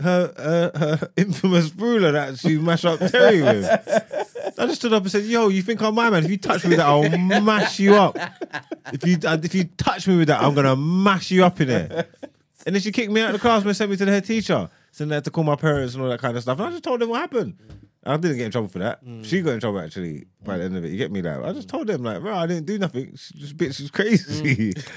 her 0.00 0.32
uh, 0.36 0.78
her 0.78 1.10
infamous 1.16 1.74
ruler 1.74 2.12
that 2.12 2.38
she 2.38 2.58
mashed 2.58 2.84
up 2.84 2.98
Terry 3.00 3.42
with. 3.42 3.66
I 4.62 4.66
just 4.66 4.80
stood 4.80 4.92
up 4.92 5.02
and 5.02 5.10
said, 5.10 5.24
"Yo, 5.24 5.48
you 5.48 5.62
think 5.62 5.82
I'm 5.82 5.94
my 5.94 6.08
man? 6.10 6.24
If 6.24 6.30
you 6.30 6.36
touch 6.38 6.64
me 6.64 6.70
with 6.70 6.78
that, 6.78 6.86
I'll 6.86 7.40
mash 7.42 7.78
you 7.80 7.94
up. 7.96 8.16
If 8.92 9.06
you 9.06 9.16
uh, 9.24 9.38
if 9.42 9.54
you 9.54 9.64
touch 9.76 10.06
me 10.06 10.16
with 10.16 10.28
that, 10.28 10.42
I'm 10.42 10.54
gonna 10.54 10.76
mash 10.76 11.30
you 11.30 11.44
up 11.44 11.60
in 11.60 11.68
there." 11.68 12.06
And 12.64 12.74
then 12.76 12.80
she 12.80 12.92
kicked 12.92 13.10
me 13.10 13.20
out 13.20 13.30
of 13.30 13.32
the 13.34 13.38
classroom 13.40 13.68
and 13.68 13.76
sent 13.76 13.90
me 13.90 13.96
to 13.96 14.04
the 14.04 14.12
head 14.12 14.24
teacher. 14.24 14.70
So 14.92 15.04
then 15.04 15.12
I 15.12 15.14
had 15.16 15.24
to 15.24 15.30
call 15.32 15.42
my 15.42 15.56
parents 15.56 15.94
and 15.94 16.02
all 16.04 16.08
that 16.10 16.20
kind 16.20 16.36
of 16.36 16.42
stuff. 16.44 16.58
And 16.60 16.68
I 16.68 16.70
just 16.70 16.84
told 16.84 17.00
them 17.00 17.08
what 17.08 17.20
happened. 17.20 17.56
I 18.04 18.16
didn't 18.16 18.36
get 18.36 18.46
in 18.46 18.52
trouble 18.52 18.68
for 18.68 18.80
that. 18.80 19.00
She 19.22 19.42
got 19.42 19.52
in 19.52 19.60
trouble 19.60 19.80
actually 19.80 20.26
by 20.44 20.58
the 20.58 20.64
end 20.64 20.76
of 20.76 20.84
it. 20.84 20.90
You 20.90 20.96
get 20.98 21.10
me? 21.12 21.22
Like 21.22 21.44
I 21.44 21.52
just 21.52 21.68
told 21.68 21.86
them 21.86 22.02
like, 22.02 22.20
bro, 22.20 22.34
I 22.36 22.46
didn't 22.46 22.66
do 22.66 22.78
nothing. 22.78 23.14
She, 23.16 23.38
this 23.38 23.52
bitch 23.52 23.80
is 23.80 23.90
crazy. 23.90 24.54
you 24.54 24.72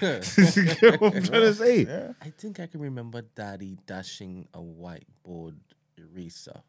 get 0.76 1.02
what 1.02 1.16
I'm 1.16 1.24
trying 1.24 1.42
to 1.42 1.54
say? 1.54 1.88
I 2.22 2.30
think 2.32 2.60
I 2.60 2.68
can 2.68 2.82
remember 2.82 3.22
Daddy 3.36 3.78
dashing 3.86 4.48
a 4.54 4.60
whiteboard 4.60 5.56
eraser. 5.98 6.62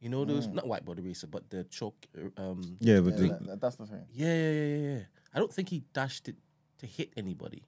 You 0.00 0.08
know 0.08 0.24
those 0.24 0.46
not 0.48 0.64
whiteboard 0.64 0.98
eraser, 0.98 1.26
but 1.26 1.48
the 1.50 1.64
chalk. 1.64 1.94
uh, 2.16 2.40
Um, 2.42 2.76
Yeah, 2.80 3.00
but 3.00 3.12
Yeah, 3.12 3.16
the, 3.20 3.28
that- 3.28 3.46
that- 3.46 3.60
that's 3.60 3.76
the 3.76 3.86
thing. 3.86 4.06
yeah, 4.12 4.34
yeah, 4.34 4.52
yeah, 4.52 4.76
yeah, 4.76 4.94
yeah. 4.96 5.02
I 5.34 5.38
don't 5.38 5.52
think 5.52 5.68
he 5.68 5.82
dashed 5.92 6.28
it 6.28 6.36
to 6.78 6.86
hit 6.86 7.12
anybody. 7.16 7.62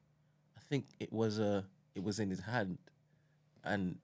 I 0.56 0.60
think 0.68 0.86
it 0.98 1.12
was 1.12 1.38
a 1.38 1.64
it 1.94 2.02
was 2.02 2.18
in 2.18 2.30
his 2.30 2.40
hand, 2.40 2.78
and 3.64 3.98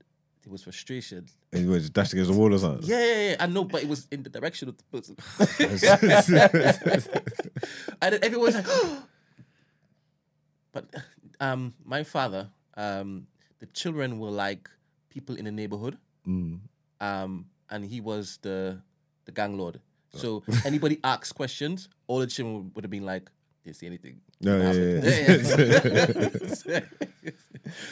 it 0.45 0.51
was 0.51 0.63
frustration. 0.63 1.27
and 1.53 1.63
he 1.63 1.67
was 1.69 1.89
dashed 1.89 2.13
against 2.13 2.31
the 2.31 2.37
wall 2.37 2.53
or 2.55 2.59
something. 2.59 2.87
Yeah, 2.87 3.03
yeah, 3.05 3.31
yeah. 3.31 3.37
I 3.41 3.47
know, 3.47 3.65
but 3.65 3.83
it 3.83 3.89
was 3.89 4.07
in 4.11 4.23
the 4.23 4.29
direction 4.31 4.69
of 4.69 4.77
the 4.77 4.85
person. 4.93 5.17
and 8.03 8.13
then 8.13 8.19
everyone's 8.23 8.55
like, 8.57 8.67
but 10.73 10.85
um, 11.41 11.73
my 11.85 12.03
father, 12.03 12.51
um, 12.77 13.27
the 13.61 13.67
children 13.67 14.19
were 14.19 14.31
like 14.31 14.69
people 15.09 15.35
in 15.35 15.47
the 15.47 15.53
neighborhood, 15.53 15.97
Mm. 16.27 16.61
um, 17.01 17.47
and 17.71 17.85
he 17.85 18.01
was 18.01 18.39
the 18.43 18.81
the 19.25 19.33
gang 19.33 19.57
lord. 19.59 19.81
So 20.15 20.43
anybody 20.65 20.99
asks 21.05 21.33
questions, 21.33 21.89
all 22.07 22.19
the 22.21 22.27
children 22.27 22.73
would 22.75 22.85
have 22.85 22.91
been 22.91 23.05
like, 23.05 23.31
didn't 23.65 23.77
see 23.77 23.87
anything. 23.87 24.21
No, 24.41 24.57
yeah, 24.59 24.73
Didn't 24.73 25.47
happen." 26.65 26.89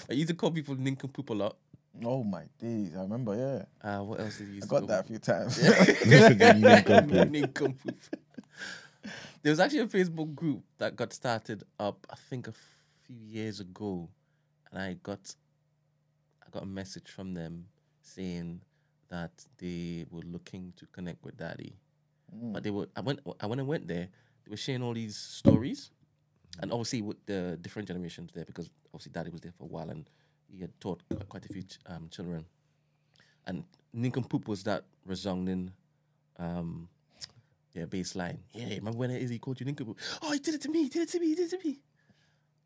I 0.09 0.13
used 0.13 0.29
to 0.29 0.35
call 0.35 0.51
people 0.51 0.75
nincompoop 0.77 1.29
a 1.31 1.35
lot. 1.35 1.57
Oh 2.05 2.23
my 2.23 2.45
days, 2.59 2.95
I 2.97 3.01
remember. 3.03 3.35
Yeah, 3.35 3.65
Uh, 3.91 4.03
what 4.05 4.21
else 4.21 4.39
did 4.39 4.49
you 4.49 4.55
use 4.55 4.65
I 4.65 4.67
to 4.67 4.71
got 4.71 4.79
call 4.81 4.89
that 4.89 5.01
a 5.01 5.09
few 5.09 5.19
times. 5.19 5.59
Nincompoop. 7.31 7.97
there 9.43 9.51
was 9.51 9.61
actually 9.61 9.81
a 9.81 9.87
Facebook 9.87 10.35
group 10.35 10.63
that 10.79 10.95
got 10.97 11.13
started 11.13 11.63
up, 11.79 12.07
I 12.11 12.17
think, 12.17 12.49
a 12.49 12.53
few 13.07 13.17
years 13.17 13.61
ago, 13.61 14.09
and 14.71 14.81
I 14.83 14.95
got, 15.03 15.35
I 16.47 16.51
got 16.51 16.65
a 16.65 16.67
message 16.67 17.09
from 17.11 17.33
them 17.35 17.67
saying 18.03 18.61
that 19.09 19.33
they 19.59 20.05
were 20.11 20.23
looking 20.23 20.73
to 20.77 20.87
connect 20.87 21.23
with 21.25 21.37
Daddy, 21.37 21.77
but 22.33 22.63
they 22.63 22.71
were. 22.71 22.89
I 22.97 23.01
went. 23.01 23.21
I 23.41 23.47
when 23.47 23.61
I 23.61 23.63
went 23.63 23.87
there, 23.89 24.09
they 24.45 24.51
were 24.51 24.57
sharing 24.57 24.83
all 24.83 24.95
these 24.95 25.17
stories, 25.17 25.91
and 26.61 26.73
obviously 26.73 27.03
with 27.03 27.25
the 27.27 27.59
different 27.61 27.89
generations 27.89 28.31
there, 28.35 28.45
because 28.45 28.71
obviously 28.93 29.13
Daddy 29.13 29.31
was 29.31 29.41
there 29.41 29.53
for 29.53 29.65
a 29.65 29.69
while 29.69 29.91
and 29.91 30.09
he 30.49 30.61
had 30.61 30.71
taught 30.81 31.03
quite- 31.29 31.45
a 31.45 31.49
few 31.53 31.63
ch- 31.65 31.79
um, 31.87 32.09
children 32.09 32.45
and 33.47 33.65
nincompoop 33.93 34.47
was 34.49 34.63
that 34.65 34.85
resounding 35.05 35.73
um, 36.39 36.89
their 37.75 37.87
baseline. 37.87 38.39
Yeah, 38.53 38.69
remember 38.77 38.99
when 38.99 39.11
it 39.11 39.23
is 39.23 39.31
he 39.31 39.39
called 39.39 39.61
you 39.61 39.67
Ninkaboo? 39.67 39.97
Oh, 40.23 40.33
he 40.33 40.39
did 40.39 40.55
it 40.55 40.63
to 40.63 40.69
me, 40.69 40.85
he 40.85 40.89
did 40.89 41.03
it 41.03 41.09
to 41.11 41.21
me, 41.21 41.27
he 41.29 41.35
did 41.35 41.53
it 41.53 41.61
to 41.61 41.69
me. 41.69 41.79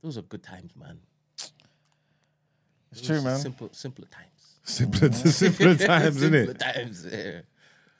Those 0.02 0.16
are 0.18 0.22
good 0.22 0.42
times, 0.42 0.74
man. 0.76 0.98
It's 1.36 3.00
Those 3.00 3.06
true, 3.06 3.22
man. 3.22 3.38
Simple, 3.38 3.68
simpler 3.72 4.06
times. 4.08 4.39
Simpler, 4.70 5.12
simpler 5.12 5.74
times, 5.86 6.16
isn't 6.16 6.34
it? 6.34 6.58
times. 6.58 7.06
Yeah. 7.10 7.40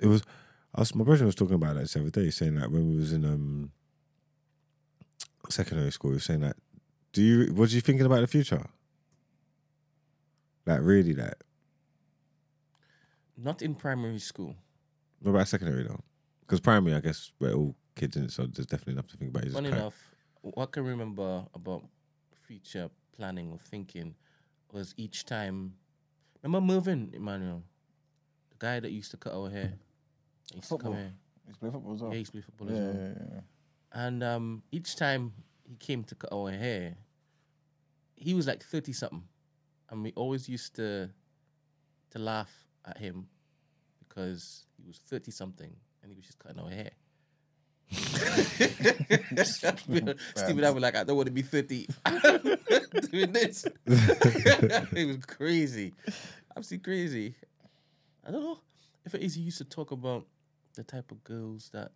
It 0.01 0.07
was. 0.07 0.23
Us, 0.75 0.95
my 0.95 1.03
brother 1.05 1.27
was 1.27 1.35
talking 1.35 1.57
about 1.57 1.75
that 1.75 1.89
the 1.91 2.01
other 2.01 2.11
day, 2.11 2.31
saying 2.31 2.55
that 2.55 2.71
when 2.71 2.89
we 2.91 2.97
was 2.97 3.13
in 3.13 3.25
um 3.25 3.73
secondary 5.49 5.91
school, 5.91 6.13
he 6.13 6.15
was 6.15 6.25
saying 6.25 6.41
that. 6.41 6.57
Do 7.13 7.23
you? 7.23 7.53
Was 7.55 7.75
you 7.75 7.81
thinking 7.81 8.07
about 8.07 8.21
the 8.21 8.27
future? 8.29 8.65
Like 10.67 10.81
really, 10.83 11.15
like 11.15 11.35
Not 13.37 13.63
in 13.63 13.75
primary 13.75 14.19
school. 14.21 14.55
what 15.21 15.31
about 15.33 15.49
secondary 15.49 15.83
though? 15.83 16.01
Because 16.43 16.61
primary, 16.61 16.95
I 16.95 17.01
guess, 17.01 17.33
we're 17.41 17.53
all 17.55 17.75
kids 17.97 18.17
in 18.17 18.25
it, 18.25 18.31
so 18.31 18.47
there's 18.47 18.67
definitely 18.67 18.93
enough 18.95 19.09
to 19.09 19.17
think 19.17 19.31
about. 19.31 19.51
Funny 19.51 19.69
enough, 19.71 20.15
what 20.43 20.69
I 20.69 20.71
can 20.71 20.85
remember 20.85 21.45
about 21.55 21.83
future 22.47 22.89
planning 23.17 23.51
or 23.51 23.59
thinking 23.59 24.15
was 24.73 24.95
each 24.97 25.25
time. 25.25 25.75
Remember 26.43 26.73
Mervyn 26.73 27.11
Emmanuel, 27.13 27.63
the 28.51 28.57
guy 28.59 28.81
that 28.81 28.91
used 28.91 29.11
to 29.11 29.17
cut 29.17 29.33
our 29.35 29.51
hair. 29.51 29.75
He 30.51 30.57
used 30.57 30.69
to 30.69 30.79
come 30.79 30.95
here. 30.95 31.13
He's 31.47 31.57
play 31.57 31.71
football 31.71 31.95
as 31.95 32.01
well. 32.01 32.11
Yeah, 32.11 32.15
he 32.15 32.21
used 32.21 32.33
to 32.33 32.39
play 32.39 32.43
football 32.43 32.69
yeah, 32.69 32.77
as 32.77 32.81
well. 32.83 32.95
yeah, 32.95 33.09
yeah, 33.09 33.35
yeah. 33.35 33.41
And 33.93 34.23
um, 34.23 34.63
each 34.73 34.97
time 34.97 35.33
he 35.69 35.77
came 35.77 36.05
to 36.05 36.15
cut 36.15 36.33
our 36.33 36.51
hair, 36.51 36.97
he 38.15 38.35
was 38.35 38.47
like 38.47 38.63
thirty 38.63 38.93
something, 38.93 39.23
and 39.91 40.03
we 40.03 40.13
always 40.17 40.49
used 40.49 40.77
to 40.77 41.11
to 42.11 42.19
laugh 42.19 42.53
at 42.85 42.99
him 42.99 43.27
because 44.09 44.67
he 44.77 44.87
was 44.87 44.99
thirty 44.99 45.31
something 45.31 45.75
and 46.03 46.11
he 46.11 46.17
was 46.17 46.25
just 46.25 46.39
cutting 46.39 46.61
our 46.61 46.71
hair. 46.71 46.91
Stephen 49.45 50.17
and 50.39 50.67
I 50.67 50.71
were 50.71 50.81
like, 50.81 50.95
I 50.97 51.05
don't 51.05 51.17
want 51.17 51.27
to 51.27 51.33
be 51.33 51.43
30 51.43 51.89
doing 53.11 53.33
this. 53.33 53.67
it 53.87 55.07
was 55.07 55.25
crazy. 55.27 55.93
Absolutely 56.57 56.85
crazy. 56.85 57.35
I 58.27 58.31
don't 58.31 58.43
know 58.43 58.59
if 59.05 59.15
it 59.15 59.23
is 59.23 59.35
he 59.35 59.43
used 59.43 59.59
to 59.59 59.65
talk 59.65 59.91
about 59.91 60.27
the 60.75 60.85
type 60.85 61.11
of 61.11 61.25
girls 61.25 61.71
that 61.73 61.91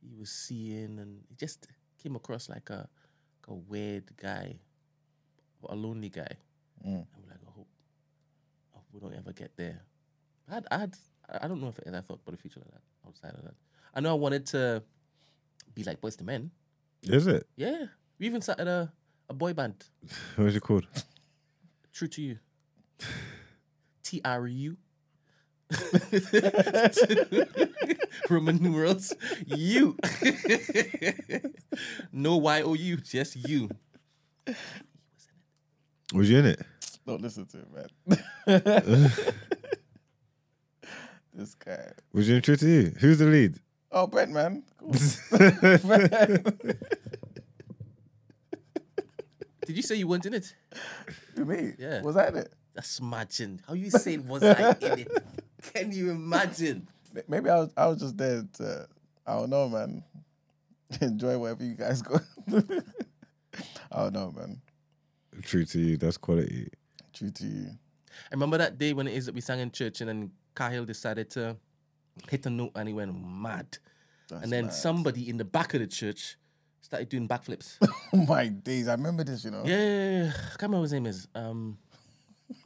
he 0.00 0.14
was 0.14 0.30
seeing 0.30 0.98
and 0.98 1.20
he 1.28 1.34
just 1.34 1.66
came 2.02 2.16
across 2.16 2.48
like 2.48 2.70
a, 2.70 2.88
like 3.42 3.48
a 3.48 3.54
weird 3.54 4.16
guy, 4.16 4.56
a 5.68 5.74
lonely 5.74 6.08
guy. 6.08 6.36
Mm. 6.82 6.94
And 6.94 7.06
we're 7.22 7.30
like, 7.30 7.40
I 7.46 7.50
hope, 7.54 7.68
I 8.74 8.76
hope 8.76 8.86
we 8.92 9.00
don't 9.00 9.14
ever 9.14 9.32
get 9.32 9.54
there. 9.56 9.82
I 10.50 10.54
had, 10.54 10.66
I 10.70 10.78
had, 10.78 10.96
I 11.42 11.46
don't 11.46 11.60
know 11.60 11.68
if 11.68 11.78
I 11.86 11.90
thought 12.00 12.20
about 12.22 12.30
the 12.30 12.36
future 12.38 12.60
like 12.60 12.70
that, 12.70 13.06
outside 13.06 13.34
of 13.34 13.44
that. 13.44 13.54
I 13.94 14.00
know 14.00 14.10
I 14.10 14.14
wanted 14.14 14.46
to 14.46 14.82
be 15.74 15.84
like 15.84 16.00
Boyz 16.00 16.20
II 16.20 16.26
Men. 16.26 16.50
Is 17.02 17.26
it? 17.26 17.46
Yeah. 17.56 17.86
We 18.18 18.26
even 18.26 18.40
started 18.40 18.66
a, 18.68 18.92
a 19.28 19.34
boy 19.34 19.52
band. 19.52 19.84
What's 20.36 20.54
it 20.56 20.60
called? 20.60 20.86
True 21.92 22.08
to 22.08 22.22
you. 22.22 22.38
T 24.02 24.20
R 24.24 24.46
U. 24.46 24.76
Roman 28.30 28.56
numerals. 28.62 29.12
You. 29.44 29.96
no 32.12 32.36
Y 32.38 32.62
O 32.62 32.72
U, 32.74 32.96
just 32.96 33.36
you. 33.48 33.68
Was 36.14 36.30
you 36.30 36.38
in 36.38 36.46
it? 36.46 36.62
Don't 37.06 37.20
listen 37.20 37.46
to 37.46 37.58
it, 37.58 37.68
man. 38.46 39.12
this 41.34 41.54
guy. 41.54 41.92
Was 42.14 42.28
you 42.28 42.36
in 42.36 42.42
True 42.42 42.56
to 42.56 42.66
You? 42.66 42.94
Who's 42.98 43.18
the 43.18 43.26
lead? 43.26 43.60
Oh, 43.90 44.06
Brent, 44.06 44.30
man. 44.32 44.62
Cool. 44.78 44.92
Did 49.66 49.76
you 49.76 49.82
say 49.82 49.96
you 49.96 50.06
weren't 50.08 50.26
in 50.26 50.34
it? 50.34 50.54
To 51.36 51.44
me. 51.44 51.72
Yeah. 51.78 52.02
Was 52.02 52.14
that 52.14 52.34
it? 52.34 52.52
That's 52.74 52.98
imagine. 53.00 53.60
How 53.66 53.74
you 53.74 53.90
saying 53.90 54.26
was 54.26 54.42
I 54.42 54.70
in 54.80 55.00
it? 55.00 55.08
Can 55.74 55.92
you 55.92 56.10
imagine? 56.10 56.88
Maybe 57.26 57.50
I 57.50 57.58
was 57.58 57.70
I 57.76 57.86
was 57.86 58.00
just 58.00 58.16
there 58.16 58.44
to 58.54 58.86
I 59.26 59.34
don't 59.34 59.50
know, 59.50 59.68
man. 59.68 60.04
Enjoy 61.00 61.36
wherever 61.38 61.62
you 61.62 61.74
guys 61.74 62.00
go. 62.02 62.18
I 63.92 63.96
don't 64.04 64.12
know, 64.12 64.32
man. 64.34 64.60
True 65.42 65.64
to 65.66 65.78
You. 65.78 65.96
That's 65.96 66.16
quality. 66.16 66.68
True 67.12 67.30
to 67.30 67.46
you. 67.46 67.66
I 68.10 68.34
remember 68.34 68.58
that 68.58 68.78
day 68.78 68.92
when 68.92 69.06
it 69.06 69.14
is 69.14 69.26
that 69.26 69.34
we 69.34 69.40
sang 69.40 69.60
in 69.60 69.70
church 69.70 70.00
and 70.00 70.08
then 70.08 70.30
Cahill 70.54 70.84
decided 70.84 71.30
to 71.30 71.56
hit 72.30 72.46
a 72.46 72.50
note 72.50 72.72
and 72.74 72.88
he 72.88 72.94
went 72.94 73.14
mad. 73.24 73.78
That's 74.28 74.42
and 74.44 74.52
then 74.52 74.66
mad. 74.66 74.74
somebody 74.74 75.28
in 75.28 75.36
the 75.36 75.44
back 75.44 75.74
of 75.74 75.80
the 75.80 75.86
church 75.86 76.36
started 76.80 77.08
doing 77.08 77.28
backflips. 77.28 77.76
Oh 78.10 78.24
my 78.24 78.48
days. 78.48 78.88
I 78.88 78.92
remember 78.92 79.22
this, 79.22 79.44
you 79.44 79.50
know. 79.50 79.62
yeah, 79.66 79.76
yeah, 79.76 80.22
yeah. 80.22 80.32
I 80.34 80.56
can't 80.56 80.62
remember 80.62 80.78
what 80.78 80.82
his 80.84 80.92
name 80.94 81.04
is. 81.06 81.28
Um, 81.34 81.76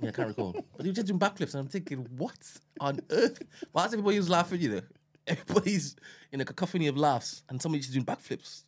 yeah, 0.01 0.11
I 0.11 0.13
can't 0.13 0.29
recall. 0.29 0.53
But 0.77 0.85
he 0.87 0.91
was 0.91 0.97
just 0.97 1.09
doing 1.09 1.19
backflips, 1.19 1.55
and 1.55 1.63
I'm 1.63 1.67
thinking, 1.69 2.07
what 2.17 2.39
on 2.79 3.01
earth? 3.11 3.43
Why 3.73 3.87
is 3.87 3.93
everybody 3.93 4.19
was 4.19 4.31
laughing? 4.31 4.61
You 4.61 4.69
know, 4.77 4.81
everybody's 5.27 5.97
in 6.31 6.41
a 6.41 6.45
cacophony 6.45 6.87
of 6.87 6.97
laughs, 6.97 7.43
and 7.49 7.61
somebody's 7.61 7.87
just 7.89 7.95
doing 7.95 8.07
backflips. 8.07 8.63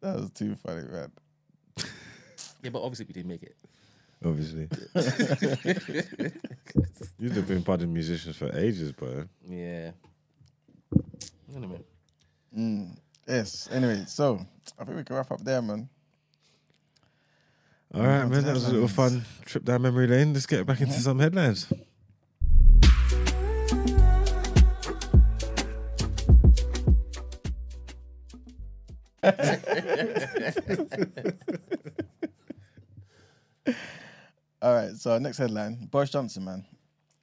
That 0.00 0.16
was 0.16 0.30
too 0.30 0.54
funny, 0.56 0.84
man. 0.90 1.12
Yeah, 2.62 2.70
but 2.70 2.80
obviously 2.80 3.04
we 3.04 3.12
didn't 3.12 3.28
make 3.28 3.42
it. 3.42 3.56
Obviously. 4.24 4.68
You've 7.18 7.46
been 7.46 7.62
part 7.62 7.82
of 7.82 7.88
musicians 7.88 8.36
for 8.36 8.56
ages, 8.56 8.92
bro. 8.92 9.24
Yeah. 9.48 9.92
Anyway, 11.54 11.80
mm, 12.56 12.96
Yes. 13.28 13.68
Anyway, 13.70 14.04
so 14.06 14.40
I 14.78 14.84
think 14.84 14.96
we 14.96 15.04
can 15.04 15.16
wrap 15.16 15.30
up 15.30 15.44
there, 15.44 15.60
man. 15.60 15.88
All 17.94 18.02
right, 18.02 18.26
man. 18.26 18.42
That 18.42 18.54
was 18.54 18.66
a 18.66 18.72
little 18.72 18.88
fun 18.88 19.24
trip 19.44 19.64
down 19.64 19.82
memory 19.82 20.06
lane. 20.06 20.32
Let's 20.32 20.46
get 20.46 20.66
back 20.66 20.80
into 20.80 20.94
some 20.94 21.18
headlines. 21.18 21.70
All 34.60 34.74
right, 34.74 34.94
so 34.96 35.16
next 35.18 35.38
headline 35.38 35.86
Boris 35.90 36.10
Johnson, 36.10 36.44
man. 36.44 36.64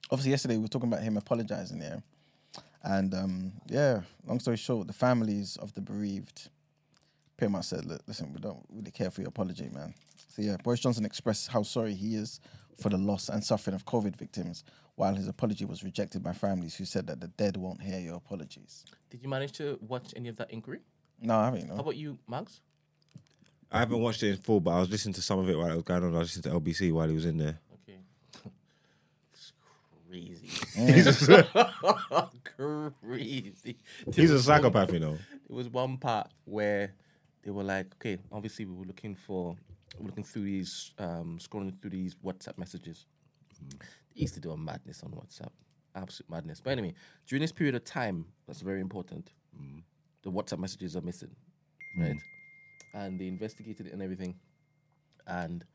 Obviously, 0.10 0.32
yesterday 0.32 0.56
we 0.56 0.64
were 0.64 0.68
talking 0.70 0.88
about 0.88 1.03
him 1.03 1.18
apologizing, 1.18 1.82
yeah. 1.82 1.98
And 2.84 3.14
um, 3.14 3.52
yeah, 3.68 4.02
long 4.26 4.40
story 4.40 4.57
short, 4.57 4.88
the 4.88 4.94
families 4.94 5.57
of 5.57 5.74
the 5.74 5.82
bereaved 5.82 6.49
pretty 7.36 7.52
much 7.52 7.66
said, 7.66 7.86
"Look, 7.86 8.02
listen, 8.07 8.32
we 8.32 8.40
don't 8.40 8.64
really 8.72 8.91
care 8.91 9.12
for 9.12 9.22
your 9.22 9.30
apology, 9.30 9.70
man. 9.74 9.94
So 10.30 10.41
yeah, 10.44 10.56
Boris 10.64 10.80
Johnson 10.80 11.03
expressed 11.06 11.49
how 11.49 11.64
sorry 11.64 11.94
he 11.94 12.16
is 12.16 12.40
for 12.82 12.90
the 12.90 12.98
loss 12.98 13.30
and 13.30 13.44
suffering 13.44 13.74
of 13.74 13.86
COVID 13.86 14.16
victims, 14.16 14.64
while 14.95 15.16
his 15.16 15.28
apology 15.28 15.66
was 15.66 15.84
rejected 15.84 16.24
by 16.24 16.34
families 16.34 16.76
who 16.76 16.86
said 16.86 17.07
that 17.07 17.20
the 17.20 17.28
dead 17.28 17.57
won't 17.57 17.82
hear 17.82 17.99
your 17.99 18.16
apologies. 18.16 18.86
did 19.10 19.22
you 19.22 19.30
manage 19.30 19.53
to 19.53 19.78
watch 19.82 20.14
any 20.16 20.30
of 20.30 20.36
that 20.38 20.52
inquiry? 20.52 20.80
No, 21.22 21.38
I 21.38 21.45
haven't, 21.45 21.68
No. 21.68 21.76
How 21.76 21.82
about 21.82 21.95
you, 21.95 22.18
Mags? 22.30 22.62
I 23.76 23.80
haven't 23.80 23.99
watched 23.99 24.23
it 24.23 24.30
in 24.30 24.38
full, 24.38 24.61
but 24.61 24.72
I 24.72 24.80
was 24.80 24.89
listening 24.89 25.14
to 25.15 25.22
some 25.22 25.38
of 25.38 25.49
it 25.49 25.57
while 25.57 25.69
it 25.69 25.76
was 25.76 25.84
going 25.84 26.02
on. 26.02 26.15
I 26.15 26.19
was 26.19 26.34
listening 26.38 26.53
to 26.53 26.60
LBC 26.61 26.93
while 26.93 27.10
he 27.10 27.14
was 27.14 27.26
in 27.26 27.38
there. 27.38 27.60
Okay. 27.84 27.99
it's 29.34 29.52
crazy. 30.07 30.49
crazy. 33.02 33.77
He's 34.14 34.31
a 34.31 34.41
psychopath, 34.41 34.93
you 34.93 34.99
know. 34.99 35.18
There 35.49 35.57
was 35.57 35.68
one 35.68 35.97
part 35.97 36.30
where 36.45 36.93
they 37.43 37.52
were 37.52 37.64
like, 37.64 37.88
okay, 37.95 38.18
obviously 38.31 38.64
we 38.64 38.76
were 38.76 38.85
looking 38.85 39.14
for, 39.14 39.57
we 39.97 40.03
were 40.03 40.07
looking 40.07 40.23
through 40.23 40.43
these, 40.43 40.93
um, 40.97 41.38
scrolling 41.41 41.77
through 41.81 41.89
these 41.89 42.15
WhatsApp 42.23 42.57
messages. 42.57 43.07
They 43.69 44.22
used 44.22 44.35
to 44.35 44.39
do 44.39 44.52
a 44.52 44.57
madness 44.57 45.03
on 45.03 45.11
WhatsApp, 45.11 45.52
absolute 45.95 46.30
madness. 46.30 46.61
But 46.61 46.72
anyway, 46.72 46.93
during 47.27 47.41
this 47.41 47.52
period 47.52 47.76
of 47.76 47.84
time, 47.84 48.26
that's 48.47 48.61
very 48.61 48.80
important. 48.80 49.31
The 50.23 50.31
WhatsApp 50.31 50.60
messages 50.60 50.95
are 50.95 51.02
missing, 51.02 51.35
right? 51.97 52.15
And 52.95 53.19
they 53.19 53.27
investigated 53.27 53.88
it 53.88 53.93
and 53.93 54.01
everything, 54.01 54.35
and 55.27 55.65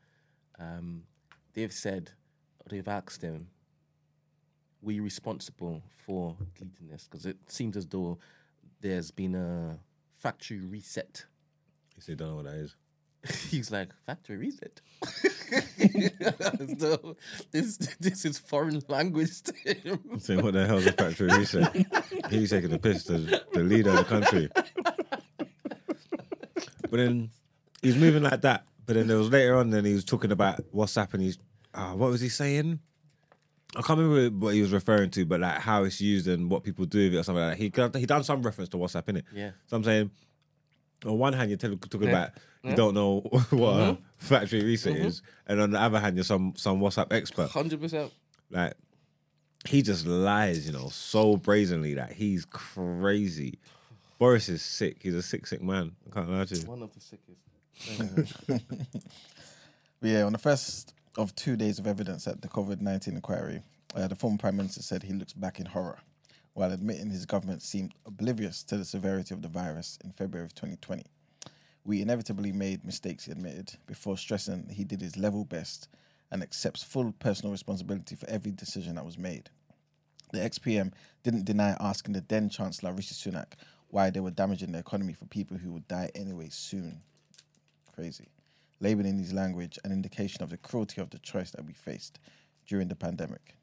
um, 0.59 1.03
they've 1.53 1.71
said, 1.71 2.09
they've 2.67 2.87
asked 2.87 3.21
him, 3.21 3.47
were 4.81 4.93
you 4.93 5.03
responsible 5.03 5.83
for 6.05 6.35
deleting 6.57 6.87
this? 6.87 7.07
Because 7.09 7.27
it 7.27 7.37
seems 7.47 7.77
as 7.77 7.85
though 7.85 8.17
there's 8.81 9.11
been 9.11 9.35
a 9.35 9.77
factory 10.17 10.59
reset. 10.59 11.25
He 11.93 12.01
said, 12.01 12.17
don't 12.17 12.29
know 12.29 12.35
what 12.37 12.45
that 12.45 12.55
is. 12.55 12.75
He's 13.49 13.71
like, 13.71 13.89
factory 14.05 14.37
reset? 14.37 14.81
Though 16.79 17.15
this, 17.51 17.77
this 17.99 18.25
is 18.25 18.39
foreign 18.39 18.81
language 18.87 19.43
to 19.43 19.53
him. 19.53 19.99
Saying, 20.19 20.41
what 20.41 20.53
the 20.53 20.65
hell's 20.65 20.87
a 20.87 20.93
factory 20.93 21.27
reset? 21.27 21.75
He's 22.29 22.49
taking 22.49 22.71
the 22.71 22.79
piss 22.79 23.03
to 23.05 23.19
the 23.53 23.59
leader 23.59 23.91
of 23.91 23.97
the 23.97 24.03
country. 24.05 24.49
But 26.91 26.97
then 26.97 27.29
he's 27.81 27.95
moving 27.95 28.21
like 28.21 28.41
that. 28.41 28.65
But 28.85 28.95
then 28.95 29.07
there 29.07 29.17
was 29.17 29.29
later 29.31 29.55
on, 29.57 29.69
then 29.71 29.85
he 29.85 29.93
was 29.93 30.03
talking 30.03 30.31
about 30.31 30.59
WhatsApp 30.73 31.13
and 31.13 31.23
he's, 31.23 31.39
ah, 31.73 31.93
what 31.95 32.11
was 32.11 32.21
he 32.21 32.29
saying? 32.29 32.79
I 33.75 33.81
can't 33.81 33.97
remember 33.99 34.45
what 34.45 34.53
he 34.53 34.61
was 34.61 34.71
referring 34.73 35.09
to, 35.11 35.25
but 35.25 35.39
like 35.39 35.59
how 35.59 35.85
it's 35.85 36.01
used 36.01 36.27
and 36.27 36.49
what 36.51 36.63
people 36.63 36.83
do 36.85 37.05
with 37.05 37.15
it 37.15 37.17
or 37.19 37.23
something 37.23 37.41
like 37.43 37.57
that. 37.71 37.95
He 37.95 37.99
he 38.01 38.05
done 38.05 38.23
some 38.25 38.41
reference 38.43 38.69
to 38.69 38.77
WhatsApp 38.77 39.07
in 39.09 39.17
it. 39.17 39.25
Yeah. 39.33 39.51
So 39.67 39.77
I'm 39.77 39.83
saying, 39.85 40.11
on 41.05 41.17
one 41.17 41.31
hand, 41.33 41.49
you're 41.49 41.57
talking 41.57 41.79
Yeah. 42.03 42.09
about 42.09 42.29
you 42.63 42.71
Yeah. 42.71 42.75
don't 42.75 42.93
know 42.93 43.21
what 43.51 43.73
a 43.79 43.97
factory 44.17 44.63
reset 44.63 44.97
is, 44.97 45.21
and 45.47 45.61
on 45.61 45.71
the 45.71 45.79
other 45.79 45.99
hand, 46.01 46.17
you're 46.17 46.25
some 46.25 46.53
some 46.57 46.81
WhatsApp 46.81 47.13
expert. 47.13 47.49
Hundred 47.49 47.79
percent. 47.79 48.11
Like 48.49 48.73
he 49.65 49.81
just 49.81 50.05
lies, 50.05 50.65
you 50.67 50.73
know, 50.73 50.89
so 50.89 51.37
brazenly 51.37 51.93
that 51.93 52.11
he's 52.11 52.43
crazy. 52.45 53.57
Boris 54.21 54.49
is 54.49 54.61
sick. 54.61 54.97
He's 55.01 55.15
a 55.15 55.23
sick, 55.23 55.47
sick 55.47 55.63
man. 55.63 55.93
I 56.05 56.13
can't 56.13 56.29
lie 56.29 56.45
to 56.45 56.55
you. 56.55 56.67
One 56.67 56.83
of 56.83 56.93
the 56.93 57.01
sickest. 57.01 57.41
But 59.99 60.09
yeah, 60.11 60.25
on 60.25 60.31
the 60.31 60.37
first 60.37 60.93
of 61.17 61.35
two 61.35 61.55
days 61.55 61.79
of 61.79 61.87
evidence 61.87 62.27
at 62.27 62.39
the 62.43 62.47
COVID 62.47 62.81
19 62.81 63.15
inquiry, 63.15 63.63
uh, 63.95 64.07
the 64.07 64.15
former 64.15 64.37
Prime 64.37 64.57
Minister 64.57 64.83
said 64.83 65.01
he 65.01 65.13
looks 65.13 65.33
back 65.33 65.59
in 65.59 65.65
horror 65.65 65.97
while 66.53 66.71
admitting 66.71 67.09
his 67.09 67.25
government 67.25 67.63
seemed 67.63 67.95
oblivious 68.05 68.61
to 68.65 68.77
the 68.77 68.85
severity 68.85 69.33
of 69.33 69.41
the 69.41 69.47
virus 69.47 69.97
in 70.03 70.11
February 70.11 70.45
of 70.45 70.53
2020. 70.53 71.03
We 71.83 72.03
inevitably 72.03 72.51
made 72.51 72.85
mistakes, 72.85 73.25
he 73.25 73.31
admitted, 73.31 73.71
before 73.87 74.19
stressing 74.19 74.69
he 74.71 74.83
did 74.83 75.01
his 75.01 75.17
level 75.17 75.45
best 75.45 75.87
and 76.29 76.43
accepts 76.43 76.83
full 76.83 77.11
personal 77.13 77.51
responsibility 77.51 78.13
for 78.13 78.29
every 78.29 78.51
decision 78.51 78.93
that 78.95 79.05
was 79.05 79.17
made. 79.17 79.49
The 80.31 80.43
ex-PM 80.43 80.93
didn't 81.23 81.45
deny 81.45 81.75
asking 81.79 82.13
the 82.13 82.23
then 82.25 82.49
Chancellor 82.49 82.93
Rishi 82.93 83.15
Sunak 83.15 83.53
why 83.91 84.09
they 84.09 84.19
were 84.19 84.31
damaging 84.31 84.71
the 84.71 84.79
economy 84.79 85.13
for 85.13 85.25
people 85.25 85.57
who 85.57 85.71
would 85.73 85.87
die 85.87 86.09
anyway 86.15 86.47
soon. 86.49 87.01
Crazy. 87.93 88.29
Labelling 88.79 89.19
his 89.19 89.33
language 89.33 89.77
an 89.83 89.91
indication 89.91 90.41
of 90.41 90.49
the 90.49 90.57
cruelty 90.57 91.01
of 91.01 91.11
the 91.11 91.19
choice 91.19 91.51
that 91.51 91.65
we 91.65 91.73
faced 91.73 92.19
during 92.65 92.87
the 92.87 92.95
pandemic. 92.95 93.55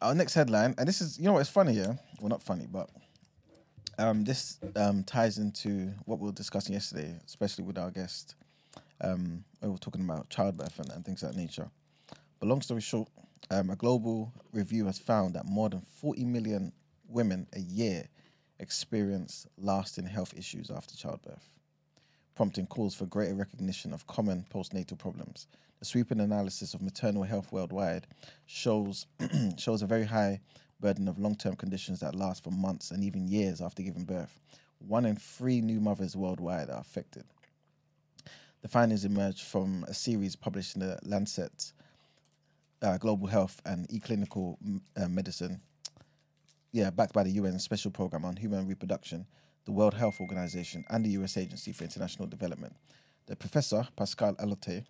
Our 0.00 0.14
next 0.14 0.34
headline, 0.34 0.74
and 0.78 0.86
this 0.86 1.00
is, 1.00 1.18
you 1.18 1.24
know 1.24 1.32
what, 1.32 1.40
it's 1.40 1.50
funny, 1.50 1.72
yeah? 1.72 1.94
Well, 2.20 2.28
not 2.28 2.42
funny, 2.42 2.66
but 2.70 2.88
um, 3.98 4.24
this 4.24 4.58
um, 4.76 5.02
ties 5.02 5.38
into 5.38 5.92
what 6.04 6.20
we 6.20 6.26
were 6.26 6.32
discussing 6.32 6.74
yesterday, 6.74 7.18
especially 7.26 7.64
with 7.64 7.76
our 7.76 7.90
guest. 7.90 8.34
Um, 9.02 9.44
we 9.62 9.68
were 9.68 9.78
talking 9.78 10.02
about 10.02 10.30
childbirth 10.30 10.78
and, 10.78 10.90
and 10.90 11.04
things 11.04 11.22
of 11.22 11.32
that 11.32 11.38
nature. 11.38 11.70
But 12.38 12.48
long 12.48 12.62
story 12.62 12.80
short, 12.80 13.08
um, 13.50 13.68
a 13.70 13.76
global 13.76 14.32
review 14.52 14.86
has 14.86 14.98
found 14.98 15.34
that 15.34 15.44
more 15.44 15.68
than 15.68 15.80
40 15.80 16.24
million 16.24 16.72
women 17.10 17.46
a 17.52 17.60
year 17.60 18.04
experience 18.58 19.46
lasting 19.58 20.06
health 20.06 20.34
issues 20.36 20.70
after 20.70 20.96
childbirth, 20.96 21.48
prompting 22.34 22.66
calls 22.66 22.94
for 22.94 23.06
greater 23.06 23.34
recognition 23.34 23.92
of 23.92 24.06
common 24.06 24.44
postnatal 24.52 24.98
problems. 24.98 25.46
The 25.78 25.86
sweeping 25.86 26.20
analysis 26.20 26.74
of 26.74 26.82
maternal 26.82 27.22
health 27.22 27.52
worldwide 27.52 28.06
shows 28.46 29.06
shows 29.58 29.82
a 29.82 29.86
very 29.86 30.04
high 30.04 30.40
burden 30.78 31.08
of 31.08 31.18
long-term 31.18 31.56
conditions 31.56 32.00
that 32.00 32.14
last 32.14 32.44
for 32.44 32.50
months 32.50 32.90
and 32.90 33.02
even 33.02 33.28
years 33.28 33.60
after 33.60 33.82
giving 33.82 34.04
birth. 34.04 34.38
One 34.78 35.04
in 35.04 35.16
three 35.16 35.60
new 35.60 35.80
mothers 35.80 36.16
worldwide 36.16 36.70
are 36.70 36.80
affected. 36.80 37.24
The 38.62 38.68
findings 38.68 39.04
emerged 39.04 39.42
from 39.42 39.84
a 39.88 39.94
series 39.94 40.36
published 40.36 40.74
in 40.76 40.80
the 40.80 40.98
Lancet 41.02 41.72
uh, 42.82 42.98
Global 42.98 43.26
Health 43.26 43.60
and 43.64 43.88
eClinical 43.88 44.56
M- 44.64 44.82
uh, 44.96 45.08
Medicine, 45.08 45.60
yeah, 46.72 46.90
backed 46.90 47.12
by 47.12 47.24
the 47.24 47.30
UN 47.32 47.58
Special 47.58 47.90
Program 47.90 48.24
on 48.24 48.36
Human 48.36 48.66
Reproduction, 48.66 49.26
the 49.64 49.72
World 49.72 49.94
Health 49.94 50.20
Organization, 50.20 50.84
and 50.88 51.04
the 51.04 51.10
US 51.10 51.36
Agency 51.36 51.72
for 51.72 51.84
International 51.84 52.28
Development. 52.28 52.74
The 53.26 53.36
professor, 53.36 53.86
Pascale 53.96 54.36
Allotey, 54.36 54.84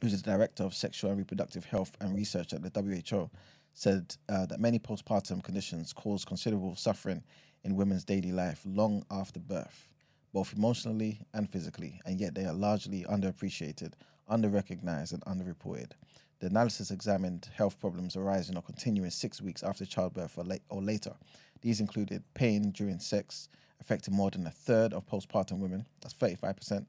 who's 0.00 0.20
the 0.20 0.30
director 0.30 0.64
of 0.64 0.74
sexual 0.74 1.10
and 1.10 1.18
reproductive 1.18 1.64
health 1.64 1.96
and 2.00 2.14
research 2.14 2.52
at 2.52 2.62
the 2.62 2.80
WHO, 2.80 3.30
said 3.72 4.16
uh, 4.28 4.46
that 4.46 4.58
many 4.60 4.78
postpartum 4.78 5.42
conditions 5.42 5.92
cause 5.92 6.24
considerable 6.24 6.74
suffering 6.74 7.22
in 7.62 7.76
women's 7.76 8.04
daily 8.04 8.32
life 8.32 8.62
long 8.64 9.04
after 9.10 9.38
birth, 9.38 9.88
both 10.32 10.54
emotionally 10.56 11.20
and 11.34 11.48
physically, 11.50 12.00
and 12.04 12.20
yet 12.20 12.34
they 12.34 12.44
are 12.44 12.52
largely 12.52 13.04
underappreciated, 13.04 13.92
underrecognized, 14.30 15.12
and 15.12 15.24
underreported. 15.24 15.92
The 16.40 16.46
analysis 16.46 16.90
examined 16.90 17.48
health 17.54 17.80
problems 17.80 18.16
arising 18.16 18.56
or 18.56 18.62
continuing 18.62 19.10
six 19.10 19.40
weeks 19.40 19.62
after 19.62 19.86
childbirth 19.86 20.36
or, 20.36 20.44
or 20.68 20.82
later. 20.82 21.14
These 21.62 21.80
included 21.80 22.22
pain 22.34 22.70
during 22.72 22.98
sex, 22.98 23.48
affecting 23.80 24.14
more 24.14 24.30
than 24.30 24.46
a 24.46 24.50
third 24.50 24.92
of 24.92 25.06
postpartum 25.06 25.58
women, 25.58 25.86
that's 26.00 26.14
35%, 26.14 26.84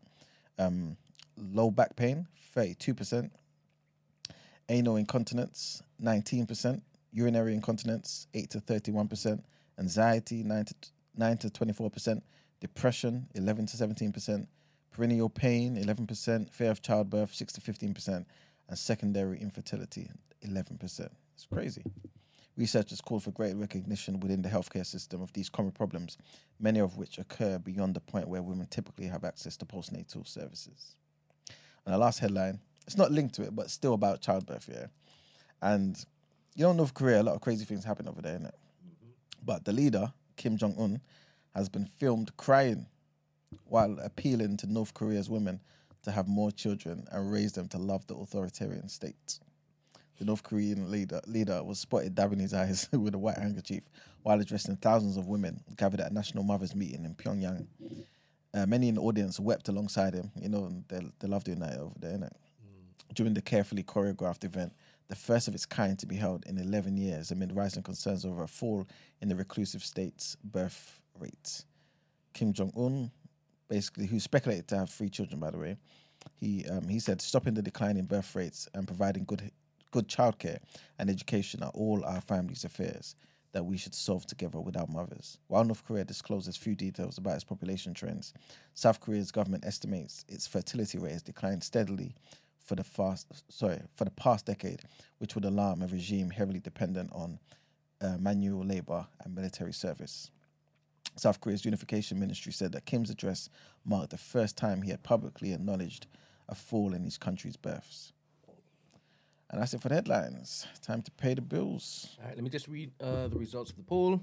um, 0.60 0.98
low 1.38 1.72
back 1.72 1.96
pain, 1.96 2.28
32%, 2.56 3.30
anal 4.70 4.96
incontinence, 4.98 5.82
19%, 6.04 6.82
urinary 7.12 7.54
incontinence, 7.54 8.28
8 8.34 8.50
to 8.52 8.60
31%, 8.60 9.42
anxiety, 9.80 10.44
9 10.44 10.66
to, 10.66 10.76
9 11.16 11.38
to 11.38 11.50
24%, 11.50 12.22
depression, 12.60 13.28
11 13.36 13.66
to 13.68 13.78
17%, 13.78 14.48
perineal 14.96 15.34
pain, 15.34 15.78
11%, 15.78 16.52
fear 16.52 16.72
of 16.72 16.82
childbirth, 16.82 17.34
6 17.34 17.54
to 17.54 17.62
15%, 17.62 18.26
and 18.70 18.78
secondary 18.78 19.40
infertility, 19.40 20.10
11%. 20.46 21.10
It's 21.36 21.48
crazy. 21.52 21.84
Researchers 22.56 23.02
called 23.02 23.24
for 23.24 23.32
greater 23.32 23.56
recognition 23.56 24.20
within 24.20 24.42
the 24.42 24.50
healthcare 24.50 24.86
system 24.86 25.22
of 25.22 25.32
these 25.34 25.48
common 25.48 25.72
problems, 25.72 26.18
many 26.60 26.80
of 26.80 26.98
which 26.98 27.20
occur 27.20 27.60
beyond 27.60 27.96
the 27.96 28.00
point 28.00 28.28
where 28.28 28.42
women 28.42 28.68
typically 28.68 29.06
have 29.06 29.24
access 29.24 29.56
to 29.58 29.66
postnatal 29.66 30.28
services. 30.28 30.96
And 31.86 31.94
the 31.94 32.00
last 32.00 32.20
headline, 32.20 32.60
it's 32.88 32.98
not 32.98 33.12
linked 33.12 33.36
to 33.36 33.44
it, 33.44 33.56
but 33.56 33.70
still 33.70 33.94
about 33.94 34.22
childbirth, 34.22 34.70
yeah. 34.72 34.88
And 35.62 36.04
you 36.56 36.64
know, 36.64 36.74
North 36.74 36.96
Korea, 36.96 37.22
a 37.22 37.24
lot 37.24 37.36
of 37.36 37.42
crazy 37.42 37.66
things 37.66 37.86
happen 37.86 38.08
over 38.08 38.22
there, 38.22 38.40
innit? 38.40 38.52
But 39.46 39.66
the 39.66 39.72
leader, 39.72 40.12
Kim 40.36 40.58
Jong 40.58 40.76
Un, 40.80 41.00
has 41.56 41.70
been 41.70 41.86
filmed 41.86 42.36
crying 42.36 42.88
while 43.66 43.98
appealing 44.04 44.58
to 44.58 44.72
North 44.72 44.94
Korea's 44.94 45.30
women 45.30 45.62
to 46.08 46.14
have 46.14 46.28
more 46.28 46.52
children 46.52 47.06
and 47.12 47.32
raise 47.32 47.52
them 47.54 47.68
to 47.68 47.78
love 47.78 48.08
the 48.08 48.16
authoritarian 48.16 48.88
state. 48.90 49.40
The 50.18 50.26
North 50.26 50.42
Korean 50.42 50.90
leader, 50.90 51.22
leader 51.28 51.64
was 51.64 51.80
spotted 51.80 52.16
dabbing 52.16 52.40
his 52.40 52.54
eyes 52.54 52.90
with 52.94 53.14
a 53.14 53.18
white 53.18 53.38
handkerchief 53.38 53.84
while 54.24 54.40
addressing 54.40 54.78
thousands 54.78 55.18
of 55.18 55.28
women 55.28 55.62
gathered 55.76 56.00
at 56.00 56.12
a 56.12 56.14
national 56.14 56.44
mothers 56.44 56.76
meeting 56.76 57.06
in 57.06 57.14
Pyongyang. 57.14 57.68
Uh, 58.54 58.66
many 58.66 58.88
in 58.88 58.96
the 58.96 59.02
audience 59.02 59.40
wept 59.40 59.68
alongside 59.68 60.14
him. 60.14 60.32
You 60.42 60.50
know, 60.50 60.84
they, 60.88 61.02
they 61.20 61.28
love 61.28 61.44
doing 61.44 61.60
that 61.60 61.78
over 61.78 61.94
there, 62.00 62.18
innit? 62.18 62.32
During 63.14 63.34
the 63.34 63.42
carefully 63.42 63.84
choreographed 63.84 64.44
event, 64.44 64.74
the 65.10 65.16
first 65.16 65.48
of 65.48 65.54
its 65.54 65.66
kind 65.66 66.00
to 66.00 66.06
be 66.06 66.16
held 66.16 66.46
in 66.46 66.58
11 66.58 66.98
years 66.98 67.32
amid 67.32 67.56
rising 67.56 67.84
concerns 67.84 68.26
over 68.26 68.44
a 68.44 68.48
fall 68.48 68.88
in 69.22 69.30
the 69.30 69.36
reclusive 69.36 69.84
state's 69.84 70.36
birth 70.44 71.00
rate. 71.20 71.64
Kim 72.34 72.54
Jong 72.54 72.72
Un, 72.76 73.12
basically, 73.68 74.08
who 74.08 74.20
speculated 74.20 74.68
to 74.70 74.78
have 74.78 74.90
three 74.90 75.10
children, 75.10 75.40
by 75.40 75.52
the 75.52 75.58
way, 75.58 75.78
he 76.40 76.66
um, 76.68 76.88
he 76.88 77.00
said 77.00 77.22
stopping 77.22 77.54
the 77.54 77.62
decline 77.62 77.98
in 77.98 78.06
birth 78.06 78.36
rates 78.36 78.68
and 78.74 78.88
providing 78.88 79.24
good 79.26 79.52
good 79.92 80.08
childcare 80.08 80.60
and 81.00 81.10
education 81.10 81.64
are 81.64 81.72
all 81.74 82.04
our 82.06 82.22
family's 82.22 82.66
affairs 82.66 83.16
that 83.54 83.66
we 83.66 83.78
should 83.78 83.96
solve 83.96 84.26
together 84.26 84.60
with 84.60 84.78
our 84.78 84.88
mothers. 84.88 85.38
While 85.48 85.64
North 85.64 85.84
Korea 85.84 86.04
discloses 86.04 86.58
few 86.58 86.76
details 86.76 87.18
about 87.18 87.36
its 87.36 87.44
population 87.44 87.94
trends, 87.94 88.34
South 88.74 89.00
Korea's 89.00 89.32
government 89.32 89.66
estimates 89.66 90.26
its 90.28 90.46
fertility 90.46 90.98
rate 90.98 91.14
has 91.14 91.24
declined 91.24 91.64
steadily 91.64 92.14
for 92.60 92.76
the 92.76 92.84
fast 92.84 93.28
sorry 93.50 93.80
for 93.96 94.06
the 94.06 94.12
past 94.12 94.46
decade, 94.46 94.82
which 95.20 95.36
would 95.36 95.46
alarm 95.46 95.82
a 95.82 95.88
regime 95.88 96.30
heavily 96.30 96.60
dependent 96.60 97.10
on 97.14 97.40
uh, 98.02 98.18
manual 98.20 98.64
labor 98.66 99.08
and 99.24 99.34
military 99.34 99.74
service. 99.74 100.30
South 101.20 101.42
Korea's 101.42 101.66
unification 101.66 102.20
ministry 102.20 102.52
said 102.52 102.72
that 102.74 102.86
Kim's 102.86 103.10
address 103.10 103.50
marked 103.86 104.12
the 104.12 104.18
first 104.18 104.58
time 104.58 104.82
he 104.82 104.92
had 104.92 105.04
publicly 105.04 105.54
acknowledged 105.54 106.08
a 106.48 106.56
fall 106.56 106.94
in 106.94 107.04
his 107.04 107.18
country's 107.18 107.58
births. 107.58 108.14
And 109.50 109.62
that's 109.62 109.74
it 109.74 109.82
for 109.82 109.90
the 109.90 109.96
headlines. 109.96 110.68
Time 110.82 111.02
to 111.04 111.12
pay 111.12 111.34
the 111.34 111.42
bills. 111.42 112.18
All 112.20 112.28
right, 112.28 112.36
let 112.36 112.44
me 112.44 112.50
just 112.50 112.68
read 112.68 112.92
uh, 113.02 113.28
the 113.28 113.38
results 113.38 113.72
of 113.72 113.78
the 113.78 113.84
poll. 113.84 114.22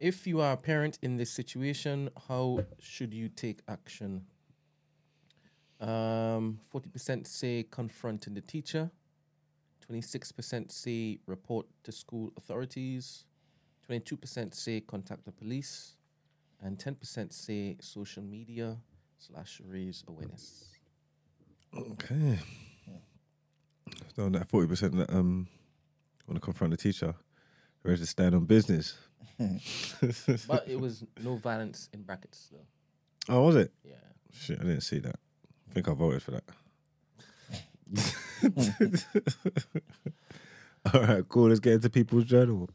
If 0.00 0.26
you 0.26 0.40
are 0.40 0.54
a 0.54 0.56
parent 0.56 0.98
in 1.02 1.16
this 1.16 1.30
situation, 1.30 2.10
how 2.28 2.64
should 2.80 3.14
you 3.14 3.28
take 3.28 3.60
action? 3.68 4.26
Um, 5.80 6.58
40% 6.74 7.26
say 7.26 7.64
confronting 7.70 8.34
the 8.34 8.40
teacher, 8.40 8.90
26% 9.90 10.72
say 10.72 11.18
report 11.26 11.66
to 11.84 11.92
school 11.92 12.32
authorities, 12.36 13.24
22% 13.88 14.54
say 14.54 14.80
contact 14.80 15.24
the 15.24 15.32
police, 15.32 15.94
and 16.62 16.78
10% 16.78 17.32
say 17.32 17.76
social 17.80 18.22
media 18.22 18.76
slash 19.18 19.60
raise 19.66 20.04
awareness. 20.08 20.70
Okay. 21.76 22.38
So 24.16 24.28
that 24.28 24.48
forty 24.48 24.68
percent 24.68 24.96
that 24.96 25.10
um 25.10 25.48
want 26.26 26.36
to 26.36 26.40
confront 26.40 26.70
the 26.70 26.76
teacher, 26.76 27.14
ready 27.82 27.98
to 27.98 28.06
stand 28.06 28.34
on 28.34 28.44
business. 28.44 28.96
But 30.46 30.68
it 30.68 30.78
was 30.78 31.04
no 31.22 31.36
violence 31.36 31.88
in 31.92 32.02
brackets, 32.02 32.48
though. 32.52 33.34
oh, 33.34 33.42
was 33.42 33.56
it? 33.56 33.72
Yeah. 33.84 33.94
Shit, 34.32 34.60
I 34.60 34.62
didn't 34.64 34.82
see 34.82 35.00
that. 35.00 35.16
I 35.68 35.72
think 35.72 35.88
I 35.88 35.94
voted 35.94 36.22
for 36.22 36.30
that. 36.32 36.44
All 40.94 41.00
right, 41.00 41.28
cool. 41.28 41.48
Let's 41.48 41.60
get 41.60 41.72
into 41.74 41.90
people's 41.90 42.24
journal. 42.24 42.68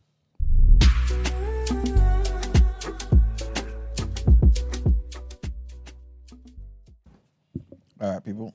All 8.01 8.13
right, 8.13 8.23
people. 8.23 8.53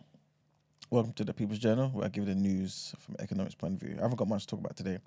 Welcome 0.89 1.13
to 1.15 1.25
the 1.25 1.35
People's 1.35 1.59
Journal, 1.59 1.91
where 1.91 2.07
I 2.07 2.09
give 2.09 2.27
you 2.27 2.33
the 2.33 2.41
news 2.41 2.95
from 2.99 3.17
an 3.17 3.21
economics 3.25 3.55
point 3.55 3.75
of 3.75 3.81
view. 3.81 3.95
I 3.99 4.01
haven't 4.01 4.17
got 4.17 4.27
much 4.27 4.47
to 4.47 4.57
talk 4.57 4.61
about 4.61 4.75
today. 4.75 5.01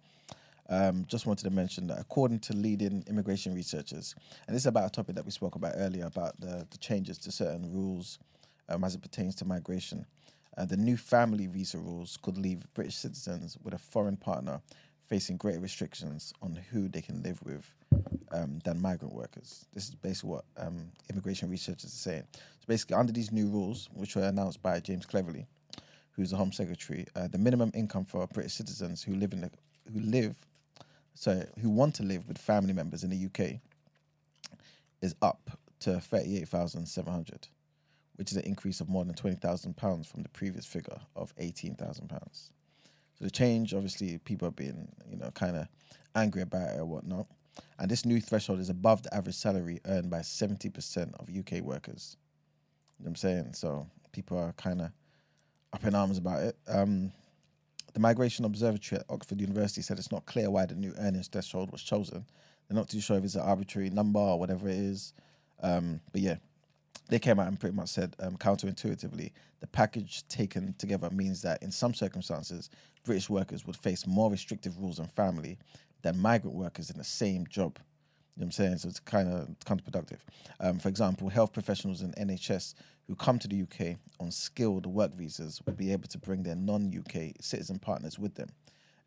Um, 0.69 1.05
just 1.07 1.25
wanted 1.25 1.43
to 1.45 1.49
mention 1.49 1.87
that 1.87 1.99
according 1.99 2.41
to 2.41 2.53
leading 2.53 3.03
immigration 3.07 3.55
researchers, 3.55 4.13
and 4.45 4.55
this 4.55 4.61
is 4.61 4.67
about 4.67 4.85
a 4.85 4.91
topic 4.91 5.15
that 5.15 5.25
we 5.25 5.31
spoke 5.31 5.55
about 5.55 5.73
earlier 5.77 6.05
about 6.05 6.39
the, 6.39 6.67
the 6.69 6.77
changes 6.77 7.17
to 7.17 7.31
certain 7.31 7.73
rules 7.73 8.19
um, 8.69 8.83
as 8.83 8.93
it 8.93 9.01
pertains 9.01 9.33
to 9.37 9.45
migration. 9.45 10.05
Uh, 10.55 10.65
the 10.65 10.77
new 10.77 10.97
family 10.97 11.47
visa 11.47 11.79
rules 11.79 12.19
could 12.21 12.37
leave 12.37 12.71
British 12.75 12.97
citizens 12.97 13.57
with 13.63 13.73
a 13.73 13.79
foreign 13.79 14.17
partner 14.17 14.61
facing 15.07 15.37
greater 15.37 15.59
restrictions 15.59 16.31
on 16.43 16.59
who 16.69 16.87
they 16.87 17.01
can 17.01 17.23
live 17.23 17.41
with 17.43 17.73
um, 18.31 18.59
than 18.63 18.81
migrant 18.81 19.13
workers. 19.13 19.65
This 19.73 19.89
is 19.89 19.95
basically 19.95 20.31
what 20.31 20.45
um, 20.57 20.91
immigration 21.09 21.49
researchers 21.49 21.85
are 21.85 22.09
saying. 22.09 22.23
So 22.33 22.65
basically, 22.67 22.95
under 22.95 23.13
these 23.13 23.31
new 23.31 23.47
rules, 23.47 23.89
which 23.93 24.15
were 24.15 24.23
announced 24.23 24.61
by 24.61 24.79
James 24.79 25.05
Cleverly, 25.05 25.45
who's 26.11 26.31
the 26.31 26.37
Home 26.37 26.51
Secretary, 26.51 27.05
uh, 27.15 27.27
the 27.27 27.37
minimum 27.37 27.71
income 27.73 28.05
for 28.05 28.25
British 28.27 28.53
citizens 28.53 29.03
who 29.03 29.15
live 29.15 29.33
in 29.33 29.41
the 29.41 29.51
who 29.93 29.99
live, 29.99 30.35
sorry, 31.13 31.45
who 31.61 31.69
want 31.69 31.95
to 31.95 32.03
live 32.03 32.27
with 32.27 32.37
family 32.37 32.73
members 32.73 33.03
in 33.03 33.09
the 33.09 33.25
UK, 33.25 33.59
is 35.01 35.15
up 35.21 35.51
to 35.81 35.99
thirty 35.99 36.37
eight 36.37 36.49
thousand 36.49 36.85
seven 36.87 37.13
hundred, 37.13 37.47
which 38.15 38.31
is 38.31 38.37
an 38.37 38.43
increase 38.43 38.81
of 38.81 38.89
more 38.89 39.05
than 39.05 39.13
twenty 39.15 39.37
thousand 39.37 39.77
pounds 39.77 40.07
from 40.07 40.23
the 40.23 40.29
previous 40.29 40.65
figure 40.65 40.99
of 41.15 41.33
eighteen 41.37 41.75
thousand 41.75 42.09
pounds. 42.09 42.51
So 43.17 43.25
the 43.25 43.31
change, 43.31 43.73
obviously, 43.73 44.19
people 44.19 44.47
are 44.47 44.51
being, 44.51 44.89
you 45.09 45.17
know, 45.17 45.31
kind 45.31 45.55
of 45.55 45.67
angry 46.13 46.43
about 46.43 46.75
it 46.75 46.79
or 46.79 46.85
whatnot. 46.85 47.25
And 47.79 47.89
this 47.89 48.05
new 48.05 48.19
threshold 48.19 48.59
is 48.59 48.69
above 48.69 49.03
the 49.03 49.13
average 49.13 49.35
salary 49.35 49.79
earned 49.85 50.09
by 50.09 50.19
70% 50.19 51.13
of 51.19 51.29
UK 51.29 51.63
workers. 51.63 52.17
You 52.97 53.03
know 53.03 53.09
what 53.09 53.09
I'm 53.09 53.15
saying? 53.15 53.53
So 53.53 53.87
people 54.11 54.37
are 54.37 54.53
kind 54.53 54.81
of 54.81 54.91
up 55.73 55.83
in 55.85 55.95
arms 55.95 56.17
about 56.17 56.41
it. 56.41 56.57
Um, 56.67 57.11
the 57.93 57.99
Migration 57.99 58.45
Observatory 58.45 58.99
at 58.99 59.05
Oxford 59.09 59.41
University 59.41 59.81
said 59.81 59.97
it's 59.97 60.11
not 60.11 60.25
clear 60.25 60.49
why 60.49 60.65
the 60.65 60.75
new 60.75 60.93
earnings 60.99 61.27
threshold 61.27 61.71
was 61.71 61.81
chosen. 61.81 62.25
They're 62.67 62.77
not 62.77 62.89
too 62.89 62.99
sure 62.99 63.17
if 63.17 63.23
it's 63.23 63.35
an 63.35 63.41
arbitrary 63.41 63.89
number 63.89 64.19
or 64.19 64.39
whatever 64.39 64.67
it 64.67 64.75
is. 64.75 65.13
Um, 65.61 66.01
but 66.11 66.21
yeah, 66.21 66.35
they 67.09 67.19
came 67.19 67.39
out 67.39 67.47
and 67.47 67.59
pretty 67.59 67.75
much 67.75 67.89
said 67.89 68.15
um, 68.19 68.37
counterintuitively, 68.37 69.31
the 69.59 69.67
package 69.67 70.27
taken 70.27 70.75
together 70.77 71.09
means 71.09 71.41
that 71.41 71.63
in 71.63 71.71
some 71.71 71.93
circumstances, 71.93 72.69
British 73.03 73.29
workers 73.29 73.65
would 73.65 73.75
face 73.75 74.05
more 74.05 74.29
restrictive 74.29 74.77
rules 74.79 74.99
on 74.99 75.07
family 75.07 75.57
than 76.01 76.19
migrant 76.19 76.55
workers 76.55 76.89
in 76.89 76.97
the 76.97 77.03
same 77.03 77.47
job. 77.47 77.77
You 78.35 78.41
know 78.41 78.45
what 78.45 78.45
I'm 78.45 78.51
saying? 78.51 78.77
So 78.77 78.89
it's 78.89 78.99
kind 78.99 79.29
of 79.29 79.47
counterproductive. 79.65 80.19
Um, 80.59 80.79
for 80.79 80.89
example, 80.89 81.29
health 81.29 81.53
professionals 81.53 82.01
in 82.01 82.11
NHS 82.13 82.75
who 83.07 83.15
come 83.15 83.39
to 83.39 83.47
the 83.47 83.61
UK 83.61 83.97
on 84.19 84.31
skilled 84.31 84.85
work 84.85 85.13
visas 85.13 85.61
will 85.65 85.73
be 85.73 85.91
able 85.91 86.07
to 86.09 86.17
bring 86.17 86.43
their 86.43 86.55
non 86.55 86.93
UK 86.95 87.33
citizen 87.41 87.79
partners 87.79 88.19
with 88.19 88.35
them. 88.35 88.49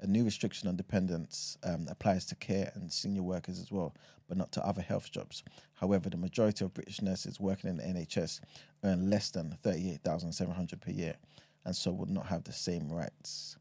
A 0.01 0.07
new 0.07 0.25
restriction 0.25 0.69
on 0.69 0.77
dependents 0.77 1.59
um, 1.63 1.87
applies 1.91 2.25
to 2.27 2.35
care 2.35 2.73
and 2.75 2.91
senior 2.91 3.23
workers 3.23 3.61
as 3.61 3.71
well, 3.71 3.95
but 4.29 4.39
not 4.39 4.51
to 4.53 4.67
other 4.67 4.81
health 4.81 5.13
jobs. 5.13 5.43
However, 5.75 6.09
the 6.09 6.17
majority 6.17 6.65
of 6.65 6.73
British 6.73 7.03
nurses 7.03 7.39
working 7.39 7.69
in 7.69 7.77
the 7.77 7.83
NHS 7.83 8.41
earn 8.83 9.11
less 9.11 9.31
than 9.31 9.59
38,700 9.63 10.81
per 10.81 10.91
year 10.91 11.17
and 11.65 11.77
so 11.77 11.91
would 11.91 12.11
not 12.11 12.27
have 12.27 12.45
the 12.45 12.53
same 12.53 12.91
rights. 12.91 13.57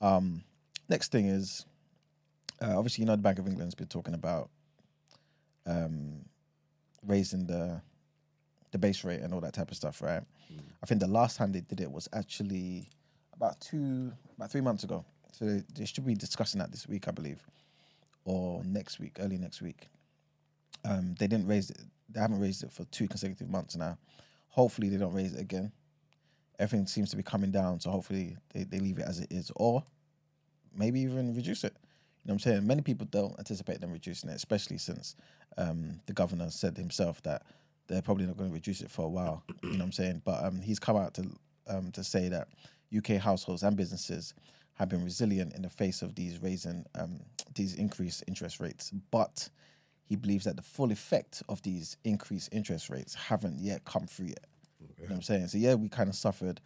Um, 0.00 0.44
next 0.88 1.12
thing 1.12 1.26
is 1.26 1.64
uh, 2.62 2.76
obviously, 2.76 3.02
you 3.02 3.06
know, 3.06 3.16
the 3.16 3.22
Bank 3.22 3.38
of 3.38 3.46
England's 3.46 3.74
been 3.74 3.86
talking 3.88 4.14
about 4.14 4.50
um, 5.66 6.24
raising 7.06 7.46
the 7.46 7.82
the 8.72 8.78
base 8.78 9.04
rate 9.04 9.20
and 9.20 9.32
all 9.32 9.40
that 9.40 9.52
type 9.52 9.70
of 9.70 9.76
stuff, 9.76 10.02
right? 10.02 10.22
I 10.82 10.86
think 10.86 11.00
the 11.00 11.06
last 11.06 11.36
time 11.36 11.52
they 11.52 11.60
did 11.60 11.80
it 11.80 11.92
was 11.92 12.08
actually 12.12 12.88
about 13.32 13.60
two, 13.60 14.12
about 14.36 14.50
three 14.50 14.60
months 14.60 14.82
ago. 14.82 15.04
So 15.30 15.44
they, 15.44 15.62
they 15.74 15.84
should 15.84 16.04
be 16.04 16.14
discussing 16.14 16.58
that 16.58 16.72
this 16.72 16.88
week, 16.88 17.06
I 17.06 17.12
believe, 17.12 17.46
or 18.24 18.64
next 18.64 18.98
week, 18.98 19.18
early 19.20 19.38
next 19.38 19.62
week. 19.62 19.88
Um, 20.84 21.14
they 21.20 21.28
didn't 21.28 21.46
raise 21.46 21.70
it. 21.70 21.78
They 22.08 22.20
haven't 22.20 22.40
raised 22.40 22.64
it 22.64 22.72
for 22.72 22.84
two 22.86 23.06
consecutive 23.06 23.48
months 23.48 23.76
now. 23.76 23.96
Hopefully, 24.48 24.88
they 24.88 24.96
don't 24.96 25.14
raise 25.14 25.34
it 25.34 25.40
again. 25.40 25.70
Everything 26.58 26.86
seems 26.86 27.10
to 27.10 27.16
be 27.16 27.22
coming 27.22 27.52
down, 27.52 27.78
so 27.80 27.90
hopefully 27.90 28.36
they, 28.52 28.64
they 28.64 28.78
leave 28.80 28.98
it 28.98 29.04
as 29.06 29.20
it 29.20 29.28
is, 29.30 29.52
or 29.54 29.84
maybe 30.76 31.00
even 31.00 31.34
reduce 31.34 31.62
it. 31.62 31.76
You 32.24 32.30
know 32.30 32.34
what 32.34 32.46
I'm 32.46 32.52
saying? 32.52 32.66
Many 32.66 32.80
people 32.80 33.06
don't 33.10 33.38
anticipate 33.38 33.80
them 33.80 33.92
reducing 33.92 34.30
it, 34.30 34.36
especially 34.36 34.78
since 34.78 35.14
um, 35.58 36.00
the 36.06 36.14
governor 36.14 36.48
said 36.50 36.76
himself 36.76 37.22
that 37.22 37.42
they're 37.86 38.00
probably 38.00 38.24
not 38.24 38.38
going 38.38 38.48
to 38.48 38.54
reduce 38.54 38.80
it 38.80 38.90
for 38.90 39.04
a 39.04 39.08
while. 39.08 39.42
You 39.62 39.72
know 39.72 39.76
what 39.76 39.84
I'm 39.84 39.92
saying? 39.92 40.22
But 40.24 40.42
um, 40.42 40.62
he's 40.62 40.78
come 40.78 40.96
out 40.96 41.12
to 41.14 41.26
um, 41.66 41.92
to 41.92 42.02
say 42.02 42.28
that 42.28 42.48
UK 42.96 43.20
households 43.20 43.62
and 43.62 43.76
businesses 43.76 44.34
have 44.74 44.88
been 44.88 45.04
resilient 45.04 45.54
in 45.54 45.62
the 45.62 45.70
face 45.70 46.02
of 46.02 46.14
these 46.14 46.42
raising 46.42 46.86
um, 46.94 47.20
these 47.54 47.74
increased 47.74 48.24
interest 48.26 48.58
rates. 48.58 48.90
But 49.10 49.50
he 50.06 50.16
believes 50.16 50.44
that 50.44 50.56
the 50.56 50.62
full 50.62 50.92
effect 50.92 51.42
of 51.48 51.62
these 51.62 51.96
increased 52.04 52.48
interest 52.52 52.88
rates 52.88 53.14
haven't 53.14 53.58
yet 53.58 53.84
come 53.84 54.06
through 54.06 54.28
yet. 54.28 54.46
You 54.80 54.86
know 55.04 55.08
what 55.08 55.14
I'm 55.16 55.22
saying? 55.22 55.48
So 55.48 55.58
yeah, 55.58 55.74
we 55.74 55.88
kind 55.88 56.08
of 56.08 56.14
suffered. 56.14 56.60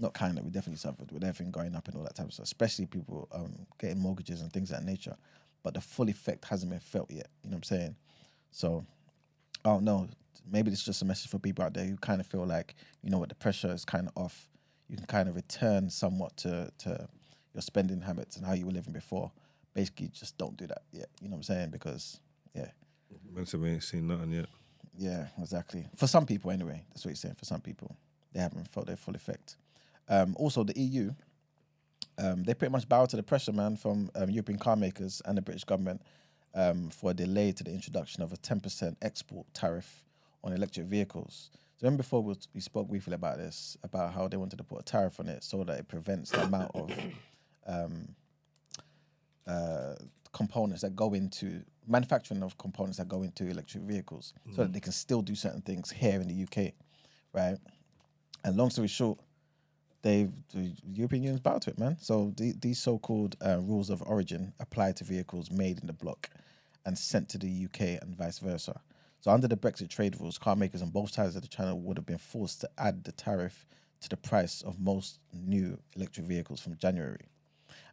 Not 0.00 0.14
kind 0.14 0.38
of, 0.38 0.44
we 0.44 0.50
definitely 0.50 0.78
suffered 0.78 1.12
with 1.12 1.22
everything 1.22 1.50
going 1.50 1.76
up 1.76 1.86
and 1.88 1.96
all 1.96 2.02
that 2.04 2.14
type 2.14 2.26
of 2.26 2.32
stuff, 2.32 2.44
especially 2.44 2.86
people 2.86 3.28
um, 3.32 3.66
getting 3.78 3.98
mortgages 3.98 4.40
and 4.40 4.52
things 4.52 4.70
of 4.70 4.78
that 4.78 4.84
nature. 4.84 5.16
But 5.62 5.74
the 5.74 5.80
full 5.80 6.08
effect 6.08 6.46
hasn't 6.46 6.70
been 6.70 6.80
felt 6.80 7.10
yet. 7.10 7.28
You 7.42 7.50
know 7.50 7.56
what 7.56 7.70
I'm 7.70 7.78
saying? 7.78 7.96
So 8.50 8.84
I 9.64 9.68
don't 9.68 9.84
know. 9.84 10.08
Maybe 10.50 10.70
it's 10.70 10.84
just 10.84 11.02
a 11.02 11.04
message 11.04 11.30
for 11.30 11.38
people 11.38 11.64
out 11.64 11.74
there 11.74 11.84
who 11.84 11.96
kind 11.96 12.20
of 12.20 12.26
feel 12.26 12.46
like, 12.46 12.74
you 13.02 13.10
know 13.10 13.18
what, 13.18 13.28
the 13.28 13.34
pressure 13.34 13.72
is 13.72 13.84
kind 13.84 14.08
of 14.08 14.16
off. 14.16 14.48
You 14.88 14.96
can 14.96 15.06
kind 15.06 15.28
of 15.28 15.36
return 15.36 15.90
somewhat 15.90 16.36
to, 16.38 16.70
to 16.78 17.08
your 17.54 17.62
spending 17.62 18.00
habits 18.00 18.36
and 18.36 18.46
how 18.46 18.54
you 18.54 18.66
were 18.66 18.72
living 18.72 18.92
before. 18.92 19.30
Basically, 19.74 20.08
just 20.08 20.36
don't 20.38 20.56
do 20.56 20.66
that 20.66 20.82
yet. 20.92 21.08
You 21.20 21.28
know 21.28 21.34
what 21.34 21.38
I'm 21.38 21.42
saying? 21.54 21.70
Because, 21.70 22.20
yeah, 22.54 22.70
said 23.44 23.60
we 23.60 23.70
ain't 23.70 23.84
seen 23.84 24.08
nothing 24.08 24.32
yet. 24.32 24.46
yeah, 24.98 25.26
exactly. 25.40 25.86
For 25.96 26.06
some 26.06 26.26
people, 26.26 26.50
anyway. 26.50 26.82
That's 26.90 27.04
what 27.04 27.10
he's 27.10 27.20
saying. 27.20 27.36
For 27.36 27.44
some 27.44 27.60
people, 27.60 27.94
they 28.32 28.40
haven't 28.40 28.68
felt 28.68 28.86
their 28.86 28.96
full 28.96 29.14
effect. 29.14 29.56
Um, 30.10 30.34
also, 30.38 30.64
the 30.64 30.78
EU, 30.78 31.12
um, 32.18 32.42
they 32.42 32.52
pretty 32.52 32.72
much 32.72 32.88
bow 32.88 33.06
to 33.06 33.16
the 33.16 33.22
pressure, 33.22 33.52
man, 33.52 33.76
from 33.76 34.10
um, 34.14 34.28
European 34.28 34.58
car 34.58 34.76
makers 34.76 35.22
and 35.24 35.38
the 35.38 35.42
British 35.42 35.64
government 35.64 36.02
um, 36.54 36.90
for 36.90 37.12
a 37.12 37.14
delay 37.14 37.52
to 37.52 37.64
the 37.64 37.70
introduction 37.70 38.22
of 38.22 38.32
a 38.32 38.36
10% 38.36 38.96
export 39.00 39.46
tariff 39.54 40.04
on 40.42 40.52
electric 40.52 40.86
vehicles. 40.86 41.50
So 41.76 41.86
remember 41.86 42.02
before 42.02 42.22
we, 42.22 42.34
we 42.52 42.60
spoke 42.60 42.88
briefly 42.88 43.14
about 43.14 43.38
this, 43.38 43.76
about 43.82 44.12
how 44.12 44.28
they 44.28 44.36
wanted 44.36 44.56
to 44.56 44.64
put 44.64 44.80
a 44.80 44.82
tariff 44.82 45.20
on 45.20 45.28
it 45.28 45.44
so 45.44 45.64
that 45.64 45.78
it 45.78 45.88
prevents 45.88 46.30
the 46.30 46.42
amount 46.42 46.72
of 46.74 46.90
um, 47.66 48.08
uh, 49.46 49.94
components 50.32 50.82
that 50.82 50.94
go 50.94 51.14
into 51.14 51.62
manufacturing 51.86 52.42
of 52.42 52.58
components 52.58 52.98
that 52.98 53.08
go 53.08 53.22
into 53.22 53.46
electric 53.48 53.82
vehicles, 53.84 54.34
so 54.54 54.62
that 54.62 54.72
they 54.72 54.80
can 54.80 54.92
still 54.92 55.22
do 55.22 55.34
certain 55.34 55.60
things 55.62 55.90
here 55.90 56.20
in 56.20 56.28
the 56.28 56.42
UK, 56.44 56.72
right? 57.32 57.56
And 58.44 58.56
long 58.56 58.70
story 58.70 58.88
short, 58.88 59.18
they've 60.02 60.32
the 60.52 60.72
European 60.92 61.22
Union's 61.22 61.40
bound 61.40 61.62
to 61.62 61.70
it, 61.70 61.78
man. 61.78 61.96
So 62.00 62.32
the, 62.36 62.52
these 62.60 62.78
so-called 62.78 63.36
uh, 63.44 63.58
rules 63.60 63.90
of 63.90 64.02
origin 64.06 64.52
apply 64.60 64.92
to 64.92 65.04
vehicles 65.04 65.50
made 65.50 65.80
in 65.80 65.86
the 65.86 65.92
bloc 65.92 66.30
and 66.84 66.96
sent 66.96 67.28
to 67.30 67.38
the 67.38 67.66
UK 67.66 68.02
and 68.02 68.16
vice 68.16 68.38
versa. 68.38 68.80
So 69.20 69.30
under 69.30 69.46
the 69.46 69.56
Brexit 69.56 69.90
trade 69.90 70.18
rules, 70.18 70.38
car 70.38 70.56
makers 70.56 70.80
on 70.80 70.90
both 70.90 71.12
sides 71.12 71.36
of 71.36 71.42
the 71.42 71.48
channel 71.48 71.78
would 71.80 71.98
have 71.98 72.06
been 72.06 72.18
forced 72.18 72.62
to 72.62 72.70
add 72.78 73.04
the 73.04 73.12
tariff 73.12 73.66
to 74.00 74.08
the 74.08 74.16
price 74.16 74.62
of 74.62 74.80
most 74.80 75.20
new 75.32 75.78
electric 75.94 76.26
vehicles 76.26 76.60
from 76.60 76.76
January. 76.76 77.28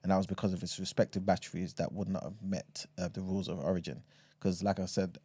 And 0.01 0.11
that 0.11 0.17
was 0.17 0.27
because 0.27 0.53
of 0.53 0.63
its 0.63 0.79
respective 0.79 1.25
batteries 1.25 1.73
that 1.73 1.91
would 1.91 2.07
not 2.07 2.23
have 2.23 2.41
met 2.41 2.85
uh, 2.97 3.09
the 3.09 3.21
rules 3.21 3.49
of 3.49 3.59
origin. 3.59 4.03
Because, 4.39 4.63
like 4.63 4.79
I 4.79 4.85
said, 4.85 5.17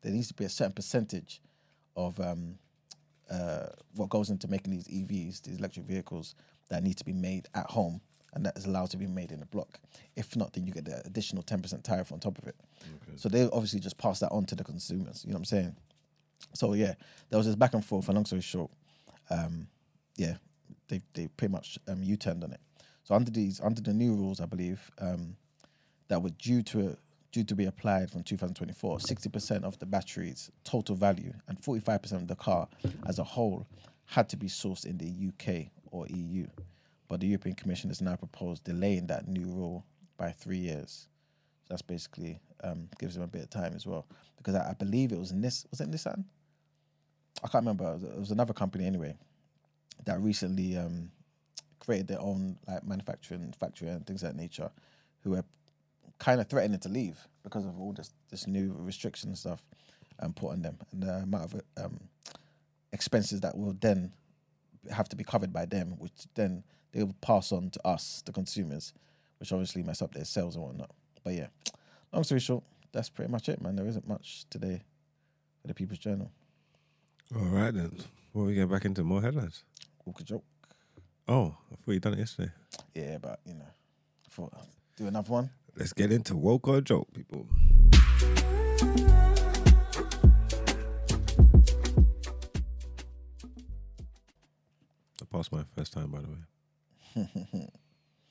there 0.00 0.12
needs 0.12 0.28
to 0.28 0.34
be 0.34 0.44
a 0.44 0.48
certain 0.48 0.72
percentage 0.72 1.42
of 1.96 2.18
um, 2.18 2.58
uh, 3.30 3.66
what 3.94 4.08
goes 4.08 4.30
into 4.30 4.48
making 4.48 4.72
these 4.72 4.88
EVs, 4.88 5.42
these 5.42 5.58
electric 5.58 5.86
vehicles, 5.86 6.34
that 6.70 6.82
need 6.82 6.96
to 6.96 7.04
be 7.04 7.12
made 7.12 7.46
at 7.54 7.70
home 7.70 8.00
and 8.34 8.46
that 8.46 8.56
is 8.56 8.64
allowed 8.64 8.90
to 8.90 8.96
be 8.96 9.06
made 9.06 9.30
in 9.30 9.42
a 9.42 9.46
block. 9.46 9.78
If 10.16 10.36
not, 10.36 10.54
then 10.54 10.66
you 10.66 10.72
get 10.72 10.86
the 10.86 11.02
additional 11.04 11.42
10% 11.42 11.82
tariff 11.82 12.12
on 12.12 12.18
top 12.18 12.38
of 12.38 12.46
it. 12.48 12.56
So 13.16 13.28
they 13.28 13.44
obviously 13.44 13.80
just 13.80 13.98
pass 13.98 14.20
that 14.20 14.30
on 14.30 14.46
to 14.46 14.54
the 14.54 14.64
consumers. 14.64 15.24
You 15.24 15.32
know 15.32 15.36
what 15.36 15.40
I'm 15.40 15.44
saying? 15.44 15.76
So 16.54 16.72
yeah, 16.72 16.94
there 17.30 17.38
was 17.38 17.46
this 17.46 17.56
back 17.56 17.74
and 17.74 17.84
forth. 17.84 18.08
And 18.08 18.16
long 18.16 18.24
story 18.24 18.42
short, 18.42 18.70
um, 19.30 19.68
yeah, 20.16 20.36
they 20.88 21.02
they 21.14 21.28
pretty 21.28 21.52
much 21.52 21.78
um, 21.88 22.02
U-turned 22.02 22.42
on 22.42 22.52
it. 22.52 22.60
So 23.04 23.14
under 23.14 23.30
these 23.30 23.60
under 23.60 23.80
the 23.80 23.92
new 23.92 24.14
rules, 24.14 24.40
I 24.40 24.46
believe 24.46 24.90
um, 24.98 25.36
that 26.08 26.22
were 26.22 26.30
due 26.30 26.62
to 26.62 26.96
due 27.32 27.44
to 27.44 27.54
be 27.54 27.64
applied 27.64 28.10
from 28.10 28.22
2024, 28.22 28.98
60% 28.98 29.64
of 29.64 29.78
the 29.78 29.86
battery's 29.86 30.50
total 30.64 30.94
value 30.94 31.32
and 31.48 31.60
45% 31.60 32.12
of 32.12 32.28
the 32.28 32.36
car 32.36 32.68
as 33.06 33.18
a 33.18 33.24
whole 33.24 33.66
had 34.06 34.28
to 34.28 34.36
be 34.36 34.46
sourced 34.46 34.84
in 34.84 34.98
the 34.98 35.28
UK 35.28 35.68
or 35.90 36.06
EU. 36.08 36.46
but 37.08 37.20
the 37.20 37.26
European 37.26 37.54
Commission 37.54 37.90
has 37.90 38.00
now 38.00 38.16
proposed 38.16 38.64
delaying 38.64 39.06
that 39.06 39.28
new 39.28 39.46
rule 39.46 39.84
by 40.16 40.30
three 40.30 40.56
years. 40.56 41.08
So 41.64 41.74
that's 41.74 41.82
basically 41.82 42.40
um, 42.64 42.88
gives 42.98 43.14
them 43.14 43.22
a 43.22 43.26
bit 43.26 43.42
of 43.42 43.50
time 43.50 43.74
as 43.74 43.86
well, 43.86 44.06
because 44.38 44.54
I, 44.54 44.70
I 44.70 44.72
believe 44.72 45.12
it 45.12 45.18
was 45.18 45.30
Nis 45.30 45.66
was 45.70 45.82
it 45.82 45.90
Nissan? 45.90 46.24
I 47.44 47.48
can't 47.48 47.64
remember. 47.66 47.98
It 48.14 48.18
was 48.18 48.30
another 48.30 48.54
company 48.54 48.86
anyway 48.86 49.14
that 50.06 50.20
recently 50.20 50.76
um, 50.78 51.10
created 51.80 52.08
their 52.08 52.20
own 52.20 52.56
like 52.66 52.82
manufacturing 52.86 53.52
factory 53.60 53.88
and 53.88 54.06
things 54.06 54.22
of 54.22 54.30
that 54.30 54.40
nature, 54.40 54.70
who 55.22 55.32
were 55.32 55.44
kind 56.22 56.40
of 56.40 56.48
threatening 56.48 56.78
to 56.78 56.88
leave 56.88 57.18
because 57.42 57.66
of 57.66 57.80
all 57.80 57.92
this 57.92 58.14
this 58.30 58.46
new 58.46 58.72
restriction 58.78 59.30
and 59.30 59.38
stuff 59.38 59.60
um, 60.20 60.32
put 60.32 60.52
on 60.52 60.62
them 60.62 60.78
and 60.92 61.02
the 61.02 61.14
amount 61.14 61.52
of 61.52 61.60
um, 61.84 61.98
expenses 62.92 63.40
that 63.40 63.58
will 63.58 63.76
then 63.80 64.12
have 64.90 65.08
to 65.08 65.16
be 65.16 65.24
covered 65.24 65.52
by 65.52 65.64
them, 65.64 65.96
which 65.98 66.12
then 66.34 66.62
they 66.92 67.02
will 67.02 67.16
pass 67.20 67.50
on 67.50 67.70
to 67.70 67.86
us, 67.86 68.22
the 68.24 68.32
consumers, 68.32 68.92
which 69.40 69.52
obviously 69.52 69.82
mess 69.82 70.00
up 70.00 70.14
their 70.14 70.24
sales 70.24 70.54
and 70.54 70.64
whatnot. 70.64 70.90
But 71.24 71.34
yeah, 71.34 71.46
long 72.12 72.22
story 72.22 72.40
short, 72.40 72.62
that's 72.92 73.08
pretty 73.08 73.30
much 73.30 73.48
it, 73.48 73.60
man. 73.60 73.74
There 73.74 73.86
isn't 73.86 74.06
much 74.06 74.44
today 74.48 74.82
for 75.60 75.68
the 75.68 75.74
People's 75.74 75.98
Journal. 75.98 76.30
All 77.34 77.46
right 77.46 77.74
then. 77.74 77.98
Well, 78.32 78.46
we 78.46 78.54
get 78.54 78.70
back 78.70 78.84
into 78.84 79.02
more 79.02 79.22
headlines. 79.22 79.64
Woke 80.04 80.20
a 80.20 80.24
joke. 80.24 80.44
Oh, 81.26 81.56
I 81.72 81.74
thought 81.76 81.92
you'd 81.92 82.02
done 82.02 82.14
it 82.14 82.20
yesterday. 82.20 82.52
Yeah, 82.94 83.18
but 83.18 83.40
you 83.44 83.54
know, 83.54 83.64
I 83.64 84.28
thought 84.30 84.52
I'd 84.56 84.66
do 84.96 85.06
another 85.08 85.32
one. 85.32 85.50
Let's 85.76 85.92
get 85.92 86.12
into 86.12 86.36
woke 86.36 86.68
or 86.68 86.80
joke, 86.80 87.08
people. 87.14 87.46
I 95.20 95.24
passed 95.30 95.52
my 95.52 95.62
first 95.76 95.92
time, 95.92 96.10
by 96.10 96.20
the 96.20 96.28
way. 96.28 97.68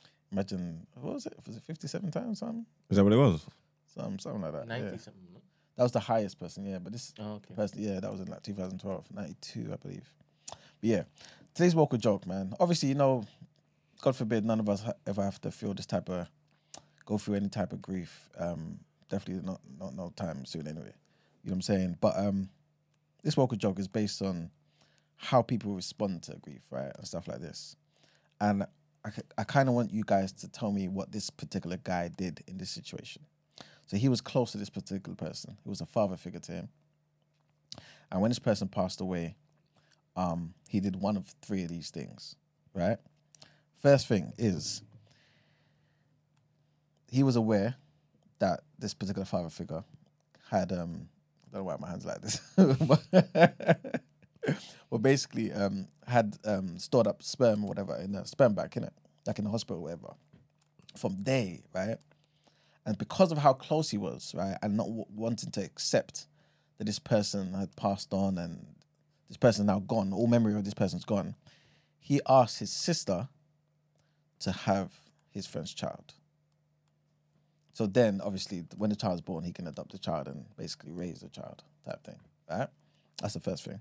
Imagine 0.31 0.87
what 0.99 1.15
was 1.15 1.25
it? 1.25 1.33
Was 1.45 1.57
it 1.57 1.63
fifty-seven 1.63 2.11
times? 2.11 2.39
Something, 2.39 2.65
Is 2.89 2.97
that 2.97 3.03
what 3.03 3.13
it 3.13 3.17
was? 3.17 3.45
something, 3.93 4.19
something 4.19 4.41
like 4.41 4.53
that. 4.53 4.67
Ninety 4.67 4.85
yeah. 4.85 4.97
something. 4.97 5.21
no? 5.33 5.39
That 5.75 5.83
was 5.83 5.91
the 5.91 5.99
highest 5.99 6.39
person, 6.39 6.65
yeah. 6.65 6.79
But 6.79 6.93
this 6.93 7.13
Oh, 7.19 7.33
okay. 7.33 7.53
person, 7.55 7.79
yeah, 7.81 7.99
that 7.99 8.11
was 8.11 8.21
in 8.21 8.27
like 8.27 8.43
2012, 8.43 9.05
92, 9.13 9.69
I 9.71 9.75
believe. 9.77 10.13
But 10.49 10.57
yeah, 10.81 11.03
today's 11.53 11.75
woke 11.75 11.93
a 11.93 11.97
joke, 11.97 12.25
man. 12.27 12.53
Obviously, 12.59 12.89
you 12.89 12.95
know, 12.95 13.23
God 14.01 14.15
forbid, 14.15 14.45
none 14.45 14.59
of 14.59 14.69
us 14.69 14.83
ha- 14.83 14.93
ever 15.07 15.23
have 15.23 15.39
to 15.41 15.51
feel 15.51 15.73
this 15.73 15.85
type 15.85 16.09
of, 16.09 16.29
go 17.05 17.17
through 17.17 17.35
any 17.35 17.49
type 17.49 17.73
of 17.73 17.81
grief. 17.81 18.29
Um, 18.37 18.79
definitely 19.09 19.45
not, 19.45 19.61
not 19.79 19.95
no 19.95 20.13
time 20.15 20.45
soon, 20.45 20.67
anyway. 20.67 20.93
You 21.43 21.49
know 21.49 21.53
what 21.53 21.55
I'm 21.55 21.61
saying? 21.61 21.97
But 21.99 22.17
um, 22.17 22.49
this 23.23 23.37
a 23.37 23.55
joke 23.55 23.79
is 23.79 23.87
based 23.87 24.21
on 24.21 24.51
how 25.17 25.41
people 25.41 25.73
respond 25.73 26.23
to 26.23 26.35
grief, 26.41 26.61
right, 26.71 26.91
and 26.95 27.07
stuff 27.07 27.27
like 27.27 27.41
this. 27.41 27.75
And 28.39 28.63
I, 29.05 29.09
I 29.37 29.43
kind 29.43 29.69
of 29.69 29.75
want 29.75 29.93
you 29.93 30.03
guys 30.05 30.31
to 30.33 30.47
tell 30.47 30.71
me 30.71 30.87
what 30.87 31.11
this 31.11 31.29
particular 31.29 31.77
guy 31.77 32.09
did 32.15 32.43
in 32.47 32.57
this 32.57 32.71
situation. 32.71 33.23
So 33.85 33.97
he 33.97 34.09
was 34.09 34.21
close 34.21 34.51
to 34.53 34.57
this 34.57 34.69
particular 34.69 35.15
person. 35.15 35.57
He 35.63 35.69
was 35.69 35.81
a 35.81 35.85
father 35.85 36.17
figure 36.17 36.39
to 36.39 36.51
him. 36.51 36.69
And 38.11 38.21
when 38.21 38.29
this 38.29 38.39
person 38.39 38.67
passed 38.67 39.01
away, 39.01 39.35
um, 40.15 40.53
he 40.67 40.79
did 40.79 40.95
one 40.95 41.17
of 41.17 41.33
three 41.41 41.63
of 41.63 41.69
these 41.69 41.89
things, 41.89 42.35
right? 42.73 42.97
First 43.81 44.07
thing 44.07 44.33
is 44.37 44.81
he 47.11 47.23
was 47.23 47.35
aware 47.35 47.75
that 48.39 48.61
this 48.79 48.93
particular 48.93 49.25
father 49.25 49.49
figure 49.49 49.83
had 50.49 50.71
um 50.71 51.07
I 51.51 51.57
don't 51.57 51.61
know 51.61 51.63
why 51.65 51.77
my 51.79 51.89
hands 51.89 52.05
like 52.05 52.21
this. 52.21 52.41
but, 52.57 54.01
well 54.89 54.99
basically 54.99 55.51
um 55.51 55.87
had 56.07 56.37
um 56.45 56.79
stored 56.79 57.07
up 57.07 57.21
sperm 57.21 57.63
or 57.63 57.67
whatever 57.67 57.95
in 57.97 58.15
a 58.15 58.25
sperm 58.25 58.55
bank, 58.55 58.77
in 58.77 58.85
it, 58.85 58.93
like 59.27 59.37
in 59.37 59.45
the 59.45 59.51
hospital 59.51 59.83
whatever. 59.83 60.13
From 60.97 61.21
day, 61.23 61.63
right? 61.73 61.97
And 62.85 62.97
because 62.97 63.31
of 63.31 63.37
how 63.37 63.53
close 63.53 63.91
he 63.91 63.97
was, 63.97 64.33
right, 64.35 64.57
and 64.61 64.75
not 64.75 64.87
w- 64.87 65.05
wanting 65.15 65.51
to 65.51 65.63
accept 65.63 66.25
that 66.77 66.85
this 66.85 66.99
person 66.99 67.53
had 67.53 67.75
passed 67.75 68.11
on 68.13 68.37
and 68.37 68.65
this 69.29 69.37
person's 69.37 69.67
now 69.67 69.79
gone, 69.79 70.11
all 70.11 70.27
memory 70.27 70.55
of 70.55 70.65
this 70.65 70.73
person's 70.73 71.05
gone, 71.05 71.35
he 71.99 72.19
asked 72.27 72.59
his 72.59 72.71
sister 72.71 73.29
to 74.39 74.51
have 74.51 74.91
his 75.29 75.45
friend's 75.45 75.73
child. 75.73 76.15
So 77.73 77.87
then, 77.87 78.21
obviously, 78.23 78.65
when 78.77 78.89
the 78.89 78.95
child's 78.95 79.21
born, 79.21 79.43
he 79.43 79.53
can 79.53 79.67
adopt 79.67 79.91
the 79.91 79.97
child 79.97 80.27
and 80.27 80.45
basically 80.57 80.91
raise 80.91 81.21
the 81.21 81.29
child, 81.29 81.63
type 81.85 82.03
thing, 82.03 82.19
right? 82.49 82.67
That's 83.21 83.33
the 83.33 83.39
first 83.39 83.63
thing. 83.63 83.79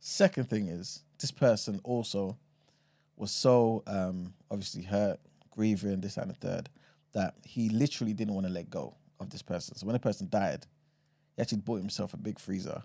Second 0.00 0.48
thing 0.48 0.68
is, 0.68 1.02
this 1.20 1.30
person 1.30 1.80
also 1.84 2.36
was 3.16 3.30
so 3.30 3.82
um, 3.86 4.34
obviously 4.50 4.82
hurt, 4.82 5.20
grieving, 5.50 6.00
this 6.00 6.16
and 6.16 6.30
the 6.30 6.34
third, 6.34 6.68
that 7.12 7.34
he 7.44 7.68
literally 7.68 8.12
didn't 8.12 8.34
want 8.34 8.46
to 8.46 8.52
let 8.52 8.70
go 8.70 8.94
of 9.20 9.30
this 9.30 9.42
person. 9.42 9.76
So 9.76 9.86
when 9.86 9.92
the 9.92 10.00
person 10.00 10.28
died, 10.30 10.66
he 11.36 11.42
actually 11.42 11.60
bought 11.60 11.78
himself 11.78 12.14
a 12.14 12.16
big 12.16 12.38
freezer. 12.38 12.82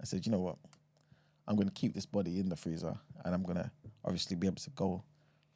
I 0.00 0.04
said, 0.04 0.24
you 0.24 0.32
know 0.32 0.38
what? 0.38 0.56
I'm 1.46 1.56
going 1.56 1.68
to 1.68 1.74
keep 1.74 1.94
this 1.94 2.06
body 2.06 2.38
in 2.38 2.48
the 2.48 2.56
freezer 2.56 2.94
and 3.24 3.34
I'm 3.34 3.42
going 3.42 3.58
to 3.58 3.70
obviously 4.04 4.36
be 4.36 4.46
able 4.46 4.56
to 4.56 4.70
go 4.70 5.02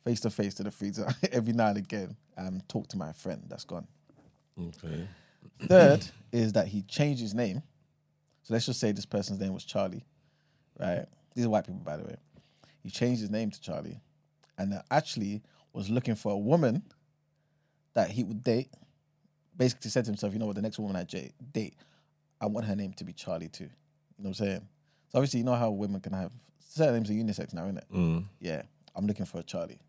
face 0.06 0.20
to 0.20 0.30
face 0.30 0.54
to 0.54 0.62
the 0.62 0.70
freezer 0.70 1.08
every 1.32 1.52
now 1.52 1.66
and 1.66 1.78
again 1.78 2.16
and 2.36 2.66
talk 2.68 2.86
to 2.86 2.96
my 2.96 3.12
friend 3.12 3.42
that's 3.48 3.64
gone. 3.64 3.88
Okay. 4.58 5.08
Third 5.62 6.06
is 6.30 6.52
that 6.52 6.68
he 6.68 6.82
changed 6.82 7.20
his 7.20 7.34
name. 7.34 7.60
So 8.44 8.54
let's 8.54 8.66
just 8.66 8.78
say 8.78 8.92
this 8.92 9.04
person's 9.04 9.40
name 9.40 9.52
was 9.52 9.64
Charlie, 9.64 10.04
right? 10.78 11.06
These 11.34 11.46
are 11.46 11.48
white 11.48 11.66
people, 11.66 11.80
by 11.80 11.96
the 11.96 12.04
way. 12.04 12.14
He 12.84 12.90
changed 12.90 13.20
his 13.20 13.30
name 13.30 13.50
to 13.50 13.60
Charlie 13.60 14.00
and 14.56 14.80
actually 14.92 15.42
was 15.72 15.90
looking 15.90 16.14
for 16.14 16.30
a 16.30 16.38
woman 16.38 16.84
that 17.94 18.10
he 18.10 18.22
would 18.22 18.44
date. 18.44 18.68
Basically 19.56 19.90
said 19.90 20.04
to 20.04 20.10
himself, 20.10 20.32
you 20.32 20.38
know 20.38 20.46
what, 20.46 20.54
the 20.54 20.62
next 20.62 20.78
woman 20.78 20.94
I 20.94 21.02
date, 21.52 21.74
I 22.40 22.46
want 22.46 22.66
her 22.66 22.76
name 22.76 22.92
to 22.92 23.04
be 23.04 23.12
Charlie 23.12 23.48
too. 23.48 23.64
You 23.64 24.22
know 24.22 24.28
what 24.28 24.40
I'm 24.40 24.46
saying? 24.46 24.68
So 25.08 25.18
obviously, 25.18 25.40
you 25.40 25.44
know 25.44 25.54
how 25.54 25.70
women 25.70 26.00
can 26.00 26.12
have 26.12 26.30
certain 26.60 26.94
names 26.94 27.10
are 27.10 27.14
unisex 27.14 27.52
now, 27.52 27.64
isn't 27.64 27.78
it? 27.78 27.86
Mm. 27.92 28.24
Yeah, 28.38 28.62
I'm 28.94 29.06
looking 29.06 29.26
for 29.26 29.38
a 29.38 29.42
Charlie. 29.42 29.80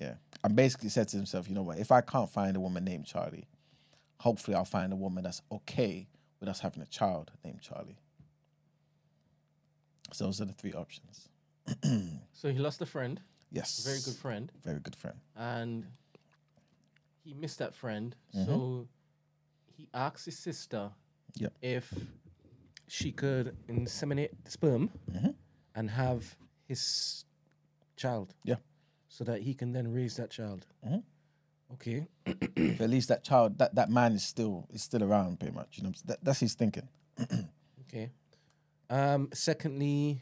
Yeah, 0.00 0.14
and 0.42 0.56
basically 0.56 0.88
said 0.88 1.08
to 1.08 1.16
himself, 1.16 1.48
you 1.48 1.54
know 1.54 1.62
what? 1.62 1.78
If 1.78 1.92
I 1.92 2.00
can't 2.00 2.28
find 2.30 2.56
a 2.56 2.60
woman 2.60 2.84
named 2.84 3.06
Charlie, 3.06 3.46
hopefully 4.20 4.56
I'll 4.56 4.64
find 4.64 4.92
a 4.92 4.96
woman 4.96 5.22
that's 5.24 5.42
okay 5.52 6.08
with 6.40 6.48
us 6.48 6.60
having 6.60 6.82
a 6.82 6.86
child 6.86 7.30
named 7.44 7.60
Charlie. 7.62 7.98
So 10.12 10.24
those 10.24 10.40
are 10.40 10.44
the 10.46 10.52
three 10.52 10.72
options. 10.72 11.28
So 12.32 12.52
he 12.52 12.58
lost 12.58 12.82
a 12.82 12.86
friend, 12.86 13.20
Yes, 13.50 13.78
a 13.78 13.88
very 13.88 14.00
good 14.04 14.16
friend, 14.20 14.52
very 14.62 14.80
good 14.80 14.94
friend. 14.96 15.16
and 15.36 15.86
he 17.24 17.32
missed 17.32 17.58
that 17.60 17.74
friend. 17.74 18.14
Mm-hmm. 18.36 18.44
So 18.52 18.88
he 19.76 19.88
asked 19.94 20.26
his 20.26 20.36
sister 20.38 20.90
Yep. 21.36 21.52
if 21.62 21.92
she 22.86 23.12
could 23.12 23.56
inseminate 23.68 24.30
sperm 24.46 24.90
Mm-hmm. 25.10 25.30
and 25.74 25.90
have 25.90 26.36
his 26.68 27.24
child. 27.96 28.34
Yeah. 28.44 28.56
So 29.14 29.22
that 29.22 29.42
he 29.42 29.54
can 29.54 29.70
then 29.72 29.92
raise 29.92 30.16
that 30.16 30.30
child. 30.30 30.66
Mm-hmm. 30.84 31.74
Okay. 31.74 32.08
At 32.80 32.90
least 32.90 33.10
that 33.10 33.22
child, 33.22 33.58
that, 33.58 33.72
that 33.76 33.88
man 33.88 34.12
is 34.12 34.24
still 34.24 34.66
is 34.72 34.82
still 34.82 35.04
around, 35.04 35.38
pretty 35.38 35.54
much. 35.54 35.76
You 35.78 35.84
know, 35.84 35.92
that, 36.06 36.18
that's 36.20 36.40
his 36.40 36.54
thinking. 36.54 36.88
Okay. 37.86 38.10
Um, 38.90 39.28
secondly, 39.32 40.20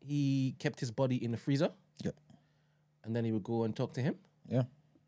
he 0.00 0.54
kept 0.58 0.80
his 0.80 0.90
body 0.90 1.24
in 1.24 1.30
the 1.30 1.38
freezer. 1.38 1.70
Yep. 2.04 2.14
And 3.04 3.16
then 3.16 3.24
he 3.24 3.32
would 3.32 3.42
go 3.44 3.64
and 3.64 3.74
talk 3.74 3.94
to 3.94 4.02
him. 4.02 4.16
Yeah. 4.46 4.64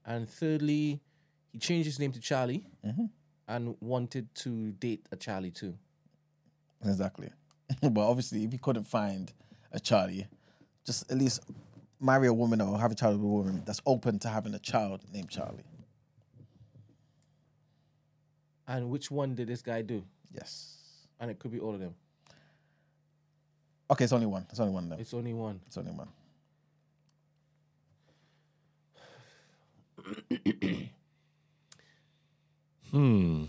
And 0.06 0.26
thirdly, 0.26 1.02
he 1.52 1.58
changed 1.58 1.84
his 1.84 1.98
name 1.98 2.12
to 2.12 2.20
Charlie 2.20 2.64
Mm-hmm. 2.86 3.04
and 3.48 3.76
wanted 3.80 4.34
to 4.36 4.72
date 4.72 5.04
a 5.12 5.16
Charlie 5.16 5.50
too. 5.50 5.74
Exactly. 6.82 7.28
but 7.82 8.08
obviously, 8.08 8.44
if 8.44 8.52
he 8.52 8.58
couldn't 8.58 8.84
find 8.84 9.30
a 9.70 9.78
Charlie, 9.78 10.26
just 10.86 11.10
at 11.12 11.18
least 11.18 11.42
marry 12.00 12.28
a 12.28 12.34
woman 12.34 12.60
or 12.60 12.78
have 12.78 12.92
a 12.92 12.94
child 12.94 13.16
with 13.16 13.24
a 13.24 13.28
woman 13.28 13.62
that's 13.66 13.80
open 13.86 14.18
to 14.20 14.28
having 14.28 14.54
a 14.54 14.58
child 14.58 15.02
named 15.12 15.30
Charlie. 15.30 15.64
And 18.68 18.90
which 18.90 19.10
one 19.10 19.34
did 19.34 19.48
this 19.48 19.62
guy 19.62 19.82
do? 19.82 20.04
Yes. 20.32 20.78
And 21.20 21.30
it 21.30 21.38
could 21.38 21.52
be 21.52 21.60
all 21.60 21.74
of 21.74 21.80
them. 21.80 21.94
Okay, 23.90 24.04
it's 24.04 24.12
only 24.12 24.26
one. 24.26 24.46
It's 24.50 24.60
only 24.60 24.72
one 24.72 24.88
though. 24.88 24.96
It's 24.96 25.14
only 25.14 25.34
one. 25.34 25.60
It's 25.66 25.78
only 25.78 25.92
one. 25.92 26.08
Hmm. 32.90 33.44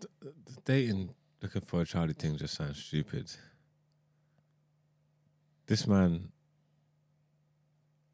D- 0.00 0.08
d- 0.22 0.30
Dating, 0.64 1.14
looking 1.42 1.62
for 1.62 1.80
a 1.82 1.84
Charlie 1.86 2.12
thing 2.14 2.36
just 2.36 2.54
sounds 2.54 2.82
stupid. 2.82 3.30
This 5.66 5.86
man, 5.86 6.30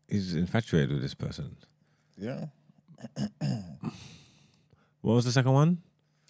he's 0.08 0.34
infatuated 0.34 0.90
with 0.90 1.02
this 1.02 1.14
person. 1.14 1.56
Yeah. 2.16 2.46
What 5.00 5.14
was 5.14 5.24
the 5.24 5.32
second 5.32 5.50
one? 5.52 5.78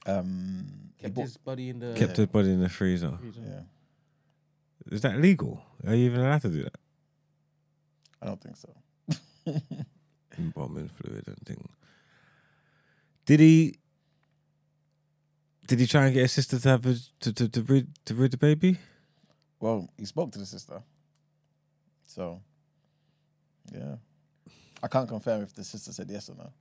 Um, 0.07 0.65
Kept 0.99 1.13
bought- 1.15 1.23
his 1.25 1.37
body 1.37 1.69
in 1.69 1.79
the. 1.79 1.93
Kept 1.95 2.17
his 2.17 2.27
body 2.27 2.53
in 2.53 2.61
the 2.63 2.71
freezer. 2.71 3.19
Yeah, 3.23 3.61
Is 4.91 5.03
that 5.03 5.19
legal? 5.21 5.63
Are 5.87 5.95
you 5.95 6.07
even 6.07 6.21
allowed 6.21 6.41
to 6.41 6.49
do 6.49 6.63
that? 6.63 6.77
I 8.23 8.27
don't 8.27 8.41
think 8.41 8.57
so. 8.57 8.75
Embalming 10.39 10.89
fluid 10.89 11.25
and 11.29 11.37
thing. 11.45 11.69
Did 13.27 13.41
he? 13.41 13.75
Did 15.73 15.81
he 15.81 15.87
try 15.87 16.05
and 16.05 16.13
get 16.13 16.21
his 16.21 16.33
sister 16.33 16.59
to 16.59 16.69
have 16.69 16.85
a, 16.85 16.97
to 17.21 17.33
to 17.33 17.49
to 17.49 17.63
breed 17.63 17.87
to 18.05 18.13
breed 18.13 18.31
the 18.31 18.37
baby? 18.37 18.77
Well, 19.59 19.89
he 19.97 20.05
spoke 20.05 20.31
to 20.33 20.39
the 20.39 20.45
sister, 20.45 20.83
so 22.07 22.43
yeah, 23.73 23.97
I 24.83 24.89
can't 24.89 25.09
confirm 25.09 25.41
if 25.41 25.55
the 25.55 25.65
sister 25.65 25.91
said 25.95 26.11
yes 26.11 26.29
or 26.29 26.35
no, 26.35 26.53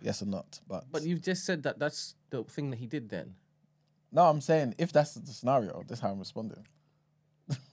yes 0.00 0.22
or 0.22 0.26
not. 0.26 0.58
But 0.66 0.90
But 0.90 1.04
you've 1.04 1.22
just 1.22 1.44
said 1.44 1.62
that 1.62 1.78
that's 1.78 2.16
the 2.30 2.42
thing 2.42 2.70
that 2.70 2.80
he 2.80 2.88
did 2.88 3.10
then. 3.10 3.36
no, 4.10 4.22
I'm 4.22 4.40
saying 4.40 4.74
if 4.76 4.90
that's 4.90 5.14
the 5.14 5.32
scenario, 5.32 5.84
that's 5.86 6.00
how 6.00 6.10
I'm 6.10 6.18
responding. 6.18 6.66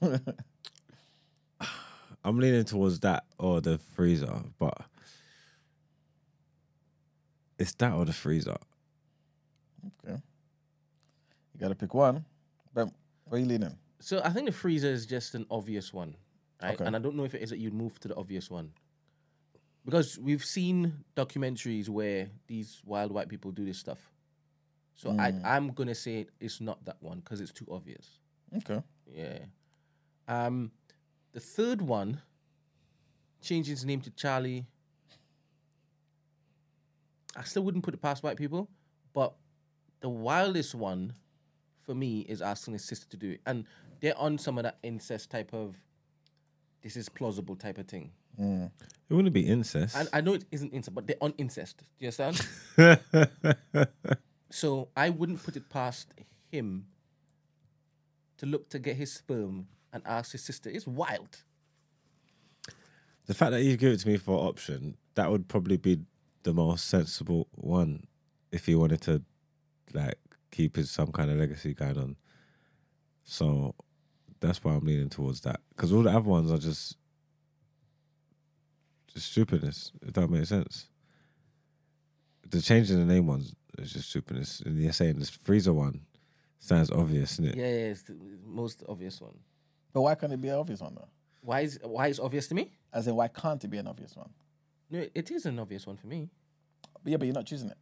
I'm 2.24 2.38
leaning 2.38 2.64
towards 2.64 3.00
that 3.00 3.24
or 3.40 3.60
the 3.60 3.78
freezer, 3.96 4.40
but 4.60 4.78
it's 7.58 7.74
that 7.74 7.92
or 7.92 8.04
the 8.04 8.12
freezer. 8.12 8.58
Okay, 10.04 10.22
you 11.60 11.64
got 11.64 11.68
to 11.68 11.74
pick 11.74 11.92
one. 11.92 12.24
But 12.72 12.88
where 13.26 13.40
you 13.40 13.46
leaning? 13.46 13.76
So 14.00 14.22
I 14.24 14.30
think 14.30 14.46
the 14.46 14.52
freezer 14.52 14.88
is 14.88 15.04
just 15.04 15.34
an 15.34 15.44
obvious 15.50 15.92
one, 15.92 16.16
right? 16.62 16.74
Okay. 16.74 16.84
And 16.86 16.96
I 16.96 16.98
don't 16.98 17.16
know 17.16 17.24
if 17.24 17.34
it 17.34 17.42
is 17.42 17.50
that 17.50 17.58
you'd 17.58 17.74
move 17.74 18.00
to 18.00 18.08
the 18.08 18.16
obvious 18.16 18.50
one. 18.50 18.70
Because 19.84 20.18
we've 20.18 20.44
seen 20.44 21.04
documentaries 21.16 21.88
where 21.88 22.28
these 22.46 22.80
wild 22.84 23.12
white 23.12 23.28
people 23.28 23.50
do 23.50 23.64
this 23.64 23.78
stuff. 23.78 23.98
So 24.94 25.16
I, 25.18 25.32
I'm 25.44 25.72
gonna 25.72 25.94
say 25.94 26.26
it's 26.40 26.60
not 26.60 26.84
that 26.84 26.96
one 27.00 27.20
because 27.20 27.40
it's 27.40 27.52
too 27.52 27.66
obvious. 27.70 28.18
Okay, 28.58 28.82
Yeah. 29.06 29.38
Um, 30.28 30.70
the 31.32 31.40
third 31.40 31.80
one, 31.80 32.20
changing 33.40 33.72
his 33.72 33.84
name 33.84 34.00
to 34.02 34.10
Charlie. 34.10 34.66
I 37.36 37.44
still 37.44 37.62
wouldn't 37.62 37.84
put 37.84 37.94
it 37.94 38.02
past 38.02 38.22
white 38.22 38.36
people, 38.36 38.68
but 39.14 39.34
the 40.00 40.08
wildest 40.08 40.74
one 40.74 41.14
for 41.90 41.96
me 41.96 42.20
is 42.20 42.40
asking 42.40 42.74
his 42.74 42.84
sister 42.84 43.04
to 43.08 43.16
do 43.16 43.32
it, 43.32 43.40
and 43.46 43.64
they're 44.00 44.16
on 44.16 44.38
some 44.38 44.58
of 44.58 44.62
that 44.62 44.78
incest 44.84 45.28
type 45.28 45.52
of. 45.52 45.74
This 46.82 46.96
is 46.96 47.08
plausible 47.08 47.56
type 47.56 47.78
of 47.78 47.88
thing. 47.88 48.12
Mm. 48.40 48.70
It 49.08 49.12
wouldn't 49.12 49.34
be 49.34 49.44
incest. 49.44 49.96
And 49.96 50.08
I 50.12 50.20
know 50.20 50.34
it 50.34 50.44
isn't 50.52 50.72
incest, 50.72 50.94
but 50.94 51.08
they're 51.08 51.16
on 51.20 51.34
incest. 51.36 51.82
Do 51.98 52.06
you 52.06 52.12
understand? 52.16 53.88
so 54.50 54.88
I 54.96 55.10
wouldn't 55.10 55.42
put 55.42 55.56
it 55.56 55.68
past 55.68 56.14
him 56.52 56.86
to 58.38 58.46
look 58.46 58.68
to 58.68 58.78
get 58.78 58.94
his 58.94 59.12
sperm 59.12 59.66
and 59.92 60.00
ask 60.06 60.30
his 60.30 60.44
sister. 60.44 60.70
It's 60.70 60.86
wild. 60.86 61.42
the 63.26 63.34
fact 63.34 63.50
that 63.50 63.64
you 63.64 63.76
give 63.76 63.94
it 63.94 63.98
to 63.98 64.08
me 64.08 64.16
for 64.16 64.38
option, 64.38 64.96
that 65.16 65.28
would 65.28 65.48
probably 65.48 65.76
be 65.76 65.98
the 66.44 66.54
most 66.54 66.86
sensible 66.86 67.48
one 67.50 68.06
if 68.52 68.66
he 68.66 68.76
wanted 68.76 69.00
to 69.02 69.22
like 69.92 70.29
keep 70.50 70.76
his 70.76 70.90
some 70.90 71.12
kind 71.12 71.30
of 71.30 71.38
legacy 71.38 71.74
going 71.74 71.98
on. 71.98 72.16
So 73.24 73.74
that's 74.40 74.62
why 74.64 74.72
I'm 74.72 74.84
leaning 74.84 75.08
towards 75.08 75.40
that. 75.42 75.60
Because 75.70 75.92
all 75.92 76.02
the 76.02 76.10
other 76.10 76.20
ones 76.20 76.50
are 76.50 76.58
just 76.58 76.96
just 79.12 79.32
stupidness. 79.32 79.92
If 80.02 80.14
that 80.14 80.28
makes 80.30 80.48
sense. 80.48 80.88
The 82.48 82.60
changing 82.60 82.98
the 82.98 83.12
name 83.12 83.26
ones 83.26 83.54
is 83.78 83.92
just 83.92 84.10
stupidness. 84.10 84.60
And 84.60 84.78
you're 84.78 84.92
saying 84.92 85.18
this 85.18 85.30
freezer 85.30 85.72
one 85.72 86.00
sounds 86.58 86.90
obvious, 86.90 87.32
isn't 87.32 87.46
it? 87.46 87.56
Yeah, 87.56 87.66
yeah, 87.66 87.90
it's 87.90 88.02
the 88.02 88.16
most 88.44 88.82
obvious 88.88 89.20
one. 89.20 89.38
but 89.92 90.02
why 90.02 90.14
can't 90.14 90.32
it 90.32 90.40
be 90.40 90.48
an 90.48 90.56
obvious 90.56 90.80
one 90.80 90.94
though? 90.94 91.08
Why 91.42 91.60
is 91.60 91.78
why 91.82 92.08
is 92.08 92.20
obvious 92.20 92.48
to 92.48 92.54
me? 92.54 92.72
As 92.92 93.06
in, 93.06 93.14
why 93.14 93.28
can't 93.28 93.62
it 93.64 93.68
be 93.68 93.78
an 93.78 93.86
obvious 93.86 94.16
one? 94.16 94.30
No, 94.90 95.06
it 95.14 95.30
is 95.30 95.46
an 95.46 95.58
obvious 95.58 95.86
one 95.86 95.96
for 95.96 96.08
me. 96.08 96.28
But 97.02 97.12
yeah, 97.12 97.16
but 97.16 97.24
you're 97.26 97.34
not 97.34 97.46
choosing 97.46 97.70
it. 97.70 97.78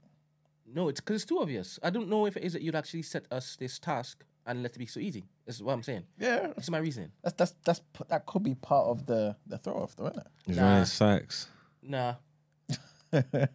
No, 0.74 0.88
it's 0.88 1.00
because 1.00 1.16
it's 1.16 1.24
too 1.24 1.38
obvious. 1.40 1.78
I 1.82 1.90
don't 1.90 2.08
know 2.08 2.26
if 2.26 2.36
it 2.36 2.44
is 2.44 2.52
that 2.52 2.62
you'd 2.62 2.74
actually 2.74 3.02
set 3.02 3.24
us 3.30 3.56
this 3.56 3.78
task 3.78 4.22
and 4.46 4.62
let 4.62 4.74
it 4.74 4.78
be 4.78 4.86
so 4.86 5.00
easy. 5.00 5.24
This 5.46 5.56
is 5.56 5.62
what 5.62 5.72
I'm 5.72 5.82
saying. 5.82 6.04
Yeah, 6.18 6.48
This 6.56 6.64
is 6.64 6.70
my 6.70 6.78
reasoning. 6.78 7.10
that's 7.22 7.34
that's 7.36 7.54
that's 7.64 7.80
p- 7.92 8.04
that 8.08 8.26
could 8.26 8.42
be 8.42 8.54
part 8.54 8.86
of 8.86 9.06
the 9.06 9.36
the 9.46 9.58
throw 9.58 9.74
off, 9.82 9.96
though, 9.96 10.06
isn't 10.08 10.18
it? 10.18 10.26
He's 10.46 10.56
Nah. 10.56 10.62
running 10.70 10.84
Sykes. 10.84 11.48
Nah. 11.82 12.14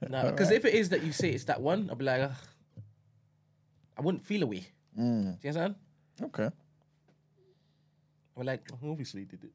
nah. 0.09 0.31
Because 0.31 0.49
if 0.51 0.65
it 0.65 0.73
is 0.73 0.89
that 0.89 1.03
you 1.03 1.11
say 1.11 1.29
it's 1.31 1.45
that 1.45 1.61
one, 1.61 1.87
I'll 1.89 1.95
be 1.95 2.05
like, 2.05 2.21
"Ugh." 2.21 2.31
I 3.97 4.01
wouldn't 4.01 4.25
feel 4.25 4.41
away. 4.43 4.65
Mm. 4.99 5.39
Do 5.39 5.47
you 5.47 5.49
understand? 5.49 5.75
Okay. 6.21 6.49
We're 8.35 8.43
like, 8.45 8.67
obviously 8.83 9.21
he 9.21 9.25
did 9.27 9.43
it. 9.43 9.51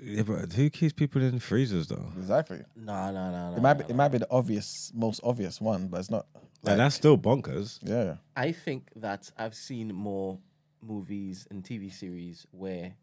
Yeah, 0.00 0.22
but 0.22 0.52
who 0.52 0.70
keeps 0.70 0.92
people 0.92 1.22
in 1.22 1.38
freezers 1.38 1.88
though? 1.88 2.12
Exactly. 2.18 2.60
No, 2.76 3.12
no, 3.12 3.30
no, 3.30 3.50
nah. 3.50 3.56
It 3.56 3.62
might 3.62 3.74
be 3.74 3.84
nah, 3.84 3.90
it 3.90 3.96
might 3.96 4.08
be 4.08 4.18
the 4.18 4.28
obvious, 4.30 4.92
most 4.94 5.20
obvious 5.22 5.60
one, 5.60 5.88
but 5.88 6.00
it's 6.00 6.10
not. 6.10 6.26
Like, 6.62 6.78
that's 6.78 6.94
still 6.94 7.18
bonkers. 7.18 7.78
Yeah. 7.82 8.16
I 8.36 8.52
think 8.52 8.88
that 8.96 9.30
I've 9.36 9.54
seen 9.54 9.94
more 9.94 10.38
movies 10.80 11.46
and 11.50 11.62
TV 11.62 11.92
series 11.92 12.46
where 12.52 12.94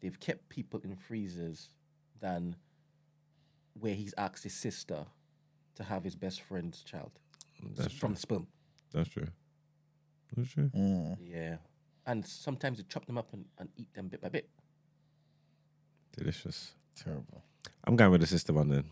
they've 0.00 0.18
kept 0.18 0.48
people 0.48 0.80
in 0.84 0.94
freezers 0.96 1.70
than 2.20 2.56
where 3.74 3.94
he's 3.94 4.14
asked 4.16 4.44
his 4.44 4.54
sister 4.54 5.06
to 5.74 5.82
have 5.84 6.04
his 6.04 6.14
best 6.14 6.40
friend's 6.42 6.82
child 6.82 7.10
That's 7.76 7.92
from 7.94 8.12
true. 8.12 8.20
sperm. 8.20 8.46
That's 8.92 9.08
true. 9.08 9.28
That's 10.36 10.50
true. 10.50 10.70
Mm. 10.74 11.16
Yeah. 11.20 11.56
And 12.06 12.24
sometimes 12.26 12.78
they 12.78 12.84
chop 12.88 13.06
them 13.06 13.18
up 13.18 13.32
and, 13.32 13.44
and 13.58 13.68
eat 13.76 13.92
them 13.94 14.08
bit 14.08 14.20
by 14.20 14.28
bit. 14.28 14.48
Delicious. 16.16 16.72
Terrible. 16.96 17.42
I'm 17.84 17.96
going 17.96 18.10
with 18.10 18.20
the 18.20 18.26
sister 18.26 18.52
one 18.52 18.68
then. 18.68 18.84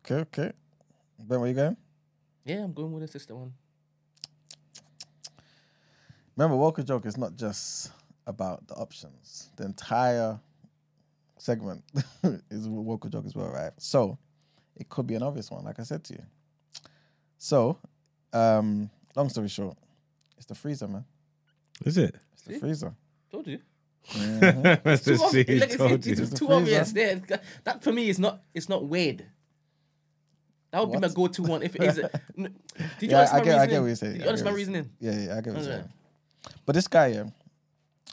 Okay. 0.00 0.20
Okay. 0.22 0.52
Ben, 1.18 1.40
where 1.40 1.48
you 1.48 1.54
going? 1.54 1.76
Yeah, 2.44 2.64
I'm 2.64 2.72
going 2.72 2.92
with 2.92 3.02
the 3.02 3.08
sister 3.08 3.34
one. 3.34 3.52
Remember, 6.36 6.56
Woke 6.56 6.80
Or 6.80 6.82
Joke 6.82 7.06
is 7.06 7.16
not 7.16 7.36
just 7.36 7.92
about 8.26 8.66
the 8.66 8.74
options. 8.74 9.50
The 9.56 9.64
entire 9.64 10.40
segment 11.38 11.84
is 12.50 12.66
a 12.66 12.70
Woke 12.70 13.06
Or 13.06 13.08
Joke 13.08 13.26
as 13.26 13.34
well, 13.34 13.48
right? 13.50 13.72
So 13.78 14.18
it 14.76 14.88
could 14.88 15.06
be 15.06 15.14
an 15.14 15.22
obvious 15.22 15.50
one, 15.50 15.64
like 15.64 15.78
I 15.78 15.84
said 15.84 16.02
to 16.04 16.14
you. 16.14 16.22
So, 17.38 17.78
um, 18.32 18.90
long 19.14 19.28
story 19.28 19.48
short, 19.48 19.76
it's 20.36 20.46
the 20.46 20.54
freezer, 20.54 20.88
man. 20.88 21.04
Is 21.84 21.98
it? 21.98 22.16
It's 22.32 22.42
the 22.42 22.58
freezer. 22.58 22.94
Told 23.30 23.46
you. 23.46 23.60
Let's 24.84 25.04
Too 25.04 25.12
just 25.12 25.24
ob- 25.24 25.30
see 25.30 25.40
it's, 25.40 25.74
it's, 25.74 26.06
it's 26.20 26.38
too 26.38 26.52
obvious. 26.52 26.92
There, 26.92 27.20
that 27.64 27.82
for 27.82 27.92
me 27.92 28.08
is 28.08 28.18
not. 28.18 28.42
It's 28.52 28.68
not 28.68 28.84
weird. 28.84 29.24
That 30.70 30.80
would 30.80 30.92
be 30.92 30.98
my 30.98 31.12
go-to 31.14 31.42
one 31.42 31.62
if 31.62 31.76
it 31.76 31.82
is. 31.84 31.98
A, 31.98 32.10
N- 32.38 32.54
did 32.98 33.10
you 33.10 33.16
Yeah, 33.16 33.20
understand 33.20 33.32
I 33.32 33.38
my 33.38 33.44
get, 33.44 33.54
I 33.58 33.62
reasoning? 33.62 33.70
get 33.70 33.80
what 33.80 33.86
you're 33.86 33.96
saying. 33.96 34.12
Did 34.14 34.20
I 34.20 34.24
you 34.24 34.28
understand 34.28 34.52
my 34.52 34.56
reasoning? 34.56 34.90
Yeah, 35.00 35.12
yeah, 35.12 35.32
I 35.36 35.40
get 35.40 35.52
what 35.54 35.62
you're 35.62 35.72
saying. 35.72 35.88
But 36.66 36.74
this 36.74 36.88
guy, 36.88 37.06
yeah, 37.06 37.24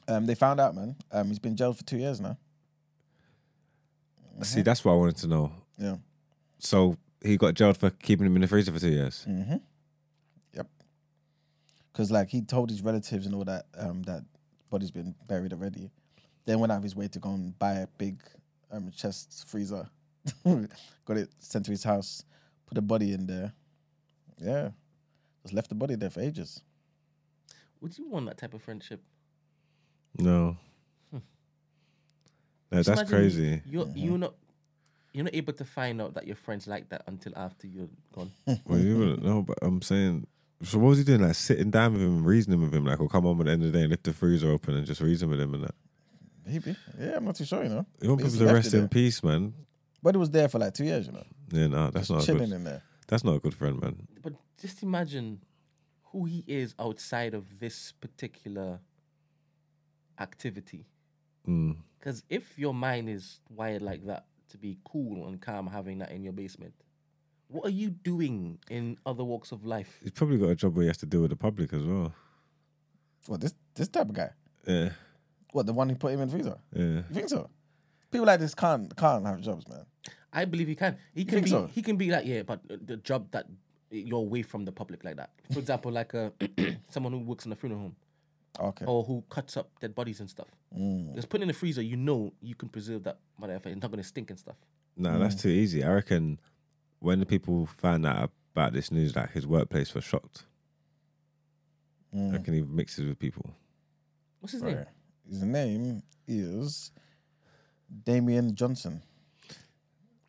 um, 0.08 0.26
they 0.28 0.36
found 0.36 0.60
out, 0.60 0.76
man. 0.76 0.96
Um, 1.12 1.28
he's 1.28 1.40
been 1.40 1.56
jailed 1.56 1.78
for 1.78 1.84
two 1.84 1.98
years 1.98 2.22
now. 2.22 2.38
See, 4.44 4.62
that's 4.62 4.84
what 4.86 4.94
I 4.94 4.96
wanted 4.96 5.18
to 5.18 5.28
know. 5.28 5.52
Yeah. 5.78 5.96
So 6.60 6.98
he 7.24 7.38
got 7.38 7.54
jailed 7.54 7.78
for 7.78 7.90
keeping 7.90 8.26
him 8.26 8.36
in 8.36 8.42
the 8.42 8.48
freezer 8.48 8.72
for 8.72 8.80
two 8.80 8.90
years. 8.92 9.26
Mm-hmm. 9.30 9.58
Yep. 10.56 10.68
Because 11.92 12.12
like 12.12 12.30
he 12.30 12.42
told 12.42 12.70
his 12.70 12.82
relatives 12.82 13.26
and 13.26 13.36
all 13.36 13.44
that 13.46 13.66
um, 13.78 14.04
that 14.04 14.24
body's 14.72 14.89
been 14.89 15.14
buried 15.27 15.53
already. 15.53 15.91
Then 16.45 16.60
went 16.60 16.72
out 16.72 16.77
of 16.77 16.84
his 16.84 16.95
way 16.95 17.07
to 17.10 17.19
go 17.19 17.30
and 17.30 17.57
buy 17.60 17.73
a 17.73 17.88
big 17.98 18.19
um, 18.72 18.89
chest 18.95 19.45
freezer. 19.48 19.88
Got 21.06 21.18
it 21.18 21.30
sent 21.38 21.65
to 21.65 21.72
his 21.72 21.84
house. 21.84 22.23
Put 22.65 22.76
the 22.76 22.81
body 22.81 23.14
in 23.14 23.27
there. 23.27 23.53
Yeah. 24.39 24.69
Just 25.43 25.53
left 25.53 25.69
the 25.69 25.76
body 25.76 25.95
there 25.95 26.10
for 26.10 26.22
ages. 26.22 26.61
Would 27.81 27.98
you 27.98 28.07
want 28.07 28.26
that 28.27 28.38
type 28.38 28.53
of 28.53 28.64
friendship? 28.64 29.02
No. 30.18 30.57
No, 32.72 32.77
Just 32.77 32.88
that's 32.88 33.10
crazy. 33.10 33.61
You're 33.65 33.89
you're 33.93 34.18
not 34.18 34.34
you're 35.11 35.26
not 35.26 35.35
able 35.35 35.52
to 35.53 35.65
find 35.65 36.02
out 36.02 36.14
that 36.14 36.26
your 36.26 36.38
friends 36.38 36.68
like 36.68 36.88
that 36.89 37.03
until 37.06 37.34
after 37.35 37.68
you're 37.68 37.89
gone. 38.15 38.31
Well, 38.65 38.80
you 38.80 38.98
wouldn't 38.98 39.23
know, 39.23 39.41
but 39.41 39.57
I'm 39.61 39.81
saying. 39.81 40.26
So 40.64 40.78
what 40.80 40.90
was 40.90 40.98
he 41.00 41.04
doing? 41.04 41.22
Like 41.22 41.36
sitting 41.36 41.72
down 41.72 41.94
with 41.94 42.02
him, 42.02 42.18
and 42.18 42.26
reasoning 42.26 42.62
with 42.62 42.74
him, 42.74 42.86
like, 42.86 43.00
"Or 43.00 43.08
come 43.10 43.26
on 43.26 43.40
at 43.40 43.46
the 43.46 43.52
end 43.52 43.64
of 43.64 43.72
the 43.72 43.78
day 43.78 43.84
and 43.84 43.90
lift 43.92 44.04
the 44.04 44.14
freezer 44.14 44.52
open 44.52 44.76
and 44.76 44.86
just 44.86 45.02
reason 45.02 45.30
with 45.30 45.40
him 45.40 45.54
and 45.54 45.64
that." 45.64 45.76
Maybe. 46.46 46.76
Yeah, 47.00 47.18
I'm 47.18 47.26
not 47.26 47.36
too 47.36 47.46
sure, 47.46 47.64
you 47.64 47.70
know. 47.70 47.86
You 48.02 48.10
want 48.10 48.22
He's 48.22 48.34
people 48.34 48.48
to 48.48 48.54
left 48.54 48.66
rest 48.66 48.74
it 48.74 48.78
in 48.78 48.82
there. 48.82 48.90
peace, 48.90 49.24
man. 49.24 49.54
But 50.04 50.16
it 50.16 50.18
was 50.18 50.32
there 50.32 50.50
for 50.50 50.60
like 50.60 50.74
two 50.74 50.86
years, 50.86 51.08
you 51.08 51.14
know. 51.14 51.24
Yeah, 51.52 51.68
no, 51.68 51.84
that's 51.92 52.08
Just 52.08 52.12
not 52.12 52.24
a 52.24 52.26
chilling 52.26 52.50
good. 52.50 52.56
in 52.56 52.64
there. 52.64 52.82
That's 53.08 53.24
not 53.24 53.36
a 53.36 53.40
good 53.40 53.54
friend, 53.54 53.80
man. 53.82 54.08
But 54.22 54.34
just 54.60 54.82
imagine 54.84 55.42
who 56.06 56.26
he 56.26 56.44
is 56.48 56.74
outside 56.80 57.34
of 57.34 57.60
this 57.60 57.92
particular 57.94 58.80
activity. 60.20 60.86
Mm. 61.48 61.78
Because 62.00 62.24
if 62.30 62.58
your 62.58 62.74
mind 62.74 63.10
is 63.10 63.40
wired 63.50 63.82
like 63.82 64.06
that 64.08 64.26
to 64.50 64.58
be 64.58 64.78
cool 64.84 65.28
and 65.28 65.40
calm 65.42 65.68
having 65.68 66.00
that 66.00 66.12
in 66.12 66.24
your 66.24 66.34
basement, 66.34 66.74
what 67.52 67.65
are 67.65 67.69
you 67.72 67.90
doing 67.90 68.60
in 68.69 68.98
other 69.06 69.23
walks 69.23 69.52
of 69.52 69.65
life? 69.65 69.99
He's 70.02 70.11
probably 70.11 70.38
got 70.38 70.49
a 70.49 70.56
job 70.56 70.76
where 70.76 70.84
he 70.84 70.88
has 70.88 70.98
to 70.98 71.06
deal 71.06 71.22
with 71.22 71.32
the 71.32 71.36
public 71.36 71.73
as 71.73 71.84
well. 71.84 72.14
What 73.28 73.41
this 73.41 73.53
this 73.76 73.88
type 73.88 74.10
of 74.10 74.14
guy? 74.15 74.30
Yeah, 74.68 74.90
What 75.53 75.65
the 75.65 75.73
one 75.73 75.90
who 75.90 75.95
put 75.95 76.14
him 76.14 76.22
in 76.22 76.28
the 76.28 76.34
freezer? 76.34 76.57
yeah. 76.73 76.84
You 76.84 77.03
think 77.14 77.30
so? 77.30 77.49
People 78.11 78.28
like 78.28 78.40
this 78.40 78.56
can't 78.56 78.95
can't 78.95 79.26
have 79.26 79.41
jobs, 79.41 79.68
man. 79.68 79.86
I 80.34 80.45
believe 80.45 80.68
he 80.68 80.76
can. 80.76 80.98
He 81.14 81.26
can 81.26 81.34
think 81.36 81.45
be. 81.45 81.49
so? 81.52 81.69
He 81.73 81.82
can 81.82 81.98
be 81.98 82.10
like 82.10 82.26
yeah, 82.26 82.44
but 82.44 82.61
the 82.68 82.98
job 82.98 83.28
that 83.32 83.45
you're 83.90 84.19
away 84.19 84.41
from 84.41 84.65
the 84.65 84.72
public 84.72 85.03
like 85.03 85.18
that. 85.18 85.32
For 85.52 85.60
example, 85.65 85.91
like 85.91 86.14
a 86.14 86.32
someone 86.90 87.11
who 87.14 87.19
works 87.19 87.45
in 87.45 87.52
a 87.52 87.56
funeral 87.56 87.82
home 87.82 87.95
Okay. 88.60 88.86
or 88.86 89.03
who 89.03 89.23
cuts 89.30 89.56
up 89.56 89.69
dead 89.80 89.95
bodies 89.95 90.19
and 90.19 90.30
stuff. 90.30 90.48
Mm. 90.78 91.15
Just 91.15 91.30
put 91.30 91.41
in 91.41 91.48
the 91.48 91.53
freezer, 91.53 91.82
you 91.82 91.95
know 91.95 92.34
you 92.41 92.53
can 92.56 92.68
preserve 92.69 93.03
that 93.03 93.18
whatever. 93.38 93.69
It's 93.69 93.82
not 93.82 93.91
gonna 93.91 94.03
stink 94.03 94.30
and 94.30 94.38
stuff. 94.40 94.57
No, 94.98 95.18
that's 95.19 95.36
too 95.41 95.49
easy. 95.49 95.84
I 95.84 95.94
reckon 95.94 96.38
when 97.02 97.19
the 97.19 97.26
people 97.26 97.65
found 97.65 98.06
out 98.06 98.32
about 98.56 98.73
this 98.73 98.91
news, 98.91 99.15
like 99.15 99.32
his 99.32 99.45
workplace 99.45 99.94
was 99.94 100.03
shocked. 100.03 100.44
I 102.15 102.34
reckon 102.34 102.53
he 102.53 102.61
mixes 102.61 103.07
with 103.07 103.19
people. 103.19 103.49
What's 104.40 104.53
his 104.53 104.61
name? 104.61 104.86
His 105.28 105.44
name 105.44 106.03
is 106.28 106.91
Damien 108.06 108.56
Johnson, 108.56 109.02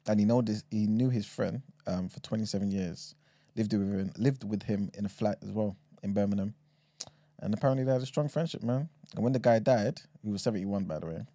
and 0.07 0.19
he 0.19 0.27
know 0.27 0.41
this. 0.43 0.65
He 0.71 0.87
knew 0.87 1.11
his 1.11 1.27
friend 1.27 1.63
um, 1.87 2.09
for 2.09 2.21
27 2.21 2.71
years. 2.71 3.15
Lived 3.55 3.73
with 3.75 3.93
him, 3.93 4.13
lived 4.17 4.49
with 4.49 4.63
him 4.63 4.91
in 4.97 5.05
a 5.05 5.09
flat 5.11 5.39
as 5.43 5.51
well 5.51 5.77
in 6.03 6.15
Birmingham, 6.15 6.55
and 7.41 7.53
apparently 7.53 7.85
they 7.85 7.93
had 7.93 8.01
a 8.01 8.07
strong 8.07 8.29
friendship, 8.29 8.63
man. 8.63 8.89
And 9.15 9.23
when 9.23 9.33
the 9.35 9.39
guy 9.39 9.59
died, 9.59 10.01
he 10.23 10.31
was 10.31 10.43
71, 10.43 10.85
by 10.85 10.99
the 11.01 11.07
way. 11.07 11.27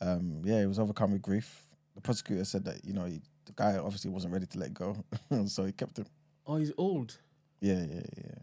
Um, 0.00 0.40
yeah, 0.44 0.60
he 0.60 0.66
was 0.66 0.78
overcome 0.78 1.12
with 1.12 1.22
grief. 1.22 1.62
The 1.96 2.00
prosecutor 2.00 2.44
said 2.44 2.64
that 2.64 2.84
you 2.84 2.94
know 2.94 3.04
he, 3.04 3.20
the 3.48 3.54
guy 3.56 3.76
obviously 3.78 4.10
wasn't 4.10 4.32
ready 4.32 4.46
to 4.46 4.58
let 4.58 4.72
go, 4.74 4.96
so 5.46 5.64
he 5.64 5.72
kept 5.72 5.98
him. 5.98 6.06
Oh, 6.46 6.56
he's 6.56 6.72
old. 6.78 7.16
Yeah, 7.60 7.78
yeah, 7.80 8.02
yeah. 8.16 8.34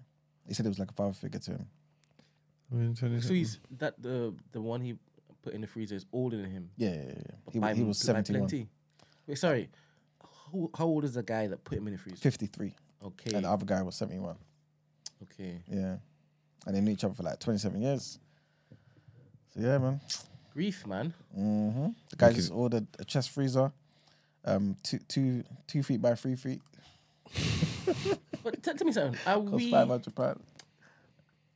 He 0.48 0.54
said 0.54 0.66
it 0.66 0.70
was 0.70 0.80
like 0.80 0.92
a 0.92 0.94
father 0.94 1.14
figure 1.14 1.40
to 1.40 1.52
him. 1.52 1.68
I 2.72 2.76
mean, 2.76 2.96
So 2.96 3.08
he's 3.34 3.60
that 3.78 4.02
the 4.02 4.34
the 4.52 4.60
one 4.62 4.82
he 4.82 4.98
put 5.42 5.54
in 5.54 5.62
the 5.62 5.68
freezer 5.68 5.96
is 5.96 6.06
older 6.12 6.38
than 6.38 6.50
him. 6.52 6.70
Yeah, 6.78 6.90
yeah, 6.96 7.02
yeah. 7.08 7.36
He, 7.54 7.60
by- 7.60 7.74
he 7.74 7.84
was 7.84 8.02
by 8.02 8.08
71. 8.22 8.68
Wait, 9.28 9.38
sorry. 9.38 9.70
How, 10.22 10.70
how 10.78 10.86
old 10.86 11.04
is 11.04 11.14
the 11.14 11.24
guy 11.24 11.48
that 11.48 11.64
put 11.64 11.78
him 11.78 11.88
in 11.88 11.94
the 11.94 12.00
freezer? 12.00 12.18
53. 12.18 12.74
Okay. 13.04 13.36
And 13.36 13.46
the 13.46 13.50
other 13.50 13.66
guy 13.66 13.82
was 13.84 13.96
71. 13.96 14.36
Okay. 15.24 15.62
Yeah. 15.68 15.98
And 16.66 16.76
they 16.76 16.82
knew 16.82 16.92
each 16.92 17.04
other 17.04 17.14
for 17.14 17.24
like 17.24 17.40
27 17.40 17.82
years. 17.82 18.20
So 19.54 19.60
yeah, 19.62 19.78
man. 19.78 20.00
Grief, 20.54 20.86
man. 20.88 21.14
hmm 21.34 21.88
The 22.10 22.16
guy 22.18 22.28
Okay. 22.28 22.36
just 22.38 22.52
ordered 22.52 22.88
a 23.00 23.06
chest 23.06 23.30
freezer, 23.32 23.72
um, 24.46 24.76
two 24.84 25.00
two 25.08 25.44
two 25.68 25.84
feet 25.84 26.02
by 26.02 26.16
three 26.16 26.36
feet, 26.36 26.62
But 28.44 28.62
t- 28.64 28.74
tell 28.74 28.86
me 28.86 28.92
something. 28.94 29.20
Are 29.26 29.40
cost 29.40 29.66
we? 29.66 29.72
500 29.72 30.16
pounds. 30.16 30.44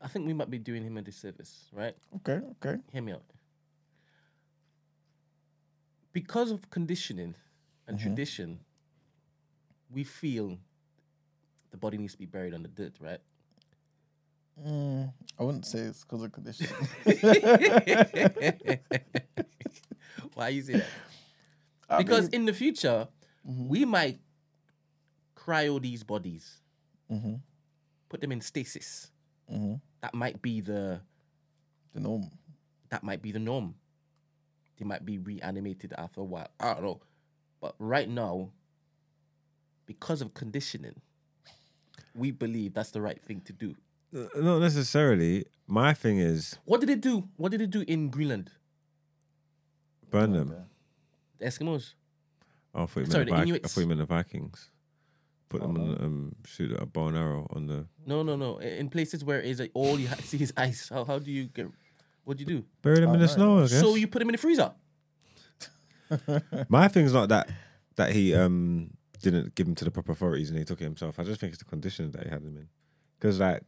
I 0.01 0.07
think 0.07 0.25
we 0.27 0.33
might 0.33 0.49
be 0.49 0.57
doing 0.57 0.83
him 0.83 0.97
a 0.97 1.01
disservice, 1.01 1.65
right? 1.73 1.95
Okay, 2.17 2.39
okay. 2.63 2.79
Hear 2.91 3.01
me 3.01 3.11
out. 3.13 3.23
Because 6.13 6.51
of 6.51 6.69
conditioning 6.69 7.35
and 7.87 7.97
Mm-hmm. 7.97 7.99
tradition, 7.99 8.59
we 9.91 10.03
feel 10.03 10.57
the 11.71 11.77
body 11.77 11.97
needs 11.97 12.13
to 12.13 12.19
be 12.19 12.25
buried 12.25 12.53
under 12.53 12.69
dirt, 12.69 12.93
right? 12.99 13.19
Mm, 14.65 15.13
I 15.39 15.43
wouldn't 15.43 15.65
say 15.65 15.79
it's 15.79 16.03
because 16.03 16.23
of 16.23 16.31
conditioning. 16.31 16.75
Why 20.33 20.49
you 20.49 20.61
say 20.61 20.75
that? 20.75 20.89
I 21.89 21.97
Because 21.97 22.25
mean- 22.31 22.41
in 22.41 22.45
the 22.45 22.53
future, 22.53 23.07
we 23.43 23.85
might 23.85 24.19
cryo 25.35 25.81
these 25.81 26.03
bodies, 26.03 26.61
Mhm. 27.09 27.41
put 28.09 28.21
them 28.21 28.31
in 28.31 28.41
stasis. 28.41 29.11
Mhm. 29.49 29.81
That 30.01 30.13
might 30.13 30.41
be 30.41 30.61
the 30.61 31.01
the 31.93 31.99
norm. 31.99 32.29
that 32.89 33.03
might 33.03 33.21
be 33.21 33.31
the 33.31 33.39
norm. 33.39 33.75
They 34.77 34.85
might 34.85 35.05
be 35.05 35.17
reanimated 35.19 35.93
after 35.93 36.21
a 36.21 36.23
while. 36.23 36.49
I 36.59 36.73
don't 36.75 36.83
know. 36.83 37.01
But 37.59 37.75
right 37.79 38.07
now, 38.09 38.51
because 39.85 40.21
of 40.21 40.33
conditioning, 40.33 40.99
we 42.15 42.31
believe 42.31 42.73
that's 42.73 42.91
the 42.91 43.01
right 43.01 43.21
thing 43.21 43.41
to 43.41 43.53
do. 43.53 43.75
Uh, 44.15 44.27
Not 44.39 44.59
necessarily. 44.59 45.45
My 45.67 45.93
thing 45.93 46.17
is 46.19 46.57
What 46.65 46.79
did 46.79 46.89
it 46.89 47.01
do? 47.01 47.29
What 47.37 47.51
did 47.51 47.61
it 47.61 47.69
do 47.71 47.81
in 47.81 48.09
Greenland? 48.09 48.51
burn 50.09 50.31
them. 50.33 50.67
The 51.39 51.45
Eskimos. 51.45 51.93
Oh, 52.75 52.83
I 52.83 52.85
thought 52.85 52.95
you 52.95 53.01
meant 53.01 53.11
Sorry, 53.11 53.25
the 53.25 53.31
the 53.31 53.35
Vi- 53.35 53.39
I 53.39 53.43
Inuits. 53.43 53.73
thought 53.73 53.81
you 53.81 53.87
meant 53.87 53.99
the 53.99 54.05
Vikings. 54.05 54.69
Put 55.49 55.61
them 55.61 55.77
on, 55.77 55.89
um, 56.03 56.35
shoot 56.45 56.71
a 56.79 56.85
bow 56.85 57.07
and 57.07 57.17
arrow 57.17 57.47
on 57.49 57.65
the. 57.65 57.87
No, 58.05 58.21
no, 58.21 58.35
no. 58.35 58.59
In 58.59 58.87
places 58.89 59.23
where 59.23 59.39
is 59.41 59.59
like, 59.59 59.71
all 59.73 59.99
you 59.99 60.07
ha- 60.07 60.15
see 60.23 60.41
is 60.43 60.53
ice. 60.55 60.89
How, 60.89 61.03
how 61.05 61.17
do 61.17 61.31
you 61.31 61.45
get? 61.45 61.67
What 62.23 62.37
do 62.37 62.43
you 62.43 62.47
do? 62.47 62.65
Bury 62.83 62.99
them 62.99 63.15
in 63.15 63.19
the 63.19 63.27
snow. 63.27 63.57
I 63.57 63.61
guess. 63.61 63.79
So 63.79 63.95
you 63.95 64.07
put 64.07 64.19
them 64.19 64.29
in 64.29 64.33
the 64.33 64.37
freezer. 64.37 64.71
My 66.69 66.87
thing's 66.87 67.13
not 67.13 67.29
that 67.29 67.49
that 67.95 68.11
he 68.11 68.33
um 68.35 68.91
didn't 69.21 69.53
give 69.55 69.67
him 69.67 69.75
to 69.75 69.85
the 69.85 69.91
proper 69.91 70.11
authorities 70.13 70.49
and 70.49 70.57
he 70.57 70.65
took 70.65 70.81
it 70.81 70.85
himself. 70.85 71.19
I 71.19 71.23
just 71.23 71.39
think 71.41 71.53
it's 71.53 71.61
the 71.63 71.69
conditions 71.69 72.13
that 72.13 72.23
he 72.23 72.29
had 72.29 72.41
him 72.41 72.55
in. 72.57 72.67
Because 73.19 73.39
like 73.39 73.61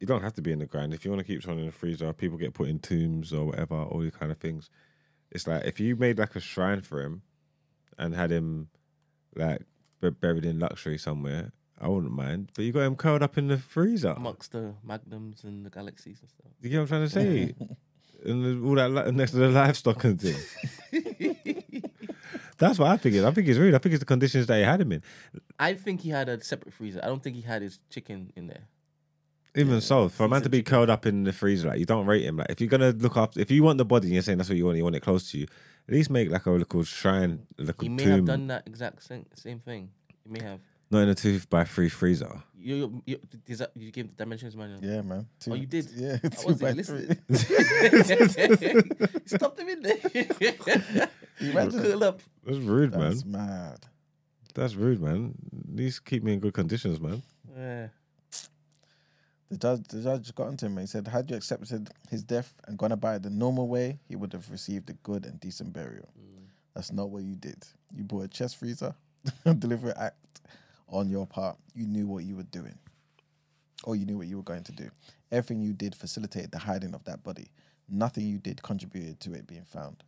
you 0.00 0.06
don't 0.06 0.22
have 0.22 0.34
to 0.34 0.42
be 0.42 0.52
in 0.52 0.60
the 0.60 0.66
ground 0.66 0.94
if 0.94 1.04
you 1.04 1.10
want 1.10 1.18
to 1.20 1.24
keep 1.26 1.42
someone 1.42 1.60
in 1.60 1.66
the 1.66 1.72
freezer. 1.72 2.12
People 2.12 2.38
get 2.38 2.54
put 2.54 2.68
in 2.68 2.78
tombs 2.78 3.32
or 3.32 3.46
whatever, 3.46 3.74
all 3.74 4.00
these 4.00 4.14
kind 4.14 4.30
of 4.32 4.38
things. 4.38 4.70
It's 5.30 5.46
like 5.46 5.64
if 5.64 5.78
you 5.80 5.96
made 5.96 6.18
like 6.18 6.34
a 6.36 6.40
shrine 6.40 6.80
for 6.82 7.02
him 7.02 7.22
and 7.98 8.14
had 8.14 8.30
him 8.30 8.68
like 9.36 9.62
b- 10.00 10.10
buried 10.10 10.44
in 10.44 10.58
luxury 10.58 10.98
somewhere, 10.98 11.52
I 11.80 11.88
wouldn't 11.88 12.12
mind. 12.12 12.50
But 12.54 12.64
you 12.64 12.72
got 12.72 12.80
him 12.80 12.96
curled 12.96 13.22
up 13.22 13.36
in 13.38 13.48
the 13.48 13.58
freezer. 13.58 14.10
amongst 14.16 14.52
the 14.52 14.74
magnums 14.82 15.44
and 15.44 15.64
the 15.66 15.70
galaxies 15.70 16.20
and 16.20 16.30
stuff. 16.30 16.52
You 16.60 16.70
get 16.70 16.76
what 16.78 16.82
I'm 16.82 16.88
trying 16.88 17.02
to 17.02 17.10
say? 17.10 17.54
and 18.24 18.64
all 18.66 18.74
that 18.74 18.90
li- 18.90 19.12
next 19.12 19.32
to 19.32 19.36
the 19.38 19.48
livestock 19.48 20.02
and 20.04 20.20
things. 20.20 20.56
That's 22.58 22.78
what 22.78 22.88
I 22.90 22.96
figured. 22.96 23.24
I 23.24 23.30
think 23.30 23.46
it's 23.46 23.58
rude. 23.58 23.74
I 23.74 23.78
think 23.78 23.92
it's 23.94 24.00
the 24.00 24.06
conditions 24.06 24.46
that 24.46 24.56
he 24.58 24.64
had 24.64 24.80
him 24.80 24.90
in. 24.90 25.02
I 25.60 25.74
think 25.74 26.00
he 26.00 26.08
had 26.10 26.28
a 26.28 26.42
separate 26.42 26.74
freezer. 26.74 27.00
I 27.02 27.06
don't 27.06 27.22
think 27.22 27.36
he 27.36 27.42
had 27.42 27.62
his 27.62 27.78
chicken 27.90 28.32
in 28.34 28.48
there. 28.48 28.64
Even 29.58 29.80
so, 29.80 30.08
for 30.08 30.24
a 30.24 30.28
man 30.28 30.42
to 30.42 30.48
be 30.48 30.62
curled 30.62 30.88
up 30.90 31.04
in 31.06 31.24
the 31.24 31.32
freezer, 31.32 31.68
like 31.68 31.78
you 31.80 31.84
don't 31.86 32.06
rate 32.06 32.22
him. 32.24 32.36
Like 32.36 32.50
if 32.50 32.60
you're 32.60 32.68
gonna 32.70 32.90
look 32.90 33.16
after, 33.16 33.40
if 33.40 33.50
you 33.50 33.62
want 33.62 33.78
the 33.78 33.84
body, 33.84 34.06
and 34.06 34.14
you're 34.14 34.22
saying 34.22 34.38
that's 34.38 34.48
what 34.48 34.56
you 34.56 34.64
want, 34.64 34.76
you 34.76 34.84
want 34.84 34.96
it 34.96 35.00
close 35.00 35.30
to 35.32 35.38
you. 35.38 35.46
At 35.88 35.94
least 35.94 36.10
make 36.10 36.30
like 36.30 36.46
a 36.46 36.50
little 36.50 36.82
shrine, 36.84 37.46
a 37.58 37.62
little 37.62 37.82
He 37.82 37.88
may 37.88 38.04
tomb, 38.04 38.12
have 38.12 38.24
done 38.26 38.46
that 38.48 38.66
exact 38.66 39.02
same, 39.02 39.26
same 39.34 39.58
thing. 39.58 39.90
He 40.24 40.30
may 40.30 40.42
have. 40.42 40.60
not 40.90 41.00
in 41.00 41.08
a 41.08 41.14
two 41.14 41.40
by 41.50 41.64
three 41.64 41.88
freezer. 41.88 42.42
You 42.60 43.02
you 43.06 43.18
is 43.46 43.58
that, 43.60 43.70
you 43.76 43.90
gave 43.90 44.08
the 44.08 44.14
dimensions 44.14 44.54
manual. 44.56 44.80
Yeah, 44.82 45.02
man. 45.02 45.26
Two, 45.40 45.52
Oh, 45.52 45.54
you 45.54 45.66
did. 45.66 45.88
Yeah, 45.94 46.18
I 46.22 46.28
two 46.28 46.46
wasn't 46.46 46.60
by 46.60 46.70
listening. 46.72 47.16
three. 47.32 49.08
Stop 49.26 49.58
him 49.58 49.68
in 49.68 49.82
there. 49.82 49.96
Imagine. 51.40 51.82
Curl 51.82 52.04
up. 52.04 52.20
That's 52.44 52.58
rude, 52.58 52.92
man. 52.92 53.00
That's 53.10 53.24
mad. 53.24 53.78
That's 54.54 54.74
rude, 54.74 55.00
man. 55.00 55.34
These 55.72 56.00
keep 56.00 56.22
me 56.24 56.32
in 56.34 56.40
good 56.40 56.52
conditions, 56.54 57.00
man. 57.00 57.22
Yeah. 57.56 57.88
The 59.50 59.56
judge, 59.56 59.84
the 59.88 60.02
judge 60.02 60.34
got 60.34 60.48
onto 60.48 60.66
him. 60.66 60.76
He 60.76 60.86
said, 60.86 61.08
"Had 61.08 61.30
you 61.30 61.36
accepted 61.36 61.90
his 62.10 62.22
death 62.22 62.60
and 62.66 62.78
gone 62.78 62.92
about 62.92 63.16
it 63.16 63.22
the 63.22 63.30
normal 63.30 63.66
way, 63.66 63.98
he 64.06 64.14
would 64.14 64.32
have 64.32 64.50
received 64.50 64.90
a 64.90 64.92
good 64.92 65.24
and 65.24 65.40
decent 65.40 65.72
burial. 65.72 66.08
That's 66.74 66.92
not 66.92 67.10
what 67.10 67.24
you 67.24 67.34
did. 67.34 67.66
You 67.96 68.04
bought 68.04 68.24
a 68.24 68.28
chest 68.28 68.56
freezer, 68.56 68.94
a 69.44 69.54
deliberate 69.54 69.96
act 69.98 70.42
on 70.88 71.08
your 71.08 71.26
part. 71.26 71.56
You 71.74 71.86
knew 71.86 72.06
what 72.06 72.24
you 72.24 72.36
were 72.36 72.44
doing, 72.44 72.78
or 73.84 73.96
you 73.96 74.06
knew 74.06 74.18
what 74.18 74.26
you 74.26 74.36
were 74.36 74.42
going 74.42 74.64
to 74.64 74.72
do. 74.72 74.90
Everything 75.32 75.60
you 75.60 75.72
did 75.72 75.94
facilitated 75.94 76.52
the 76.52 76.58
hiding 76.58 76.94
of 76.94 77.04
that 77.04 77.22
body. 77.22 77.48
Nothing 77.88 78.26
you 78.28 78.38
did 78.38 78.62
contributed 78.62 79.18
to 79.20 79.32
it 79.32 79.46
being 79.46 79.64
found. 79.64 80.04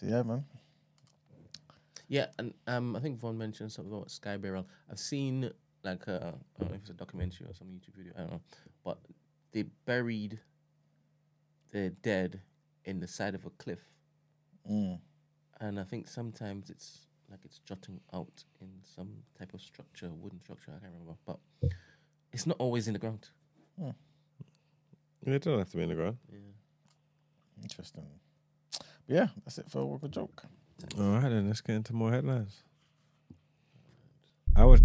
So 0.00 0.06
yeah, 0.06 0.22
man. 0.22 0.44
Yeah, 2.08 2.26
and 2.38 2.54
um, 2.68 2.94
I 2.94 3.00
think 3.00 3.18
Vaughn 3.18 3.36
mentioned 3.36 3.72
something 3.72 3.92
about 3.92 4.10
Sky 4.10 4.36
Burial. 4.36 4.66
I've 4.90 4.98
seen 4.98 5.50
like 5.86 6.06
uh, 6.08 6.12
I 6.12 6.20
don't 6.60 6.70
know 6.70 6.74
if 6.74 6.80
it's 6.82 6.90
a 6.90 6.94
documentary 6.94 7.46
or 7.46 7.54
some 7.54 7.68
YouTube 7.68 7.96
video. 7.96 8.12
I 8.16 8.20
don't 8.20 8.32
know, 8.32 8.40
but 8.84 8.98
they 9.52 9.62
buried 9.86 10.38
their 11.72 11.90
dead 11.90 12.40
in 12.84 13.00
the 13.00 13.08
side 13.08 13.34
of 13.34 13.46
a 13.46 13.50
cliff, 13.50 13.80
Mm. 14.70 14.98
and 15.60 15.78
I 15.80 15.84
think 15.84 16.08
sometimes 16.08 16.70
it's 16.70 17.06
like 17.30 17.40
it's 17.44 17.58
jutting 17.60 18.00
out 18.12 18.44
in 18.60 18.68
some 18.82 19.10
type 19.38 19.54
of 19.54 19.60
structure, 19.60 20.10
wooden 20.12 20.40
structure. 20.40 20.72
I 20.76 20.80
can't 20.80 20.92
remember, 20.92 21.16
but 21.24 21.38
it's 22.32 22.46
not 22.46 22.56
always 22.58 22.86
in 22.88 22.92
the 22.92 22.98
ground. 22.98 23.28
It 25.28 25.42
don't 25.42 25.58
have 25.58 25.70
to 25.70 25.76
be 25.76 25.82
in 25.82 25.88
the 25.88 25.94
ground. 25.96 26.18
Interesting. 27.62 28.06
But 28.78 28.86
yeah, 29.16 29.28
that's 29.44 29.58
it 29.58 29.68
for 29.70 29.80
a 29.80 29.86
Walker 29.86 30.08
joke. 30.08 30.44
All 30.98 31.10
right, 31.10 31.28
then 31.28 31.46
let's 31.48 31.60
get 31.60 31.74
into 31.76 31.94
more 31.94 32.12
headlines. 32.12 32.62
I 34.54 34.64
was. 34.64 34.80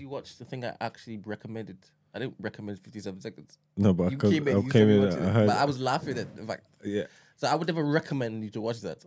Did 0.00 0.04
you 0.04 0.08
watch 0.08 0.38
the 0.38 0.46
thing 0.46 0.64
I 0.64 0.74
actually 0.80 1.18
recommended? 1.18 1.76
I 2.14 2.20
didn't 2.20 2.36
recommend 2.40 2.78
57 2.78 3.20
seconds. 3.20 3.58
No, 3.76 3.92
but 3.92 4.04
I 4.04 4.10
You 4.12 4.16
cause 4.16 4.30
came 4.32 4.48
in, 4.48 4.56
I 4.56 4.60
you 4.60 4.70
came 4.70 4.88
in. 4.88 5.04
I 5.04 5.30
heard. 5.30 5.46
but 5.48 5.56
I 5.58 5.66
was 5.66 5.78
laughing 5.78 6.16
at 6.18 6.34
the 6.34 6.42
fact. 6.42 6.64
yeah, 6.82 7.04
So 7.36 7.46
I 7.48 7.54
would 7.54 7.66
never 7.68 7.84
recommend 7.84 8.42
you 8.42 8.50
to 8.50 8.60
watch 8.62 8.80
that. 8.80 9.04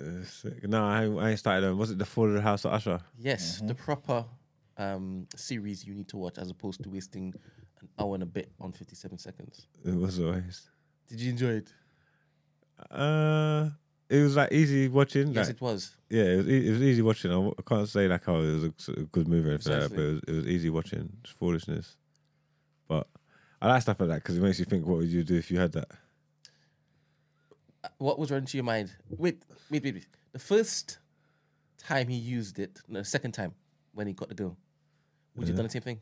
Uh. 0.00 0.48
No, 0.62 0.84
I, 0.84 1.02
I 1.24 1.30
ain't 1.30 1.38
started 1.40 1.62
them. 1.66 1.78
Was 1.78 1.90
it 1.90 1.98
the 1.98 2.04
Fall 2.04 2.26
of 2.28 2.34
the 2.34 2.40
House 2.40 2.64
of 2.64 2.72
Usher? 2.72 3.00
Yes, 3.18 3.60
the 3.60 3.74
proper 3.74 4.24
um, 4.76 5.26
series 5.34 5.84
you 5.84 5.94
need 5.94 6.08
to 6.10 6.16
watch 6.16 6.38
as 6.38 6.48
opposed 6.48 6.84
to 6.84 6.88
wasting 6.90 7.34
an 7.80 7.88
hour 7.98 8.14
and 8.14 8.22
a 8.22 8.26
bit 8.26 8.52
on 8.60 8.70
57 8.70 9.18
seconds. 9.18 9.66
It 9.84 9.96
was 9.96 10.20
always. 10.20 10.70
Did 11.08 11.20
you 11.20 11.30
enjoy 11.30 11.54
it? 11.62 11.72
Uh, 12.88 13.70
it 14.10 14.22
was 14.22 14.36
like 14.36 14.52
easy 14.52 14.88
watching. 14.88 15.28
Yes, 15.32 15.46
like- 15.46 15.56
it 15.56 15.60
was. 15.60 15.94
Yeah, 16.10 16.22
it 16.22 16.36
was, 16.38 16.48
e- 16.48 16.68
it 16.68 16.70
was 16.72 16.82
easy 16.82 17.02
watching. 17.02 17.30
I 17.32 17.62
can't 17.66 17.88
say 17.88 18.08
like 18.08 18.26
oh 18.28 18.42
it 18.42 18.52
was 18.52 18.88
a, 18.88 18.92
good 19.12 19.28
movie 19.28 19.48
or 19.48 19.52
anything 19.52 19.72
like 19.72 19.82
that, 19.82 19.90
but 19.94 20.02
it 20.02 20.12
was, 20.12 20.20
it 20.28 20.32
was 20.32 20.46
easy 20.46 20.70
watching. 20.70 21.12
It's 21.22 21.32
foolishness, 21.32 21.96
but 22.88 23.06
I 23.60 23.68
like 23.68 23.82
stuff 23.82 24.00
like 24.00 24.08
that 24.10 24.16
because 24.22 24.36
it 24.36 24.42
makes 24.42 24.58
you 24.58 24.64
think. 24.64 24.86
What 24.86 24.98
would 24.98 25.08
you 25.08 25.22
do 25.24 25.36
if 25.36 25.50
you 25.50 25.58
had 25.58 25.72
that? 25.72 25.88
Uh, 27.84 27.88
What 27.98 28.18
was 28.18 28.30
running 28.30 28.46
through 28.46 28.58
your 28.58 28.64
mind? 28.64 28.90
Wait, 29.10 29.42
wait, 29.70 29.82
wait, 29.84 29.94
wait. 29.94 30.06
The 30.32 30.38
first 30.38 30.98
time 31.78 32.08
he 32.08 32.16
used 32.16 32.58
it, 32.58 32.80
no, 32.88 33.00
the 33.00 33.04
second 33.04 33.32
time 33.32 33.54
when 33.92 34.06
he 34.06 34.12
got 34.14 34.28
the 34.28 34.34
girl, 34.34 34.56
would 35.36 35.46
you 35.46 35.52
have 35.52 35.56
done 35.56 35.66
the 35.66 35.70
same 35.70 35.82
thing? 35.82 36.00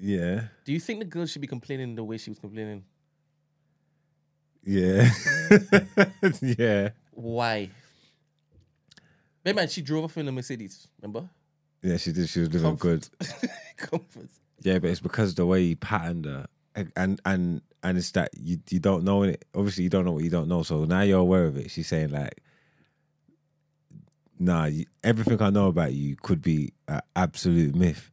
Yeah, 0.00 0.44
Do 0.64 0.72
you 0.72 0.80
think 0.80 1.00
the 1.00 1.04
girl 1.04 1.26
should 1.26 1.42
be 1.42 1.46
complaining 1.46 1.94
the 1.94 2.02
way 2.04 2.16
she 2.16 2.30
was 2.30 2.38
complaining? 2.38 2.84
Yeah, 4.64 5.10
yeah, 6.40 6.90
Why? 7.12 7.70
Hey 9.44 9.52
man, 9.52 9.68
she 9.68 9.82
drove 9.82 10.04
off 10.04 10.16
in 10.16 10.28
a 10.28 10.32
Mercedes. 10.32 10.86
Remember? 11.00 11.28
yeah. 11.82 11.96
She 11.96 12.12
did. 12.12 12.28
She 12.28 12.40
was 12.40 12.52
living 12.52 12.76
good. 12.76 13.08
Comfort. 13.76 14.28
Yeah, 14.60 14.78
but 14.78 14.90
it's 14.90 15.00
because 15.00 15.34
the 15.34 15.46
way 15.46 15.62
he 15.62 15.74
patterned 15.74 16.26
her, 16.26 16.46
and 16.76 16.92
and 16.96 17.20
and, 17.24 17.62
and 17.82 17.98
it's 17.98 18.12
that 18.12 18.30
you 18.38 18.58
you 18.70 18.78
don't 18.78 19.02
know 19.02 19.24
it. 19.24 19.44
Obviously, 19.54 19.82
you 19.84 19.90
don't 19.90 20.04
know 20.04 20.12
what 20.12 20.22
you 20.22 20.30
don't 20.30 20.46
know. 20.48 20.62
So 20.62 20.84
now 20.84 21.00
you're 21.02 21.18
aware 21.18 21.46
of 21.46 21.56
it. 21.56 21.72
She's 21.72 21.88
saying 21.88 22.10
like, 22.10 22.40
"Nah, 24.38 24.66
you, 24.66 24.86
everything 25.02 25.42
I 25.42 25.50
know 25.50 25.66
about 25.66 25.92
you 25.92 26.14
could 26.14 26.40
be 26.40 26.72
an 26.86 27.00
absolute 27.16 27.74
myth." 27.74 28.10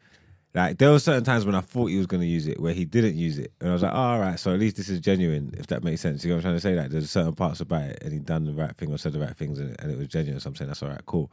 Like 0.54 0.80
there 0.80 0.92
were 0.92 1.00
certain 1.00 1.24
times 1.24 1.46
when 1.46 1.54
I 1.56 1.62
thought 1.62 1.88
he 1.88 1.98
was 1.98 2.08
going 2.08 2.22
to 2.22 2.28
use 2.28 2.48
it, 2.48 2.60
where 2.60 2.74
he 2.74 2.86
didn't 2.86 3.16
use 3.16 3.38
it, 3.38 3.52
and 3.60 3.70
I 3.70 3.74
was 3.74 3.84
like, 3.84 3.94
oh, 3.94 3.98
"All 3.98 4.20
right, 4.20 4.40
so 4.40 4.52
at 4.52 4.60
least 4.60 4.78
this 4.78 4.90
is 4.90 5.00
genuine." 5.00 5.54
If 5.58 5.68
that 5.68 5.84
makes 5.84 6.02
sense, 6.02 6.24
you 6.24 6.30
know 6.30 6.38
what 6.38 6.46
I'm 6.46 6.52
trying 6.52 6.56
to 6.56 6.62
say? 6.62 6.76
Like 6.76 6.90
there's 6.90 7.12
certain 7.12 7.36
parts 7.36 7.60
about 7.62 7.84
it, 7.84 8.00
and 8.02 8.12
he 8.12 8.20
done 8.20 8.46
the 8.46 8.54
right 8.54 8.76
thing 8.76 8.92
or 8.92 8.98
said 8.98 9.14
the 9.14 9.20
right 9.20 9.36
things, 9.36 9.60
and, 9.60 9.76
and 9.80 9.92
it 9.92 9.98
was 9.98 10.08
genuine. 10.08 10.40
So 10.40 10.50
I'm 10.50 10.56
saying 10.56 10.70
that's 10.70 10.82
all 10.82 10.90
right, 10.90 11.06
cool. 11.06 11.32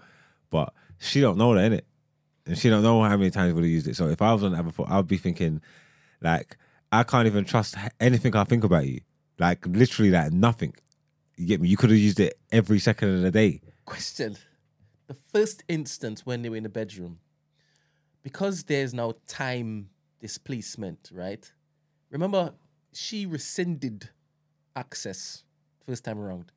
But 0.51 0.75
she 0.99 1.21
don't 1.21 1.39
know 1.39 1.55
that, 1.55 1.73
innit? 1.73 1.83
and 2.47 2.57
she 2.57 2.69
don't 2.69 2.83
know 2.83 3.03
how 3.03 3.17
many 3.17 3.31
times 3.31 3.53
would 3.55 3.65
have 3.65 3.71
used 3.71 3.89
it. 3.89 3.97
So 3.97 4.09
if 4.09 4.23
I 4.23 4.33
was 4.33 4.45
on 4.45 4.71
foot, 4.71 4.89
I'd 4.89 5.07
be 5.07 5.17
thinking, 5.17 5.61
like, 6.21 6.57
I 6.93 7.03
can't 7.03 7.27
even 7.27 7.45
trust 7.45 7.75
anything 8.01 8.37
I 8.37 8.45
think 8.45 8.65
about 8.65 8.87
you. 8.87 9.01
Like 9.39 9.67
literally, 9.67 10.11
like 10.11 10.33
nothing. 10.33 10.75
You 11.37 11.47
get 11.47 11.61
me? 11.61 11.69
You 11.69 11.77
could 11.77 11.91
have 11.91 11.99
used 11.99 12.21
it 12.21 12.39
every 12.53 12.79
second 12.79 13.15
of 13.15 13.23
the 13.23 13.31
day. 13.31 13.61
Question. 13.85 14.37
The 15.09 15.15
first 15.15 15.63
instance 15.69 16.25
when 16.25 16.43
they 16.43 16.49
were 16.49 16.57
in 16.57 16.63
the 16.63 16.69
bedroom, 16.69 17.19
because 18.27 18.65
there's 18.65 18.93
now 18.93 19.15
time 19.29 19.89
displacement, 20.21 21.11
right? 21.15 21.49
Remember, 22.11 22.55
she 22.93 23.25
rescinded 23.25 24.11
access 24.75 25.45
first 25.87 26.03
time 26.03 26.19
around. 26.19 26.51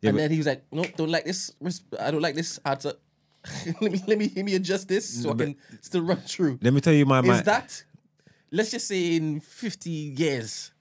Yeah, 0.00 0.10
and 0.10 0.18
then 0.18 0.32
he 0.32 0.38
was 0.38 0.48
like, 0.48 0.64
"No, 0.72 0.82
don't 0.96 1.10
like 1.10 1.26
this. 1.26 1.52
I 2.00 2.10
don't 2.10 2.22
like 2.22 2.34
this 2.34 2.58
answer. 2.64 2.94
let 3.80 3.92
me 3.92 4.02
let 4.08 4.18
me 4.18 4.32
let 4.34 4.44
me 4.44 4.56
adjust 4.56 4.88
this 4.88 5.22
so 5.22 5.30
I 5.30 5.34
can 5.34 5.56
still 5.80 6.02
run 6.02 6.16
through." 6.16 6.58
Let 6.60 6.74
me 6.74 6.80
tell 6.80 6.92
you 6.92 7.06
my 7.06 7.20
mind. 7.20 7.38
Is 7.38 7.42
that 7.44 7.84
let's 8.50 8.72
just 8.72 8.88
say 8.88 9.14
in 9.14 9.38
50 9.38 9.90
years 9.90 10.72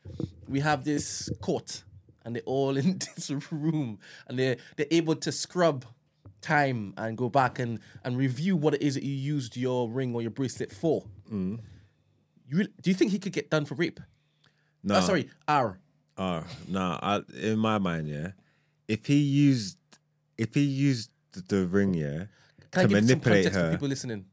we 0.49 0.59
have 0.61 0.83
this 0.83 1.29
court 1.39 1.83
and 2.23 2.35
they're 2.35 2.41
all 2.47 2.77
in 2.81 2.97
this 2.97 3.29
room 3.51 3.99
and 4.27 4.39
they're 4.39 4.57
they're 4.75 4.87
able 4.89 5.15
to 5.17 5.31
scrub 5.31 5.85
time 6.45 6.93
and 6.97 7.17
go 7.17 7.27
back 7.29 7.59
and 7.63 7.79
and 8.03 8.17
review 8.17 8.55
what 8.63 8.73
it 8.77 8.81
is 8.87 8.93
that 8.95 9.03
you 9.03 9.13
used 9.35 9.57
your 9.57 9.89
ring 9.89 10.13
or 10.15 10.21
your 10.21 10.31
bracelet 10.39 10.71
for. 10.71 11.03
Mm. 11.31 11.59
You 12.49 12.55
re- 12.59 12.73
do 12.81 12.89
you 12.91 12.95
think 12.99 13.11
he 13.11 13.19
could 13.19 13.33
get 13.33 13.49
done 13.49 13.65
for 13.65 13.75
rape? 13.75 13.99
no, 14.83 14.95
Oh, 14.97 15.01
sorry, 15.01 15.25
R. 15.47 15.79
Oh 16.17 16.43
no! 16.67 16.85
I, 17.01 17.21
in 17.51 17.57
my 17.59 17.77
mind, 17.79 18.07
yeah. 18.07 18.29
If 18.87 19.07
he 19.07 19.17
used, 19.49 19.77
if 20.37 20.53
he 20.53 20.61
used 20.89 21.09
the, 21.49 21.65
ring, 21.65 21.93
yeah, 21.93 22.25
Can 22.71 22.79
I 22.79 22.81
to 22.83 22.87
give 22.87 22.97
some 22.99 23.05
manipulate 23.07 23.51
her, 23.51 23.71
people 23.71 23.89
listening, 23.89 24.25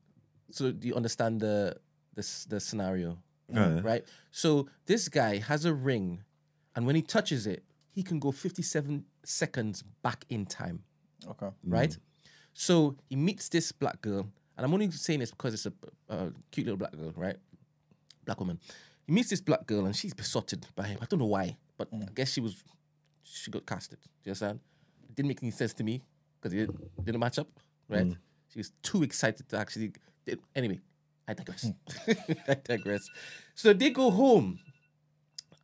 so 0.51 0.70
do 0.70 0.86
you 0.89 0.94
understand 0.94 1.40
the 1.40 1.76
the, 2.14 2.22
the 2.52 2.60
scenario, 2.60 3.18
Uh-huh. 3.51 3.80
right? 3.82 4.05
So 4.30 4.68
this 4.86 5.09
guy 5.09 5.39
has 5.39 5.64
a 5.64 5.72
ring, 5.74 6.22
and 6.76 6.86
when 6.86 6.94
he 6.94 7.02
touches 7.02 7.47
it, 7.48 7.64
he 7.97 8.02
can 8.05 8.20
go 8.20 8.30
fifty-seven 8.30 9.05
seconds 9.24 9.82
back 10.06 10.24
in 10.28 10.44
time, 10.47 10.84
Okay. 11.31 11.49
right? 11.66 11.90
Mm. 11.90 11.99
So 12.55 12.97
he 13.09 13.16
meets 13.16 13.49
this 13.49 13.73
black 13.73 14.01
girl, 14.03 14.28
and 14.57 14.66
I'm 14.66 14.73
only 14.73 14.90
saying 14.90 15.20
this 15.20 15.31
because 15.31 15.55
it's 15.55 15.66
a, 15.66 15.73
a 16.09 16.32
cute 16.51 16.66
little 16.66 16.77
black 16.77 16.93
girl, 16.93 17.12
right? 17.16 17.36
Black 18.24 18.39
woman. 18.39 18.59
He 19.07 19.12
meets 19.12 19.31
this 19.31 19.40
black 19.40 19.66
girl, 19.66 19.86
and 19.86 19.97
she's 19.97 20.15
besotted 20.15 20.66
by 20.74 20.86
him. 20.86 20.99
I 21.01 21.07
don't 21.07 21.19
know 21.19 21.27
why, 21.27 21.57
but 21.77 21.89
I 21.93 21.97
mm. 21.97 22.15
guess 22.15 22.32
she 22.32 22.40
was 22.40 22.62
she 23.24 23.51
got 23.51 23.66
casted. 23.66 23.99
Do 24.01 24.09
you 24.24 24.31
understand? 24.31 24.61
It 25.09 25.15
didn't 25.15 25.28
make 25.28 25.43
any 25.43 25.51
sense 25.51 25.73
to 25.74 25.85
me 25.85 26.03
because 26.40 26.53
it 26.53 26.66
didn't, 26.66 27.05
didn't 27.05 27.20
match 27.20 27.39
up, 27.39 27.49
right? 27.89 28.07
Mm. 28.07 28.16
She 28.53 28.59
was 28.59 28.73
too 28.82 29.03
excited 29.03 29.49
to 29.49 29.59
actually. 29.59 29.93
Did, 30.24 30.40
anyway, 30.55 30.81
I 31.27 31.35
digress. 31.35 31.70
I 32.49 32.55
digress. 32.62 33.09
So 33.55 33.73
they 33.73 33.90
go 33.90 34.11
home, 34.11 34.59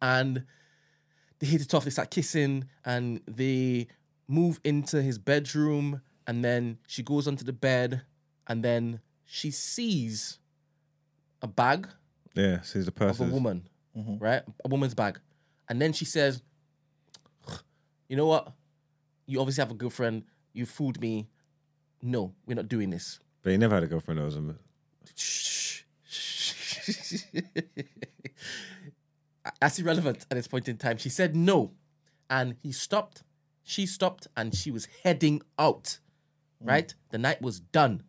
and 0.00 0.44
they 1.38 1.46
hit 1.46 1.60
it 1.60 1.74
off. 1.74 1.84
They 1.84 1.90
start 1.90 2.10
kissing, 2.10 2.64
and 2.84 3.20
they 3.26 3.88
move 4.28 4.60
into 4.62 5.02
his 5.02 5.18
bedroom, 5.18 6.02
and 6.26 6.44
then 6.44 6.78
she 6.86 7.02
goes 7.02 7.26
onto 7.26 7.44
the 7.44 7.52
bed, 7.52 8.02
and 8.46 8.62
then 8.62 9.00
she 9.24 9.50
sees 9.50 10.38
a 11.42 11.46
bag 11.46 11.88
yeah, 12.38 12.60
sees 12.60 12.84
the 12.84 12.92
purse 12.92 13.16
of 13.16 13.22
a 13.22 13.24
person. 13.24 13.32
woman, 13.32 13.68
mm-hmm. 13.96 14.18
right? 14.18 14.42
A 14.64 14.68
woman's 14.68 14.94
bag. 14.94 15.18
And 15.68 15.82
then 15.82 15.92
she 15.92 16.04
says, 16.04 16.40
You 18.08 18.16
know 18.16 18.26
what? 18.26 18.52
You 19.26 19.40
obviously 19.40 19.62
have 19.62 19.72
a 19.72 19.74
girlfriend. 19.74 20.22
You 20.52 20.64
fooled 20.64 21.00
me. 21.00 21.28
No, 22.00 22.32
we're 22.46 22.54
not 22.54 22.68
doing 22.68 22.90
this. 22.90 23.18
But 23.42 23.50
he 23.50 23.58
never 23.58 23.74
had 23.74 23.82
a 23.82 23.88
girlfriend. 23.88 24.20
That 24.20 24.24
was 24.24 24.36
him. 24.36 24.56
Shh. 25.16 25.82
That's 29.60 29.80
irrelevant 29.80 30.26
at 30.30 30.36
this 30.36 30.46
point 30.46 30.68
in 30.68 30.76
time. 30.76 30.98
She 30.98 31.08
said 31.08 31.34
no. 31.34 31.72
And 32.30 32.54
he 32.62 32.70
stopped. 32.70 33.24
She 33.68 33.84
stopped 33.84 34.26
and 34.34 34.54
she 34.54 34.70
was 34.70 34.88
heading 35.04 35.42
out. 35.58 35.98
Mm. 36.64 36.68
Right? 36.68 36.94
The 37.10 37.18
night 37.18 37.42
was 37.42 37.60
done. 37.60 38.02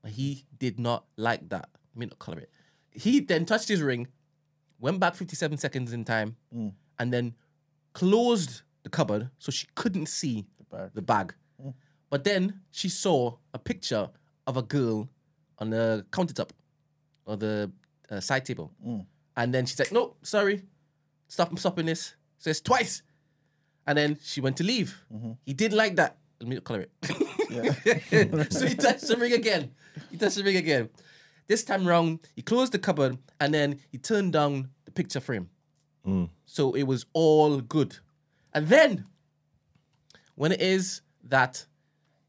But 0.00 0.12
he 0.12 0.46
did 0.58 0.80
not 0.80 1.04
like 1.18 1.50
that. 1.50 1.68
Let 1.94 1.96
me 1.98 2.06
not 2.06 2.18
color 2.18 2.38
it. 2.38 2.50
He 2.90 3.20
then 3.20 3.44
touched 3.44 3.68
his 3.68 3.82
ring, 3.82 4.08
went 4.80 4.98
back 4.98 5.14
57 5.14 5.58
seconds 5.58 5.92
in 5.92 6.06
time, 6.06 6.36
mm. 6.56 6.72
and 6.98 7.12
then 7.12 7.34
closed 7.92 8.62
the 8.82 8.88
cupboard 8.88 9.28
so 9.38 9.52
she 9.52 9.66
couldn't 9.74 10.06
see 10.06 10.46
the 10.94 11.02
bag. 11.02 11.34
Mm. 11.62 11.74
But 12.08 12.24
then 12.24 12.60
she 12.70 12.88
saw 12.88 13.36
a 13.52 13.58
picture 13.58 14.08
of 14.46 14.56
a 14.56 14.62
girl 14.62 15.10
on 15.58 15.68
the 15.68 16.06
countertop 16.12 16.48
or 17.26 17.36
the 17.36 17.70
uh, 18.10 18.20
side 18.20 18.46
table. 18.46 18.72
And 19.36 19.52
then 19.52 19.66
she's 19.66 19.78
like, 19.78 19.92
no, 19.92 20.16
sorry, 20.22 20.62
stop, 21.26 21.50
I'm 21.50 21.58
stopping 21.58 21.84
this. 21.84 22.14
Says 22.38 22.62
twice. 22.62 23.02
And 23.88 23.96
then 23.96 24.18
she 24.22 24.42
went 24.42 24.58
to 24.58 24.64
leave. 24.64 25.00
He 25.46 25.54
didn't 25.54 25.78
like 25.78 25.96
that. 25.96 26.18
Let 26.40 26.48
me 26.48 26.60
color 26.60 26.86
it. 26.86 28.52
so 28.52 28.66
he 28.66 28.74
touched 28.74 29.08
the 29.08 29.16
ring 29.16 29.32
again. 29.32 29.70
He 30.10 30.18
touched 30.18 30.36
the 30.36 30.44
ring 30.44 30.56
again. 30.56 30.90
This 31.46 31.64
time 31.64 31.88
round, 31.88 32.20
he 32.36 32.42
closed 32.42 32.72
the 32.72 32.78
cupboard 32.78 33.16
and 33.40 33.52
then 33.52 33.80
he 33.90 33.96
turned 33.96 34.34
down 34.34 34.68
the 34.84 34.92
picture 34.92 35.20
frame. 35.20 35.48
So 36.44 36.74
it 36.74 36.84
was 36.84 37.06
all 37.14 37.60
good. 37.60 37.96
And 38.54 38.68
then, 38.68 39.06
when 40.36 40.52
it 40.52 40.60
is 40.60 41.00
that 41.24 41.64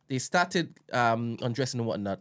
they 0.08 0.18
started 0.20 0.74
um, 0.92 1.38
undressing 1.42 1.80
and 1.80 1.88
whatnot, 1.88 2.20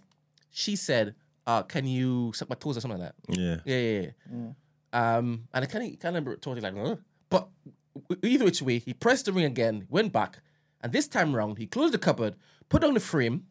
she 0.51 0.77
said, 0.77 1.15
uh, 1.47 1.63
"Can 1.63 1.87
you 1.87 2.33
suck 2.35 2.49
my 2.49 2.55
toes 2.57 2.77
or 2.77 2.81
something 2.81 3.01
like 3.01 3.13
that?" 3.27 3.39
Yeah. 3.39 3.57
Yeah, 3.65 3.79
yeah, 3.79 4.07
yeah. 4.33 5.17
Um, 5.17 5.49
and 5.55 5.65
I 5.65 5.67
kind 5.67 5.93
of 5.93 5.99
kind 5.99 6.17
of 6.17 6.27
retorted 6.27 6.63
like, 6.63 6.77
huh? 6.77 6.97
but 7.31 7.49
either 8.23 8.45
which 8.45 8.63
way, 8.63 8.79
he 8.79 8.95
pressed 8.95 9.27
the 9.27 9.33
ring 9.33 9.45
again, 9.45 9.87
went 9.89 10.13
back, 10.13 10.41
and 10.81 10.93
this 10.93 11.09
time 11.09 11.35
round, 11.35 11.59
he 11.59 11.67
closed 11.67 11.95
the 11.95 11.99
cupboard, 11.99 12.37
put 12.69 12.85
on 12.85 12.95
the 12.95 13.01
frame, 13.01 13.47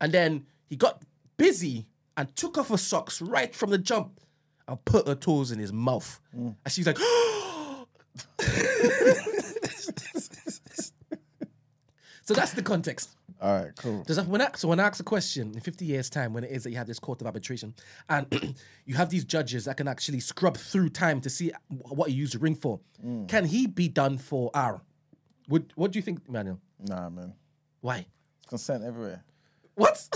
and 0.00 0.12
then 0.12 0.46
he 0.66 0.76
got 0.76 1.02
busy 1.36 1.86
and 2.16 2.34
took 2.36 2.58
off 2.58 2.68
her 2.68 2.76
socks 2.76 3.22
right 3.22 3.54
from 3.54 3.70
the 3.70 3.78
jump 3.78 4.20
and 4.66 4.84
put 4.84 5.06
her 5.06 5.14
toes 5.14 5.50
in 5.50 5.58
his 5.58 5.72
mouth. 5.72 6.20
Mm. 6.36 6.56
And 6.64 6.72
she's 6.72 6.86
like, 6.86 6.98
so 12.22 12.34
that's 12.34 12.52
the 12.52 12.62
context. 12.62 13.17
All 13.40 13.54
right, 13.62 13.70
cool. 13.76 14.02
Does 14.02 14.16
that, 14.16 14.26
when 14.26 14.42
I, 14.42 14.50
so 14.56 14.66
when 14.66 14.80
I 14.80 14.84
ask 14.84 14.98
a 14.98 15.04
question 15.04 15.52
in 15.54 15.60
50 15.60 15.84
years' 15.84 16.10
time, 16.10 16.32
when 16.32 16.42
it 16.42 16.50
is 16.50 16.64
that 16.64 16.70
you 16.70 16.76
have 16.76 16.88
this 16.88 16.98
court 16.98 17.20
of 17.20 17.26
arbitration, 17.26 17.72
and 18.08 18.56
you 18.84 18.96
have 18.96 19.10
these 19.10 19.24
judges 19.24 19.66
that 19.66 19.76
can 19.76 19.86
actually 19.86 20.20
scrub 20.20 20.56
through 20.56 20.88
time 20.88 21.20
to 21.20 21.30
see 21.30 21.52
what 21.68 22.10
you 22.10 22.16
use 22.16 22.32
the 22.32 22.38
ring 22.38 22.56
for, 22.56 22.80
mm. 23.04 23.28
can 23.28 23.44
he 23.44 23.66
be 23.66 23.88
done 23.88 24.18
for 24.18 24.50
R? 24.54 24.82
Would 25.48 25.72
what 25.76 25.92
do 25.92 25.98
you 25.98 26.02
think, 26.02 26.28
Manuel? 26.28 26.60
Nah, 26.80 27.08
man. 27.10 27.32
Why? 27.80 28.06
Consent 28.48 28.84
everywhere. 28.84 29.24
What? 29.78 30.08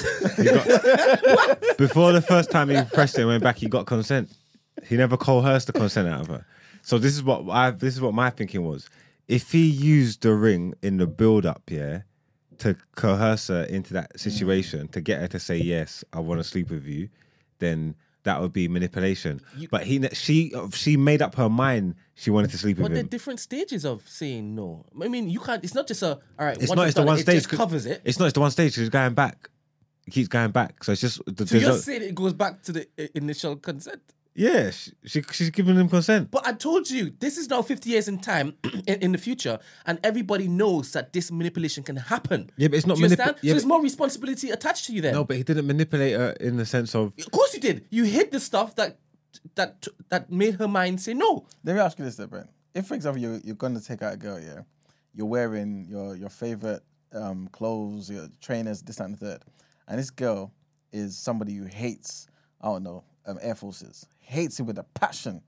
Before 1.79 2.11
the 2.11 2.25
first 2.27 2.51
time 2.51 2.69
he 2.69 2.83
pressed 2.83 3.17
it 3.17 3.21
and 3.21 3.31
went 3.31 3.45
back, 3.45 3.59
he 3.59 3.69
got 3.69 3.87
consent. 3.87 4.29
He 4.85 4.97
never 4.97 5.17
coerced 5.17 5.69
the 5.69 5.73
consent 5.73 6.09
out 6.09 6.23
of 6.23 6.27
her. 6.27 6.45
So 6.83 6.99
this 6.99 7.15
is 7.15 7.23
what 7.23 7.49
I 7.49 7.71
this 7.71 7.95
is 7.95 8.01
what 8.01 8.13
my 8.13 8.31
thinking 8.31 8.65
was. 8.65 8.91
If 9.29 9.53
he 9.53 9.65
used 9.65 10.23
the 10.23 10.35
ring 10.35 10.75
in 10.83 10.97
the 10.97 11.07
build 11.07 11.47
up, 11.47 11.63
yeah, 11.71 12.01
to 12.63 12.77
coerce 12.95 13.49
her 13.49 13.65
into 13.65 13.93
that 13.95 14.15
mm. 14.15 14.21
situation, 14.21 14.89
to 14.89 15.01
get 15.01 15.21
her 15.21 15.29
to 15.29 15.39
say 15.39 15.57
yes, 15.57 16.05
I 16.13 16.21
want 16.21 16.41
to 16.41 16.45
sleep 16.45 16.71
with 16.71 16.87
you, 16.87 17.09
then 17.59 17.95
that 18.25 18.41
would 18.41 18.53
be 18.53 18.69
manipulation. 18.69 19.41
but 19.71 19.85
he 19.85 20.01
she 20.13 20.53
she 20.73 20.97
made 20.97 21.23
up 21.23 21.35
her 21.35 21.49
mind 21.49 21.97
she 22.15 22.31
wanted 22.31 22.51
to 22.51 22.59
sleep 22.59 22.77
with 22.77 22.85
you. 22.85 22.89
but 22.89 22.95
there 22.95 23.05
are 23.05 23.09
different 23.09 23.41
stages 23.41 23.85
of 23.85 24.09
saying 24.09 24.55
no. 24.55 24.87
I 25.01 25.09
mean, 25.09 25.29
you 25.29 25.41
can't. 25.41 25.63
It's 25.65 25.75
not 25.75 25.89
just 25.89 26.03
a. 26.03 26.13
All 26.39 26.47
right. 26.47 26.57
It's 26.61 26.73
not. 26.73 26.87
it's 26.87 26.95
the 26.95 27.03
one 27.03 27.19
it 27.19 27.23
stage. 27.23 27.35
just 27.35 27.49
covers 27.49 27.85
it. 27.85 28.01
It's 28.05 28.19
not. 28.19 28.27
It's 28.27 28.35
the 28.35 28.41
one 28.41 28.51
stage. 28.53 28.75
She's 28.75 28.89
going 28.89 29.15
back. 29.15 29.49
He 30.05 30.13
keeps 30.13 30.29
going 30.29 30.53
back. 30.53 30.85
So 30.85 30.93
it's 30.93 31.01
just. 31.01 31.17
So 31.17 31.23
there's 31.27 31.53
you're 31.53 31.73
no- 31.73 31.77
saying 31.77 32.03
it 32.03 32.15
goes 32.15 32.33
back 32.33 32.63
to 32.63 32.73
the 32.73 32.87
initial 33.17 33.57
consent. 33.57 34.03
Yeah, 34.35 34.71
she, 34.71 34.93
she 35.05 35.23
she's 35.33 35.51
giving 35.51 35.77
him 35.77 35.89
consent. 35.89 36.31
But 36.31 36.47
I 36.47 36.53
told 36.53 36.89
you, 36.91 37.13
this 37.21 37.37
is 37.37 37.51
now 37.51 37.63
50 37.63 37.91
years 37.91 38.09
in 38.09 38.19
time, 38.19 38.55
in, 38.87 39.01
in 39.01 39.13
the 39.13 39.19
future, 39.19 39.59
and 39.87 39.99
everybody 40.03 40.49
knows 40.49 40.93
that 40.93 41.13
this 41.13 41.31
manipulation 41.31 41.83
can 41.85 41.97
happen. 41.97 42.51
Yeah, 42.57 42.69
but 42.69 42.77
it's 42.79 42.87
not 42.87 42.97
Do 42.97 43.03
you 43.03 43.09
manip- 43.09 43.13
understand? 43.21 43.37
yeah, 43.43 43.51
so 43.51 43.55
there's 43.55 43.67
more 43.67 43.83
responsibility 43.83 44.51
attached 44.51 44.87
to 44.87 44.93
you 44.95 45.03
then. 45.03 45.15
No, 45.15 45.25
but 45.25 45.37
he 45.37 45.43
didn't 45.43 45.67
manipulate 45.67 46.15
her 46.15 46.31
in 46.41 46.57
the 46.57 46.65
sense 46.67 46.95
of 46.95 47.13
Of 47.19 47.31
course 47.31 47.53
you 47.55 47.61
did. 47.61 47.87
You 47.91 48.05
hid 48.05 48.31
the 48.31 48.41
stuff 48.41 48.75
that 48.77 48.99
that 49.55 49.87
that 50.09 50.31
made 50.31 50.55
her 50.57 50.69
mind 50.69 51.01
say 51.01 51.15
no. 51.15 51.47
Let 51.65 51.75
me 51.75 51.81
ask 51.81 51.99
you 51.99 52.05
this, 52.05 52.17
though, 52.17 52.27
Brent. 52.27 52.49
If, 52.75 52.87
for 52.87 52.95
example, 52.95 53.21
you're, 53.21 53.41
you're 53.45 53.57
going 53.57 53.75
to 53.75 53.85
take 53.85 54.01
out 54.03 54.15
a 54.15 54.17
girl, 54.17 54.41
yeah, 54.41 54.61
you're 55.15 55.27
wearing 55.27 55.87
your 55.89 56.17
your 56.17 56.31
favorite 56.31 56.83
um, 57.13 57.49
clothes, 57.53 58.11
your 58.11 58.29
trainers, 58.41 58.81
this 58.83 58.97
that, 58.97 59.05
and 59.05 59.15
the 59.15 59.19
third, 59.27 59.43
and 59.89 59.99
this 59.99 60.11
girl 60.11 60.53
is 60.93 61.17
somebody 61.19 61.55
who 61.55 61.65
hates, 61.67 62.27
I 62.61 62.69
don't 62.69 62.83
know, 62.83 63.05
um, 63.27 63.39
Air 63.41 63.55
Forces, 63.55 64.07
hates 64.21 64.59
it 64.61 64.65
with 64.65 64.79
a 64.79 64.85
passion, 64.95 65.43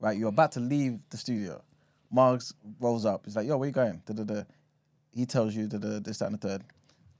right? 0.00 0.16
You're 0.16 0.28
about 0.28 0.52
to 0.52 0.60
leave 0.60 0.98
the 1.10 1.16
studio. 1.16 1.62
Marks 2.10 2.54
rolls 2.80 3.04
up. 3.04 3.22
He's 3.24 3.34
like, 3.36 3.46
"Yo, 3.46 3.56
where 3.56 3.66
you 3.68 3.72
going?" 3.72 4.02
Da, 4.06 4.14
da, 4.14 4.22
da. 4.24 4.42
He 5.12 5.26
tells 5.26 5.54
you 5.54 5.66
da, 5.66 5.78
da, 5.78 5.98
this, 6.00 6.18
that, 6.18 6.26
and 6.26 6.38
the 6.38 6.48
third. 6.48 6.62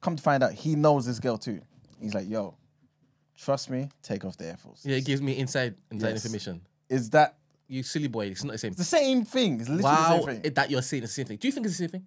Come 0.01 0.16
to 0.16 0.22
find 0.22 0.43
out, 0.43 0.52
he 0.52 0.74
knows 0.76 1.06
this 1.06 1.18
girl 1.20 1.39
too. 1.39 1.60
He's 2.01 2.14
like, 2.14 2.28
"Yo, 2.28 2.56
trust 3.36 3.70
me, 3.70 3.89
take 4.02 4.24
off 4.24 4.36
the 4.36 4.47
Air 4.47 4.56
Force. 4.56 4.85
Yeah, 4.85 4.97
it 4.97 5.05
gives 5.05 5.22
me 5.22 5.36
inside 5.39 5.74
inside 5.90 6.10
Yes. 6.10 6.24
information. 6.24 6.60
Is 6.89 7.10
that 7.10 7.36
You 7.66 7.82
silly 7.82 8.09
boy, 8.09 8.26
it's 8.26 8.44
not 8.44 8.52
the 8.52 8.59
same. 8.59 8.68
it's 8.72 8.78
the 8.78 8.85
same 8.85 9.24
thing? 9.24 9.59
It's 9.60 9.68
literally 9.70 9.82
Wow, 9.85 10.16
the 10.20 10.32
same 10.35 10.43
thing. 10.43 10.52
that 10.55 10.70
you're 10.70 10.82
saying 10.82 11.02
the 11.02 11.09
same 11.09 11.24
thing. 11.26 11.36
Do 11.39 11.48
you 11.48 11.52
think 11.52 11.66
it's 11.66 11.76
the 11.78 11.85
same 11.85 11.90
thing? 11.90 12.06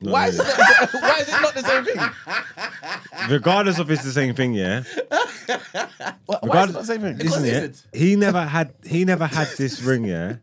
Why 0.00 0.28
is, 0.28 0.38
it 0.40 0.44
not, 0.44 0.94
why 0.94 1.18
is 1.20 1.28
it 1.28 1.42
not 1.42 1.54
the 1.54 1.62
same 1.62 1.84
thing? 1.84 3.30
regardless 3.30 3.78
of 3.78 3.90
it's 3.90 4.02
the 4.02 4.12
same 4.12 4.34
thing, 4.34 4.54
yeah. 4.54 4.82
Why, 4.86 5.18
why 5.46 5.54
is 5.54 6.00
it 6.28 6.38
Regardless, 6.42 6.74
not 6.74 6.80
the 6.80 6.84
same 6.86 7.00
thing? 7.02 7.16
Because 7.16 7.32
listen, 7.32 7.46
yeah. 7.46 7.64
it's- 7.64 7.86
He 7.92 8.16
never 8.16 8.44
had 8.44 8.72
he 8.84 9.04
never 9.04 9.26
had 9.26 9.48
this 9.58 9.82
ring, 9.82 10.04
yeah. 10.04 10.36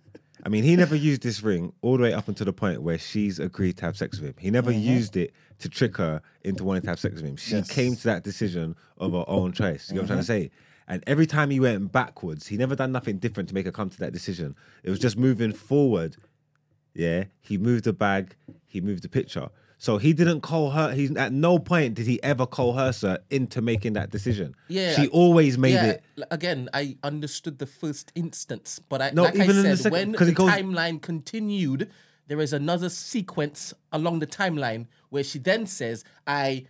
I 0.44 0.50
mean, 0.50 0.64
he 0.64 0.76
never 0.76 0.96
used 0.96 1.24
this 1.24 1.42
ring 1.44 1.74
all 1.82 1.98
the 1.98 2.04
way 2.04 2.14
up 2.14 2.28
until 2.28 2.46
the 2.46 2.54
point 2.54 2.82
where 2.82 2.98
she's 2.98 3.40
agreed 3.40 3.78
to 3.78 3.86
have 3.86 3.98
sex 3.98 4.20
with 4.20 4.30
him. 4.30 4.36
He 4.40 4.52
never 4.52 4.72
mm-hmm. 4.72 4.80
used 4.80 5.18
it 5.18 5.34
to 5.60 5.68
trick 5.68 5.98
her 5.98 6.22
into 6.44 6.64
wanting 6.64 6.84
to 6.84 6.90
have 6.90 7.00
sex 7.00 7.16
with 7.16 7.26
him. 7.26 7.36
She 7.36 7.56
Yes. 7.56 7.70
came 7.70 7.96
to 7.96 8.04
that 8.04 8.24
decision 8.24 8.76
of 8.98 9.12
her 9.12 9.26
own 9.28 9.52
choice. 9.52 9.90
You 9.90 9.96
know 9.96 10.02
what 10.02 10.12
I'm 10.12 10.24
trying 10.24 10.26
to 10.26 10.32
mm-hmm. 10.32 10.44
say? 10.44 10.52
And 10.88 11.04
every 11.06 11.26
time 11.26 11.50
he 11.50 11.60
went 11.60 11.92
backwards, 11.92 12.48
he 12.48 12.56
never 12.56 12.76
done 12.76 12.94
nothing 12.94 13.18
different 13.18 13.50
to 13.50 13.56
make 13.56 13.66
her 13.66 13.74
come 13.74 13.90
to 13.90 14.00
that 14.00 14.14
decision. 14.14 14.56
It 14.84 14.90
was 14.90 15.00
just 15.00 15.18
moving 15.18 15.52
forward. 15.52 16.16
Yeah, 16.98 17.26
he 17.41 17.57
moved 17.60 17.84
the 17.86 17.94
bag, 17.94 18.36
he 18.65 18.82
moved 18.82 19.03
the 19.03 19.10
picture. 19.10 19.49
So 19.78 19.99
he 19.99 20.11
didn't 20.14 20.41
call 20.41 20.72
her. 20.72 20.91
He's 20.91 21.15
at 21.15 21.32
no 21.32 21.60
point 21.60 21.94
did 21.94 22.07
he 22.07 22.22
ever 22.24 22.48
coerce 22.48 23.02
her 23.02 23.19
into 23.30 23.61
making 23.61 23.94
that 23.94 24.10
decision. 24.10 24.56
Yeah, 24.68 24.95
she 24.95 25.07
always 25.10 25.56
made 25.60 25.74
yeah, 25.76 25.86
it. 25.91 26.03
again, 26.32 26.68
I 26.74 26.98
understood 27.03 27.60
the 27.60 27.68
first 27.68 28.11
instance, 28.15 28.80
but 28.90 29.03
I, 29.03 29.11
No, 29.11 29.24
like 29.26 29.36
even 29.36 29.52
in 29.52 29.65
I 29.68 29.69
the 29.69 29.78
said, 29.78 29.94
second- 29.94 30.14
when 30.18 30.28
the 30.28 30.32
goes- 30.34 30.49
timeline 30.49 30.99
continued, 30.99 31.91
there 32.26 32.41
is 32.41 32.53
another 32.53 32.90
sequence 32.90 33.72
along 33.91 34.18
the 34.18 34.26
timeline 34.28 34.88
where 35.10 35.24
she 35.24 35.38
then 35.38 35.68
says, 35.68 36.03
"I 36.26 36.65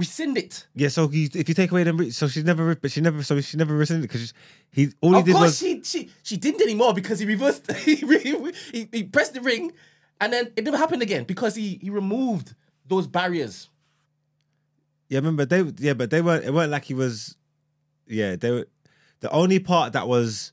rescind 0.00 0.36
it." 0.36 0.66
Yeah, 0.74 0.88
so 0.88 1.06
he, 1.08 1.30
if 1.34 1.48
you 1.48 1.54
take 1.54 1.70
away 1.70 1.84
them, 1.84 2.10
so 2.10 2.26
she 2.26 2.42
never, 2.42 2.74
but 2.74 2.90
she 2.90 3.00
never, 3.00 3.22
so 3.22 3.40
she 3.40 3.56
never 3.56 3.74
rescinded 3.76 4.08
because 4.10 4.32
he 4.72 4.88
all 5.00 5.12
he 5.12 5.20
of 5.20 5.24
did 5.26 5.34
course, 5.36 5.44
was 5.44 5.58
she 5.58 5.82
she 5.84 6.10
she 6.22 6.36
didn't 6.36 6.62
anymore 6.62 6.92
because 6.94 7.18
he 7.20 7.26
reversed. 7.26 7.70
he, 7.86 8.02
re- 8.04 8.52
he 8.72 8.88
he 8.90 9.04
pressed 9.04 9.34
the 9.34 9.40
ring, 9.40 9.72
and 10.20 10.32
then 10.32 10.50
it 10.56 10.64
never 10.64 10.76
happened 10.76 11.02
again 11.02 11.24
because 11.24 11.54
he 11.54 11.78
he 11.80 11.90
removed 11.90 12.54
those 12.86 13.06
barriers. 13.06 13.68
yeah. 15.08 15.18
Remember 15.18 15.44
they, 15.44 15.62
yeah, 15.78 15.94
but 15.94 16.10
they 16.10 16.22
weren't. 16.22 16.44
It 16.44 16.52
weren't 16.52 16.70
like 16.72 16.84
he 16.84 16.94
was. 16.94 17.36
Yeah, 18.06 18.36
they 18.36 18.50
were. 18.50 18.66
The 19.20 19.30
only 19.30 19.58
part 19.60 19.92
that 19.92 20.08
was 20.08 20.52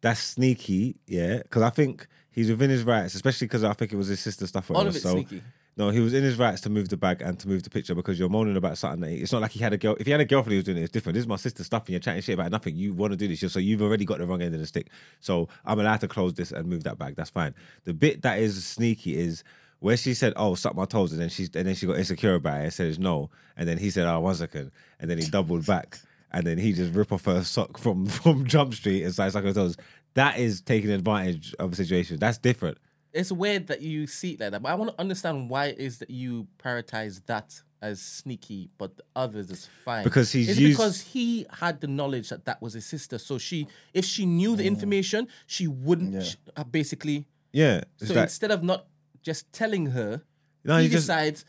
that's 0.00 0.20
sneaky, 0.20 0.96
yeah, 1.06 1.38
because 1.38 1.62
I 1.62 1.70
think 1.70 2.06
he's 2.30 2.48
within 2.50 2.70
his 2.70 2.82
rights, 2.84 3.14
especially 3.14 3.46
because 3.46 3.62
I 3.62 3.72
think 3.74 3.92
it 3.92 3.96
was 3.96 4.08
his 4.08 4.20
sister 4.20 4.46
stuff. 4.46 4.70
All 4.70 4.76
whatever, 4.76 4.90
of 4.90 4.96
it's 4.96 5.02
so, 5.04 5.12
sneaky. 5.12 5.42
No, 5.78 5.90
he 5.90 6.00
was 6.00 6.14
in 6.14 6.22
his 6.24 6.38
rights 6.38 6.62
to 6.62 6.70
move 6.70 6.88
the 6.88 6.96
bag 6.96 7.20
and 7.20 7.38
to 7.38 7.48
move 7.48 7.62
the 7.62 7.68
picture 7.68 7.94
because 7.94 8.18
you're 8.18 8.30
moaning 8.30 8.56
about 8.56 8.78
something. 8.78 9.00
That 9.00 9.10
he, 9.10 9.16
it's 9.16 9.30
not 9.32 9.42
like 9.42 9.50
he 9.50 9.60
had 9.60 9.74
a 9.74 9.76
girl. 9.76 9.94
If 10.00 10.06
he 10.06 10.12
had 10.12 10.22
a 10.22 10.24
girlfriend, 10.24 10.52
he 10.52 10.56
was 10.56 10.64
doing 10.64 10.78
it. 10.78 10.84
It's 10.84 10.92
different. 10.92 11.14
This 11.14 11.22
is 11.24 11.28
my 11.28 11.36
sister's 11.36 11.66
stuff, 11.66 11.82
and 11.82 11.90
you're 11.90 12.00
chatting 12.00 12.22
shit 12.22 12.32
about 12.32 12.50
nothing. 12.50 12.76
You 12.76 12.94
want 12.94 13.12
to 13.12 13.16
do 13.16 13.28
this, 13.28 13.52
so 13.52 13.58
you've 13.58 13.82
already 13.82 14.06
got 14.06 14.18
the 14.18 14.26
wrong 14.26 14.40
end 14.40 14.54
of 14.54 14.60
the 14.60 14.66
stick. 14.66 14.88
So 15.20 15.48
I'm 15.66 15.78
allowed 15.78 16.00
to 16.00 16.08
close 16.08 16.32
this 16.32 16.50
and 16.50 16.66
move 16.66 16.84
that 16.84 16.98
bag. 16.98 17.16
That's 17.16 17.28
fine. 17.28 17.54
The 17.84 17.92
bit 17.92 18.22
that 18.22 18.38
is 18.38 18.64
sneaky 18.64 19.18
is 19.18 19.44
where 19.80 19.98
she 19.98 20.14
said, 20.14 20.32
"Oh, 20.36 20.54
suck 20.54 20.74
my 20.74 20.86
toes," 20.86 21.12
and 21.12 21.20
then 21.20 21.28
she 21.28 21.42
and 21.54 21.66
then 21.66 21.74
she 21.74 21.86
got 21.86 21.98
insecure 21.98 22.36
about 22.36 22.60
it 22.60 22.64
and 22.64 22.72
says 22.72 22.98
no, 22.98 23.28
and 23.58 23.68
then 23.68 23.76
he 23.76 23.90
said, 23.90 24.06
"Oh, 24.06 24.20
one 24.20 24.34
second. 24.34 24.70
and 24.98 25.10
then 25.10 25.18
he 25.18 25.28
doubled 25.28 25.66
back, 25.66 25.98
and 26.32 26.46
then 26.46 26.56
he 26.56 26.72
just 26.72 26.94
rip 26.94 27.12
off 27.12 27.26
her 27.26 27.44
sock 27.44 27.76
from 27.76 28.06
from 28.06 28.46
Jump 28.46 28.72
Street 28.72 29.02
and 29.02 29.12
started 29.12 29.32
sucking 29.32 29.48
her 29.48 29.54
toes. 29.54 29.76
That 30.14 30.38
is 30.38 30.62
taking 30.62 30.90
advantage 30.90 31.54
of 31.58 31.74
a 31.74 31.76
situation. 31.76 32.18
That's 32.18 32.38
different. 32.38 32.78
It's 33.16 33.32
weird 33.32 33.66
that 33.68 33.80
you 33.82 34.06
see 34.06 34.32
it 34.32 34.40
like 34.40 34.50
that, 34.52 34.62
but 34.62 34.68
I 34.70 34.74
want 34.74 34.90
to 34.92 35.00
understand 35.00 35.48
why 35.50 35.66
it 35.66 35.78
is 35.78 35.98
that 35.98 36.10
you 36.10 36.46
prioritize 36.62 37.24
that 37.26 37.60
as 37.82 38.00
sneaky, 38.00 38.70
but 38.78 38.96
the 38.96 39.04
others 39.14 39.50
is 39.50 39.68
fine. 39.84 40.04
Because 40.04 40.32
he's 40.32 40.48
is 40.48 40.58
it 40.58 40.62
used- 40.62 40.76
because 40.78 41.00
he 41.02 41.46
had 41.50 41.80
the 41.80 41.86
knowledge 41.86 42.28
that 42.30 42.44
that 42.44 42.60
was 42.62 42.72
his 42.74 42.84
sister. 42.86 43.18
So 43.18 43.38
she, 43.38 43.66
if 43.94 44.04
she 44.04 44.26
knew 44.26 44.56
the 44.56 44.66
information, 44.66 45.28
she 45.46 45.66
wouldn't 45.66 46.24
sh- 46.24 46.36
uh, 46.56 46.64
basically. 46.64 47.26
Yeah. 47.52 47.82
So 47.98 48.14
like, 48.14 48.24
instead 48.24 48.50
of 48.50 48.62
not 48.62 48.86
just 49.22 49.50
telling 49.52 49.86
her, 49.86 50.22
No, 50.64 50.78
he 50.78 50.84
you 50.84 50.90
just- 50.90 51.06
decides 51.06 51.44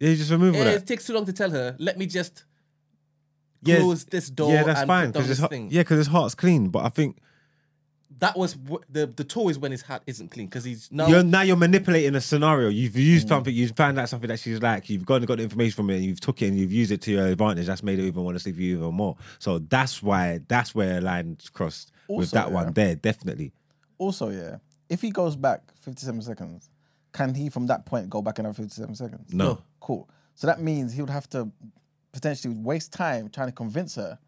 yeah, 0.00 0.08
you 0.10 0.16
just 0.16 0.30
remove 0.32 0.56
all 0.56 0.62
"Eh, 0.62 0.72
it 0.72 0.86
takes 0.86 1.06
too 1.06 1.12
long 1.14 1.24
to 1.26 1.32
tell 1.32 1.50
her. 1.50 1.76
Let 1.78 1.96
me 1.98 2.06
just 2.06 2.44
Yeah, 3.64 3.78
close 3.78 4.04
this 4.06 4.28
door. 4.30 4.52
Yeah, 4.52 4.64
that's 4.64 4.80
and 4.80 4.88
fine 4.88 5.06
put 5.08 5.12
because 5.14 5.28
this 5.28 5.38
his 5.38 5.48
thing. 5.48 5.68
yeah, 5.70 5.82
because 5.82 5.98
his 5.98 6.08
heart's 6.08 6.34
clean. 6.34 6.68
But 6.70 6.84
I 6.84 6.88
think 6.88 7.18
That 8.22 8.38
was 8.38 8.56
wh- 8.70 8.76
the 8.88 9.06
the 9.06 9.24
toe 9.24 9.48
is 9.48 9.58
when 9.58 9.72
his 9.72 9.82
hat 9.82 10.02
isn't 10.06 10.30
clean 10.30 10.46
because 10.46 10.62
he's 10.62 10.88
now. 10.92 11.08
you're 11.08 11.24
now 11.24 11.42
you're 11.42 11.56
manipulating 11.56 12.14
a 12.14 12.20
scenario. 12.20 12.68
You've 12.68 12.96
used 12.96 13.26
something, 13.26 13.52
you've 13.52 13.74
found 13.74 13.98
out 13.98 14.08
something 14.08 14.28
that 14.28 14.38
she's 14.38 14.62
like. 14.62 14.88
You've 14.88 15.04
gone 15.04 15.16
and 15.16 15.26
got 15.26 15.38
the 15.38 15.42
information 15.42 15.74
from 15.74 15.90
it, 15.90 15.96
and 15.96 16.04
you've 16.04 16.20
took 16.20 16.40
it 16.40 16.46
and 16.46 16.56
you've 16.56 16.72
used 16.72 16.92
it 16.92 17.02
to 17.02 17.10
your 17.10 17.26
advantage. 17.26 17.66
That's 17.66 17.82
made 17.82 17.98
her 17.98 18.04
even 18.04 18.22
want 18.22 18.36
to 18.36 18.38
sleep 18.40 18.54
with 18.54 18.62
you 18.62 18.78
even 18.78 18.94
more. 18.94 19.16
So 19.40 19.58
that's 19.58 20.04
why 20.04 20.38
that's 20.46 20.72
where 20.72 20.98
a 20.98 21.00
line's 21.00 21.50
crossed 21.50 21.90
with 22.08 22.28
Also, 22.28 22.36
that 22.36 22.48
yeah. 22.48 22.54
one 22.54 22.72
there, 22.72 22.94
definitely. 22.94 23.52
Also, 23.98 24.28
yeah, 24.30 24.58
if 24.88 25.00
he 25.02 25.10
goes 25.10 25.34
back 25.34 25.62
57 25.80 26.22
seconds, 26.22 26.70
can 27.12 27.34
he 27.34 27.48
from 27.48 27.66
that 27.66 27.86
point 27.86 28.08
go 28.08 28.22
back 28.22 28.38
another 28.38 28.54
57 28.54 28.94
seconds? 28.94 29.34
No. 29.34 29.44
No. 29.44 29.62
Cool. 29.80 30.08
So 30.36 30.46
that 30.46 30.60
means 30.60 30.92
he 30.92 31.00
would 31.00 31.10
have 31.10 31.28
to 31.30 31.50
potentially 32.12 32.54
waste 32.54 32.92
time 32.92 33.30
trying 33.30 33.48
to 33.48 33.52
convince 33.52 33.96
her 33.96 34.18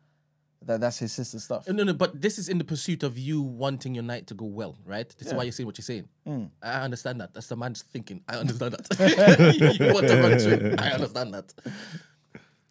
that 0.67 0.81
that's 0.81 0.99
his 0.99 1.13
sister's 1.13 1.45
stuff. 1.45 1.69
No, 1.69 1.85
no, 1.85 1.93
but 1.93 2.21
this 2.21 2.39
is 2.39 2.49
in 2.49 2.59
the 2.59 2.65
pursuit 2.65 3.03
of 3.03 3.19
you 3.19 3.43
wanting 3.43 3.95
your 3.95 4.05
night 4.05 4.27
to 4.29 4.35
go 4.35 4.47
well, 4.47 4.77
right? 4.85 5.09
This 5.19 5.29
is 5.29 5.35
why 5.35 5.43
you're 5.45 5.53
saying 5.53 5.67
what 5.67 5.79
you're 5.79 5.85
saying. 5.85 6.09
Mm. 6.27 6.51
I 6.63 6.81
understand 6.81 7.21
that. 7.21 7.35
That's 7.35 7.49
the 7.49 7.57
man's 7.57 7.83
thinking. 7.83 8.23
I 8.29 8.37
understand 8.37 8.73
that. 8.75 9.77
you, 9.79 9.93
want 9.93 10.09
to 10.09 10.21
run 10.21 10.33
it. 10.33 10.81
I 10.81 10.91
understand 10.93 11.35
that. 11.35 11.53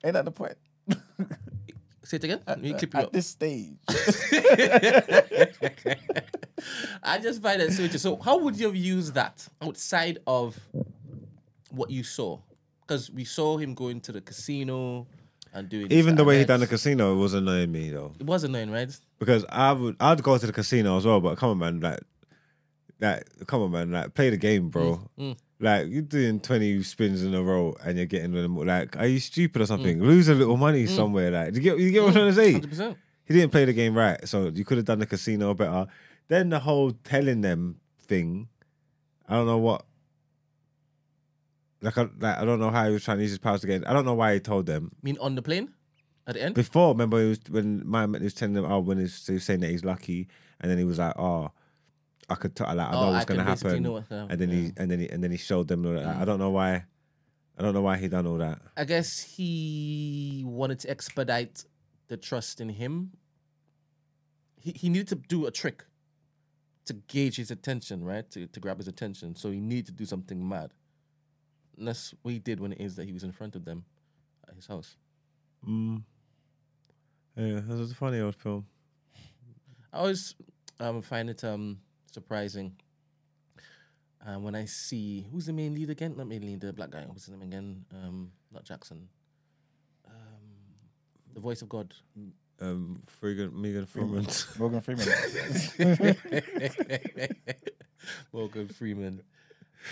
Ain't 0.03 0.13
that 0.13 0.25
the 0.25 0.31
point? 0.31 0.55
Say 2.03 2.17
it 2.17 2.23
again. 2.25 2.41
Let 2.45 2.61
me 2.61 2.73
clip 2.73 2.93
you 2.93 2.99
At 2.99 3.05
up. 3.05 3.13
this 3.13 3.27
stage. 3.27 3.77
I 7.01 7.17
just 7.19 7.41
find 7.41 7.61
it 7.61 7.71
so 7.71 7.83
interesting. 7.83 7.99
So, 7.99 8.17
how 8.17 8.37
would 8.37 8.59
you 8.59 8.65
have 8.67 8.75
used 8.75 9.13
that 9.13 9.47
outside 9.61 10.19
of 10.27 10.59
what 11.69 11.89
you 11.89 12.03
saw? 12.03 12.39
Because 12.81 13.09
we 13.09 13.23
saw 13.23 13.57
him 13.57 13.73
going 13.73 14.01
to 14.01 14.11
the 14.11 14.19
casino 14.19 15.07
and 15.53 15.69
doing 15.69 15.91
Even 15.91 16.15
the 16.15 16.23
way 16.23 16.39
he 16.39 16.45
done 16.45 16.59
the 16.59 16.67
casino, 16.67 17.13
it 17.13 17.17
was 17.17 17.33
annoying 17.33 17.71
me 17.71 17.89
though. 17.89 18.13
It 18.19 18.25
was 18.25 18.43
annoying, 18.43 18.71
right? 18.71 18.89
Because 19.19 19.45
I 19.49 19.71
would, 19.71 19.95
I'd 19.99 20.23
go 20.23 20.37
to 20.37 20.45
the 20.45 20.53
casino 20.53 20.97
as 20.97 21.05
well. 21.05 21.21
But 21.21 21.37
come 21.37 21.51
on, 21.51 21.57
man, 21.59 21.79
like, 21.79 21.99
like, 22.99 23.23
come 23.47 23.61
on, 23.61 23.71
man, 23.71 23.91
like, 23.91 24.13
play 24.13 24.29
the 24.29 24.37
game, 24.37 24.69
bro. 24.69 24.99
Mm, 25.19 25.37
Like 25.59 25.87
you're 25.89 26.01
doing 26.01 26.39
twenty 26.39 26.81
spins 26.83 27.23
in 27.23 27.33
a 27.33 27.41
row 27.41 27.73
and 27.83 27.97
you're 27.97 28.05
getting 28.05 28.31
them. 28.31 28.55
Like, 28.57 28.97
are 28.97 29.05
you 29.05 29.19
stupid 29.19 29.61
or 29.61 29.65
something? 29.65 29.99
Mm. 29.99 30.05
Lose 30.05 30.27
a 30.29 30.35
little 30.35 30.57
money 30.57 30.85
somewhere. 30.87 31.31
Like, 31.31 31.53
do 31.53 31.59
you 31.59 31.63
get, 31.63 31.79
you 31.79 31.91
get 31.91 32.01
what 32.03 32.09
I'm 32.09 32.33
trying 32.33 32.33
to 32.33 32.69
say? 32.69 32.85
100%. 32.85 32.95
He 33.25 33.33
didn't 33.33 33.51
play 33.51 33.63
the 33.65 33.73
game 33.73 33.95
right, 33.95 34.27
so 34.27 34.47
you 34.53 34.65
could 34.65 34.77
have 34.77 34.85
done 34.85 34.99
the 34.99 35.05
casino 35.05 35.53
better. 35.53 35.87
Then 36.27 36.49
the 36.49 36.59
whole 36.59 36.91
telling 37.03 37.41
them 37.41 37.77
thing, 38.01 38.49
I 39.27 39.35
don't 39.35 39.47
know 39.47 39.57
what. 39.57 39.85
Like, 41.83 41.97
I, 41.97 42.07
like 42.19 42.37
I 42.39 42.45
don't 42.45 42.59
know 42.59 42.71
how 42.71 42.87
he 42.87 42.93
was 42.93 43.03
trying 43.03 43.17
to 43.17 43.23
use 43.23 43.31
his 43.31 43.39
powers 43.39 43.63
again. 43.63 43.83
I 43.85 43.93
don't 43.93 44.05
know 44.05 44.13
why 44.13 44.33
he 44.33 44.39
told 44.39 44.65
them 44.65 44.91
mean 45.03 45.17
on 45.19 45.35
the 45.35 45.41
plane 45.41 45.73
at 46.25 46.35
the 46.35 46.41
end? 46.41 46.55
before. 46.55 46.89
Remember, 46.93 47.21
he 47.21 47.29
was 47.29 47.39
when 47.49 47.85
my 47.85 48.07
he 48.07 48.23
was 48.23 48.33
telling 48.33 48.53
them, 48.53 48.65
oh, 48.65 48.79
when 48.79 48.97
he 48.97 49.03
was, 49.03 49.27
he 49.27 49.33
was 49.33 49.43
saying 49.43 49.59
that 49.59 49.69
he's 49.69 49.83
lucky, 49.83 50.27
and 50.61 50.71
then 50.71 50.77
he 50.77 50.85
was 50.85 50.97
like, 50.97 51.13
oh, 51.19 51.51
I 52.29 52.35
could, 52.35 52.55
t- 52.55 52.63
like, 52.63 52.77
I 52.77 52.91
know 52.91 52.99
Oh, 53.09 53.11
what's 53.11 53.25
I 53.25 53.25
gonna 53.25 53.43
happen, 53.43 53.83
know 53.83 53.91
what's 53.91 54.07
gonna 54.07 54.27
and 54.29 54.39
then 54.39 54.49
he 54.49 54.71
and 54.77 54.89
then 54.89 54.99
he 54.99 55.09
and 55.09 55.21
then 55.23 55.31
he 55.31 55.37
showed 55.37 55.67
them. 55.67 55.85
all 55.85 55.93
that. 55.93 56.05
I 56.05 56.25
don't 56.25 56.39
know 56.39 56.51
why. 56.51 56.85
I 57.57 57.61
don't 57.61 57.73
know 57.75 57.81
why 57.81 57.97
he 57.97 58.07
done 58.07 58.25
all 58.25 58.37
that. 58.37 58.59
I 58.77 58.85
guess 58.85 59.19
he 59.19 60.43
wanted 60.47 60.79
to 60.79 60.89
expedite 60.89 61.65
the 62.07 62.17
trust 62.17 62.61
in 62.61 62.69
him. 62.69 63.11
He 64.59 64.71
he 64.71 64.89
needed 64.89 65.09
to 65.09 65.15
do 65.15 65.45
a 65.45 65.51
trick 65.51 65.83
to 66.85 66.93
gauge 66.93 67.35
his 67.35 67.51
attention, 67.51 68.03
right? 68.03 68.29
To 68.31 68.47
to 68.47 68.59
grab 68.59 68.77
his 68.77 68.87
attention. 68.87 69.35
So 69.35 69.51
he 69.51 69.59
needed 69.59 69.87
to 69.87 69.91
do 69.91 70.05
something 70.05 70.47
mad. 70.47 70.71
And 71.77 71.87
that's 71.87 72.13
what 72.21 72.31
he 72.31 72.39
did 72.39 72.59
when 72.59 72.73
it 72.73 72.81
is 72.81 72.95
that 72.95 73.05
he 73.05 73.13
was 73.13 73.23
in 73.23 73.31
front 73.31 73.55
of 73.55 73.65
them 73.65 73.85
at 74.47 74.55
his 74.55 74.67
house. 74.67 74.95
Mm. 75.67 76.03
Yeah, 77.35 77.61
this 77.65 77.79
was 77.79 77.91
a 77.91 77.95
funny 77.95 78.19
old 78.19 78.35
film. 78.35 78.65
I 79.91 79.97
always 79.97 80.35
um, 80.79 81.01
find 81.01 81.29
it 81.29 81.43
um, 81.43 81.79
surprising 82.11 82.75
uh, 84.25 84.39
when 84.39 84.55
I 84.55 84.65
see 84.65 85.25
who's 85.31 85.45
the 85.47 85.53
main 85.53 85.73
lead 85.73 85.89
again? 85.89 86.15
Not 86.17 86.27
main 86.27 86.45
lead, 86.45 86.61
the 86.61 86.73
black 86.73 86.91
guy. 86.91 87.03
What's 87.07 87.25
his 87.25 87.35
name 87.35 87.41
again? 87.41 87.85
Um, 87.91 88.31
not 88.51 88.63
Jackson. 88.63 89.07
Um, 90.07 90.13
the 91.33 91.39
voice 91.39 91.61
of 91.61 91.69
God. 91.69 91.93
Um, 92.61 93.03
Freegan, 93.21 93.53
Megan 93.53 93.85
Freeman. 93.85 94.27
Morgan 94.59 94.81
Freeman. 94.81 95.07
Morgan 98.31 98.67
Freeman. 98.69 99.21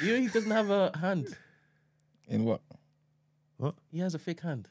You 0.01 0.13
know 0.13 0.19
he 0.21 0.27
doesn't 0.27 0.51
have 0.51 0.69
a 0.69 0.97
hand. 0.97 1.35
In 2.27 2.45
what? 2.45 2.61
what? 3.57 3.75
He 3.91 3.99
has 3.99 4.15
a 4.15 4.19
fake 4.19 4.41
hand. 4.41 4.67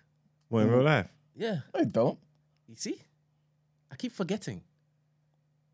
What 0.48 0.60
in 0.60 0.68
real 0.68 0.78
mm-hmm. 0.78 0.86
life? 0.86 1.08
Yeah. 1.36 1.60
I 1.74 1.84
don't. 1.84 2.18
You 2.68 2.76
see? 2.76 3.00
I 3.90 3.96
keep 3.96 4.12
forgetting. 4.12 4.62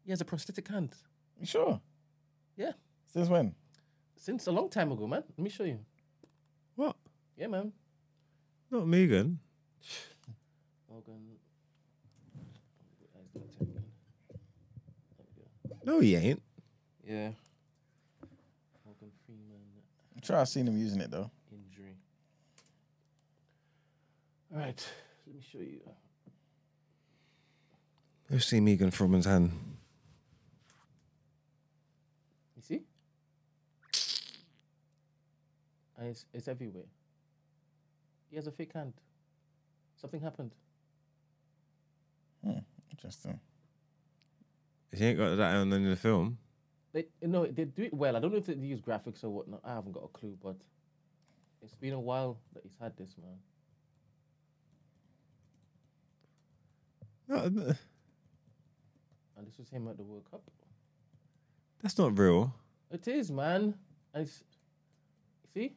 He 0.04 0.10
has 0.10 0.20
a 0.20 0.24
prosthetic 0.24 0.68
hand. 0.68 0.94
You 1.40 1.46
sure? 1.46 1.80
Yeah. 2.56 2.72
Since 3.06 3.28
when? 3.28 3.54
Since 4.16 4.46
a 4.46 4.52
long 4.52 4.68
time 4.68 4.92
ago, 4.92 5.06
man. 5.06 5.22
Let 5.36 5.38
me 5.38 5.50
show 5.50 5.64
you. 5.64 5.78
What? 6.74 6.96
Yeah, 7.36 7.48
man. 7.48 7.72
Not 8.70 8.86
Megan. 8.86 9.38
Morgan. 10.90 11.36
No, 15.84 16.00
he 16.00 16.16
ain't. 16.16 16.42
Yeah. 17.06 17.30
Morgan 18.84 19.12
Freeman 19.24 19.60
I'm 20.16 20.22
sure 20.22 20.36
I've 20.36 20.48
seen 20.48 20.66
him 20.66 20.76
using 20.76 21.00
it 21.00 21.10
though. 21.10 21.30
All 24.52 24.60
right. 24.60 24.86
Let 25.27 25.36
me 25.36 25.43
show 25.43 25.59
you. 25.59 25.81
Let's 28.31 28.47
see 28.47 28.60
Megan 28.60 28.90
Freeman's 28.90 29.27
hand. 29.27 29.52
You 32.56 32.62
see? 32.62 32.82
And 35.98 36.09
it's, 36.09 36.24
it's 36.32 36.48
everywhere. 36.48 36.85
He 38.31 38.36
has 38.36 38.47
a 38.47 38.52
fake 38.52 38.73
hand. 38.73 38.93
Something 40.01 40.20
happened. 40.20 40.52
Hmm, 42.44 42.59
interesting. 42.90 43.40
She 44.94 45.05
ain't 45.05 45.18
got 45.18 45.36
that 45.36 45.56
on 45.56 45.73
in 45.73 45.89
the 45.89 45.97
film. 45.97 46.39
They 46.93 47.06
you 47.20 47.28
know 47.28 47.47
they 47.47 47.64
do 47.64 47.82
it 47.82 47.94
well. 47.94 48.16
I 48.16 48.20
don't 48.20 48.32
know 48.32 48.39
if 48.39 48.47
they 48.47 48.55
use 48.55 48.81
graphics 48.81 49.23
or 49.23 49.28
whatnot. 49.28 49.60
I 49.64 49.74
haven't 49.74 49.93
got 49.93 50.05
a 50.05 50.09
clue, 50.09 50.36
but 50.43 50.56
it's 51.62 51.74
been 51.74 51.93
a 51.93 52.01
while 52.01 52.39
that 52.55 52.62
he's 52.62 52.77
had 52.81 52.97
this 52.97 53.14
man. 53.20 53.36
No, 57.28 57.48
no, 57.48 57.72
And 59.36 59.46
this 59.46 59.58
was 59.58 59.68
him 59.68 59.88
at 59.88 59.96
the 59.96 60.04
World 60.04 60.24
Cup. 60.30 60.42
that's 61.82 61.98
not 61.98 62.16
real. 62.18 62.54
It 62.90 63.06
is, 63.08 63.30
man. 63.30 63.74
And 64.14 64.22
it's, 64.26 64.44
see? 65.52 65.74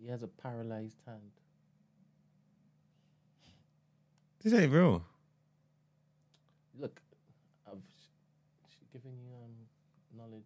He 0.00 0.08
has 0.08 0.22
a 0.22 0.28
paralyzed 0.28 0.96
hand. 1.06 1.20
This 4.42 4.52
ain't 4.54 4.72
real. 4.72 5.02
Look, 6.78 7.00
I've 7.66 7.78
sh- 7.78 8.70
sh- 8.72 8.92
given 8.92 9.10
you 9.18 9.28
um, 9.44 9.50
knowledge. 10.16 10.44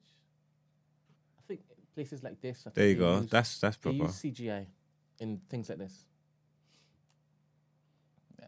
I 1.38 1.42
think 1.46 1.60
places 1.94 2.22
like 2.22 2.40
this. 2.40 2.60
I 2.60 2.62
think 2.70 2.74
There 2.76 2.88
you 2.88 2.94
go. 2.96 3.20
use- 3.20 3.30
That's 3.30 3.58
that's 3.58 3.76
they 3.76 3.90
proper. 3.96 4.04
use 4.10 4.22
CGI 4.22 4.66
in 5.18 5.40
things 5.50 5.68
like 5.68 5.78
this. 5.78 6.04
Yeah, 8.38 8.46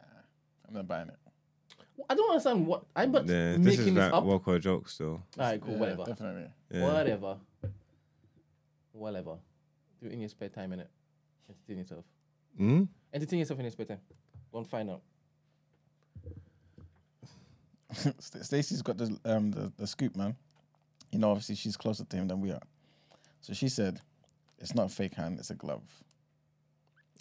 I'm 0.72 0.78
not 0.78 0.88
buying 0.88 1.08
it. 1.08 1.16
I 2.08 2.14
don't 2.14 2.30
understand 2.30 2.66
what 2.66 2.84
I'm 2.96 3.12
but 3.12 3.26
Yeah, 3.26 3.52
this 3.52 3.58
making 3.58 3.80
is 3.88 3.94
this 3.94 3.94
like 3.96 4.12
up. 4.14 4.24
Woke 4.24 4.48
Or 4.48 4.58
Joke 4.58 4.88
still. 4.88 5.08
All 5.10 5.22
right, 5.38 5.60
cool, 5.60 5.74
Yeah, 5.74 5.78
whatever, 5.80 6.04
Definitely. 6.04 6.50
Yeah. 6.70 6.82
whatever, 6.92 7.36
whatever. 8.92 9.36
Do 10.00 10.06
it 10.08 10.12
in 10.12 10.20
your 10.20 10.28
spare 10.30 10.48
time, 10.48 10.70
innit? 10.70 10.86
Entertain 11.48 11.78
yourself. 11.78 12.04
Hmm? 12.56 12.84
Entertain 13.12 13.38
yourself 13.40 13.58
in 13.60 13.64
your 13.66 13.72
spare 13.72 13.86
time. 13.86 14.00
Go 14.50 14.58
and 14.58 14.66
find 14.66 14.90
out. 14.90 15.02
St- 17.92 18.44
Stacey's 18.44 18.80
got 18.82 18.96
the, 18.96 19.18
um, 19.26 19.50
the 19.50 19.70
the 19.76 19.86
scoop, 19.86 20.16
man. 20.16 20.34
You 21.10 21.18
know, 21.18 21.30
obviously 21.30 21.56
she's 21.56 21.76
closer 21.76 22.04
to 22.04 22.16
him 22.16 22.26
than 22.26 22.40
we 22.40 22.50
are. 22.50 22.62
So 23.42 23.52
she 23.52 23.68
said, 23.68 24.00
"It's 24.58 24.74
not 24.74 24.86
a 24.86 24.88
fake 24.88 25.14
hand; 25.14 25.38
it's 25.38 25.50
a 25.50 25.54
glove. 25.54 25.82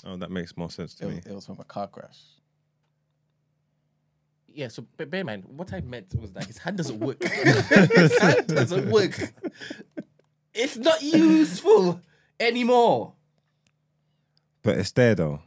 Oh, 0.06 0.16
that 0.16 0.32
makes 0.32 0.56
more 0.56 0.72
sense 0.72 0.96
to 0.96 1.08
It 1.08 1.10
me. 1.10 1.22
it 1.26 1.34
was 1.36 1.46
from 1.46 1.60
a 1.60 1.66
car 1.66 1.88
crash." 1.88 2.20
Yeah, 4.54 4.68
so 4.70 4.84
bear 4.98 5.22
in 5.22 5.26
mind, 5.26 5.44
what 5.46 5.74
I 5.74 5.82
meant 5.82 6.14
was 6.20 6.32
that 6.34 6.46
his 6.46 6.58
hand 6.58 6.78
doesn't 6.78 7.00
work. 7.00 7.24
his 7.24 8.18
hand 8.20 8.48
doesn't 8.48 8.90
work. 8.92 9.34
It's 10.54 10.78
not 10.78 11.02
useful 11.02 12.02
anymore. 12.40 13.14
But 14.64 14.78
it's 14.78 14.92
there 14.92 15.16
though. 15.16 15.42